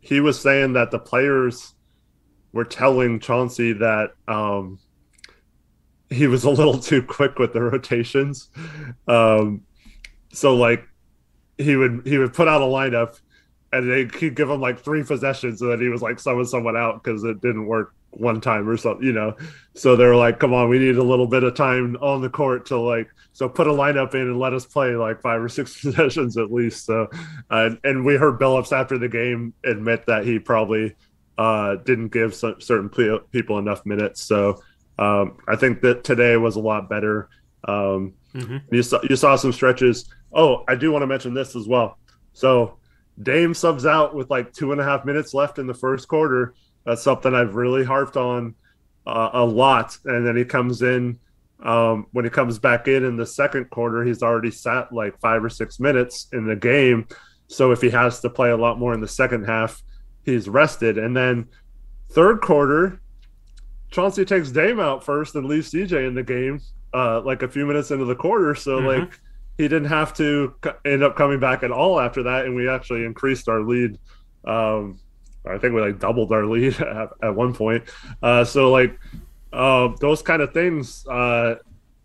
he 0.00 0.20
was 0.20 0.40
saying 0.40 0.74
that 0.74 0.90
the 0.90 0.98
players 0.98 1.74
were 2.52 2.64
telling 2.64 3.20
Chauncey 3.20 3.72
that 3.74 4.10
um, 4.26 4.78
he 6.10 6.26
was 6.26 6.44
a 6.44 6.50
little 6.50 6.78
too 6.78 7.02
quick 7.02 7.38
with 7.38 7.52
the 7.52 7.62
rotations. 7.62 8.50
Um, 9.06 9.62
so 10.32 10.54
like 10.54 10.86
he 11.56 11.76
would 11.76 12.02
he 12.04 12.18
would 12.18 12.34
put 12.34 12.48
out 12.48 12.62
a 12.62 12.64
lineup 12.64 13.18
and 13.72 13.90
they 13.90 14.06
could 14.06 14.34
give 14.34 14.48
him 14.48 14.60
like 14.60 14.78
three 14.78 15.02
possessions 15.02 15.60
and 15.60 15.70
then 15.70 15.80
he 15.80 15.88
was 15.88 16.02
like 16.02 16.18
summon 16.18 16.46
someone 16.46 16.76
out 16.76 17.02
because 17.02 17.24
it 17.24 17.40
didn't 17.40 17.66
work 17.66 17.94
one 18.18 18.40
time 18.40 18.68
or 18.68 18.76
something, 18.76 19.06
you 19.06 19.12
know. 19.12 19.34
So 19.74 19.96
they're 19.96 20.16
like, 20.16 20.38
"Come 20.38 20.52
on, 20.54 20.68
we 20.68 20.78
need 20.78 20.96
a 20.96 21.02
little 21.02 21.26
bit 21.26 21.44
of 21.44 21.54
time 21.54 21.96
on 22.00 22.20
the 22.20 22.28
court 22.28 22.66
to 22.66 22.78
like, 22.78 23.08
so 23.32 23.48
put 23.48 23.66
a 23.66 23.70
lineup 23.70 24.14
in 24.14 24.22
and 24.22 24.38
let 24.38 24.52
us 24.52 24.66
play 24.66 24.94
like 24.96 25.20
five 25.22 25.40
or 25.42 25.48
six 25.48 25.80
possessions 25.82 26.36
at 26.36 26.52
least." 26.52 26.84
So, 26.86 27.08
uh, 27.50 27.70
and 27.84 28.04
we 28.04 28.16
heard 28.16 28.38
Billups 28.38 28.72
after 28.72 28.98
the 28.98 29.08
game 29.08 29.54
admit 29.64 30.06
that 30.06 30.24
he 30.24 30.38
probably 30.38 30.94
uh, 31.38 31.76
didn't 31.76 32.08
give 32.08 32.34
some, 32.34 32.60
certain 32.60 32.88
ple- 32.88 33.20
people 33.30 33.58
enough 33.58 33.86
minutes. 33.86 34.22
So, 34.24 34.60
um, 34.98 35.36
I 35.46 35.54
think 35.56 35.80
that 35.82 36.02
today 36.02 36.36
was 36.36 36.56
a 36.56 36.60
lot 36.60 36.88
better. 36.88 37.28
Um, 37.66 38.14
Mhm. 38.34 38.62
You 38.70 38.82
saw 38.82 39.00
you 39.08 39.16
saw 39.16 39.36
some 39.36 39.52
stretches. 39.52 40.04
Oh, 40.34 40.62
I 40.68 40.74
do 40.74 40.92
want 40.92 41.02
to 41.02 41.06
mention 41.06 41.32
this 41.32 41.56
as 41.56 41.66
well. 41.66 41.98
So, 42.34 42.76
Dame 43.22 43.54
subs 43.54 43.86
out 43.86 44.14
with 44.14 44.28
like 44.30 44.52
two 44.52 44.70
and 44.72 44.80
a 44.80 44.84
half 44.84 45.04
minutes 45.06 45.32
left 45.32 45.58
in 45.58 45.66
the 45.66 45.74
first 45.74 46.08
quarter. 46.08 46.54
That's 46.88 47.02
something 47.02 47.34
I've 47.34 47.54
really 47.54 47.84
harped 47.84 48.16
on 48.16 48.54
uh, 49.06 49.30
a 49.34 49.44
lot. 49.44 49.98
And 50.06 50.26
then 50.26 50.36
he 50.36 50.44
comes 50.44 50.80
in 50.80 51.18
um, 51.62 52.06
when 52.12 52.24
he 52.24 52.30
comes 52.30 52.58
back 52.58 52.88
in 52.88 53.04
in 53.04 53.16
the 53.16 53.26
second 53.26 53.68
quarter. 53.68 54.02
He's 54.04 54.22
already 54.22 54.50
sat 54.50 54.90
like 54.92 55.20
five 55.20 55.44
or 55.44 55.50
six 55.50 55.78
minutes 55.78 56.28
in 56.32 56.46
the 56.46 56.56
game. 56.56 57.06
So 57.46 57.72
if 57.72 57.82
he 57.82 57.90
has 57.90 58.20
to 58.20 58.30
play 58.30 58.50
a 58.50 58.56
lot 58.56 58.78
more 58.78 58.94
in 58.94 59.00
the 59.00 59.08
second 59.08 59.44
half, 59.44 59.82
he's 60.24 60.48
rested. 60.48 60.96
And 60.96 61.14
then 61.14 61.48
third 62.10 62.40
quarter, 62.40 63.00
Chauncey 63.90 64.24
takes 64.24 64.50
Dame 64.50 64.80
out 64.80 65.04
first 65.04 65.34
and 65.34 65.46
leaves 65.46 65.70
CJ 65.70 66.06
in 66.08 66.14
the 66.14 66.22
game, 66.22 66.60
uh, 66.94 67.20
like 67.20 67.42
a 67.42 67.48
few 67.48 67.66
minutes 67.66 67.90
into 67.90 68.04
the 68.06 68.14
quarter. 68.14 68.54
So 68.54 68.80
Mhm. 68.80 69.00
like 69.00 69.20
he 69.58 69.64
didn't 69.68 69.88
have 69.88 70.14
to 70.14 70.54
end 70.84 71.02
up 71.02 71.16
coming 71.16 71.40
back 71.40 71.62
at 71.62 71.70
all 71.70 72.00
after 72.00 72.22
that, 72.22 72.46
and 72.46 72.54
we 72.54 72.68
actually 72.68 73.04
increased 73.04 73.48
our 73.48 73.60
lead. 73.62 73.98
Um, 74.46 75.00
I 75.46 75.58
think 75.58 75.74
we 75.74 75.80
like 75.80 75.98
doubled 75.98 76.32
our 76.32 76.44
lead 76.44 76.80
at, 76.80 77.10
at 77.22 77.34
one 77.34 77.54
point. 77.54 77.84
Uh, 78.22 78.44
so 78.44 78.70
like 78.70 78.98
uh, 79.52 79.88
those 80.00 80.22
kind 80.22 80.42
of 80.42 80.52
things, 80.52 81.06
uh, 81.08 81.56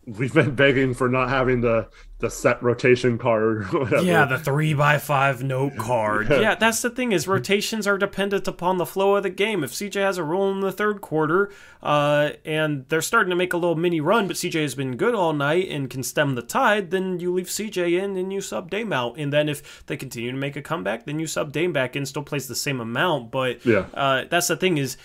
we've 0.05 0.33
been 0.33 0.55
begging 0.55 0.93
for 0.93 1.09
not 1.09 1.29
having 1.29 1.61
the 1.61 1.87
the 2.23 2.29
set 2.31 2.63
rotation 2.63 3.19
card. 3.19 3.65
Or 3.73 3.79
whatever. 3.81 4.01
Yeah, 4.03 4.25
the 4.25 4.39
three 4.39 4.73
by 4.73 4.97
five 4.97 5.43
note 5.43 5.77
card. 5.77 6.29
Yeah. 6.29 6.39
Yeah, 6.39 6.55
that's 6.55 6.81
the 6.81 6.89
thing 6.89 7.11
is 7.11 7.27
rotations 7.27 7.85
are 7.85 7.97
dependent 7.99 8.47
upon 8.47 8.77
the 8.77 8.85
flow 8.85 9.15
of 9.15 9.21
the 9.23 9.29
game. 9.29 9.63
If 9.63 9.71
CJ 9.71 9.95
has 10.01 10.17
a 10.17 10.23
role 10.23 10.51
in 10.51 10.61
the 10.61 10.71
third 10.71 11.01
quarter, 11.01 11.51
uh, 11.83 12.31
and 12.45 12.85
they're 12.89 13.01
starting 13.01 13.29
to 13.29 13.35
make 13.35 13.53
a 13.53 13.57
little 13.57 13.75
mini 13.75 14.01
run, 14.01 14.27
but 14.27 14.35
CJ 14.37 14.61
has 14.61 14.73
been 14.73 14.97
good 14.97 15.13
all 15.13 15.33
night 15.33 15.67
and 15.69 15.89
can 15.89 16.01
stem 16.01 16.35
the 16.35 16.41
tide, 16.41 16.89
then 16.91 17.19
you 17.19 17.31
leave 17.33 17.47
CJ 17.47 18.01
in 18.01 18.17
and 18.17 18.31
you 18.33 18.41
sub 18.41 18.71
Dame 18.71 18.91
out. 18.93 19.17
And 19.17 19.31
then 19.31 19.49
if 19.49 19.85
they 19.85 19.97
continue 19.97 20.31
to 20.31 20.37
make 20.37 20.55
a 20.55 20.61
comeback, 20.61 21.05
then 21.05 21.19
you 21.19 21.27
sub 21.27 21.51
Dame 21.51 21.73
back 21.73 21.95
in, 21.95 22.05
still 22.05 22.23
plays 22.23 22.47
the 22.47 22.55
same 22.55 22.79
amount. 22.79 23.31
But 23.31 23.65
Yeah. 23.65 23.85
uh, 23.93 24.23
that's 24.29 24.47
the 24.47 24.55
thing 24.57 24.77
is 24.77 24.97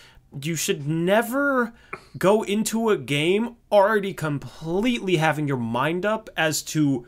you 0.43 0.55
should 0.57 0.87
never 0.87 1.73
go 2.19 2.43
into 2.43 2.91
a 2.91 2.97
game 2.99 3.57
already 3.73 4.13
completely 4.15 5.17
having 5.17 5.49
your 5.49 5.57
mind 5.57 6.05
up 6.05 6.29
as 6.37 6.63
to 6.63 7.07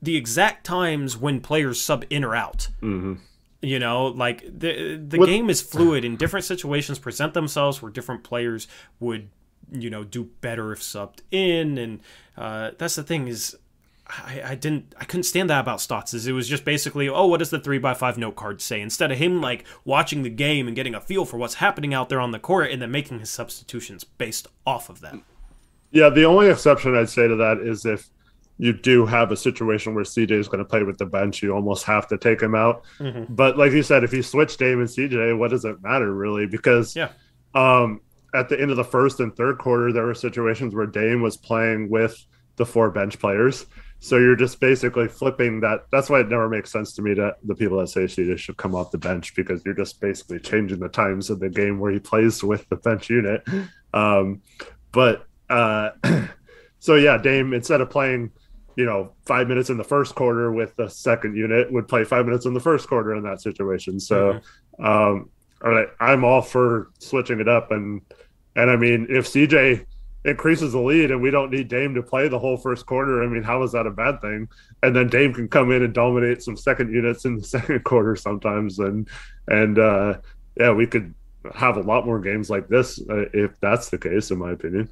the 0.00 0.16
exact 0.16 0.64
times 0.64 1.16
when 1.16 1.40
players 1.40 1.80
sub 1.80 2.04
in 2.10 2.24
or 2.24 2.34
out. 2.34 2.68
Mhm. 2.80 3.18
You 3.60 3.78
know, 3.78 4.06
like 4.06 4.42
the 4.46 4.96
the 4.96 5.18
What- 5.18 5.26
game 5.26 5.48
is 5.50 5.62
fluid 5.62 6.04
and 6.04 6.18
different 6.18 6.44
situations 6.44 6.98
present 6.98 7.34
themselves 7.34 7.80
where 7.80 7.92
different 7.92 8.24
players 8.24 8.66
would, 8.98 9.28
you 9.70 9.88
know, 9.90 10.02
do 10.04 10.24
better 10.40 10.72
if 10.72 10.80
subbed 10.80 11.20
in, 11.30 11.78
and 11.78 12.00
uh, 12.36 12.72
that's 12.78 12.96
the 12.96 13.02
thing 13.04 13.28
is. 13.28 13.56
I, 14.06 14.42
I 14.44 14.54
didn't 14.56 14.94
I 14.98 15.04
couldn't 15.04 15.22
stand 15.24 15.48
that 15.50 15.60
about 15.60 15.80
Stotts 15.80 16.12
it 16.12 16.32
was 16.32 16.48
just 16.48 16.64
basically 16.64 17.08
oh 17.08 17.26
what 17.26 17.38
does 17.38 17.50
the 17.50 17.58
three 17.60 17.78
by 17.78 17.94
five 17.94 18.18
note 18.18 18.36
card 18.36 18.60
say 18.60 18.80
instead 18.80 19.12
of 19.12 19.18
him 19.18 19.40
like 19.40 19.64
watching 19.84 20.22
the 20.22 20.28
game 20.30 20.66
and 20.66 20.74
getting 20.76 20.94
a 20.94 21.00
feel 21.00 21.24
for 21.24 21.36
what's 21.36 21.54
happening 21.54 21.94
out 21.94 22.08
there 22.08 22.20
on 22.20 22.32
the 22.32 22.38
court 22.38 22.70
and 22.70 22.82
then 22.82 22.90
making 22.90 23.20
his 23.20 23.30
substitutions 23.30 24.04
based 24.04 24.48
off 24.66 24.88
of 24.90 25.00
that. 25.00 25.16
Yeah, 25.92 26.08
the 26.08 26.24
only 26.24 26.48
exception 26.48 26.96
I'd 26.96 27.10
say 27.10 27.28
to 27.28 27.36
that 27.36 27.58
is 27.58 27.86
if 27.86 28.08
you 28.58 28.72
do 28.72 29.06
have 29.06 29.30
a 29.32 29.36
situation 29.36 29.94
where 29.94 30.04
CJ 30.04 30.32
is 30.32 30.48
going 30.48 30.58
to 30.58 30.64
play 30.64 30.82
with 30.82 30.98
the 30.98 31.06
bench, 31.06 31.42
you 31.42 31.52
almost 31.54 31.84
have 31.84 32.06
to 32.08 32.18
take 32.18 32.40
him 32.42 32.54
out. 32.54 32.82
Mhm. 32.98 33.26
But 33.30 33.56
like 33.58 33.72
you 33.72 33.82
said, 33.82 34.04
if 34.04 34.12
you 34.12 34.22
switch 34.22 34.56
Dame 34.56 34.80
and 34.80 34.88
CJ, 34.88 35.36
what 35.36 35.50
does 35.50 35.64
it 35.64 35.82
matter 35.82 36.12
really? 36.12 36.46
Because 36.46 36.94
Yeah. 36.96 37.08
um, 37.54 38.00
at 38.34 38.48
the 38.48 38.60
end 38.60 38.70
of 38.70 38.76
the 38.76 38.84
first 38.84 39.20
and 39.20 39.34
third 39.36 39.58
quarter, 39.58 39.92
there 39.92 40.04
were 40.06 40.14
situations 40.14 40.74
where 40.74 40.86
Dame 40.86 41.22
was 41.22 41.36
playing 41.36 41.88
with 41.90 42.24
the 42.56 42.64
four 42.66 42.90
bench 42.90 43.18
players. 43.18 43.66
So 44.02 44.18
you're 44.18 44.34
just 44.34 44.58
basically 44.58 45.06
flipping 45.06 45.60
that. 45.60 45.86
That's 45.92 46.10
why 46.10 46.18
it 46.18 46.28
never 46.28 46.48
makes 46.48 46.72
sense 46.72 46.92
to 46.94 47.02
me 47.02 47.14
that 47.14 47.36
the 47.44 47.54
people 47.54 47.78
that 47.78 47.86
say 47.86 48.00
CJ 48.00 48.36
should 48.36 48.56
come 48.56 48.74
off 48.74 48.90
the 48.90 48.98
bench 48.98 49.32
because 49.36 49.64
you're 49.64 49.76
just 49.76 50.00
basically 50.00 50.40
changing 50.40 50.80
the 50.80 50.88
times 50.88 51.30
of 51.30 51.38
the 51.38 51.48
game 51.48 51.78
where 51.78 51.92
he 51.92 52.00
plays 52.00 52.42
with 52.42 52.68
the 52.68 52.74
bench 52.74 53.08
unit. 53.08 53.46
Um, 53.94 54.42
but 54.90 55.28
uh, 55.48 55.90
so 56.80 56.96
yeah, 56.96 57.16
Dame 57.16 57.54
instead 57.54 57.80
of 57.80 57.90
playing, 57.90 58.32
you 58.74 58.86
know, 58.86 59.12
five 59.24 59.46
minutes 59.46 59.70
in 59.70 59.76
the 59.76 59.84
first 59.84 60.16
quarter 60.16 60.50
with 60.50 60.74
the 60.74 60.88
second 60.88 61.36
unit, 61.36 61.72
would 61.72 61.86
play 61.86 62.02
five 62.02 62.26
minutes 62.26 62.44
in 62.44 62.54
the 62.54 62.60
first 62.60 62.88
quarter 62.88 63.14
in 63.14 63.22
that 63.22 63.40
situation. 63.40 64.00
So 64.00 64.40
um, 64.80 65.30
all 65.64 65.70
right, 65.70 65.86
I'm 66.00 66.24
all 66.24 66.42
for 66.42 66.90
switching 66.98 67.38
it 67.38 67.46
up, 67.46 67.70
and 67.70 68.02
and 68.56 68.68
I 68.68 68.74
mean, 68.74 69.06
if 69.08 69.26
CJ 69.26 69.86
increases 70.24 70.72
the 70.72 70.80
lead 70.80 71.10
and 71.10 71.20
we 71.20 71.30
don't 71.30 71.50
need 71.50 71.68
Dame 71.68 71.94
to 71.94 72.02
play 72.02 72.28
the 72.28 72.38
whole 72.38 72.56
first 72.56 72.86
quarter, 72.86 73.22
I 73.22 73.26
mean, 73.26 73.42
how 73.42 73.62
is 73.62 73.72
that 73.72 73.86
a 73.86 73.90
bad 73.90 74.20
thing? 74.20 74.48
And 74.82 74.94
then 74.94 75.08
Dame 75.08 75.34
can 75.34 75.48
come 75.48 75.72
in 75.72 75.82
and 75.82 75.92
dominate 75.92 76.42
some 76.42 76.56
second 76.56 76.92
units 76.92 77.24
in 77.24 77.36
the 77.36 77.44
second 77.44 77.84
quarter 77.84 78.16
sometimes, 78.16 78.78
and 78.78 79.08
and 79.48 79.78
uh, 79.78 80.18
yeah, 80.56 80.72
we 80.72 80.86
could 80.86 81.14
have 81.54 81.76
a 81.76 81.82
lot 81.82 82.06
more 82.06 82.20
games 82.20 82.48
like 82.48 82.68
this 82.68 83.00
uh, 83.10 83.24
if 83.32 83.58
that's 83.60 83.90
the 83.90 83.98
case, 83.98 84.30
in 84.30 84.38
my 84.38 84.52
opinion. 84.52 84.88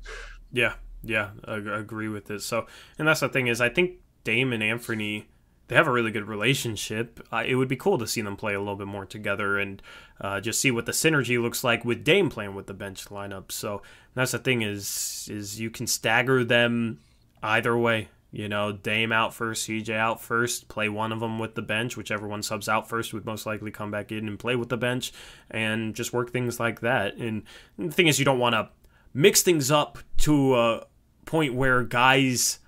Yeah, 0.52 0.74
yeah, 1.02 1.30
I 1.44 1.56
agree 1.56 2.08
with 2.08 2.26
this. 2.26 2.44
So, 2.44 2.66
and 2.98 3.06
that's 3.06 3.20
the 3.20 3.28
thing 3.28 3.46
is, 3.46 3.60
I 3.60 3.68
think 3.68 3.98
Dame 4.24 4.52
and 4.52 4.62
Anthony 4.62 5.28
they 5.70 5.76
have 5.76 5.86
a 5.86 5.92
really 5.92 6.10
good 6.10 6.26
relationship. 6.26 7.24
Uh, 7.32 7.44
it 7.46 7.54
would 7.54 7.68
be 7.68 7.76
cool 7.76 7.96
to 7.96 8.06
see 8.06 8.20
them 8.20 8.36
play 8.36 8.54
a 8.54 8.58
little 8.58 8.74
bit 8.74 8.88
more 8.88 9.06
together 9.06 9.56
and 9.56 9.80
uh, 10.20 10.40
just 10.40 10.60
see 10.60 10.72
what 10.72 10.84
the 10.84 10.90
synergy 10.90 11.40
looks 11.40 11.62
like 11.62 11.84
with 11.84 12.02
Dame 12.02 12.28
playing 12.28 12.56
with 12.56 12.66
the 12.66 12.74
bench 12.74 13.04
lineup. 13.04 13.52
So 13.52 13.80
that's 14.14 14.32
the 14.32 14.40
thing 14.40 14.62
is 14.62 15.28
is 15.30 15.60
you 15.60 15.70
can 15.70 15.86
stagger 15.86 16.42
them 16.42 16.98
either 17.40 17.78
way. 17.78 18.08
You 18.32 18.48
know, 18.48 18.72
Dame 18.72 19.12
out 19.12 19.32
first, 19.32 19.68
CJ 19.68 19.96
out 19.96 20.20
first, 20.20 20.66
play 20.66 20.88
one 20.88 21.12
of 21.12 21.20
them 21.20 21.38
with 21.38 21.54
the 21.54 21.62
bench. 21.62 21.96
Whichever 21.96 22.26
one 22.26 22.42
subs 22.42 22.68
out 22.68 22.88
first 22.88 23.14
would 23.14 23.24
most 23.24 23.46
likely 23.46 23.70
come 23.70 23.92
back 23.92 24.10
in 24.10 24.26
and 24.26 24.40
play 24.40 24.56
with 24.56 24.70
the 24.70 24.76
bench 24.76 25.12
and 25.52 25.94
just 25.94 26.12
work 26.12 26.32
things 26.32 26.58
like 26.58 26.80
that. 26.80 27.14
And 27.14 27.44
the 27.78 27.92
thing 27.92 28.08
is, 28.08 28.18
you 28.18 28.24
don't 28.24 28.40
want 28.40 28.54
to 28.54 28.70
mix 29.14 29.42
things 29.42 29.70
up 29.70 29.98
to 30.18 30.56
a 30.56 30.86
point 31.26 31.54
where 31.54 31.84
guys 31.84 32.58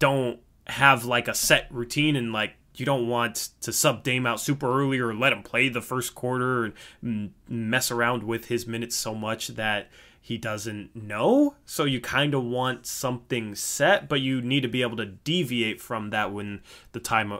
don't 0.00 0.40
have 0.66 1.04
like 1.04 1.28
a 1.28 1.34
set 1.34 1.66
routine 1.70 2.16
and 2.16 2.32
like 2.32 2.54
you 2.74 2.86
don't 2.86 3.08
want 3.08 3.50
to 3.60 3.72
sub 3.72 4.02
Dame 4.02 4.26
out 4.26 4.40
super 4.40 4.80
early 4.80 4.98
or 4.98 5.14
let 5.14 5.32
him 5.32 5.42
play 5.42 5.68
the 5.68 5.82
first 5.82 6.14
quarter 6.14 6.72
and 7.02 7.32
mess 7.48 7.90
around 7.90 8.22
with 8.22 8.46
his 8.46 8.66
minutes 8.66 8.96
so 8.96 9.14
much 9.14 9.48
that 9.48 9.90
he 10.20 10.38
doesn't 10.38 10.94
know. 10.94 11.56
So 11.66 11.84
you 11.84 12.00
kind 12.00 12.32
of 12.32 12.44
want 12.44 12.86
something 12.86 13.54
set, 13.54 14.08
but 14.08 14.20
you 14.20 14.40
need 14.40 14.60
to 14.60 14.68
be 14.68 14.82
able 14.82 14.96
to 14.98 15.06
deviate 15.06 15.80
from 15.80 16.10
that 16.10 16.32
when 16.32 16.62
the 16.92 17.00
time 17.00 17.32
uh, 17.32 17.38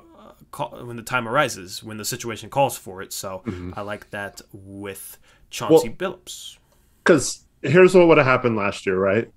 call, 0.51 0.85
when 0.85 0.97
the 0.97 1.03
time 1.03 1.28
arises, 1.28 1.82
when 1.82 1.97
the 1.97 2.05
situation 2.05 2.51
calls 2.51 2.77
for 2.77 3.01
it. 3.01 3.12
So 3.12 3.43
mm-hmm. 3.47 3.73
I 3.74 3.82
like 3.82 4.11
that 4.11 4.43
with 4.53 5.16
Chauncey 5.49 5.89
well, 5.89 6.12
Billups. 6.12 6.59
Because 7.05 7.44
here's 7.62 7.94
what 7.94 8.09
would 8.09 8.19
have 8.19 8.27
happened 8.27 8.57
last 8.57 8.85
year, 8.85 8.99
right? 8.99 9.31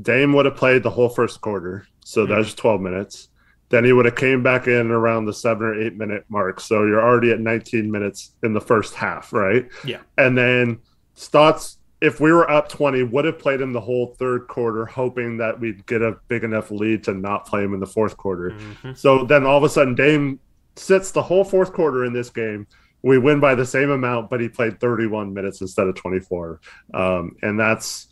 Dame 0.00 0.32
would 0.34 0.44
have 0.44 0.56
played 0.56 0.82
the 0.82 0.90
whole 0.90 1.08
first 1.08 1.40
quarter 1.40 1.86
so 2.04 2.24
mm-hmm. 2.24 2.34
that's 2.34 2.54
12 2.54 2.80
minutes. 2.80 3.28
Then 3.70 3.84
he 3.84 3.92
would 3.92 4.04
have 4.04 4.14
came 4.14 4.42
back 4.42 4.68
in 4.68 4.90
around 4.90 5.24
the 5.24 5.32
seven 5.32 5.66
or 5.66 5.82
eight 5.82 5.96
minute 5.96 6.24
mark. 6.28 6.60
So 6.60 6.86
you're 6.86 7.02
already 7.02 7.32
at 7.32 7.40
19 7.40 7.90
minutes 7.90 8.36
in 8.44 8.52
the 8.52 8.60
first 8.60 8.94
half, 8.94 9.32
right? 9.32 9.66
Yeah. 9.84 10.00
And 10.16 10.38
then 10.38 10.78
Stotts, 11.14 11.78
if 12.00 12.20
we 12.20 12.30
were 12.32 12.48
up 12.48 12.68
20, 12.68 13.02
would 13.04 13.24
have 13.24 13.38
played 13.38 13.60
him 13.60 13.72
the 13.72 13.80
whole 13.80 14.14
third 14.18 14.46
quarter, 14.46 14.84
hoping 14.84 15.38
that 15.38 15.58
we'd 15.58 15.86
get 15.86 16.02
a 16.02 16.16
big 16.28 16.44
enough 16.44 16.70
lead 16.70 17.02
to 17.04 17.14
not 17.14 17.46
play 17.46 17.64
him 17.64 17.72
in 17.74 17.80
the 17.80 17.86
fourth 17.86 18.16
quarter. 18.16 18.50
Mm-hmm. 18.50 18.92
So 18.92 19.24
then 19.24 19.44
all 19.44 19.56
of 19.56 19.64
a 19.64 19.68
sudden, 19.68 19.94
Dame 19.94 20.38
sits 20.76 21.10
the 21.10 21.22
whole 21.22 21.44
fourth 21.44 21.72
quarter 21.72 22.04
in 22.04 22.12
this 22.12 22.30
game. 22.30 22.66
We 23.02 23.18
win 23.18 23.40
by 23.40 23.54
the 23.54 23.66
same 23.66 23.90
amount, 23.90 24.30
but 24.30 24.40
he 24.40 24.48
played 24.48 24.80
31 24.80 25.32
minutes 25.32 25.60
instead 25.60 25.86
of 25.86 25.94
24. 25.94 26.60
Um, 26.92 27.36
and 27.42 27.58
that's 27.58 28.08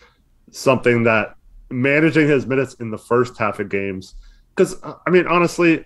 something 0.51 1.05
that 1.05 1.37
managing 1.73 2.29
his 2.29 2.47
minutes 2.47 2.75
in 2.75 2.91
the 2.91 2.99
first 2.99 3.39
half 3.39 3.59
of 3.59 3.69
games. 3.69 4.15
Because 4.55 4.77
I 5.07 5.11
mean, 5.11 5.27
honestly, 5.27 5.85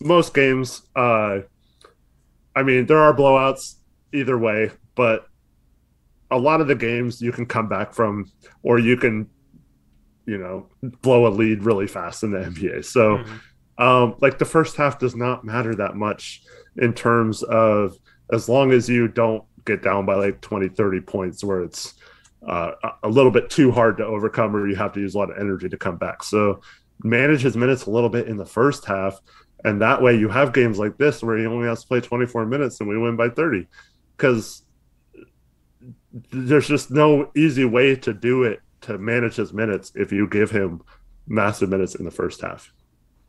most 0.00 0.34
games, 0.34 0.82
uh, 0.94 1.40
I 2.54 2.62
mean, 2.62 2.86
there 2.86 2.98
are 2.98 3.14
blowouts 3.14 3.76
either 4.12 4.38
way, 4.38 4.70
but 4.94 5.26
a 6.30 6.38
lot 6.38 6.60
of 6.60 6.66
the 6.66 6.74
games 6.74 7.20
you 7.20 7.32
can 7.32 7.46
come 7.46 7.68
back 7.68 7.92
from, 7.92 8.30
or 8.62 8.78
you 8.78 8.96
can, 8.96 9.28
you 10.26 10.38
know, 10.38 10.66
blow 11.02 11.26
a 11.26 11.30
lead 11.30 11.62
really 11.64 11.86
fast 11.86 12.22
in 12.22 12.30
the 12.30 12.38
NBA. 12.38 12.84
So, 12.84 13.18
mm-hmm. 13.18 13.82
um, 13.82 14.16
like 14.20 14.38
the 14.38 14.44
first 14.44 14.76
half 14.76 14.98
does 14.98 15.16
not 15.16 15.44
matter 15.44 15.74
that 15.74 15.96
much 15.96 16.42
in 16.76 16.92
terms 16.92 17.42
of 17.42 17.96
as 18.32 18.48
long 18.48 18.72
as 18.72 18.88
you 18.88 19.08
don't 19.08 19.44
get 19.64 19.82
down 19.82 20.06
by 20.06 20.14
like 20.14 20.40
20, 20.40 20.68
30 20.68 21.00
points 21.00 21.44
where 21.44 21.62
it's 21.62 21.94
uh, 22.46 22.72
a 23.02 23.08
little 23.08 23.30
bit 23.30 23.50
too 23.50 23.70
hard 23.70 23.96
to 23.98 24.04
overcome, 24.04 24.54
or 24.54 24.68
you 24.68 24.76
have 24.76 24.92
to 24.92 25.00
use 25.00 25.14
a 25.14 25.18
lot 25.18 25.30
of 25.30 25.38
energy 25.38 25.68
to 25.68 25.76
come 25.76 25.96
back. 25.96 26.22
So 26.22 26.60
manage 27.04 27.42
his 27.42 27.56
minutes 27.56 27.86
a 27.86 27.90
little 27.90 28.08
bit 28.08 28.28
in 28.28 28.36
the 28.36 28.46
first 28.46 28.84
half, 28.84 29.20
and 29.64 29.80
that 29.80 30.02
way 30.02 30.16
you 30.16 30.28
have 30.28 30.52
games 30.52 30.78
like 30.78 30.98
this 30.98 31.22
where 31.22 31.38
he 31.38 31.46
only 31.46 31.68
has 31.68 31.82
to 31.82 31.88
play 31.88 32.00
24 32.00 32.46
minutes 32.46 32.80
and 32.80 32.88
we 32.88 32.98
win 32.98 33.16
by 33.16 33.28
30, 33.28 33.66
because 34.16 34.62
there's 36.30 36.68
just 36.68 36.90
no 36.90 37.30
easy 37.36 37.64
way 37.64 37.96
to 37.96 38.12
do 38.12 38.42
it 38.42 38.60
to 38.82 38.98
manage 38.98 39.36
his 39.36 39.52
minutes 39.52 39.92
if 39.94 40.12
you 40.12 40.28
give 40.28 40.50
him 40.50 40.82
massive 41.26 41.68
minutes 41.68 41.94
in 41.94 42.04
the 42.04 42.10
first 42.10 42.40
half. 42.40 42.72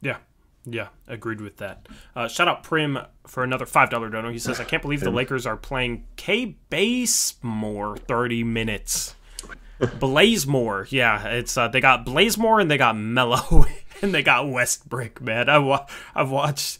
Yeah, 0.01 0.17
yeah, 0.65 0.87
agreed 1.07 1.41
with 1.41 1.57
that. 1.57 1.87
Uh, 2.15 2.27
shout 2.27 2.47
out 2.47 2.63
Prim 2.63 2.97
for 3.27 3.43
another 3.43 3.65
five 3.65 3.89
dollar 3.89 4.09
dono. 4.09 4.29
He 4.31 4.39
says, 4.39 4.59
"I 4.59 4.63
can't 4.63 4.81
believe 4.81 5.01
the 5.01 5.09
Lakers 5.11 5.45
are 5.45 5.57
playing 5.57 6.05
K 6.15 6.55
Bazemore 6.69 7.97
thirty 7.97 8.43
minutes." 8.43 9.15
Blazemore, 9.79 10.89
yeah, 10.91 11.27
it's 11.27 11.57
uh, 11.57 11.67
they 11.67 11.81
got 11.81 12.05
Blazemore 12.05 12.61
and 12.61 12.71
they 12.71 12.77
got 12.77 12.95
Melo 12.95 13.65
and 14.01 14.13
they 14.13 14.23
got 14.23 14.49
Westbrook. 14.49 15.21
Man, 15.21 15.49
I 15.49 15.57
wa- 15.57 15.87
I've 16.15 16.29
watched 16.31 16.79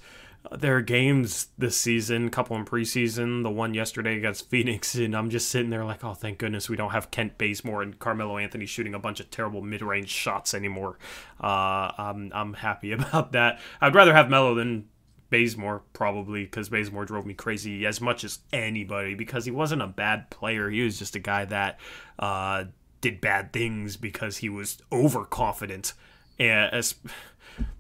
their 0.60 0.82
games 0.82 1.48
this 1.58 1.78
season, 1.78 2.28
a 2.28 2.30
couple 2.30 2.56
in 2.56 2.66
preseason, 2.66 3.44
the 3.44 3.50
one 3.50 3.74
yesterday 3.74 4.18
against 4.18 4.50
Phoenix, 4.50 4.96
and 4.96 5.16
I'm 5.16 5.30
just 5.30 5.50
sitting 5.50 5.70
there 5.70 5.86
like, 5.86 6.04
oh, 6.04 6.14
thank 6.14 6.38
goodness 6.38 6.70
we 6.70 6.76
don't 6.76 6.92
have 6.92 7.12
Kent 7.12 7.38
Bazemore 7.38 7.82
and 7.82 7.98
Carmelo 7.98 8.38
Anthony 8.38 8.66
shooting 8.66 8.94
a 8.94 9.00
bunch 9.00 9.20
of 9.20 9.30
terrible 9.30 9.62
mid-range 9.62 10.10
shots 10.10 10.54
anymore. 10.54 10.98
Uh, 11.42 11.92
I'm 11.98 12.32
I'm 12.34 12.54
happy 12.54 12.92
about 12.94 13.32
that. 13.34 13.60
I'd 13.82 13.96
rather 13.96 14.14
have 14.14 14.30
Melo 14.30 14.56
than 14.56 14.90
Bazemore 15.30 15.82
probably 15.94 16.44
because 16.44 16.70
Bazemore 16.70 17.06
drove 17.06 17.26
me 17.26 17.34
crazy 17.34 17.86
as 17.88 18.00
much 18.00 18.24
as 18.24 18.40
anybody 18.52 19.16
because 19.16 19.46
he 19.46 19.52
wasn't 19.52 19.82
a 19.82 19.88
bad 19.88 20.30
player. 20.30 20.70
He 20.70 20.82
was 20.82 21.00
just 21.00 21.16
a 21.16 21.20
guy 21.20 21.46
that 21.46 21.80
uh, 22.20 22.66
did 23.02 23.20
bad 23.20 23.52
things 23.52 23.98
because 23.98 24.38
he 24.38 24.50
was 24.50 24.78
overconfident. 24.92 25.94
And 26.38 26.72
as 26.72 26.96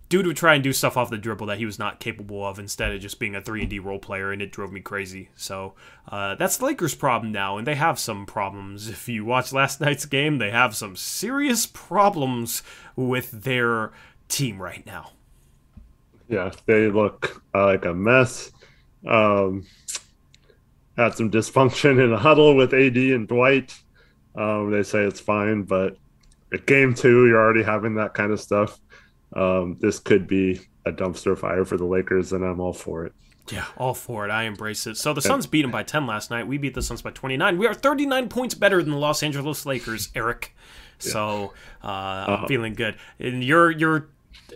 dude 0.09 0.27
would 0.27 0.37
try 0.37 0.53
and 0.55 0.63
do 0.63 0.73
stuff 0.73 0.97
off 0.97 1.09
the 1.09 1.17
dribble 1.17 1.47
that 1.47 1.57
he 1.57 1.65
was 1.65 1.79
not 1.79 1.99
capable 1.99 2.45
of 2.45 2.59
instead 2.59 2.91
of 2.91 3.01
just 3.01 3.19
being 3.19 3.35
a 3.35 3.41
3 3.41 3.61
and 3.61 3.69
D 3.69 3.79
role 3.79 3.99
player, 3.99 4.31
and 4.31 4.41
it 4.41 4.51
drove 4.51 4.71
me 4.71 4.79
crazy. 4.79 5.29
So 5.35 5.73
uh, 6.07 6.35
that's 6.35 6.57
the 6.57 6.65
Lakers' 6.65 6.95
problem 6.95 7.31
now, 7.31 7.57
and 7.57 7.65
they 7.65 7.75
have 7.75 7.99
some 7.99 8.25
problems. 8.25 8.89
If 8.89 9.09
you 9.09 9.25
watch 9.25 9.53
last 9.53 9.81
night's 9.81 10.05
game, 10.05 10.37
they 10.37 10.51
have 10.51 10.75
some 10.75 10.95
serious 10.95 11.65
problems 11.65 12.63
with 12.95 13.31
their 13.43 13.91
team 14.27 14.61
right 14.61 14.85
now. 14.85 15.11
Yeah, 16.27 16.51
they 16.65 16.89
look 16.89 17.43
uh, 17.53 17.65
like 17.65 17.85
a 17.85 17.93
mess. 17.93 18.51
Um, 19.07 19.65
had 20.97 21.15
some 21.15 21.31
dysfunction 21.31 22.03
in 22.03 22.13
a 22.13 22.17
huddle 22.17 22.55
with 22.55 22.73
AD 22.73 22.97
and 22.97 23.27
Dwight. 23.27 23.75
Um, 24.35 24.71
they 24.71 24.83
say 24.83 25.03
it's 25.03 25.19
fine, 25.19 25.63
but 25.63 25.97
at 26.51 26.65
game 26.65 26.93
two, 26.93 27.27
you're 27.27 27.39
already 27.39 27.63
having 27.63 27.95
that 27.95 28.13
kind 28.13 28.31
of 28.31 28.39
stuff 28.39 28.79
um, 29.35 29.77
this 29.79 29.99
could 29.99 30.27
be 30.27 30.61
a 30.85 30.91
dumpster 30.91 31.37
fire 31.37 31.65
for 31.65 31.77
the 31.77 31.85
Lakers, 31.85 32.33
and 32.33 32.43
I'm 32.43 32.59
all 32.59 32.73
for 32.73 33.05
it. 33.05 33.13
Yeah, 33.51 33.65
all 33.77 33.93
for 33.93 34.25
it. 34.25 34.31
I 34.31 34.43
embrace 34.43 34.87
it. 34.87 34.95
So 34.95 35.13
the 35.13 35.21
Suns 35.21 35.47
beat 35.47 35.63
them 35.63 35.71
by 35.71 35.83
10 35.83 36.07
last 36.07 36.31
night. 36.31 36.47
We 36.47 36.57
beat 36.57 36.75
the 36.75 36.81
Suns 36.81 37.01
by 37.01 37.11
29. 37.11 37.57
We 37.57 37.67
are 37.67 37.73
39 37.73 38.29
points 38.29 38.55
better 38.55 38.81
than 38.81 38.91
the 38.91 38.97
Los 38.97 39.21
Angeles 39.21 39.65
Lakers, 39.65 40.09
Eric. 40.15 40.55
So 40.97 41.53
uh, 41.83 41.87
I'm 41.87 42.33
uh-huh. 42.33 42.47
feeling 42.47 42.73
good. 42.73 42.95
And 43.19 43.43
you're 43.43 43.69
you're 43.69 44.07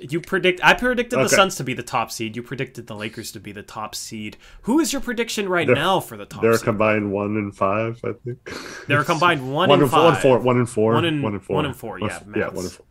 you 0.02 0.22
predict 0.22 0.60
I 0.64 0.74
predicted 0.74 1.20
okay. 1.20 1.24
the 1.24 1.30
Suns 1.30 1.56
to 1.56 1.64
be 1.64 1.74
the 1.74 1.84
top 1.84 2.12
seed. 2.12 2.36
You 2.36 2.44
predicted 2.44 2.88
the 2.88 2.96
Lakers 2.96 3.32
to 3.34 3.40
be 3.40 3.52
the 3.52 3.64
top 3.64 3.96
seed. 3.96 4.38
Who 4.62 4.80
is 4.80 4.94
your 4.94 5.02
prediction 5.02 5.50
right 5.50 5.68
they're, 5.68 5.76
now 5.76 6.00
for 6.00 6.16
the 6.16 6.26
top 6.26 6.42
they're 6.42 6.54
seed? 6.54 6.64
combined 6.64 7.12
one 7.12 7.36
and 7.36 7.56
five, 7.56 8.00
I 8.06 8.14
think. 8.14 8.40
They're 8.88 9.04
combined 9.04 9.52
one, 9.52 9.70
one 9.70 9.82
and, 9.82 9.92
five. 9.92 10.04
One 10.04 10.14
and 10.14 10.22
four. 10.22 10.40
One 10.40 10.58
and 10.58 10.70
four. 10.70 10.94
One 10.94 11.06
and, 11.06 11.24
one 11.24 11.34
and 11.34 11.44
four. 11.44 11.56
One 11.56 11.66
and 11.66 11.76
four, 11.76 12.00
yeah. 12.00 12.20
yeah, 12.36 12.48
one 12.48 12.66
and 12.66 12.72
four. 12.72 12.86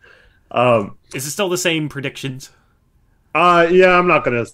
Um, 0.50 0.96
Is 1.14 1.26
it 1.26 1.30
still 1.30 1.48
the 1.48 1.58
same 1.58 1.88
predictions? 1.88 2.50
Uh, 3.34 3.66
yeah, 3.70 3.98
I'm 3.98 4.06
not 4.06 4.24
gonna, 4.24 4.46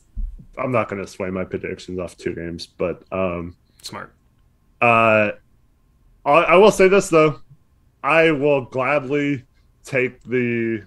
I'm 0.58 0.72
not 0.72 0.88
gonna 0.88 1.06
sway 1.06 1.30
my 1.30 1.44
predictions 1.44 1.98
off 1.98 2.16
two 2.16 2.34
games, 2.34 2.66
but 2.66 3.04
um, 3.12 3.56
smart. 3.82 4.12
Uh, 4.80 5.32
I, 6.24 6.30
I 6.30 6.56
will 6.56 6.72
say 6.72 6.88
this 6.88 7.08
though, 7.08 7.40
I 8.02 8.32
will 8.32 8.62
gladly 8.62 9.44
take 9.84 10.22
the, 10.24 10.82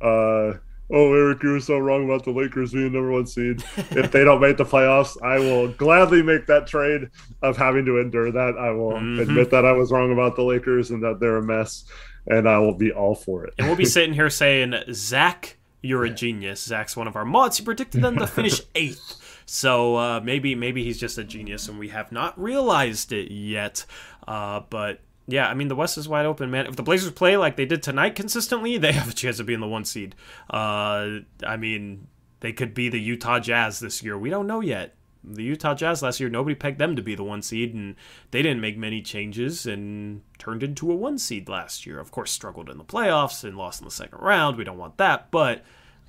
uh, 0.00 0.54
oh 0.90 1.12
Eric, 1.12 1.42
you 1.42 1.50
were 1.50 1.60
so 1.60 1.78
wrong 1.78 2.04
about 2.04 2.24
the 2.24 2.30
Lakers 2.30 2.72
being 2.72 2.92
number 2.92 3.12
one 3.12 3.26
seed. 3.26 3.62
if 3.76 4.10
they 4.10 4.24
don't 4.24 4.40
make 4.40 4.56
the 4.56 4.64
playoffs, 4.64 5.20
I 5.22 5.38
will 5.38 5.68
gladly 5.68 6.22
make 6.22 6.46
that 6.46 6.66
trade 6.66 7.10
of 7.42 7.56
having 7.56 7.84
to 7.84 7.98
endure 7.98 8.32
that. 8.32 8.56
I 8.58 8.70
will 8.70 8.92
mm-hmm. 8.92 9.20
admit 9.20 9.50
that 9.50 9.66
I 9.66 9.72
was 9.72 9.90
wrong 9.92 10.12
about 10.12 10.36
the 10.36 10.42
Lakers 10.42 10.90
and 10.90 11.02
that 11.02 11.20
they're 11.20 11.36
a 11.36 11.42
mess 11.42 11.84
and 12.26 12.48
I 12.48 12.58
will 12.58 12.74
be 12.74 12.90
all 12.92 13.14
for 13.14 13.44
it. 13.44 13.54
and 13.58 13.66
we'll 13.66 13.76
be 13.76 13.84
sitting 13.96 14.14
here 14.14 14.30
saying, 14.30 14.74
Zach, 14.92 15.56
you're 15.82 16.04
a 16.04 16.10
genius. 16.10 16.62
Zach's 16.62 16.96
one 16.96 17.06
of 17.06 17.16
our 17.16 17.24
mods. 17.24 17.58
He 17.58 17.64
predicted 17.64 18.00
them 18.02 18.16
to 18.18 18.26
finish 18.26 18.62
eighth. 18.74 19.20
So 19.46 19.96
uh, 19.96 20.20
maybe 20.24 20.54
maybe 20.54 20.82
he's 20.84 20.98
just 20.98 21.18
a 21.18 21.24
genius 21.24 21.68
and 21.68 21.78
we 21.78 21.88
have 21.88 22.10
not 22.10 22.40
realized 22.40 23.12
it 23.12 23.30
yet. 23.30 23.84
Uh, 24.26 24.60
but 24.70 25.00
Yeah, 25.26 25.46
I 25.48 25.52
mean 25.54 25.68
the 25.68 25.76
West 25.76 25.98
is 25.98 26.08
wide 26.08 26.24
open, 26.24 26.50
man. 26.50 26.66
If 26.66 26.76
the 26.76 26.82
Blazers 26.82 27.12
play 27.12 27.36
like 27.36 27.56
they 27.56 27.66
did 27.66 27.82
tonight 27.82 28.14
consistently, 28.14 28.78
they 28.78 28.92
have 28.92 29.10
a 29.10 29.12
chance 29.12 29.38
of 29.40 29.46
being 29.46 29.60
the 29.60 29.68
one 29.68 29.84
seed. 29.84 30.14
Uh, 30.48 31.18
I 31.46 31.56
mean, 31.58 32.06
they 32.40 32.52
could 32.54 32.72
be 32.72 32.88
the 32.88 33.00
Utah 33.00 33.38
Jazz 33.38 33.80
this 33.80 34.02
year. 34.02 34.16
We 34.16 34.30
don't 34.30 34.46
know 34.46 34.60
yet. 34.60 34.94
The 35.26 35.42
Utah 35.42 35.74
Jazz 35.74 36.02
last 36.02 36.20
year, 36.20 36.28
nobody 36.28 36.54
pegged 36.54 36.78
them 36.78 36.96
to 36.96 37.02
be 37.02 37.14
the 37.14 37.24
one 37.24 37.42
seed, 37.42 37.74
and 37.74 37.96
they 38.30 38.42
didn't 38.42 38.60
make 38.60 38.76
many 38.76 39.00
changes 39.00 39.66
and 39.66 40.22
turned 40.38 40.62
into 40.62 40.90
a 40.92 40.94
one 40.94 41.18
seed 41.18 41.48
last 41.48 41.86
year. 41.86 41.98
Of 41.98 42.10
course, 42.10 42.30
struggled 42.30 42.68
in 42.68 42.78
the 42.78 42.84
playoffs 42.84 43.42
and 43.44 43.56
lost 43.56 43.80
in 43.80 43.86
the 43.86 43.90
second 43.90 44.18
round. 44.20 44.56
We 44.56 44.64
don't 44.64 44.78
want 44.78 44.98
that, 44.98 45.30
but 45.30 45.64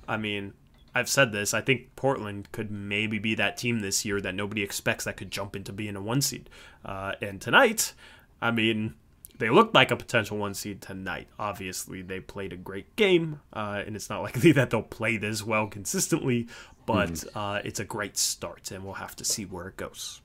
I 0.06 0.16
mean, 0.16 0.52
I've 0.94 1.08
said 1.08 1.32
this. 1.32 1.54
I 1.54 1.60
think 1.60 1.94
Portland 1.96 2.50
could 2.52 2.70
maybe 2.70 3.18
be 3.18 3.34
that 3.34 3.56
team 3.56 3.80
this 3.80 4.04
year 4.04 4.20
that 4.20 4.34
nobody 4.34 4.62
expects 4.62 5.04
that 5.04 5.16
could 5.16 5.30
jump 5.30 5.56
into 5.56 5.72
being 5.72 5.96
a 5.96 6.00
one 6.00 6.20
seed. 6.20 6.48
Uh, 6.84 7.12
and 7.20 7.40
tonight, 7.40 7.92
I 8.40 8.50
mean, 8.50 8.94
they 9.38 9.50
looked 9.50 9.74
like 9.74 9.90
a 9.90 9.96
potential 9.96 10.38
one 10.38 10.54
seed 10.54 10.80
tonight. 10.80 11.28
Obviously, 11.38 12.02
they 12.02 12.20
played 12.20 12.52
a 12.52 12.56
great 12.56 12.96
game, 12.96 13.40
uh, 13.52 13.82
and 13.86 13.94
it's 13.94 14.08
not 14.08 14.22
likely 14.22 14.52
that 14.52 14.70
they'll 14.70 14.82
play 14.82 15.16
this 15.16 15.44
well 15.44 15.66
consistently, 15.66 16.48
but 16.86 17.10
Mm-hmm. 17.10 17.38
uh, 17.38 17.60
it's 17.64 17.80
a 17.80 17.84
great 17.84 18.16
start, 18.16 18.70
and 18.70 18.84
we'll 18.84 18.94
have 18.94 19.16
to 19.16 19.24
see 19.24 19.44
where 19.44 19.68
it 19.68 19.76
goes. 19.76 20.20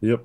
Yep. 0.00 0.24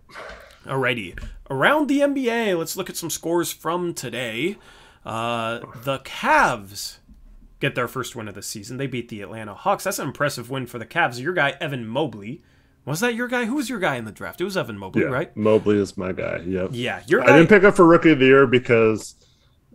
Alrighty. 0.66 1.22
Around 1.50 1.88
the 1.88 2.00
NBA, 2.02 2.58
let's 2.58 2.76
look 2.76 2.90
at 2.90 2.98
some 2.98 3.10
scores 3.10 3.52
from 3.52 3.94
today. 3.94 4.58
Uh, 5.06 5.60
the 5.84 6.00
Cavs 6.00 6.98
get 7.60 7.76
their 7.76 7.88
first 7.88 8.16
win 8.16 8.28
of 8.28 8.36
the 8.36 8.42
season. 8.42 8.78
They 8.78 8.88
beat 8.88 9.10
the 9.10 9.22
Atlanta 9.22 9.54
Hawks. 9.54 9.86
That's 9.86 10.00
an 10.00 10.08
impressive 10.08 10.50
win 10.50 10.66
for 10.66 10.80
the 10.80 10.86
Cavs. 10.86 11.22
Your 11.22 11.34
guy, 11.34 11.52
Evan 11.62 11.88
Mobley. 11.88 12.42
Was 12.86 13.00
that 13.02 13.16
your 13.16 13.28
guy? 13.28 13.46
Who 13.46 13.56
was 13.56 13.70
your 13.70 13.80
guy 13.80 13.96
in 13.96 14.06
the 14.06 14.12
draft? 14.12 14.42
It 14.42 14.46
was 14.46 14.58
Evan 14.58 14.78
Mobley, 14.78 15.04
Yeah. 15.04 15.10
right? 15.10 15.36
Mobley 15.38 15.78
is 15.78 15.98
my 15.98 16.12
guy. 16.12 16.38
Yep. 16.46 16.70
Yeah, 16.74 17.02
your 17.08 17.22
I 17.24 17.38
didn't 17.38 17.48
pick 17.50 17.64
up 17.64 17.76
for 17.76 17.86
rookie 17.86 18.12
of 18.12 18.20
the 18.20 18.26
year 18.26 18.48
because 18.48 19.16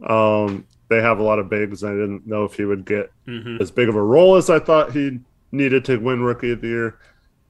um, 0.08 0.66
they 0.88 1.00
have 1.00 1.18
a 1.18 1.22
lot 1.22 1.38
of 1.38 1.48
bigs. 1.48 1.82
And 1.82 1.92
I 1.92 1.94
didn't 1.94 2.26
know 2.26 2.44
if 2.44 2.54
he 2.54 2.64
would 2.64 2.84
get 2.84 3.10
Mhm. 3.26 3.60
as 3.60 3.70
big 3.70 3.88
of 3.88 3.94
a 3.96 4.02
role 4.02 4.36
as 4.36 4.50
I 4.50 4.58
thought 4.58 4.92
he 4.92 5.20
needed 5.55 5.85
to 5.86 5.97
win 5.97 6.22
rookie 6.22 6.52
of 6.52 6.60
the 6.60 6.68
year. 6.68 6.98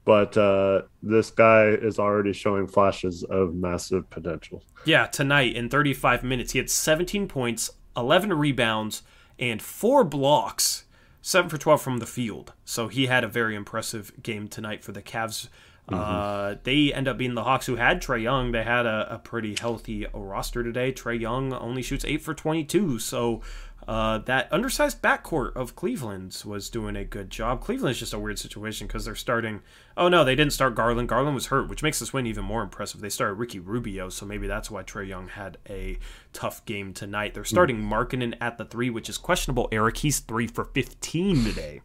But 0.05 0.37
uh, 0.37 0.83
this 1.03 1.31
guy 1.31 1.69
is 1.69 1.99
already 1.99 2.35
showing 2.35 2.67
flashes 2.67 3.23
of 3.25 3.55
massive 3.55 4.09
potential. 4.11 4.63
Yeah, 4.85 5.07
tonight 5.07 5.57
in 5.57 5.71
35 5.71 6.23
minutes, 6.23 6.53
he 6.53 6.59
had 6.59 6.69
17 6.69 7.27
points, 7.27 7.71
11 7.97 8.33
rebounds, 8.35 9.03
and 9.39 9.63
four 9.63 10.05
blocks, 10.05 10.85
7 11.23 11.49
for 11.49 11.57
12 11.57 11.81
from 11.81 11.99
the 11.99 12.07
field. 12.07 12.53
So 12.67 12.89
he 12.89 13.07
had 13.07 13.25
a 13.25 13.29
very 13.29 13.55
impressive 13.55 14.13
game 14.23 14.47
tonight 14.47 14.85
for 14.85 14.93
the 14.93 15.03
Cavs. 15.03 15.49
Uh, 15.87 16.55
they 16.63 16.93
end 16.95 17.09
up 17.09 17.19
being 17.19 17.35
the 17.35 17.45
Hawks 17.45 17.67
who 17.67 17.77
had 17.77 18.03
Trae 18.03 18.23
Young. 18.23 18.53
They 18.53 18.63
had 18.63 18.87
a, 18.87 19.15
a 19.15 19.19
pretty 19.19 19.55
healthy 19.59 20.07
roster 20.15 20.63
today. 20.63 20.93
Trae 20.93 21.21
Young 21.21 21.53
only 21.53 21.83
shoots 21.83 22.05
8 22.07 22.23
for 22.23 22.33
22. 22.33 22.99
So 22.99 23.43
uh, 23.87 24.19
that 24.19 24.53
undersized 24.53 25.03
backcourt 25.03 25.55
of 25.57 25.75
Cleveland's 25.77 26.45
was 26.45 26.71
doing 26.71 26.97
a 26.97 27.05
good 27.05 27.31
job. 27.31 27.61
Cleveland's 27.61 27.99
just 27.99 28.13
a 28.15 28.19
weird 28.19 28.39
situation 28.39 28.87
because 28.87 29.05
they're 29.05 29.15
starting. 29.15 29.61
Oh 29.97 30.09
no, 30.09 30.25
they 30.25 30.35
didn't 30.35 30.53
start 30.53 30.75
Garland. 30.75 31.09
Garland 31.09 31.35
was 31.35 31.47
hurt, 31.47 31.69
which 31.69 31.83
makes 31.83 32.01
this 32.01 32.13
win 32.13 32.27
even 32.27 32.45
more 32.45 32.63
impressive. 32.63 33.01
They 33.01 33.09
started 33.09 33.35
Ricky 33.35 33.59
Rubio, 33.61 34.09
so 34.09 34.25
maybe 34.27 34.47
that's 34.47 34.71
why 34.71 34.83
Trae 34.83 35.07
Young 35.07 35.29
had 35.29 35.59
a 35.69 35.99
tough 36.33 36.65
game 36.65 36.93
tonight. 36.93 37.35
They're 37.35 37.45
starting 37.45 37.83
Markkanen 37.83 38.35
at 38.41 38.59
the 38.59 38.65
three, 38.65 38.91
which 38.91 39.09
is 39.09 39.19
questionable. 39.19 39.69
Eric, 39.73 39.99
he's 39.99 40.21
three 40.21 40.47
for 40.47 40.65
fifteen 40.65 41.45
today. 41.45 41.81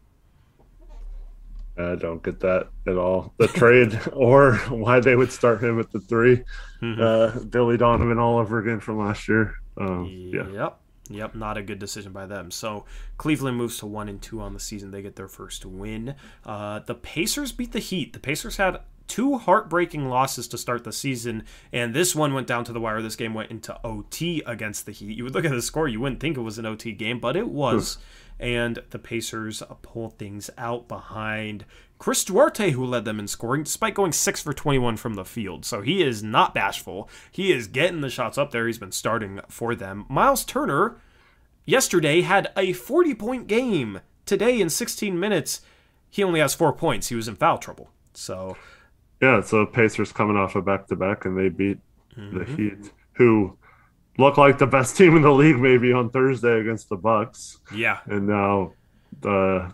I 1.78 1.96
don't 1.96 2.22
get 2.22 2.42
that 2.42 2.68
at 2.88 2.98
all. 2.98 3.34
The 3.38 3.48
trade 3.48 3.98
or 4.14 4.56
why 4.68 5.00
they 5.00 5.16
would 5.16 5.32
start 5.32 5.64
him 5.64 5.80
at 5.80 5.92
the 5.92 6.00
3 6.02 6.44
Mhm. 6.82 7.00
Uh, 7.00 7.40
Billy 7.46 7.78
Donovan 7.78 8.20
all 8.20 8.38
over 8.38 8.60
again 8.60 8.80
from 8.82 8.98
last 9.00 9.28
year. 9.30 9.56
Um, 9.78 10.06
yeah. 10.34 10.48
Yep. 10.50 10.80
Yep, 11.10 11.36
not 11.36 11.58
a 11.58 11.64
good 11.64 11.80
decision 11.80 12.12
by 12.12 12.26
them. 12.26 12.52
So 12.52 12.86
Cleveland 13.18 13.58
moves 13.58 13.80
to 13.80 13.86
one 13.88 14.08
and 14.10 14.22
two 14.22 14.42
on 14.42 14.54
the 14.54 14.60
season. 14.60 14.92
They 14.92 15.02
get 15.02 15.16
their 15.16 15.28
first 15.28 15.66
win. 15.66 16.16
Uh, 16.46 16.80
the 16.80 16.96
Pacers 16.96 17.52
beat 17.52 17.72
the 17.72 17.80
Heat. 17.80 18.14
The 18.14 18.20
Pacers 18.20 18.58
had 18.58 18.82
two 19.08 19.40
heartbreaking 19.40 20.08
losses 20.08 20.48
to 20.50 20.58
start 20.58 20.84
the 20.84 20.94
season, 20.94 21.44
and 21.74 21.96
this 21.96 22.16
one 22.16 22.34
went 22.36 22.46
down 22.46 22.64
to 22.66 22.72
the 22.72 22.80
wire. 22.80 23.02
This 23.02 23.16
game 23.16 23.34
went 23.34 23.50
into 23.50 23.76
OT 23.84 24.44
against 24.46 24.86
the 24.86 24.92
Heat. 24.92 25.18
You 25.18 25.24
would 25.24 25.34
look 25.34 25.46
at 25.46 25.52
the 25.52 25.64
score, 25.64 25.88
you 25.88 26.00
wouldn't 26.00 26.20
think 26.20 26.38
it 26.38 26.42
was 26.42 26.60
an 26.60 26.68
OT 26.68 26.92
game, 26.92 27.20
but 27.20 27.36
it 27.36 27.50
was. 27.50 27.98
and 28.40 28.82
the 28.92 29.00
Pacers 29.00 29.62
pull 29.82 30.10
things 30.12 30.50
out 30.58 30.88
behind 30.88 31.66
Chris 32.00 32.24
Duarte, 32.24 32.72
who 32.72 32.86
led 32.86 33.04
them 33.06 33.20
in 33.20 33.28
scoring, 33.28 33.64
despite 33.64 33.94
going 33.94 34.14
6 34.14 34.42
for 34.42 34.54
21 34.54 34.96
from 34.98 35.14
the 35.16 35.26
field. 35.26 35.66
So 35.66 35.82
he 35.82 36.02
is 36.02 36.24
not 36.24 36.54
bashful. 36.54 37.10
He 37.32 37.52
is 37.52 37.68
getting 37.68 38.00
the 38.02 38.10
shots 38.10 38.38
up 38.38 38.52
there. 38.52 38.66
He's 38.68 38.78
been 38.78 38.94
starting 38.94 39.42
for 39.50 39.76
them. 39.76 40.06
Miles 40.10 40.46
Turner, 40.46 40.98
yesterday, 41.66 42.22
had 42.22 42.52
a 42.58 42.74
40 42.74 43.14
point 43.16 43.48
game. 43.48 44.00
Today, 44.26 44.62
in 44.62 44.70
16 44.70 45.20
minutes, 45.20 45.62
he 46.10 46.24
only 46.24 46.40
has 46.40 46.56
four 46.56 46.72
points. 46.74 47.10
He 47.10 47.16
was 47.16 47.28
in 47.28 47.36
foul 47.36 47.58
trouble. 47.58 47.90
So, 48.14 48.56
Yeah, 49.22 49.42
so 49.42 49.66
Pacers 49.66 50.14
coming 50.14 50.38
off 50.38 50.56
a 50.56 50.62
back 50.62 50.88
to 50.88 50.96
back 50.96 51.26
and 51.26 51.38
they 51.38 51.50
beat 51.50 51.80
the 52.16 52.22
Mhm. 52.46 52.58
Heat, 52.58 52.92
who 53.14 53.58
look 54.18 54.38
like 54.38 54.58
the 54.58 54.68
best 54.68 54.96
team 54.98 55.18
in 55.18 55.22
the 55.22 55.32
league 55.34 55.60
maybe 55.60 55.92
on 55.92 56.10
Thursday 56.10 56.62
against 56.62 56.88
the 56.88 56.96
Bucks. 56.96 57.60
Yeah. 57.74 58.00
And 58.06 58.26
now 58.28 58.72
uh, 59.26 59.72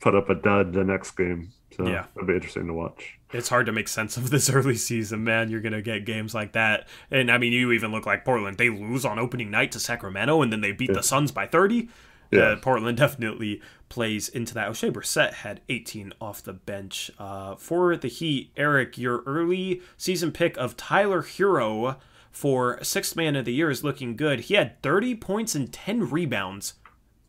put 0.00 0.14
up 0.14 0.28
a 0.28 0.34
dud 0.34 0.74
the 0.74 0.84
next 0.84 1.12
game. 1.12 1.48
So 1.76 1.86
Yeah. 1.86 2.06
it'd 2.16 2.26
be 2.26 2.34
interesting 2.34 2.66
to 2.66 2.72
watch. 2.74 3.18
it's 3.32 3.48
hard 3.48 3.66
to 3.66 3.72
make 3.72 3.88
sense 3.88 4.16
of 4.16 4.30
this 4.30 4.50
early 4.54 4.76
season, 4.76 5.24
man. 5.24 5.50
You're 5.50 5.60
going 5.60 5.72
to 5.72 5.82
get 5.82 6.04
games 6.04 6.34
like 6.34 6.52
that. 6.52 6.86
And 7.10 7.30
I 7.30 7.38
mean, 7.38 7.52
you 7.52 7.72
even 7.72 7.92
look 7.92 8.06
like 8.06 8.24
Portland. 8.24 8.58
They 8.58 8.68
lose 8.68 9.04
on 9.04 9.18
opening 9.18 9.50
night 9.50 9.72
to 9.72 9.80
Sacramento 9.80 10.42
and 10.42 10.52
then 10.52 10.60
they 10.60 10.72
beat 10.72 10.92
the 10.92 11.02
Suns 11.02 11.32
by 11.32 11.46
30. 11.46 11.88
Yeah. 12.30 12.40
Uh, 12.40 12.56
Portland 12.56 12.96
definitely 12.98 13.60
plays 13.90 14.28
into 14.28 14.54
that. 14.54 14.68
Oshae 14.70 14.90
Brissett 14.90 15.34
had 15.34 15.60
18 15.68 16.12
off 16.20 16.42
the 16.42 16.54
bench. 16.54 17.10
Uh, 17.18 17.56
for 17.56 17.94
the 17.96 18.08
Heat, 18.08 18.52
Eric, 18.56 18.96
your 18.96 19.22
early 19.26 19.82
season 19.98 20.32
pick 20.32 20.56
of 20.56 20.76
Tyler 20.76 21.22
Herro 21.22 21.96
for 22.30 22.82
sixth 22.82 23.16
man 23.16 23.36
of 23.36 23.44
the 23.44 23.52
year 23.52 23.70
is 23.70 23.84
looking 23.84 24.16
good. 24.16 24.40
He 24.40 24.54
had 24.54 24.80
30 24.82 25.14
points 25.16 25.54
and 25.54 25.70
10 25.70 26.08
rebounds, 26.08 26.72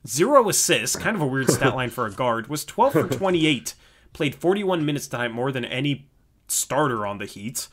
zero 0.07 0.47
assists, 0.47 0.95
kind 0.95 1.15
of 1.17 1.21
a 1.21 1.27
weird 1.27 1.49
stat 1.51 1.75
line 1.75 1.89
for 1.89 2.05
a 2.05 2.11
guard, 2.11 2.47
was 2.47 2.63
12 2.63 2.93
for 2.93 3.07
28, 3.09 3.73
played 4.13 4.35
41 4.35 4.85
minutes 4.85 5.07
tonight, 5.07 5.33
more 5.33 5.51
than 5.51 5.65
any 5.65 6.07
starter 6.47 7.05
on 7.05 7.17
the 7.17 7.25
Heat. 7.25 7.67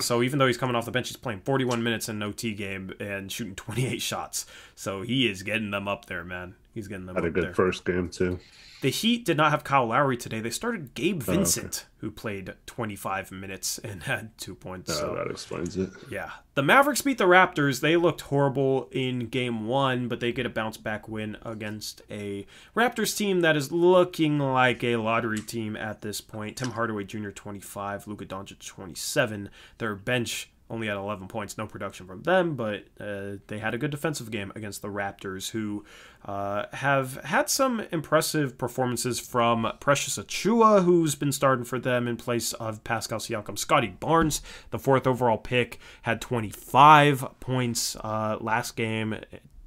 So 0.00 0.22
even 0.22 0.38
though 0.38 0.46
he's 0.46 0.58
coming 0.58 0.76
off 0.76 0.84
the 0.84 0.90
bench, 0.90 1.08
he's 1.08 1.16
playing 1.16 1.40
41 1.40 1.82
minutes 1.82 2.08
in 2.08 2.16
an 2.16 2.22
OT 2.22 2.52
game 2.54 2.92
and 3.00 3.32
shooting 3.32 3.54
28 3.54 4.02
shots. 4.02 4.44
So 4.74 5.02
he 5.02 5.28
is 5.28 5.42
getting 5.42 5.70
them 5.70 5.88
up 5.88 6.06
there, 6.06 6.24
man. 6.24 6.54
He's 6.76 6.86
getting 6.88 7.06
them 7.06 7.16
Had 7.16 7.24
a 7.24 7.30
good 7.30 7.44
there. 7.44 7.54
first 7.54 7.84
game 7.84 8.08
too. 8.10 8.38
The 8.82 8.90
Heat 8.90 9.24
did 9.24 9.38
not 9.38 9.50
have 9.52 9.64
Kyle 9.64 9.86
Lowry 9.86 10.18
today. 10.18 10.40
They 10.40 10.50
started 10.50 10.92
Gabe 10.92 11.22
Oh, 11.26 11.30
okay. 11.32 11.38
Vincent, 11.38 11.86
who 12.00 12.10
played 12.10 12.52
25 12.66 13.32
minutes 13.32 13.78
and 13.78 14.02
had 14.02 14.36
two 14.36 14.54
points. 14.54 14.90
Uh, 14.90 14.94
so 15.00 15.14
that 15.14 15.30
explains 15.30 15.78
it. 15.78 15.88
yeah. 16.10 16.30
The 16.52 16.62
Mavericks 16.62 17.00
beat 17.00 17.16
the 17.16 17.24
Raptors. 17.24 17.80
They 17.80 17.96
looked 17.96 18.20
horrible 18.20 18.88
in 18.92 19.28
game 19.28 19.66
one, 19.66 20.08
but 20.08 20.20
they 20.20 20.30
get 20.30 20.44
a 20.44 20.50
bounce 20.50 20.76
back 20.76 21.08
win 21.08 21.38
against 21.42 22.02
a 22.10 22.46
Raptors 22.76 23.16
team 23.16 23.40
that 23.40 23.56
is 23.56 23.72
looking 23.72 24.38
like 24.38 24.84
a 24.84 24.96
lottery 24.96 25.40
team 25.40 25.74
at 25.74 26.02
this 26.02 26.20
point. 26.20 26.58
Tim 26.58 26.72
Hardaway 26.72 27.04
Jr., 27.04 27.30
25, 27.30 28.06
Luka 28.06 28.26
Doncic, 28.26 28.58
27. 28.64 29.48
Their 29.78 29.94
bench 29.94 30.50
only 30.68 30.88
had 30.88 30.96
11 30.96 31.28
points, 31.28 31.56
no 31.56 31.66
production 31.66 32.06
from 32.06 32.22
them, 32.22 32.56
but 32.56 32.84
uh, 33.00 33.36
they 33.46 33.58
had 33.58 33.74
a 33.74 33.78
good 33.78 33.90
defensive 33.90 34.30
game 34.30 34.50
against 34.56 34.82
the 34.82 34.88
Raptors, 34.88 35.50
who 35.50 35.84
uh, 36.24 36.64
have 36.72 37.22
had 37.24 37.48
some 37.48 37.80
impressive 37.92 38.58
performances 38.58 39.20
from 39.20 39.70
Precious 39.78 40.18
Achiuwa, 40.18 40.84
who's 40.84 41.14
been 41.14 41.30
starting 41.30 41.64
for 41.64 41.78
them 41.78 42.08
in 42.08 42.16
place 42.16 42.52
of 42.54 42.82
Pascal 42.82 43.20
Siakam. 43.20 43.56
Scottie 43.56 43.96
Barnes, 44.00 44.42
the 44.70 44.78
fourth 44.78 45.06
overall 45.06 45.38
pick, 45.38 45.78
had 46.02 46.20
25 46.20 47.38
points 47.38 47.96
uh, 47.96 48.36
last 48.40 48.76
game. 48.76 49.16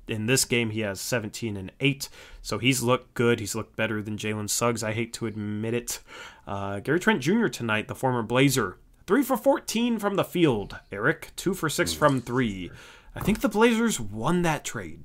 In 0.10 0.26
this 0.26 0.44
game, 0.44 0.72
he 0.72 0.82
has 0.82 1.00
17 1.00 1.56
and 1.56 1.72
8, 1.80 2.10
so 2.42 2.58
he's 2.58 2.82
looked 2.82 3.14
good. 3.14 3.40
He's 3.40 3.56
looked 3.56 3.76
better 3.76 4.02
than 4.02 4.18
Jalen 4.18 4.50
Suggs. 4.50 4.84
I 4.84 4.92
hate 4.92 5.14
to 5.14 5.28
admit 5.28 5.76
it. 5.76 6.00
Uh, 6.48 6.80
Gary 6.80 7.00
Trent 7.00 7.22
Jr. 7.22 7.48
tonight, 7.48 7.88
the 7.88 7.96
former 7.96 8.24
Blazer, 8.24 8.78
3 9.10 9.24
for 9.24 9.38
14 9.38 9.98
from 9.98 10.18
the 10.18 10.24
field. 10.24 10.78
Eric, 10.92 11.32
2 11.36 11.56
for 11.56 11.68
6 11.68 11.94
from 11.94 12.22
3. 12.22 12.70
I 13.16 13.20
think 13.22 13.42
the 13.42 13.50
Blazers 13.50 14.00
won 14.00 14.44
that 14.44 14.64
trade. 14.64 15.04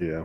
Yeah. 0.00 0.24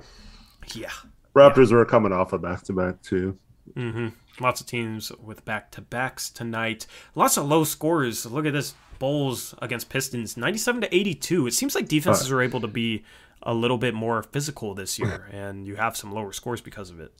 Yeah. 0.73 0.89
Raptors 1.35 1.71
were 1.71 1.85
coming 1.85 2.11
off 2.11 2.33
a 2.33 2.39
back 2.39 2.63
to 2.63 2.73
back 2.73 2.99
too. 3.03 3.37
hmm 3.75 4.07
Lots 4.39 4.59
of 4.59 4.65
teams 4.65 5.11
with 5.21 5.45
back 5.45 5.69
to 5.73 5.81
backs 5.81 6.31
tonight. 6.31 6.87
Lots 7.13 7.37
of 7.37 7.45
low 7.45 7.63
scores. 7.63 8.25
Look 8.25 8.47
at 8.47 8.53
this 8.53 8.73
Bulls 8.97 9.53
against 9.61 9.89
Pistons, 9.89 10.35
97 10.35 10.81
to 10.81 10.95
82. 10.95 11.45
It 11.45 11.53
seems 11.53 11.75
like 11.75 11.87
defenses 11.87 12.31
are 12.31 12.41
able 12.41 12.61
to 12.61 12.67
be 12.67 13.03
a 13.43 13.53
little 13.53 13.77
bit 13.77 13.93
more 13.93 14.23
physical 14.23 14.73
this 14.73 14.97
year, 14.97 15.29
and 15.31 15.67
you 15.67 15.75
have 15.75 15.95
some 15.95 16.11
lower 16.11 16.31
scores 16.31 16.59
because 16.59 16.89
of 16.89 16.99
it. 16.99 17.13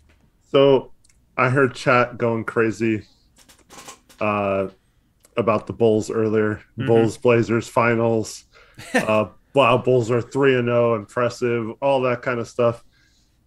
So 0.51 0.93
I 1.37 1.49
heard 1.49 1.75
chat 1.75 2.17
going 2.17 2.43
crazy 2.43 3.03
uh, 4.19 4.69
about 5.37 5.67
the 5.67 5.73
Bulls 5.73 6.09
earlier. 6.11 6.61
Mhm. 6.77 6.87
Bulls 6.87 7.17
Blazers 7.17 7.67
finals. 7.67 8.45
uh, 8.93 9.25
wow, 9.53 9.77
Bulls 9.77 10.09
are 10.11 10.21
three 10.21 10.55
and 10.55 10.67
zero, 10.67 10.95
impressive, 10.95 11.71
all 11.81 12.01
that 12.01 12.21
kind 12.21 12.39
of 12.39 12.47
stuff. 12.47 12.83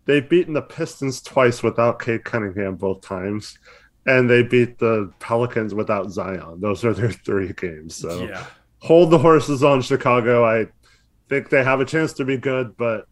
They've 0.05 0.29
beaten 0.29 0.55
the 0.55 0.63
Pistons 0.63 1.21
twice 1.21 1.63
without 1.63 2.01
Cade 2.01 2.25
Cunningham 2.25 2.77
both 2.77 3.01
times, 3.01 3.59
and 4.07 4.31
they 4.31 4.43
beat 4.45 4.79
the 4.79 5.13
Pelicans 5.19 5.75
without 5.75 6.11
Zion. 6.13 6.61
Those 6.61 6.85
are 6.85 6.95
their 6.95 7.11
three 7.11 7.53
games. 7.53 7.97
So 7.97 8.25
Yeah. 8.29 8.45
hold 8.79 9.11
the 9.11 9.19
horses 9.19 9.65
on 9.65 9.83
Chicago. 9.83 10.45
I 10.45 10.69
think 11.29 11.49
they 11.49 11.65
have 11.65 11.81
a 11.81 11.85
chance 11.85 12.13
to 12.15 12.25
be 12.25 12.37
good, 12.37 12.77
but 12.77 13.07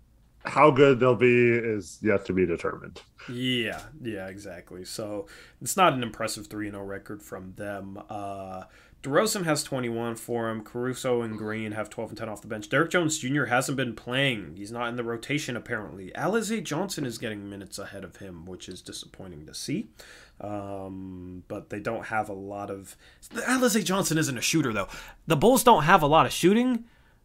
how 0.44 0.70
good 0.70 1.00
they'll 1.00 1.14
be 1.14 1.50
is 1.50 1.98
yet 2.02 2.24
to 2.26 2.32
be 2.32 2.46
determined. 2.46 3.00
Yeah, 3.28 3.80
yeah, 4.02 4.28
exactly. 4.28 4.84
So 4.84 5.26
it's 5.60 5.76
not 5.76 5.94
an 5.94 6.02
impressive 6.02 6.46
3 6.46 6.70
0 6.70 6.84
record 6.84 7.22
from 7.22 7.54
them. 7.56 8.02
Uh, 8.10 8.64
DeRozan 9.02 9.44
has 9.44 9.62
21 9.62 10.16
for 10.16 10.48
him. 10.48 10.62
Caruso 10.62 11.20
and 11.20 11.36
Green 11.36 11.72
have 11.72 11.90
12 11.90 12.10
and 12.10 12.18
10 12.18 12.28
off 12.28 12.40
the 12.40 12.48
bench. 12.48 12.70
Derrick 12.70 12.90
Jones 12.90 13.18
Jr. 13.18 13.44
hasn't 13.44 13.76
been 13.76 13.94
playing. 13.94 14.54
He's 14.56 14.72
not 14.72 14.88
in 14.88 14.96
the 14.96 15.04
rotation, 15.04 15.56
apparently. 15.56 16.10
Alize 16.16 16.62
Johnson 16.62 17.04
is 17.04 17.18
getting 17.18 17.48
minutes 17.48 17.78
ahead 17.78 18.02
of 18.02 18.16
him, 18.16 18.46
which 18.46 18.66
is 18.66 18.80
disappointing 18.80 19.44
to 19.44 19.52
see. 19.52 19.88
Um, 20.40 21.44
but 21.48 21.68
they 21.68 21.80
don't 21.80 22.06
have 22.06 22.30
a 22.30 22.34
lot 22.34 22.70
of. 22.70 22.96
Alize 23.34 23.84
Johnson 23.84 24.16
isn't 24.16 24.38
a 24.38 24.42
shooter, 24.42 24.72
though. 24.72 24.88
The 25.26 25.36
Bulls 25.36 25.64
don't 25.64 25.84
have 25.84 26.02
a 26.02 26.06
lot 26.06 26.24
of 26.24 26.32
shooting. 26.32 26.84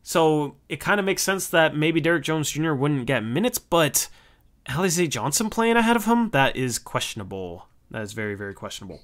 So 0.10 0.56
it 0.70 0.80
kind 0.80 1.00
of 1.00 1.06
makes 1.06 1.22
sense 1.22 1.50
that 1.50 1.76
maybe 1.76 2.02
Derrick 2.02 2.24
Jones 2.24 2.50
Jr. 2.50 2.74
wouldn't 2.74 3.06
get 3.06 3.24
minutes, 3.24 3.60
but 3.60 4.08
Alize 4.66 5.08
Johnson 5.08 5.52
playing 5.52 5.78
ahead 5.78 5.96
of 5.96 6.06
him, 6.06 6.32
that 6.32 6.56
is 6.56 6.80
questionable. 6.80 7.68
That 7.92 8.02
is 8.02 8.14
very, 8.14 8.34
very 8.34 8.56
questionable. 8.56 9.02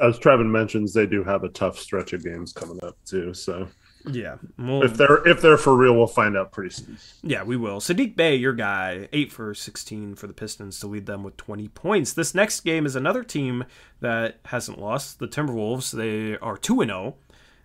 As 0.00 0.18
Trevin 0.18 0.50
mentions, 0.50 0.92
they 0.92 1.06
do 1.06 1.22
have 1.22 1.44
a 1.44 1.50
tough 1.50 1.78
stretch 1.78 2.12
of 2.14 2.24
games 2.24 2.52
coming 2.52 2.82
up 2.82 2.96
too. 3.04 3.32
So 3.32 3.68
Yeah. 4.04 4.38
Well, 4.58 4.82
if 4.82 4.96
they're 4.96 5.24
if 5.24 5.40
they're 5.40 5.56
for 5.56 5.76
real, 5.76 5.94
we'll 5.94 6.08
find 6.08 6.36
out 6.36 6.50
pretty 6.50 6.70
soon. 6.70 6.98
Yeah, 7.22 7.44
we 7.44 7.56
will. 7.56 7.78
Saddiq 7.78 8.16
Bey, 8.16 8.34
your 8.34 8.52
guy, 8.52 9.08
8 9.12 9.30
for 9.30 9.54
16 9.54 10.16
for 10.16 10.26
the 10.26 10.32
Pistons 10.32 10.80
to 10.80 10.88
lead 10.88 11.06
them 11.06 11.22
with 11.22 11.36
20 11.36 11.68
points. 11.68 12.12
This 12.12 12.34
next 12.34 12.62
game 12.62 12.86
is 12.86 12.96
another 12.96 13.22
team 13.22 13.66
that 14.00 14.40
hasn't 14.46 14.80
lost, 14.80 15.20
the 15.20 15.28
Timberwolves. 15.28 15.92
They 15.92 16.36
are 16.38 16.56
2 16.56 16.84
0. 16.84 17.14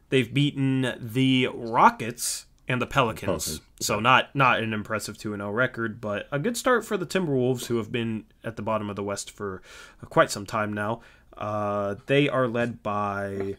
They've 0.09 0.31
beaten 0.31 0.93
the 0.99 1.49
Rockets 1.51 2.45
and 2.67 2.81
the 2.81 2.87
Pelicans. 2.87 3.61
So 3.79 3.99
not 3.99 4.35
not 4.35 4.59
an 4.59 4.73
impressive 4.73 5.17
2 5.17 5.35
0 5.35 5.51
record, 5.51 6.01
but 6.01 6.27
a 6.31 6.39
good 6.39 6.57
start 6.57 6.85
for 6.85 6.97
the 6.97 7.05
Timberwolves 7.05 7.65
who 7.67 7.77
have 7.77 7.91
been 7.91 8.25
at 8.43 8.55
the 8.55 8.61
bottom 8.61 8.89
of 8.89 8.95
the 8.95 9.03
West 9.03 9.31
for 9.31 9.61
quite 10.09 10.31
some 10.31 10.45
time 10.45 10.73
now. 10.73 11.01
Uh, 11.37 11.95
they 12.05 12.29
are 12.29 12.47
led 12.47 12.81
by 12.81 13.57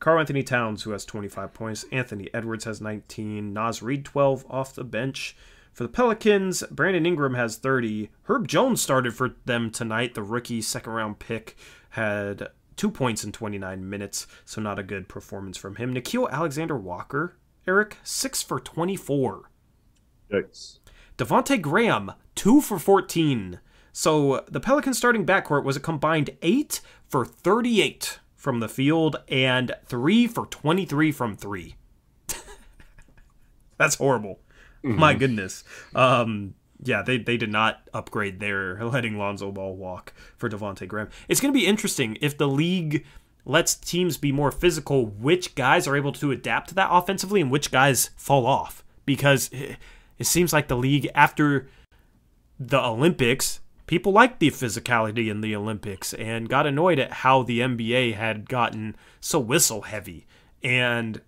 Karl-Anthony 0.00 0.42
Towns, 0.42 0.82
who 0.82 0.90
has 0.90 1.04
25 1.04 1.54
points. 1.54 1.84
Anthony 1.92 2.28
Edwards 2.34 2.64
has 2.64 2.80
19. 2.80 3.52
Naz 3.52 3.82
Reid, 3.82 4.04
12 4.04 4.44
off 4.50 4.74
the 4.74 4.84
bench. 4.84 5.36
For 5.72 5.82
the 5.82 5.88
Pelicans, 5.88 6.62
Brandon 6.70 7.06
Ingram 7.06 7.34
has 7.34 7.56
30. 7.56 8.10
Herb 8.24 8.48
Jones 8.48 8.80
started 8.80 9.14
for 9.14 9.36
them 9.44 9.70
tonight. 9.70 10.14
The 10.14 10.22
rookie 10.22 10.62
second 10.62 10.92
round 10.92 11.18
pick 11.18 11.56
had 11.90 12.48
two 12.76 12.90
points 12.90 13.24
in 13.24 13.32
29 13.32 13.88
minutes, 13.88 14.26
so 14.44 14.60
not 14.60 14.78
a 14.78 14.82
good 14.82 15.08
performance 15.08 15.56
from 15.56 15.76
him. 15.76 15.94
Nickeil 15.94 16.30
Alexander-Walker, 16.30 17.36
Eric, 17.66 17.98
6 18.02 18.42
for 18.42 18.60
24. 18.60 19.50
Yikes. 20.30 20.78
Devonte 21.18 21.60
Graham, 21.60 22.12
2 22.34 22.60
for 22.60 22.78
14. 22.78 23.60
So 23.92 24.44
the 24.48 24.60
Pelicans 24.60 24.98
starting 24.98 25.24
backcourt 25.24 25.64
was 25.64 25.76
a 25.76 25.80
combined 25.80 26.30
8 26.42 26.80
for 27.08 27.24
38 27.24 28.20
from 28.34 28.60
the 28.60 28.68
field 28.68 29.16
and 29.28 29.74
3 29.86 30.26
for 30.26 30.46
23 30.46 31.12
from 31.12 31.36
3. 31.36 31.74
That's 33.78 33.96
horrible. 33.96 34.40
My 34.82 35.14
goodness. 35.14 35.64
Um, 35.94 36.54
yeah, 36.82 37.02
they, 37.02 37.18
they 37.18 37.36
did 37.36 37.50
not 37.50 37.88
upgrade 37.92 38.38
there, 38.38 38.84
letting 38.84 39.18
Lonzo 39.18 39.50
Ball 39.50 39.74
walk 39.74 40.12
for 40.36 40.48
Devonte 40.48 40.86
Graham. 40.86 41.08
It's 41.28 41.40
going 41.40 41.52
to 41.52 41.58
be 41.58 41.66
interesting 41.66 42.18
if 42.20 42.38
the 42.38 42.48
league 42.48 43.04
lets 43.46 43.76
teams 43.76 44.16
be 44.18 44.32
more 44.32 44.50
physical, 44.50 45.06
which 45.06 45.54
guys 45.54 45.86
are 45.86 45.96
able 45.96 46.12
to 46.12 46.32
adapt 46.32 46.68
to 46.68 46.74
that 46.74 46.88
offensively 46.90 47.40
and 47.40 47.50
which 47.50 47.70
guys 47.70 48.10
fall 48.16 48.44
off. 48.44 48.84
Because 49.06 49.48
it, 49.52 49.78
seems 50.20 50.52
like 50.52 50.66
the 50.66 50.76
league, 50.76 51.08
after 51.14 51.68
the 52.58 52.82
Olympics, 52.82 53.60
people 53.86 54.10
liked 54.10 54.40
the 54.40 54.50
physicality 54.50 55.30
in 55.30 55.42
the 55.42 55.54
Olympics 55.54 56.12
and 56.14 56.48
got 56.48 56.66
annoyed 56.66 56.98
at 56.98 57.12
how 57.12 57.44
the 57.44 57.60
NBA 57.60 58.14
had 58.14 58.48
gotten 58.48 58.96
so 59.20 59.38
whistle 59.38 59.82
heavy. 59.82 60.26
And 60.64 61.20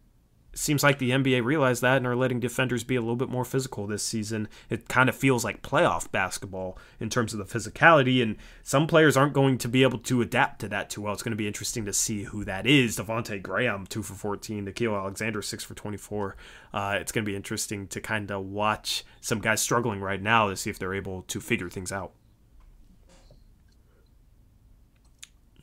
seems 0.59 0.83
like 0.83 0.99
the 0.99 1.11
NBA 1.11 1.45
realized 1.45 1.83
that 1.83 1.99
and 1.99 2.07
are 2.07 2.17
letting 2.17 2.41
defenders 2.41 2.85
be 2.85 2.97
a 2.97 3.01
little 3.01 3.17
bit 3.17 3.29
more 3.29 3.45
physical 3.45 3.87
this 3.87 4.03
season. 4.03 4.49
It 4.69 4.89
kind 4.89 5.09
of 5.09 5.15
feels 5.15 5.45
like 5.45 5.63
playoff 5.63 6.11
basketball 6.11 6.77
in 6.99 7.11
terms 7.11 7.33
of 7.33 7.39
the 7.39 7.45
physicality, 7.45 8.23
and 8.23 8.37
some 8.63 8.87
players 8.87 9.17
aren't 9.17 9.33
going 9.33 9.59
to 9.59 9.69
be 9.69 9.83
able 9.83 9.99
to 10.01 10.21
adapt 10.21 10.61
to 10.61 10.69
that 10.69 10.91
too 10.91 11.03
well. 11.03 11.13
It's 11.13 11.23
going 11.23 11.33
to 11.33 11.37
be 11.37 11.47
interesting 11.47 11.85
to 11.85 11.93
see 11.93 12.25
who 12.25 12.45
that 12.45 12.67
is. 12.67 12.99
Devonte 12.99 13.41
Graham, 13.41 13.87
2 13.87 14.03
for 14.03 14.15
14. 14.15 14.67
Nickeil 14.67 14.99
Alexander, 14.99 15.43
6 15.43 15.65
for 15.65 15.75
24. 15.75 16.37
Uh, 16.75 16.99
it's 17.01 17.13
going 17.13 17.25
to 17.25 17.31
be 17.31 17.37
interesting 17.37 17.87
to 17.89 18.01
kind 18.01 18.31
of 18.31 18.45
watch 18.45 19.05
some 19.21 19.41
guys 19.41 19.63
struggling 19.63 20.01
right 20.01 20.21
now 20.21 20.49
to 20.49 20.57
see 20.57 20.71
if 20.71 20.79
they're 20.79 20.95
able 20.95 21.23
to 21.23 21.41
figure 21.41 21.71
things 21.71 21.93
out. 21.93 22.13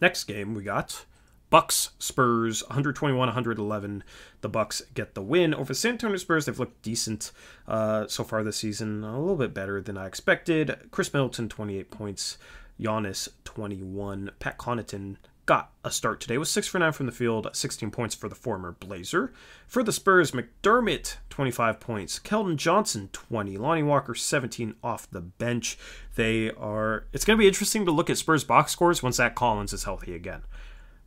Next 0.01 0.26
game 0.26 0.53
we 0.53 0.63
got 0.63 1.05
Bucks 1.49 1.91
Spurs 1.99 2.63
121-111. 2.63 4.01
The 4.41 4.49
Bucks 4.49 4.81
get 4.93 5.13
the 5.13 5.22
win 5.22 5.53
over 5.53 5.69
the 5.69 5.76
San 5.76 5.93
Antonio 5.93 6.17
Spurs. 6.17 6.45
They've 6.45 6.59
looked 6.59 6.81
decent 6.81 7.31
uh, 7.67 8.07
so 8.07 8.23
far 8.23 8.43
this 8.43 8.57
season, 8.57 9.03
a 9.03 9.19
little 9.19 9.35
bit 9.35 9.53
better 9.53 9.81
than 9.81 9.97
I 9.97 10.07
expected. 10.07 10.88
Khris 10.91 11.13
Middleton 11.13 11.49
28 11.49 11.91
points, 11.91 12.38
Giannis 12.80 13.30
21. 13.43 14.31
Pat 14.39 14.57
Connaughton 14.57 15.17
got 15.45 15.72
a 15.84 15.91
start 15.91 16.19
today 16.19 16.38
with 16.38 16.47
6 16.47 16.67
for 16.67 16.80
9 16.80 16.91
from 16.91 17.05
the 17.05 17.11
field, 17.11 17.47
16 17.53 17.91
points 17.91 18.15
for 18.15 18.27
the 18.27 18.35
former 18.35 18.72
Blazer. 18.72 19.31
For 19.67 19.84
the 19.84 19.91
Spurs, 19.91 20.31
McDermott 20.31 21.17
25 21.30 21.80
points, 21.80 22.19
Keldon 22.19 22.55
Johnson 22.55 23.09
20, 23.13 23.57
Lonnie 23.57 23.84
Walker 23.84 24.15
17 24.15 24.76
off 24.84 25.09
the 25.09 25.22
bench. 25.22 25.77
They 26.15 26.49
are 26.51 27.05
it's 27.13 27.26
going 27.26 27.38
to 27.38 27.41
be 27.41 27.47
interesting 27.47 27.85
to 27.85 27.91
look 27.91 28.09
at 28.09 28.17
Spurs 28.17 28.43
box 28.43 28.72
scores 28.72 29.03
once 29.03 29.17
Zach 29.17 29.35
Collins 29.35 29.73
is 29.73 29.84
healthy 29.84 30.15
again. 30.15 30.41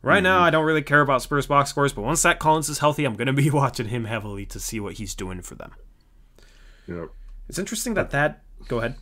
Right 0.01 0.23
now, 0.23 0.39
I 0.39 0.49
don't 0.49 0.65
really 0.65 0.81
care 0.81 1.01
about 1.01 1.21
Spurs 1.21 1.47
box 1.47 1.69
scores, 1.69 1.91
but 1.91 2.03
once 2.03 2.21
Zach 2.21 2.39
Collins 2.39 2.69
is 2.69 2.79
healthy, 2.79 3.03
I'm 3.05 3.15
going 3.15 3.27
to 3.27 3.33
be 3.33 3.49
watching 3.51 3.87
him 3.87 4.05
heavily 4.05 4.45
to 4.47 4.59
see 4.59 4.79
what 4.79 4.93
he's 4.93 5.13
doing 5.13 5.41
for 5.41 5.55
them. 5.55 5.73
Yep. 6.87 7.09
It's 7.49 7.59
interesting 7.59 7.95
that 7.95 8.11
that. 8.11 8.41
Go 8.67 8.79
ahead. 8.79 8.95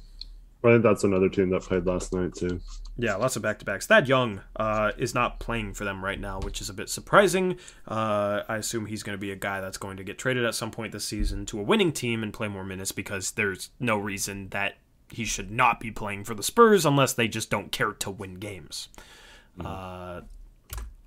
I 0.63 0.71
think 0.71 0.83
that's 0.83 1.03
another 1.03 1.29
team 1.29 1.51
that 1.51 1.61
played 1.61 1.85
last 1.85 2.13
night 2.13 2.33
too. 2.33 2.59
Yeah, 2.97 3.15
lots 3.15 3.35
of 3.35 3.43
back 3.43 3.59
to 3.59 3.65
backs. 3.65 3.85
Thad 3.85 4.07
Young 4.07 4.41
uh, 4.55 4.91
is 4.97 5.13
not 5.13 5.39
playing 5.39 5.75
for 5.75 5.83
them 5.83 6.03
right 6.03 6.19
now, 6.19 6.39
which 6.39 6.61
is 6.61 6.69
a 6.69 6.73
bit 6.73 6.89
surprising. 6.89 7.57
Uh, 7.87 8.41
I 8.49 8.57
assume 8.57 8.87
he's 8.87 9.03
going 9.03 9.13
to 9.13 9.21
be 9.21 9.31
a 9.31 9.35
guy 9.35 9.61
that's 9.61 9.77
going 9.77 9.97
to 9.97 10.03
get 10.03 10.17
traded 10.17 10.45
at 10.45 10.55
some 10.55 10.71
point 10.71 10.93
this 10.93 11.05
season 11.05 11.45
to 11.47 11.59
a 11.59 11.63
winning 11.63 11.91
team 11.91 12.23
and 12.23 12.33
play 12.33 12.47
more 12.47 12.63
minutes 12.63 12.91
because 12.91 13.31
there's 13.31 13.69
no 13.79 13.97
reason 13.97 14.49
that 14.49 14.77
he 15.11 15.25
should 15.25 15.51
not 15.51 15.79
be 15.79 15.91
playing 15.91 16.23
for 16.23 16.33
the 16.33 16.43
Spurs 16.43 16.85
unless 16.85 17.13
they 17.13 17.27
just 17.27 17.51
don't 17.51 17.71
care 17.71 17.93
to 17.93 18.09
win 18.09 18.35
games. 18.35 18.89
Uh, 19.59 20.21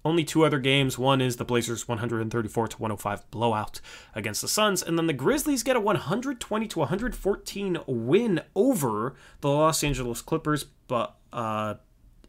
only 0.04 0.24
two 0.24 0.44
other 0.44 0.58
games. 0.58 0.98
One 0.98 1.20
is 1.20 1.36
the 1.36 1.44
Blazers 1.44 1.86
134 1.86 2.68
to 2.68 2.76
105 2.76 3.30
blowout 3.30 3.80
against 4.14 4.42
the 4.42 4.48
Suns, 4.48 4.82
and 4.82 4.98
then 4.98 5.06
the 5.06 5.12
Grizzlies 5.12 5.62
get 5.62 5.76
a 5.76 5.80
120 5.80 6.66
to 6.66 6.78
114 6.78 7.78
win 7.86 8.42
over 8.54 9.14
the 9.40 9.48
Los 9.48 9.84
Angeles 9.84 10.22
Clippers. 10.22 10.64
But 10.88 11.16
uh, 11.32 11.74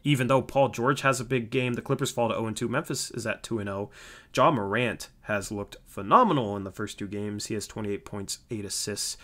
even 0.04 0.26
though 0.26 0.42
Paul 0.42 0.68
George 0.68 1.02
has 1.02 1.20
a 1.20 1.24
big 1.24 1.50
game, 1.50 1.74
the 1.74 1.82
Clippers 1.82 2.10
fall 2.10 2.28
to 2.28 2.34
0 2.34 2.50
2. 2.52 2.68
Memphis 2.68 3.10
is 3.12 3.26
at 3.26 3.42
2 3.42 3.62
0. 3.62 3.90
John 4.32 4.54
Morant 4.54 5.08
has 5.22 5.52
looked 5.52 5.76
phenomenal 5.86 6.56
in 6.56 6.64
the 6.64 6.72
first 6.72 6.98
two 6.98 7.08
games. 7.08 7.46
He 7.46 7.54
has 7.54 7.66
28 7.66 8.04
points, 8.04 8.38
8 8.50 8.64
assists, 8.64 9.16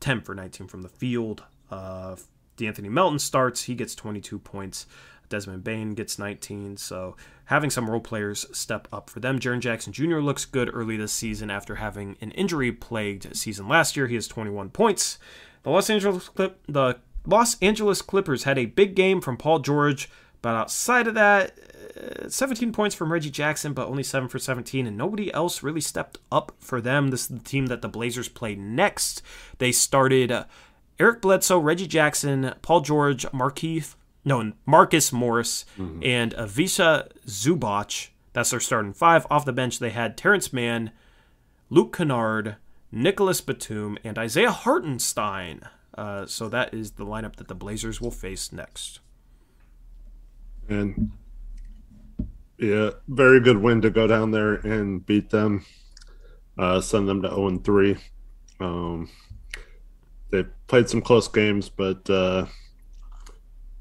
10 0.00 0.22
for 0.22 0.34
19 0.34 0.68
from 0.68 0.82
the 0.82 0.88
field. 0.88 1.44
Uh, 1.70 2.16
D'Anthony 2.64 2.88
Melton 2.88 3.18
starts. 3.18 3.64
He 3.64 3.74
gets 3.74 3.94
22 3.94 4.38
points. 4.38 4.86
Desmond 5.28 5.64
Bane 5.64 5.94
gets 5.94 6.18
19. 6.18 6.76
So 6.76 7.16
having 7.46 7.70
some 7.70 7.88
role 7.88 8.00
players 8.00 8.46
step 8.52 8.86
up 8.92 9.08
for 9.08 9.18
them. 9.18 9.38
Jaren 9.38 9.60
Jackson 9.60 9.92
Jr. 9.92 10.18
looks 10.18 10.44
good 10.44 10.70
early 10.72 10.96
this 10.96 11.12
season 11.12 11.50
after 11.50 11.76
having 11.76 12.16
an 12.20 12.30
injury-plagued 12.32 13.34
season 13.34 13.66
last 13.66 13.96
year. 13.96 14.06
He 14.06 14.14
has 14.14 14.28
21 14.28 14.70
points. 14.70 15.18
The 15.62 15.70
Los 15.70 15.88
Angeles 15.88 16.28
Clip 16.28 16.60
the 16.68 16.98
Los 17.24 17.58
Angeles 17.60 18.02
Clippers 18.02 18.44
had 18.44 18.58
a 18.58 18.66
big 18.66 18.94
game 18.94 19.20
from 19.20 19.36
Paul 19.36 19.60
George, 19.60 20.10
but 20.42 20.56
outside 20.56 21.06
of 21.06 21.14
that, 21.14 21.56
uh, 21.96 22.28
17 22.28 22.72
points 22.72 22.96
from 22.96 23.12
Reggie 23.12 23.30
Jackson, 23.30 23.72
but 23.72 23.86
only 23.86 24.02
7 24.02 24.28
for 24.28 24.40
17, 24.40 24.86
and 24.86 24.96
nobody 24.96 25.32
else 25.32 25.62
really 25.62 25.80
stepped 25.80 26.18
up 26.32 26.52
for 26.58 26.80
them. 26.80 27.08
This 27.08 27.22
is 27.22 27.28
the 27.28 27.38
team 27.38 27.66
that 27.66 27.80
the 27.80 27.88
Blazers 27.88 28.28
play 28.28 28.56
next. 28.56 29.22
They 29.58 29.70
started 29.70 30.32
uh, 30.32 30.44
Eric 30.98 31.20
Bledsoe, 31.20 31.58
Reggie 31.58 31.86
Jackson, 31.86 32.54
Paul 32.62 32.80
George, 32.80 33.24
Markeith, 33.32 33.94
no, 34.24 34.52
Marcus 34.66 35.12
Morris, 35.12 35.64
and 36.02 36.34
Ivica 36.34 37.08
Zubac. 37.26 38.10
That's 38.32 38.50
their 38.50 38.60
starting 38.60 38.92
five. 38.92 39.26
Off 39.30 39.44
the 39.44 39.52
bench, 39.52 39.78
they 39.78 39.90
had 39.90 40.16
Terance 40.16 40.52
Mann, 40.52 40.92
Luke 41.70 41.96
Kennard, 41.96 42.56
Nicolas 42.92 43.40
Batum, 43.40 43.98
and 44.04 44.18
Isaiah 44.18 44.52
Hartenstein. 44.52 45.62
Uh, 45.96 46.26
so 46.26 46.48
that 46.48 46.72
is 46.72 46.92
the 46.92 47.04
lineup 47.04 47.36
that 47.36 47.48
the 47.48 47.54
Blazers 47.54 48.00
will 48.00 48.10
face 48.10 48.52
next. 48.52 49.00
And 50.68 51.12
yeah, 52.58 52.90
very 53.08 53.40
good 53.40 53.58
win 53.58 53.82
to 53.82 53.90
go 53.90 54.06
down 54.06 54.30
there 54.30 54.54
and 54.54 55.04
beat 55.04 55.30
them, 55.30 55.64
uh, 56.56 56.80
send 56.80 57.08
them 57.08 57.22
to 57.22 57.28
0 57.28 57.48
and 57.48 57.64
3. 57.64 57.96
Um, 58.60 59.10
played 60.72 60.88
some 60.88 61.02
close 61.02 61.28
games, 61.28 61.68
but 61.68 62.08
uh, 62.08 62.46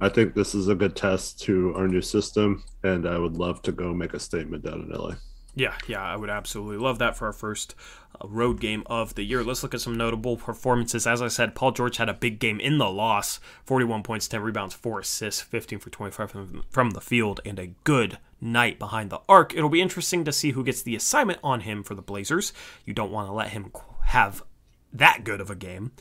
I 0.02 0.10
think 0.10 0.34
this 0.34 0.54
is 0.54 0.68
a 0.68 0.76
good 0.76 0.94
test 0.94 1.40
to 1.44 1.74
our 1.74 1.88
new 1.88 2.02
system, 2.02 2.66
and 2.84 3.08
I 3.08 3.18
would 3.18 3.38
love 3.38 3.62
to 3.62 3.72
go 3.72 3.94
make 3.94 4.14
a 4.14 4.20
statement 4.20 4.66
down 4.66 4.82
in 4.82 4.90
LA. 4.90 5.14
Yeah, 5.56 5.74
yeah, 5.88 6.04
I 6.04 6.18
would 6.18 6.30
absolutely 6.30 6.76
love 6.76 7.00
that 7.00 7.16
for 7.16 7.28
our 7.28 7.34
first 7.34 7.76
uh, 8.22 8.28
road 8.28 8.60
game 8.60 8.84
of 8.88 9.16
the 9.16 9.24
year. 9.24 9.42
Let's 9.42 9.64
look 9.64 9.74
at 9.74 9.80
some 9.80 9.96
notable 9.96 10.36
performances. 10.36 11.08
As 11.08 11.22
I 11.22 11.30
said, 11.30 11.56
Paul 11.56 11.72
George 11.72 11.96
had 11.96 12.10
a 12.10 12.14
big 12.14 12.40
game 12.40 12.60
in 12.60 12.78
the 12.78 12.90
loss 12.90 13.40
41 13.64 14.04
points, 14.04 14.28
10 14.28 14.42
rebounds, 14.42 14.76
4 14.76 15.00
assists, 15.00 15.40
15 15.40 15.80
for 15.80 15.90
25 15.90 16.30
from, 16.30 16.66
from 16.70 16.90
the 16.90 17.00
field, 17.00 17.40
and 17.46 17.58
a 17.58 17.74
good 17.86 18.18
night 18.42 18.80
behind 18.80 19.10
the 19.10 19.22
arc. 19.30 19.56
It'll 19.56 19.70
be 19.70 19.82
interesting 19.82 20.26
to 20.26 20.34
see 20.34 20.52
who 20.52 20.66
gets 20.66 20.82
the 20.82 20.98
assignment 20.98 21.40
on 21.42 21.62
him 21.62 21.84
for 21.84 21.96
the 21.96 22.02
Blazers. 22.02 22.52
You 22.84 22.94
don't 22.94 23.14
want 23.14 23.30
to 23.30 23.34
let 23.34 23.52
him 23.52 23.72
have 24.08 24.44
that 24.94 25.24
good 25.24 25.42
of 25.42 25.50
a 25.50 25.56
game. 25.56 25.92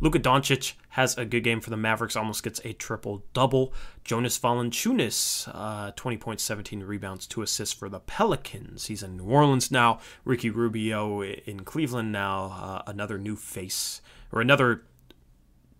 Luka 0.00 0.18
Doncic 0.18 0.74
has 0.90 1.16
a 1.16 1.24
good 1.24 1.42
game 1.44 1.60
for 1.60 1.70
the 1.70 1.76
Mavericks, 1.76 2.16
almost 2.16 2.42
gets 2.42 2.60
a 2.64 2.72
triple 2.72 3.24
double. 3.32 3.72
Jonas 4.04 4.38
Valanciunas, 4.38 5.48
uh, 5.52 5.92
20 5.96 6.16
points, 6.16 6.42
17 6.42 6.82
rebounds, 6.82 7.26
2 7.26 7.42
assists 7.42 7.74
for 7.74 7.88
the 7.88 8.00
Pelicans. 8.00 8.86
He's 8.86 9.02
in 9.02 9.16
New 9.16 9.24
Orleans 9.24 9.70
now. 9.70 10.00
Ricky 10.24 10.50
Rubio 10.50 11.22
in 11.22 11.64
Cleveland 11.64 12.12
now. 12.12 12.56
Uh, 12.60 12.82
another 12.86 13.18
new 13.18 13.36
face, 13.36 14.00
or 14.32 14.40
another. 14.40 14.82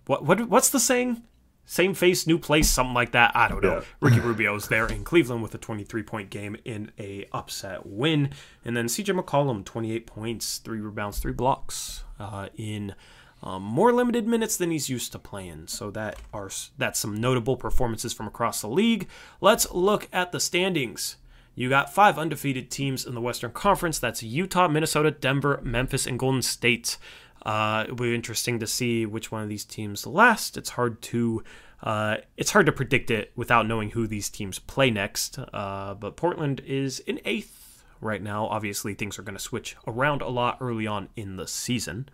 What, 0.06 0.24
what 0.24 0.48
What's 0.48 0.70
the 0.70 0.80
saying? 0.80 1.22
Same 1.68 1.94
face, 1.94 2.28
new 2.28 2.38
place, 2.38 2.70
something 2.70 2.94
like 2.94 3.10
that. 3.12 3.32
I 3.34 3.48
don't 3.48 3.62
know. 3.62 3.78
Yeah. 3.78 3.84
Ricky 4.00 4.20
Rubio's 4.20 4.68
there 4.68 4.86
in 4.86 5.02
Cleveland 5.02 5.42
with 5.42 5.52
a 5.54 5.58
23 5.58 6.02
point 6.04 6.30
game 6.30 6.56
in 6.64 6.92
a 6.96 7.26
upset 7.32 7.84
win, 7.84 8.30
and 8.64 8.76
then 8.76 8.86
CJ 8.86 9.20
McCollum 9.20 9.64
28 9.64 10.06
points, 10.06 10.58
three 10.58 10.80
rebounds, 10.80 11.18
three 11.18 11.32
blocks 11.32 12.04
uh, 12.20 12.48
in 12.56 12.94
um, 13.42 13.62
more 13.62 13.92
limited 13.92 14.28
minutes 14.28 14.56
than 14.56 14.70
he's 14.70 14.88
used 14.88 15.10
to 15.12 15.18
playing. 15.18 15.66
So 15.66 15.90
that 15.90 16.18
are 16.32 16.50
that's 16.78 17.00
some 17.00 17.16
notable 17.16 17.56
performances 17.56 18.12
from 18.12 18.28
across 18.28 18.60
the 18.60 18.68
league. 18.68 19.08
Let's 19.40 19.70
look 19.72 20.08
at 20.12 20.30
the 20.30 20.40
standings. 20.40 21.16
You 21.56 21.68
got 21.70 21.92
five 21.92 22.18
undefeated 22.18 22.70
teams 22.70 23.06
in 23.06 23.14
the 23.14 23.20
Western 23.20 23.50
Conference. 23.50 23.98
That's 23.98 24.22
Utah, 24.22 24.68
Minnesota, 24.68 25.10
Denver, 25.10 25.60
Memphis, 25.64 26.06
and 26.06 26.18
Golden 26.18 26.42
State. 26.42 26.98
Uh, 27.46 27.84
it'll 27.84 27.94
be 27.94 28.12
interesting 28.12 28.58
to 28.58 28.66
see 28.66 29.06
which 29.06 29.30
one 29.30 29.40
of 29.40 29.48
these 29.48 29.64
teams 29.64 30.04
last. 30.04 30.56
It's 30.56 30.70
hard 30.70 31.00
to 31.02 31.44
uh, 31.80 32.16
it's 32.36 32.50
hard 32.50 32.66
to 32.66 32.72
predict 32.72 33.08
it 33.08 33.30
without 33.36 33.68
knowing 33.68 33.90
who 33.90 34.08
these 34.08 34.28
teams 34.28 34.58
play 34.58 34.90
next. 34.90 35.38
Uh, 35.38 35.94
but 35.94 36.16
Portland 36.16 36.60
is 36.66 36.98
in 36.98 37.20
eighth 37.24 37.84
right 38.00 38.20
now. 38.20 38.46
Obviously, 38.46 38.94
things 38.94 39.16
are 39.16 39.22
going 39.22 39.36
to 39.36 39.42
switch 39.42 39.76
around 39.86 40.22
a 40.22 40.28
lot 40.28 40.58
early 40.60 40.88
on 40.88 41.08
in 41.14 41.36
the 41.36 41.46
season. 41.46 42.08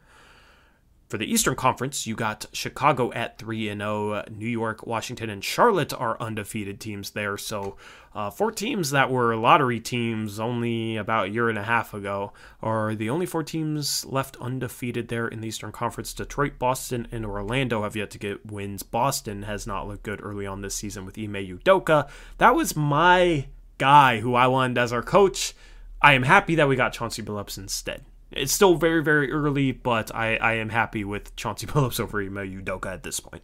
For 1.12 1.18
the 1.18 1.30
Eastern 1.30 1.56
Conference, 1.56 2.06
you 2.06 2.14
got 2.14 2.47
Chicago 2.55 3.12
at 3.12 3.36
3 3.36 3.68
and 3.68 3.82
0. 3.82 4.24
New 4.30 4.48
York, 4.48 4.86
Washington, 4.86 5.28
and 5.28 5.44
Charlotte 5.44 5.93
are 5.93 6.18
undefeated 6.18 6.80
teams 6.80 7.10
there. 7.10 7.36
So, 7.36 7.76
uh, 8.14 8.30
four 8.30 8.51
teams 8.51 8.93
that 8.93 9.10
were 9.10 9.36
lottery 9.36 9.78
teams 9.78 10.40
only 10.40 10.97
about 10.97 11.26
a 11.26 11.28
year 11.28 11.51
and 11.51 11.59
a 11.59 11.64
half 11.64 11.93
ago 11.93 12.32
are 12.62 12.94
the 12.94 13.10
only 13.10 13.26
four 13.26 13.43
teams 13.43 14.06
left 14.06 14.39
undefeated 14.40 15.09
there 15.09 15.28
in 15.28 15.43
the 15.43 15.48
Eastern 15.48 15.70
Conference. 15.70 16.14
Detroit, 16.14 16.59
Boston, 16.59 17.06
and 17.12 17.26
Orlando 17.26 17.82
have 17.82 17.94
yet 17.94 18.10
to 18.12 18.18
get 18.18 18.51
wins. 18.51 18.82
Boston 18.82 19.43
has 19.43 19.66
not 19.66 19.86
looked 19.86 20.05
good 20.05 20.20
early 20.22 20.47
on 20.47 20.62
this 20.62 20.76
season 20.76 21.05
with 21.05 21.18
Ime 21.18 21.34
Udoka. 21.34 22.09
That 22.39 22.55
was 22.55 22.74
my 22.74 23.48
guy 23.76 24.20
who 24.20 24.34
I 24.34 24.47
wanted 24.47 24.78
as 24.78 24.94
our 24.94 25.02
coach. 25.02 25.52
I 26.01 26.14
am 26.14 26.22
happy 26.22 26.55
that 26.55 26.68
we 26.68 26.76
got 26.76 26.94
Chauncey 26.94 27.22
Billups 27.22 27.59
instead. 27.59 28.02
It's 28.36 28.52
still 28.52 28.74
very, 28.74 29.02
very 29.02 29.30
early, 29.30 29.72
but 29.72 30.14
I, 30.14 30.36
I 30.36 30.54
am 30.54 30.70
happy 30.70 31.04
with 31.04 31.34
Chauncey 31.36 31.66
Billups 31.68 32.00
over 32.00 32.20
Ime 32.20 32.34
Udoka 32.34 32.92
at 32.92 33.02
this 33.02 33.20
point. 33.20 33.42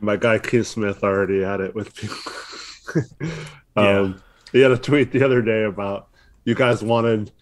My 0.00 0.16
guy 0.16 0.38
Keith 0.38 0.66
Smith 0.66 1.02
already 1.02 1.42
had 1.42 1.60
it 1.60 1.74
with 1.74 2.02
me. 2.02 3.30
um, 3.76 4.22
He 4.52 4.60
had 4.60 4.70
a 4.70 4.78
tweet 4.78 5.12
the 5.12 5.24
other 5.24 5.42
day 5.42 5.64
about 5.64 6.08
you 6.44 6.54
guys 6.54 6.82
wanted 6.82 7.32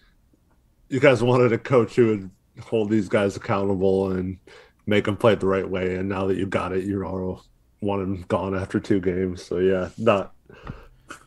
you 0.89 0.99
guys 0.99 1.21
wanted 1.21 1.53
a 1.53 1.57
coach 1.57 1.95
who 1.95 2.07
would 2.07 2.29
hold 2.61 2.89
these 2.89 3.09
guys 3.09 3.35
accountable 3.35 4.11
and 4.11 4.37
make 4.85 5.05
them 5.05 5.17
play 5.17 5.33
it 5.33 5.39
the 5.39 5.47
right 5.47 5.69
way. 5.69 5.95
And 5.95 6.09
now 6.09 6.25
that 6.27 6.37
you 6.37 6.45
got 6.45 6.71
it, 6.71 6.85
you're 6.85 7.05
all 7.05 7.43
want 7.81 8.01
them 8.01 8.25
gone 8.27 8.55
after 8.55 8.79
two 8.79 8.99
games. 8.99 9.43
So 9.43 9.59
yeah, 9.59 9.89
not 9.97 10.33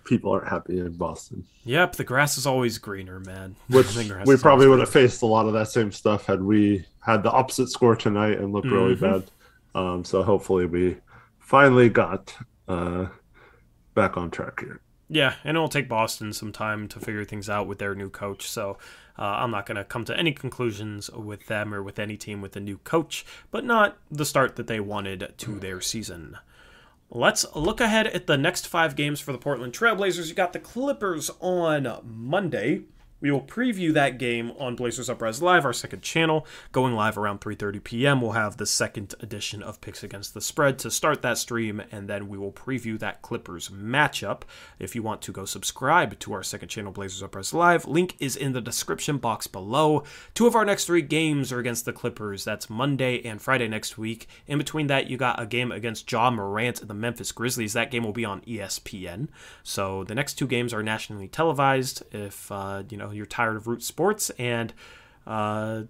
people 0.04 0.32
aren't 0.32 0.48
happy 0.48 0.78
in 0.78 0.92
Boston. 0.92 1.44
Yep, 1.64 1.96
the 1.96 2.04
grass 2.04 2.36
is 2.38 2.46
always 2.46 2.78
greener, 2.78 3.20
man. 3.20 3.56
Which 3.68 3.94
we 4.26 4.36
probably 4.36 4.68
would 4.68 4.80
have 4.80 4.90
faced 4.90 5.22
a 5.22 5.26
lot 5.26 5.46
of 5.46 5.52
that 5.54 5.68
same 5.68 5.92
stuff 5.92 6.26
had 6.26 6.42
we 6.42 6.84
had 7.00 7.22
the 7.22 7.30
opposite 7.30 7.68
score 7.68 7.96
tonight 7.96 8.38
and 8.38 8.52
looked 8.52 8.66
really 8.68 8.96
Mhm. 8.96 9.00
bad. 9.00 9.30
Um, 9.74 10.04
so 10.04 10.22
hopefully 10.22 10.66
we 10.66 10.96
finally 11.38 11.88
got 11.88 12.34
uh, 12.68 13.06
back 13.94 14.16
on 14.16 14.30
track 14.30 14.60
here. 14.60 14.80
Yeah, 15.08 15.34
and 15.42 15.56
it'll 15.56 15.68
take 15.68 15.88
Boston 15.88 16.32
some 16.32 16.52
time 16.52 16.86
to 16.88 17.00
figure 17.00 17.24
things 17.24 17.48
out 17.50 17.66
with 17.66 17.78
their 17.80 17.94
new 17.96 18.08
coach. 18.10 18.48
So 18.48 18.78
uh, 19.18 19.22
I'm 19.22 19.50
not 19.50 19.66
going 19.66 19.76
to 19.76 19.82
come 19.84 20.04
to 20.04 20.16
any 20.16 20.30
conclusions 20.32 21.10
with 21.10 21.46
them 21.46 21.74
or 21.74 21.82
with 21.82 21.98
any 21.98 22.16
team 22.16 22.40
with 22.40 22.54
a 22.54 22.60
new 22.60 22.78
coach, 22.78 23.26
but 23.50 23.64
not 23.64 23.98
the 24.10 24.24
start 24.24 24.54
that 24.56 24.68
they 24.68 24.78
wanted 24.78 25.34
to 25.38 25.58
their 25.58 25.80
season. 25.80 26.36
Let's 27.12 27.44
look 27.56 27.80
ahead 27.80 28.06
at 28.06 28.28
the 28.28 28.36
next 28.38 28.68
five 28.68 28.94
games 28.94 29.18
for 29.18 29.32
the 29.32 29.38
Portland 29.38 29.72
Trailblazers. 29.72 30.28
You 30.28 30.34
got 30.34 30.52
the 30.52 30.60
Clippers 30.60 31.28
on 31.40 32.00
Monday. 32.04 32.82
We 33.20 33.30
will 33.30 33.42
preview 33.42 33.92
that 33.92 34.18
game 34.18 34.52
on 34.58 34.76
Blazers 34.76 35.10
Uprise 35.10 35.42
Live, 35.42 35.66
our 35.66 35.74
second 35.74 36.02
channel, 36.02 36.46
going 36.72 36.94
live 36.94 37.18
around 37.18 37.40
3:30 37.40 37.84
p.m. 37.84 38.20
We'll 38.22 38.32
have 38.32 38.56
the 38.56 38.64
second 38.66 39.14
edition 39.20 39.62
of 39.62 39.80
Picks 39.82 40.02
Against 40.02 40.32
the 40.32 40.40
Spread 40.40 40.78
to 40.80 40.90
start 40.90 41.20
that 41.20 41.36
stream, 41.36 41.82
and 41.92 42.08
then 42.08 42.28
we 42.28 42.38
will 42.38 42.52
preview 42.52 42.98
that 42.98 43.20
Clippers 43.20 43.68
matchup. 43.68 44.42
If 44.78 44.94
you 44.94 45.02
want 45.02 45.20
to 45.22 45.32
go 45.32 45.44
subscribe 45.44 46.18
to 46.20 46.32
our 46.32 46.42
second 46.42 46.68
channel, 46.68 46.92
Blazers 46.92 47.22
Uprise 47.22 47.52
Live, 47.52 47.86
link 47.86 48.16
is 48.18 48.36
in 48.36 48.54
the 48.54 48.60
description 48.62 49.18
box 49.18 49.46
below. 49.46 50.02
Two 50.32 50.46
of 50.46 50.56
our 50.56 50.64
next 50.64 50.86
three 50.86 51.02
games 51.02 51.52
are 51.52 51.58
against 51.58 51.84
the 51.84 51.92
Clippers. 51.92 52.44
That's 52.44 52.70
Monday 52.70 53.20
and 53.22 53.42
Friday 53.42 53.68
next 53.68 53.98
week. 53.98 54.28
In 54.46 54.56
between 54.56 54.86
that, 54.86 55.10
you 55.10 55.18
got 55.18 55.40
a 55.40 55.44
game 55.44 55.70
against 55.70 56.10
Ja 56.10 56.30
Morant 56.30 56.80
and 56.80 56.88
the 56.88 56.94
Memphis 56.94 57.32
Grizzlies. 57.32 57.74
That 57.74 57.90
game 57.90 58.02
will 58.02 58.12
be 58.12 58.24
on 58.24 58.40
ESPN. 58.42 59.28
So 59.62 60.04
the 60.04 60.14
next 60.14 60.34
two 60.34 60.46
games 60.46 60.72
are 60.72 60.82
nationally 60.82 61.28
televised. 61.28 62.02
If 62.12 62.50
uh, 62.50 62.84
you 62.88 62.96
know 62.96 63.09
you're 63.12 63.26
tired 63.26 63.56
of 63.56 63.66
root 63.66 63.82
sports 63.82 64.30
and 64.38 64.72
uh, 65.26 65.82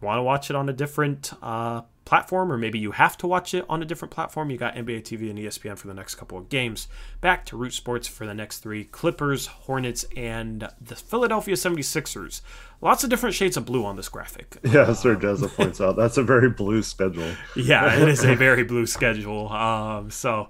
want 0.00 0.18
to 0.18 0.22
watch 0.22 0.50
it 0.50 0.56
on 0.56 0.68
a 0.68 0.72
different 0.72 1.32
uh, 1.42 1.82
platform, 2.04 2.50
or 2.50 2.56
maybe 2.56 2.78
you 2.78 2.90
have 2.90 3.16
to 3.18 3.26
watch 3.26 3.54
it 3.54 3.64
on 3.68 3.82
a 3.82 3.84
different 3.84 4.12
platform, 4.12 4.50
you 4.50 4.56
got 4.56 4.74
NBA 4.74 5.02
TV 5.02 5.30
and 5.30 5.38
ESPN 5.38 5.78
for 5.78 5.86
the 5.86 5.94
next 5.94 6.16
couple 6.16 6.36
of 6.36 6.48
games. 6.48 6.88
Back 7.20 7.44
to 7.46 7.56
Root 7.56 7.72
Sports 7.72 8.08
for 8.08 8.26
the 8.26 8.34
next 8.34 8.58
three 8.58 8.84
Clippers, 8.84 9.46
Hornets, 9.46 10.04
and 10.16 10.68
the 10.80 10.96
Philadelphia 10.96 11.54
76ers. 11.54 12.40
Lots 12.80 13.04
of 13.04 13.10
different 13.10 13.36
shades 13.36 13.56
of 13.56 13.64
blue 13.64 13.84
on 13.84 13.96
this 13.96 14.08
graphic. 14.08 14.56
Yeah, 14.70 14.92
Sir 14.92 15.16
Jezza 15.16 15.54
points 15.54 15.80
out 15.80 15.96
that's 15.96 16.16
a 16.16 16.22
very 16.22 16.48
blue 16.50 16.82
schedule. 16.82 17.32
Yeah, 17.56 18.00
it 18.00 18.08
is 18.08 18.24
a 18.24 18.34
very 18.34 18.64
blue 18.72 18.86
schedule. 18.86 19.48
Um, 19.48 20.10
so, 20.10 20.48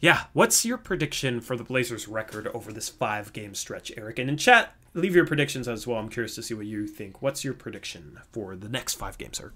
yeah, 0.00 0.24
what's 0.32 0.64
your 0.64 0.78
prediction 0.78 1.40
for 1.40 1.56
the 1.56 1.64
Blazers' 1.64 2.08
record 2.08 2.46
over 2.48 2.72
this 2.72 2.88
five 2.88 3.32
game 3.32 3.54
stretch, 3.54 3.92
Eric? 3.96 4.18
And 4.18 4.28
in 4.28 4.36
chat, 4.36 4.74
leave 4.94 5.14
your 5.14 5.26
predictions 5.26 5.68
as 5.68 5.86
well. 5.86 5.98
I'm 5.98 6.08
curious 6.08 6.34
to 6.36 6.42
see 6.42 6.54
what 6.54 6.66
you 6.66 6.86
think. 6.86 7.22
What's 7.22 7.44
your 7.44 7.54
prediction 7.54 8.18
for 8.32 8.56
the 8.56 8.68
next 8.68 8.94
five 8.94 9.18
games, 9.18 9.38
sir? 9.38 9.52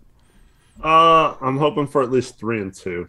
Uh, 0.82 1.34
I'm 1.40 1.58
hoping 1.58 1.86
for 1.86 2.02
at 2.02 2.10
least 2.10 2.38
three 2.38 2.60
and 2.60 2.74
two. 2.74 3.08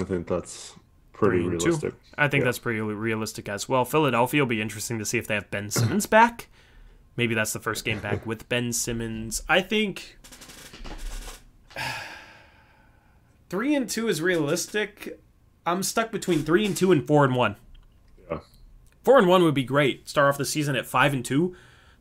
I 0.00 0.04
think 0.04 0.26
that's 0.26 0.74
pretty 1.12 1.44
Three 1.44 1.52
and 1.52 1.60
two? 1.60 1.66
realistic. 1.66 1.94
I 2.18 2.28
think 2.28 2.42
Yeah. 2.42 2.46
that's 2.46 2.58
pretty 2.58 2.80
realistic 2.80 3.48
as 3.48 3.68
well. 3.68 3.84
Philadelphia 3.84 4.40
will 4.40 4.46
be 4.48 4.60
interesting 4.60 4.98
to 4.98 5.04
see 5.04 5.18
if 5.18 5.26
they 5.26 5.34
have 5.34 5.50
Ben 5.50 5.70
Simmons 5.70 6.06
back. 6.06 6.48
Maybe 7.16 7.34
that's 7.34 7.52
the 7.52 7.60
first 7.60 7.84
game 7.84 8.00
back 8.00 8.26
with 8.26 8.48
Ben 8.48 8.72
Simmons. 8.72 9.42
I 9.48 9.60
think 9.60 10.18
three 13.48 13.74
and 13.74 13.88
two 13.88 14.08
is 14.08 14.20
realistic. 14.20 15.20
I'm 15.66 15.82
stuck 15.82 16.10
between 16.10 16.42
three 16.44 16.66
and 16.66 16.76
two 16.76 16.92
and 16.92 17.06
four 17.06 17.24
and 17.24 17.34
one. 17.34 17.56
Four 19.04 19.18
and 19.18 19.28
one 19.28 19.42
would 19.44 19.54
be 19.54 19.64
great. 19.64 20.08
Start 20.08 20.28
off 20.28 20.38
the 20.38 20.44
season 20.44 20.76
at 20.76 20.86
five 20.86 21.12
and 21.12 21.24
two. 21.24 21.54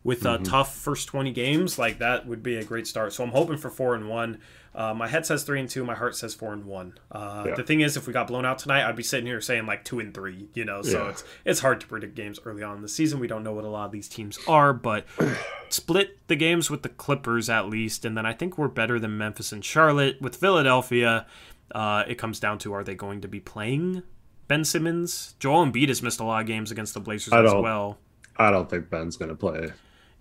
with 0.05 0.25
a 0.25 0.37
tough 0.39 0.75
first 0.75 1.07
20 1.07 1.31
games, 1.31 1.79
like 1.79 1.99
that 1.99 2.27
would 2.27 2.43
be 2.43 2.57
a 2.57 2.63
great 2.65 2.85
start. 2.85 3.13
So 3.13 3.23
I'm 3.23 3.29
hoping 3.31 3.55
for 3.55 3.69
four 3.69 3.95
and 3.95 4.09
one. 4.09 4.37
Uh, 4.75 4.93
my 4.93 5.07
head 5.07 5.25
says 5.25 5.43
three 5.43 5.61
and 5.61 5.69
two. 5.69 5.85
My 5.85 5.95
heart 5.95 6.13
says 6.13 6.33
four 6.33 6.51
and 6.51 6.65
one. 6.65 6.95
Uh, 7.09 7.45
Yeah. 7.47 7.55
The 7.55 7.63
thing 7.63 7.79
is, 7.79 7.95
if 7.95 8.05
we 8.05 8.11
got 8.11 8.27
blown 8.27 8.43
out 8.43 8.57
tonight, 8.57 8.83
I'd 8.85 8.97
be 8.97 9.03
sitting 9.03 9.25
here 9.27 9.39
saying 9.39 9.65
like 9.65 9.85
two 9.85 10.01
and 10.01 10.13
three. 10.13 10.49
You 10.55 10.65
know, 10.65 10.81
so 10.81 11.03
Yeah. 11.03 11.09
it's 11.11 11.23
it's 11.45 11.59
hard 11.61 11.79
to 11.79 11.87
predict 11.87 12.15
games 12.15 12.37
early 12.45 12.63
on 12.63 12.75
in 12.75 12.81
the 12.81 12.89
season. 12.89 13.19
We 13.21 13.27
don't 13.27 13.43
know 13.45 13.53
what 13.53 13.63
a 13.63 13.69
lot 13.69 13.85
of 13.85 13.91
these 13.93 14.09
teams 14.09 14.37
are, 14.45 14.73
but 14.73 15.05
split 15.69 16.17
the 16.27 16.35
games 16.35 16.69
with 16.69 16.83
the 16.83 16.89
Clippers 16.89 17.49
at 17.49 17.69
least, 17.69 18.03
and 18.03 18.17
then 18.17 18.25
I 18.25 18.33
think 18.33 18.57
we're 18.57 18.67
better 18.67 18.99
than 18.99 19.17
Memphis 19.17 19.51
and 19.53 19.63
Charlotte. 19.63 20.21
With 20.21 20.35
Philadelphia, 20.35 21.25
uh, 21.73 22.03
it 22.07 22.15
comes 22.15 22.41
down 22.41 22.57
to 22.59 22.73
are 22.73 22.83
they 22.83 22.95
going 22.95 23.21
to 23.21 23.27
be 23.29 23.39
playing 23.39 24.03
Ben 24.47 24.63
Simmons? 24.65 25.35
Joel 25.39 25.65
Embiid 25.65 25.87
has 25.89 26.01
missed 26.01 26.19
a 26.19 26.23
lot 26.23 26.41
of 26.41 26.47
games 26.47 26.71
against 26.71 26.93
the 26.93 26.99
Blazers 26.99 27.33
as 27.33 27.53
well. 27.53 27.97
I 28.37 28.51
don't 28.51 28.69
think 28.69 28.89
Ben's 28.89 29.15
going 29.17 29.29
to 29.29 29.35
play. 29.35 29.71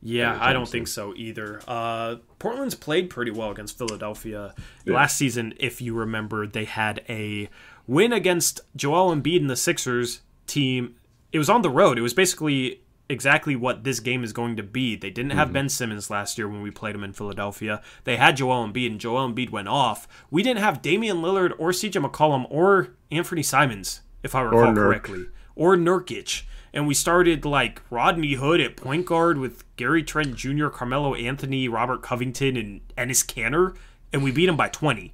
Yeah, 0.04 0.36
I 0.40 0.52
don't 0.52 0.66
soon. 0.66 0.72
think 0.72 0.88
so 0.88 1.14
either. 1.16 1.60
Uh, 1.66 2.16
Portland's 2.40 2.74
played 2.74 3.08
pretty 3.08 3.30
well 3.30 3.50
against 3.50 3.78
Philadelphia 3.78 4.52
Yeah. 4.84 4.94
last 4.94 5.16
season. 5.16 5.54
If 5.58 5.80
you 5.80 5.94
remember, 5.94 6.46
they 6.46 6.64
had 6.64 7.04
a 7.08 7.48
win 7.86 8.12
against 8.12 8.60
Joel 8.74 9.14
Embiid 9.14 9.40
and 9.40 9.50
the 9.50 9.56
Sixers 9.56 10.22
team. 10.46 10.96
It 11.32 11.38
was 11.38 11.48
on 11.48 11.62
the 11.62 11.70
road. 11.70 11.98
It 11.98 12.02
was 12.02 12.14
basically 12.14 12.80
exactly 13.08 13.54
what 13.54 13.84
this 13.84 14.00
game 14.00 14.24
is 14.24 14.32
going 14.32 14.56
to 14.56 14.62
be. 14.62 14.96
They 14.96 15.10
didn't 15.10 15.32
have 15.32 15.52
Ben 15.52 15.68
Simmons 15.68 16.10
last 16.10 16.36
year 16.36 16.48
when 16.48 16.62
we 16.62 16.70
played 16.70 16.94
him 16.94 17.04
in 17.04 17.12
Philadelphia. 17.12 17.80
They 18.04 18.16
had 18.16 18.36
Joel 18.38 18.66
Embiid, 18.66 18.90
and 18.90 19.00
Joel 19.00 19.28
Embiid 19.32 19.50
went 19.50 19.68
off. 19.68 20.08
We 20.30 20.42
didn't 20.42 20.60
have 20.60 20.82
Damian 20.82 21.18
Lillard 21.18 21.52
or 21.58 21.70
CJ 21.70 22.04
McCollum 22.04 22.46
or 22.50 22.94
Anthony 23.10 23.42
Simons, 23.42 24.00
if 24.22 24.34
I 24.34 24.42
recall 24.42 24.72
Nurk. 24.72 24.74
correctly, 24.74 25.26
or 25.54 25.76
Nurkic. 25.76 26.42
And 26.74 26.86
we 26.86 26.94
started 26.94 27.44
like 27.44 27.82
Rodney 27.90 28.34
Hood 28.34 28.60
at 28.60 28.76
point 28.76 29.04
guard 29.04 29.36
with 29.36 29.64
Gary 29.76 30.02
Trent 30.02 30.34
Jr., 30.36 30.68
Carmelo 30.68 31.14
Anthony, 31.14 31.68
Robert 31.68 32.02
Covington, 32.02 32.56
and 32.56 32.80
Enes 32.96 33.26
Kanter, 33.26 33.76
and 34.12 34.22
we 34.22 34.30
beat 34.30 34.48
him 34.48 34.56
by 34.56 34.68
20. 34.68 35.12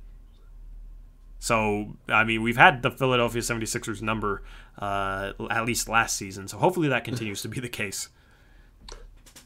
So, 1.41 1.97
I 2.09 2.25
mean, 2.25 2.43
we've 2.43 2.57
had 2.57 2.83
the 2.83 2.91
Philadelphia 2.91 3.43
76ers 3.43 4.03
number 4.03 4.43
uh, 4.79 5.33
at 5.51 5.65
least 5.65 5.89
last 5.89 6.17
season. 6.17 6.49
So 6.49 6.59
hopefully 6.59 6.89
that 6.89 7.05
continues 7.05 7.43
to 7.43 7.49
be 7.49 7.61
the 7.61 7.69
case. 7.69 8.09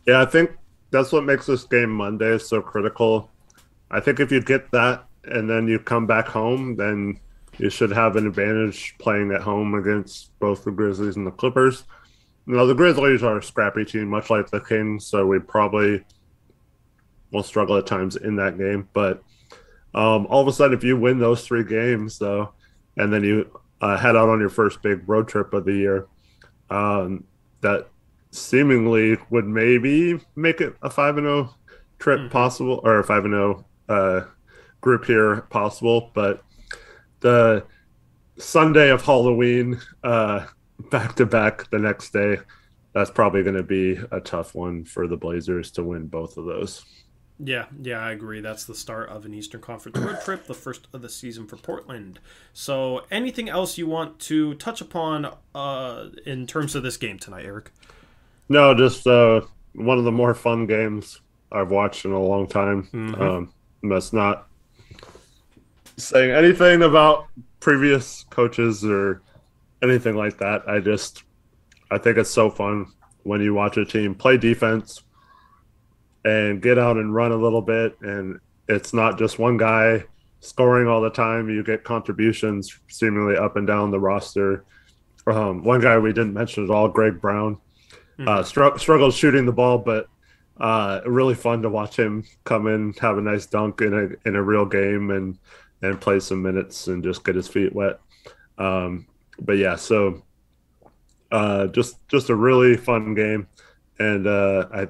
Yeah, 0.07 0.21
I 0.21 0.25
think 0.25 0.53
that's 0.91 1.13
what 1.13 1.25
makes 1.25 1.47
this 1.47 1.65
game 1.65 1.91
Monday 1.91 2.39
so 2.39 2.61
critical. 2.61 3.31
I 3.91 4.01
think 4.01 4.21
if 4.21 4.33
you 4.33 4.41
get 4.41 4.71
that 4.73 5.05
and 5.25 5.49
then 5.49 5.69
you 5.69 5.79
come 5.79 6.07
back 6.07 6.27
home, 6.27 6.77
then 6.77 7.21
you 7.63 7.71
should 7.71 7.93
have 7.93 8.17
an 8.17 8.27
advantage 8.27 8.97
playing 8.99 9.31
at 9.31 9.41
home 9.41 9.75
against 9.75 10.37
both 10.41 10.65
the 10.65 10.73
Grizzlies 10.73 11.15
and 11.15 11.25
the 11.25 11.31
Clippers. 11.31 11.85
Now, 12.45 12.65
the 12.65 12.75
Grizzlies 12.75 13.23
are 13.23 13.39
a 13.39 13.43
scrappy 13.43 13.85
team, 13.85 14.09
much 14.09 14.31
like 14.31 14.51
the 14.51 14.59
Kings, 14.59 15.07
so 15.07 15.29
we 15.29 15.39
probably 15.39 16.05
will 17.31 17.45
struggle 17.45 17.77
at 17.77 17.87
times 17.87 18.17
in 18.17 18.35
that 18.35 18.59
game. 18.59 18.89
But 18.93 19.23
um, 19.95 20.27
all 20.27 20.43
of 20.43 20.49
a 20.49 20.53
sudden, 20.53 20.77
if 20.77 20.83
you 20.83 20.97
win 20.97 21.21
those 21.21 21.47
three 21.47 21.63
games, 21.63 22.19
though, 22.19 22.53
and 22.97 23.13
then 23.13 23.23
you 23.23 23.61
uh, 23.81 23.97
head 23.97 24.17
out 24.17 24.29
on 24.29 24.41
your 24.41 24.49
first 24.49 24.83
big 24.83 25.09
road 25.09 25.29
trip 25.29 25.55
of 25.55 25.65
the 25.65 25.75
year, 25.75 26.09
um, 26.69 27.23
that 27.61 27.89
seemingly 28.33 29.19
would 29.31 29.47
maybe 29.47 30.19
make 30.35 30.61
it 30.61 30.75
a 30.83 30.91
5 30.91 31.19
and 31.19 31.27
0 31.27 31.55
trip 32.01 32.29
possible 32.29 32.81
or 32.83 32.99
a 32.99 33.05
5 33.05 33.25
and 33.25 33.35
0 33.35 33.65
uh, 33.89 34.23
group 34.81 35.05
here 35.05 35.43
possible. 35.43 36.11
But 36.13 36.43
the 37.23 37.65
Sunday 38.39 38.91
of 38.91 39.03
Halloween, 39.03 39.81
uh, 40.05 40.47
back 40.91 41.15
to 41.17 41.27
back 41.27 41.71
the 41.71 41.79
next 41.79 42.13
day, 42.13 42.39
that's 42.93 43.11
probably 43.11 43.43
going 43.43 43.57
to 43.57 43.63
be 43.63 43.99
a 44.11 44.21
tough 44.21 44.55
one 44.55 44.85
for 44.85 45.07
the 45.07 45.17
Blazers 45.17 45.71
to 45.73 45.85
win 45.85 46.07
both 46.07 46.37
of 46.37 46.45
those. 46.45 46.85
Yeah, 47.45 47.65
yeah, 47.81 47.99
I 47.99 48.13
agree. 48.13 48.41
That's 48.41 48.65
the 48.67 48.75
start 48.75 49.09
of 49.09 49.25
an 49.25 49.35
Eastern 49.35 49.61
Conference 49.61 49.99
road 49.99 50.21
trip, 50.21 50.47
the 50.47 50.55
first 50.55 50.87
of 50.93 51.03
the 51.03 51.09
season 51.09 51.47
for 51.49 51.57
Portland. 51.57 52.21
So, 52.53 53.03
anything 53.11 53.49
else 53.49 53.79
you 53.79 53.87
want 53.89 54.21
to 54.21 54.55
touch 54.55 54.81
upon 54.81 55.29
uh, 55.55 56.09
in 56.25 56.47
terms 56.47 56.75
of 56.77 56.83
this 56.85 56.97
game 56.97 57.19
tonight, 57.19 57.45
Eric? 57.45 57.73
No, 58.49 58.75
just 58.75 59.07
uh, 59.07 59.41
one 59.75 59.99
of 59.99 60.05
the 60.05 60.13
more 60.13 60.35
fun 60.35 60.67
games 60.67 61.21
I've 61.51 61.71
watched 61.71 62.05
in 62.05 62.13
a 62.13 62.21
long 62.23 62.47
time. 62.47 62.89
Mhm. 62.93 63.21
Um, 63.21 63.55
that's 63.83 64.13
not 64.13 64.49
saying 66.05 66.31
anything 66.31 66.83
about 66.83 67.29
previous 67.61 68.25
coaches 68.31 68.85
or 68.85 69.23
anything 69.83 70.17
like 70.17 70.39
that. 70.39 70.69
I 70.69 70.81
just, 70.81 71.25
I 71.91 71.99
think 71.99 72.19
it's 72.19 72.31
so 72.31 72.51
fun 72.51 72.87
when 73.23 73.41
you 73.41 73.55
watch 73.55 73.77
a 73.77 73.85
team 73.85 74.15
play 74.15 74.37
defense 74.37 75.03
and 76.25 76.63
get 76.63 76.79
out 76.79 76.97
and 76.97 77.15
run 77.15 77.33
a 77.33 77.37
little 77.37 77.63
bit. 77.63 77.97
And 78.01 78.41
it's 78.69 78.93
not 78.93 79.19
just 79.19 79.39
one 79.39 79.57
guy 79.57 80.05
scoring 80.41 80.89
all 80.89 81.01
the 81.01 81.11
time. 81.11 81.49
You 81.49 81.63
get 81.63 81.85
contributions 81.85 82.79
seemingly 82.89 83.37
up 83.37 83.57
and 83.57 83.67
down 83.67 83.91
the 83.91 84.01
roster. 84.01 84.65
Um, 85.27 85.63
one 85.63 85.81
guy 85.81 85.99
we 85.99 86.13
didn't 86.13 86.35
mention 86.35 86.65
at 86.65 86.71
all, 86.71 86.89
Greg 86.89 87.21
Brown, 87.21 87.59
uh, 88.27 88.43
str- 88.43 88.77
struggled 88.77 89.15
shooting 89.15 89.47
the 89.47 89.53
ball, 89.53 89.79
but 89.79 90.09
uh, 90.59 91.01
really 91.07 91.35
fun 91.35 91.63
to 91.63 91.69
watch 91.69 91.97
him 91.97 92.25
come 92.45 92.67
in, 92.67 92.93
have 93.01 93.19
a 93.19 93.21
nice 93.21 93.47
dunk 93.47 93.81
in 93.81 93.95
a 93.95 94.29
in 94.29 94.37
a 94.37 94.43
real 94.43 94.67
game, 94.67 95.11
and 95.11 95.39
and 95.83 96.01
play 96.01 96.21
some 96.21 96.43
minutes 96.43 96.87
and 96.87 97.03
just 97.03 97.25
get 97.25 97.35
his 97.35 97.49
feet 97.49 97.75
wet. 97.75 97.99
Um, 98.59 99.07
but 99.41 99.59
yeah, 99.59 99.77
so 99.77 100.23
uh, 101.31 101.67
just 101.69 102.07
just 102.09 102.31
a 102.31 102.35
really 102.35 102.77
fun 102.77 103.15
game, 103.15 103.49
and 103.99 104.27
uh, 104.27 104.69
I 104.73 104.89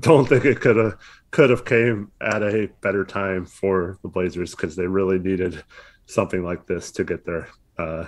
don't 0.00 0.28
think 0.28 0.44
it 0.44 0.60
could 0.60 0.76
have 0.76 0.98
could 1.30 1.50
have 1.50 1.64
came 1.64 2.12
at 2.20 2.42
a 2.42 2.68
better 2.80 3.04
time 3.04 3.46
for 3.46 3.98
the 4.02 4.08
Blazers 4.08 4.52
because 4.52 4.76
they 4.76 4.86
really 4.86 5.18
needed 5.18 5.64
something 6.06 6.44
like 6.44 6.66
this 6.66 6.92
to 6.92 7.04
get 7.04 7.24
their 7.24 7.48
uh, 7.78 8.04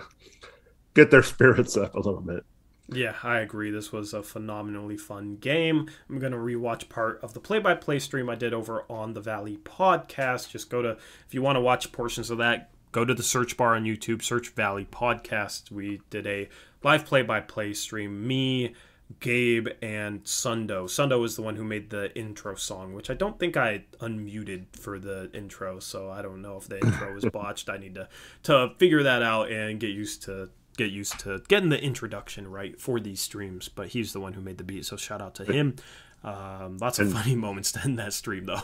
get 0.94 1.10
their 1.10 1.22
spirits 1.34 1.76
up 1.76 1.94
a 1.94 2.00
little 2.00 2.20
bit. 2.20 2.44
Yeah, 2.88 3.16
I 3.22 3.38
agree. 3.38 3.70
This 3.70 3.90
was 3.92 4.14
a 4.14 4.22
phenomenally 4.22 4.96
fun 4.96 5.36
game. 5.36 5.88
I'm 6.08 6.18
going 6.18 6.32
to 6.32 6.38
rewatch 6.38 6.88
part 6.88 7.20
of 7.22 7.34
the 7.34 7.40
play 7.40 7.58
by 7.58 7.74
play 7.74 7.98
stream 7.98 8.30
I 8.30 8.36
did 8.36 8.54
over 8.54 8.84
on 8.88 9.12
the 9.12 9.20
Valley 9.20 9.58
podcast. 9.64 10.50
Just 10.50 10.70
go 10.70 10.82
to, 10.82 10.90
if 10.90 11.34
you 11.34 11.42
want 11.42 11.56
to 11.56 11.60
watch 11.60 11.90
portions 11.90 12.30
of 12.30 12.38
that, 12.38 12.70
go 12.92 13.04
to 13.04 13.14
the 13.14 13.22
search 13.22 13.56
bar 13.56 13.74
on 13.74 13.84
YouTube, 13.84 14.22
search 14.22 14.50
Valley 14.50 14.86
Podcast. 14.90 15.70
We 15.70 16.00
did 16.10 16.26
a 16.26 16.48
live 16.82 17.04
play 17.04 17.22
by 17.22 17.40
play 17.40 17.74
stream. 17.74 18.26
Me, 18.26 18.74
Gabe, 19.20 19.68
and 19.82 20.22
Sundo. 20.24 20.84
Sundo 20.84 21.24
is 21.24 21.36
the 21.36 21.42
one 21.42 21.56
who 21.56 21.64
made 21.64 21.90
the 21.90 22.16
intro 22.16 22.54
song, 22.54 22.94
which 22.94 23.10
I 23.10 23.14
don't 23.14 23.38
think 23.38 23.56
I 23.56 23.84
unmuted 24.00 24.76
for 24.76 24.98
the 24.98 25.30
intro, 25.34 25.78
so 25.80 26.10
I 26.10 26.22
don't 26.22 26.40
know 26.40 26.56
if 26.56 26.68
the 26.68 26.78
intro 26.84 27.14
was 27.14 27.24
botched. 27.32 27.68
I 27.68 27.78
need 27.78 27.96
to 27.96 28.08
to 28.44 28.72
figure 28.78 29.02
that 29.02 29.22
out 29.22 29.50
and 29.50 29.78
get 29.80 29.90
used 29.90 30.22
to 30.24 30.50
get 30.76 30.90
used 30.90 31.18
to 31.20 31.42
getting 31.48 31.68
the 31.70 31.82
introduction 31.82 32.48
right 32.50 32.80
for 32.80 33.00
these 33.00 33.20
streams. 33.20 33.68
But 33.68 33.88
he's 33.88 34.12
the 34.12 34.20
one 34.20 34.34
who 34.34 34.40
made 34.40 34.58
the 34.58 34.64
beat, 34.64 34.84
so 34.86 34.96
shout 34.96 35.20
out 35.22 35.34
to 35.36 35.44
him. 35.44 35.76
Um, 36.24 36.78
lots 36.78 36.98
of 36.98 37.06
And- 37.08 37.16
funny 37.16 37.34
moments 37.46 37.72
to 37.72 37.80
end 37.84 37.98
that 37.98 38.12
stream, 38.12 38.44
though. 38.46 38.62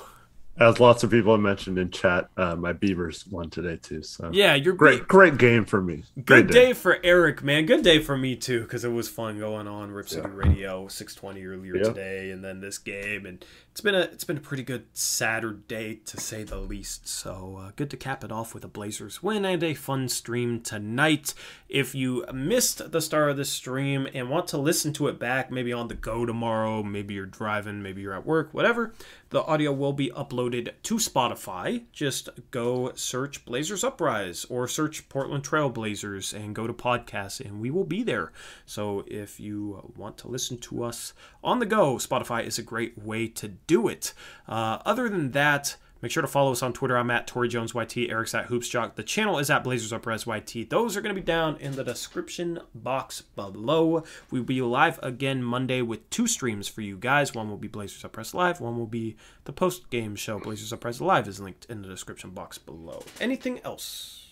As 0.59 0.79
lots 0.79 1.03
of 1.03 1.11
people 1.11 1.33
have 1.33 1.41
mentioned 1.41 1.79
in 1.79 1.91
chat, 1.91 2.29
uh, 2.37 2.55
my 2.57 2.75
Beavers 2.75 3.27
won 3.27 3.49
today 3.49 3.79
too. 3.83 4.03
So 4.03 4.29
Yeah, 4.35 4.55
you're 4.55 4.75
great, 4.75 5.09
great 5.09 5.39
game 5.39 5.65
for 5.65 5.81
me. 5.81 6.05
Good 6.17 6.27
Great 6.27 6.49
day. 6.49 6.73
for 6.75 6.99
Eric, 7.03 7.43
man. 7.43 7.65
Good 7.65 7.83
day 7.83 8.01
for 8.01 8.19
me 8.19 8.37
too, 8.37 8.61
because 8.61 8.85
it 8.85 8.91
was 8.93 9.09
fun 9.09 9.39
going 9.39 9.67
on 9.67 9.93
Rip 9.93 10.11
City 10.11 10.29
Radio 10.29 10.89
620 10.89 11.47
earlier 11.47 11.77
Yeah. 11.79 11.83
today, 11.85 12.31
and 12.33 12.45
then 12.45 12.61
this 12.61 12.77
game, 12.77 13.25
and 13.25 13.43
it's 13.73 13.81
been 13.81 13.95
a 13.95 14.01
it's 14.01 14.25
been 14.25 14.37
a 14.37 14.41
pretty 14.41 14.63
good 14.63 14.85
Saturday 14.93 16.03
to 16.05 16.21
say 16.21 16.45
the 16.45 16.59
least. 16.59 17.09
So 17.09 17.59
uh, 17.59 17.71
good 17.75 17.89
to 17.91 17.97
cap 17.97 18.23
it 18.23 18.31
off 18.31 18.53
with 18.53 18.65
a 18.65 18.69
Blazers 18.69 19.23
win 19.23 19.47
and 19.47 19.63
a 19.63 19.73
fun 19.73 20.11
stream 20.11 20.61
tonight. 20.61 21.33
If 21.71 21.95
you 21.95 22.27
missed 22.35 22.93
the 22.93 23.01
start 23.01 23.31
of 23.31 23.39
the 23.39 23.47
stream 23.47 24.07
and 24.13 24.29
want 24.29 24.47
to 24.49 24.59
listen 24.59 24.93
to 24.95 25.09
it 25.09 25.19
back, 25.19 25.51
maybe 25.51 25.73
on 25.73 25.89
the 25.89 25.95
go 25.95 26.27
tomorrow, 26.27 26.83
maybe 26.83 27.15
you're 27.15 27.25
driving, 27.25 27.83
maybe 27.83 28.03
you're 28.03 28.15
at 28.15 28.27
work, 28.27 28.53
whatever, 28.53 28.93
the 29.31 29.43
audio 29.45 29.73
will 29.73 29.95
be 29.95 30.11
uploaded 30.11 30.73
to 30.83 30.97
Spotify. 30.97 31.85
Just 31.93 32.29
go 32.51 32.93
search 32.95 33.47
Blazers 33.47 33.83
Uprise 33.83 34.45
or 34.51 34.69
search 34.69 35.09
Portland 35.09 35.45
Trail 35.45 35.71
Blazers 35.71 36.35
and 36.35 36.55
go 36.55 36.67
to 36.67 36.75
podcasts, 36.75 37.41
and 37.41 37.59
we 37.59 37.71
will 37.71 37.85
be 37.85 38.03
there. 38.03 38.33
So 38.67 39.03
if 39.07 39.41
you 39.41 39.91
want 39.97 40.19
to 40.19 40.29
listen 40.29 40.59
to 40.59 40.85
us 40.85 41.15
on 41.43 41.59
the 41.59 41.67
go, 41.67 41.97
Spotify 41.97 42.45
is 42.45 42.59
a 42.59 42.63
great 42.63 42.99
way 42.99 43.29
to 43.29 43.49
do 43.49 43.89
it. 43.89 44.15
Uh, 44.49 44.79
other 44.85 45.09
than 45.09 45.33
that, 45.33 45.77
Make 46.03 46.11
sure 46.11 46.21
to 46.21 46.27
follow 46.27 46.51
us 46.51 46.65
on 46.65 46.73
Twitter. 46.73 46.99
I'm 46.99 47.13
at 47.13 47.29
Torey 47.29 47.49
Jones 47.49 47.77
YT. 47.77 47.97
Eric's 47.97 48.35
at 48.35 48.49
Hoopsjock. 48.49 48.97
The 48.97 49.05
channel 49.05 49.39
is 49.39 49.51
at 49.51 49.63
Blazers 49.63 49.93
Uprise 49.93 50.27
YT. 50.27 50.69
Those 50.69 50.97
are 50.97 51.01
going 51.01 51.15
to 51.15 51.21
be 51.21 51.25
down 51.25 51.57
in 51.59 51.77
the 51.77 51.85
description 51.85 52.59
box 52.75 53.23
below. 53.23 54.03
We'll 54.29 54.43
be 54.43 54.61
live 54.61 54.99
again 55.01 55.45
Monday 55.45 55.81
with 55.81 56.11
two 56.11 56.27
streams 56.27 56.67
for 56.67 56.81
you 56.81 56.97
guys. 56.97 57.37
One 57.37 57.49
will 57.49 57.57
be 57.57 57.69
Blazers 57.69 58.05
Uprise 58.05 58.35
Live. 58.35 58.61
One 58.61 58.77
will 58.77 58.89
be 58.89 59.17
the 59.45 59.53
post 59.53 59.91
game 59.91 60.17
show. 60.17 60.41
Blazers 60.41 60.73
Uprise 60.73 61.01
Live 61.01 61.29
is 61.29 61.39
linked 61.39 61.67
in 61.67 61.83
the 61.83 61.89
description 61.89 62.31
box 62.31 62.59
below. 62.59 63.05
Anything 63.21 63.61
else? 63.61 64.27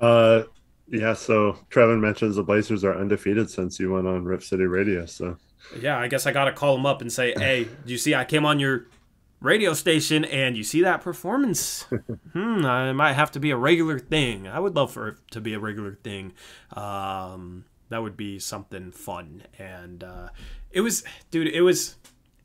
Uh, 0.00 0.42
Yeah, 0.88 1.14
so 1.14 1.56
Trevin 1.70 2.00
mentions 2.00 2.36
the 2.36 2.42
Blazers 2.42 2.84
are 2.84 2.98
undefeated 2.98 3.50
since 3.50 3.80
you 3.80 3.92
went 3.92 4.06
on 4.06 4.24
Rip 4.24 4.42
City 4.42 4.64
Radio. 4.64 5.06
So 5.06 5.36
Yeah, 5.80 5.98
I 5.98 6.08
guess 6.08 6.26
I 6.26 6.32
got 6.32 6.46
to 6.46 6.52
call 6.52 6.76
him 6.76 6.86
up 6.86 7.00
and 7.00 7.12
say, 7.12 7.34
hey, 7.36 7.64
do 7.64 7.92
you 7.92 7.98
see 7.98 8.14
I 8.14 8.24
came 8.24 8.44
on 8.44 8.58
your 8.58 8.86
radio 9.40 9.74
station 9.74 10.24
and 10.24 10.56
you 10.56 10.64
see 10.64 10.82
that 10.82 11.00
performance? 11.00 11.82
hmm, 12.32 12.64
I 12.64 12.92
might 12.92 13.14
have 13.14 13.30
to 13.32 13.40
be 13.40 13.50
a 13.50 13.56
regular 13.56 13.98
thing. 13.98 14.46
I 14.46 14.60
would 14.60 14.76
love 14.76 14.92
for 14.92 15.08
it 15.08 15.16
to 15.32 15.40
be 15.40 15.54
a 15.54 15.58
regular 15.58 15.94
thing. 15.94 16.32
Um, 16.72 17.64
that 17.88 18.02
would 18.02 18.16
be 18.16 18.38
something 18.38 18.90
fun. 18.90 19.44
And 19.58 20.02
uh, 20.02 20.28
it 20.70 20.80
was, 20.80 21.04
dude, 21.30 21.48
it 21.48 21.62
was 21.62 21.96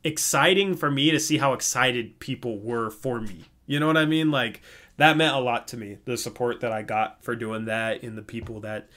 exciting 0.04 0.76
for 0.76 0.92
me 0.92 1.12
to 1.12 1.20
see 1.20 1.38
how 1.38 1.54
excited 1.54 2.20
people 2.20 2.60
were 2.60 2.90
for 2.90 3.20
me. 3.22 3.46
You 3.66 3.80
know 3.80 3.88
what 3.88 3.98
I 3.98 4.06
mean? 4.06 4.32
Like, 4.32 4.62
that 4.98 5.18
meant 5.18 5.36
a 5.36 5.40
lot 5.40 5.68
to 5.70 5.78
me, 5.78 5.98
the 6.06 6.18
support 6.18 6.62
that 6.62 6.72
I 6.72 6.82
got 6.82 7.24
for 7.24 7.36
doing 7.36 7.66
that 7.66 8.04
and 8.04 8.18
the 8.18 8.24
people 8.24 8.60
that 8.62 8.90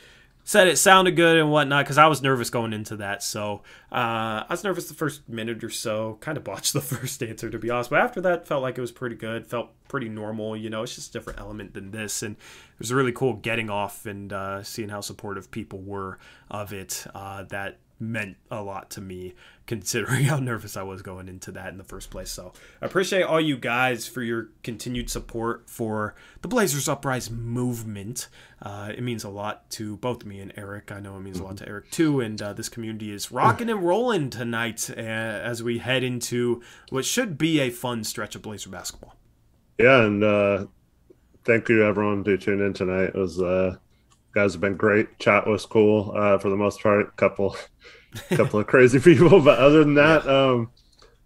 said 0.45 0.67
it 0.67 0.79
sounded 0.79 1.13
good 1.13 1.37
and 1.37 1.51
whatnot 1.51 1.85
because 1.85 1.99
I 1.99 2.07
was 2.07 2.23
nervous 2.23 2.51
going 2.51 2.73
into 2.73 2.97
that. 2.97 3.23
So 3.23 3.63
uh, 3.93 4.43
I 4.43 4.47
was 4.49 4.65
nervous 4.65 4.89
the 4.89 4.95
first 4.95 5.29
minute 5.29 5.63
or 5.63 5.71
so, 5.71 6.19
kind 6.21 6.37
of 6.37 6.45
botched 6.45 6.73
the 6.73 6.81
first 6.81 7.23
answer 7.23 7.51
to 7.51 7.59
be 7.59 7.71
honest. 7.71 7.91
But 7.91 8.01
after 8.01 8.21
that, 8.23 8.49
felt 8.49 8.63
like 8.63 8.79
it 8.79 8.81
was 8.81 8.93
pretty 8.93 9.17
good, 9.17 9.47
felt 9.47 9.71
pretty 9.89 10.09
normal. 10.09 10.57
You 10.57 10.71
know, 10.71 10.83
it's 10.83 10.95
just 10.95 11.11
a 11.11 11.13
different 11.13 11.39
element 11.39 11.75
than 11.75 11.91
this. 11.91 12.23
And 12.23 12.37
it 12.37 12.79
was 12.79 12.93
really 12.93 13.13
cool 13.13 13.35
getting 13.35 13.71
off 13.71 14.07
and 14.07 14.33
uh, 14.33 14.63
seeing 14.63 14.89
how 14.89 15.03
supportive 15.03 15.51
people 15.51 15.81
were 15.81 16.19
of 16.51 16.73
it. 16.73 17.07
Uh, 17.15 17.45
that 17.45 17.79
meant 18.01 18.37
a 18.51 18.63
lot 18.63 18.91
to 18.91 19.01
me 19.01 19.35
considering 19.71 20.25
how 20.25 20.41
nervous 20.41 20.77
I 20.77 20.83
was 20.83 21.01
going 21.01 21.29
into 21.29 21.53
that 21.53 21.69
in 21.69 21.79
the 21.79 21.85
first 21.85 22.11
place. 22.11 22.29
So 22.29 22.53
I 22.83 22.87
appreciate 22.87 23.23
all 23.23 23.41
you 23.41 23.57
guys 23.57 24.09
for 24.09 24.21
your 24.21 24.49
continued 24.65 25.09
support 25.09 25.71
for 25.71 26.17
the 26.43 26.49
Blazers 26.49 26.89
Uprise 26.89 27.31
movement. 27.31 28.27
Uh, 28.61 28.91
it 28.93 29.01
means 29.01 29.23
a 29.23 29.29
lot 29.29 29.71
to 29.71 29.97
both 29.99 30.25
me 30.25 30.41
and 30.41 30.53
Eric. 30.57 30.91
I 30.91 30.99
know 30.99 31.17
it 31.17 31.21
means 31.21 31.39
a 31.39 31.45
lot 31.45 31.59
to 31.59 31.69
Eric 31.69 31.89
too. 31.93 32.21
And 32.21 32.43
uh, 32.43 32.53
this 32.53 32.69
community 32.69 33.13
is 33.13 33.31
rocking 33.31 33.71
and 33.71 33.81
rolling 33.85 34.29
tonight 34.29 34.91
uh, 34.91 35.01
as 35.01 35.63
we 35.63 35.79
head 35.79 36.03
into 36.03 36.61
what 36.89 37.05
should 37.05 37.39
be 37.39 37.61
a 37.61 37.71
fun 37.71 38.03
stretch 38.03 38.35
of 38.35 38.43
Blazer 38.43 38.71
basketball. 38.71 39.15
Yeah, 39.79 40.03
and 40.03 40.25
uh, 40.25 40.67
thank 41.45 41.69
you 41.69 41.85
everyone 41.85 42.25
to 42.25 42.37
tune 42.37 42.61
in 42.61 42.73
tonight. 42.73 43.11
It 43.11 43.15
was 43.15 43.41
uh, 43.41 43.77
guys 44.35 44.53
have 44.53 44.61
been 44.61 44.77
great. 44.77 45.21
Chat 45.21 45.47
was 45.47 45.65
cool 45.65 46.13
uh, 46.17 46.39
for 46.39 46.51
the 46.51 46.57
most 46.57 46.83
part. 46.83 47.17
Couple, 47.17 47.55
couple 48.31 48.61
of 48.61 48.67
crazy 48.67 48.99
people, 49.01 49.41
but 49.41 49.59
other 49.59 49.85
than 49.85 49.95
that, 49.95 50.27
um, 50.27 50.71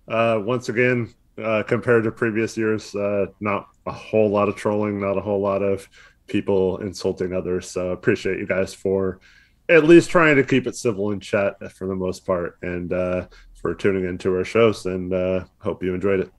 uh, 0.09 0.41
once 0.43 0.69
again, 0.69 1.13
uh, 1.43 1.63
compared 1.65 2.05
to 2.05 2.13
previous 2.13 2.57
years, 2.57 2.95
uh, 2.95 3.27
not 3.41 3.69
a 3.87 3.93
whole 3.93 4.31
lot 4.31 4.49
of 4.49 4.57
trolling, 4.57 5.01
not 5.01 5.19
a 5.19 5.21
whole 5.21 5.41
lot 5.41 5.63
of 5.63 5.89
people 6.27 6.79
insulting 6.79 7.33
others. 7.33 7.69
So 7.69 7.91
appreciate 7.91 8.39
you 8.39 8.47
guys 8.47 8.73
for 8.73 9.21
at 9.69 9.85
least 9.85 10.11
trying 10.11 10.37
to 10.37 10.45
keep 10.45 10.67
it 10.67 10.77
civil 10.77 11.11
in 11.11 11.21
chat 11.21 11.57
for 11.73 11.87
the 11.87 11.97
most 11.97 12.27
part, 12.27 12.59
and 12.63 12.93
uh, 12.93 13.27
for 13.55 13.75
tuning 13.75 14.05
into 14.05 14.35
our 14.37 14.45
shows. 14.45 14.87
And 14.87 15.13
uh, 15.13 15.45
hope 15.59 15.83
you 15.83 15.95
enjoyed 15.95 16.21
it. 16.21 16.31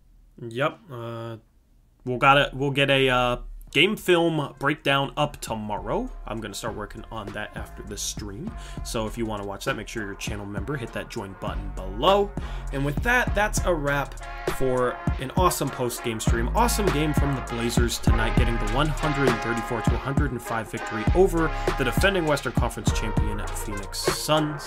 Yep. 0.42 0.80
Uh, 0.92 1.38
we'll 2.06 2.18
got 2.18 2.38
it. 2.38 2.54
We'll 2.54 2.72
get 2.72 2.90
a 2.90 3.10
uh, 3.10 3.38
game 3.76 3.97
film 3.97 4.56
breakdown 4.57 5.11
up 5.18 5.35
tomorrow. 5.41 6.10
I'm 6.26 6.39
going 6.39 6.53
to 6.53 6.57
start 6.57 6.77
working 6.77 7.03
on 7.11 7.27
that 7.34 7.52
after 7.57 7.84
the 7.84 7.97
stream. 7.97 8.49
So 8.85 9.06
if 9.06 9.18
you 9.18 9.26
want 9.26 9.41
to 9.41 9.47
watch 9.49 9.65
that, 9.65 9.76
make 9.76 9.89
sure 9.89 10.03
you're 10.03 10.14
a 10.14 10.18
channel 10.18 10.45
member. 10.45 10.77
Hit 10.77 10.93
that 10.93 11.10
join 11.10 11.35
button 11.41 11.73
below. 11.76 12.31
And 12.72 12.85
with 12.85 12.95
that, 13.03 13.35
that's 13.35 13.60
a 13.65 13.73
wrap 13.73 14.15
for 14.57 14.97
an 15.19 15.30
awesome 15.35 15.69
post 15.69 16.06
game 16.06 16.22
stream. 16.22 16.49
Awesome 16.56 16.85
game 16.85 17.14
from 17.14 17.35
the 17.35 17.41
Blazers 17.41 17.99
tonight, 17.99 18.38
getting 18.38 18.56
the 18.56 18.72
134 18.72 19.81
to 19.81 19.91
105 19.91 20.72
victory 20.72 21.03
over 21.14 21.52
the 21.77 21.84
defending 21.84 22.26
Western 22.26 22.53
Conference 22.53 22.97
champion 22.97 23.45
Phoenix 23.45 23.99
Suns. 23.99 24.65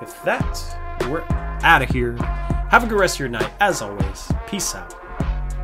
With 0.00 0.22
that, 0.24 1.08
we're 1.08 1.24
out 1.62 1.80
of 1.80 1.88
here. 1.88 2.14
Have 2.68 2.84
a 2.84 2.86
good 2.86 3.00
rest 3.00 3.16
of 3.16 3.20
your 3.20 3.30
night. 3.30 3.50
As 3.58 3.80
always, 3.80 4.30
peace 4.46 4.74
out. 4.74 4.94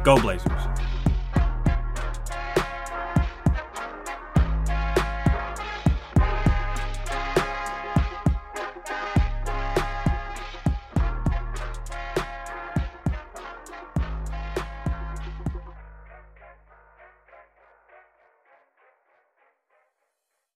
Go 0.02 0.18
Blazers. 0.18 0.62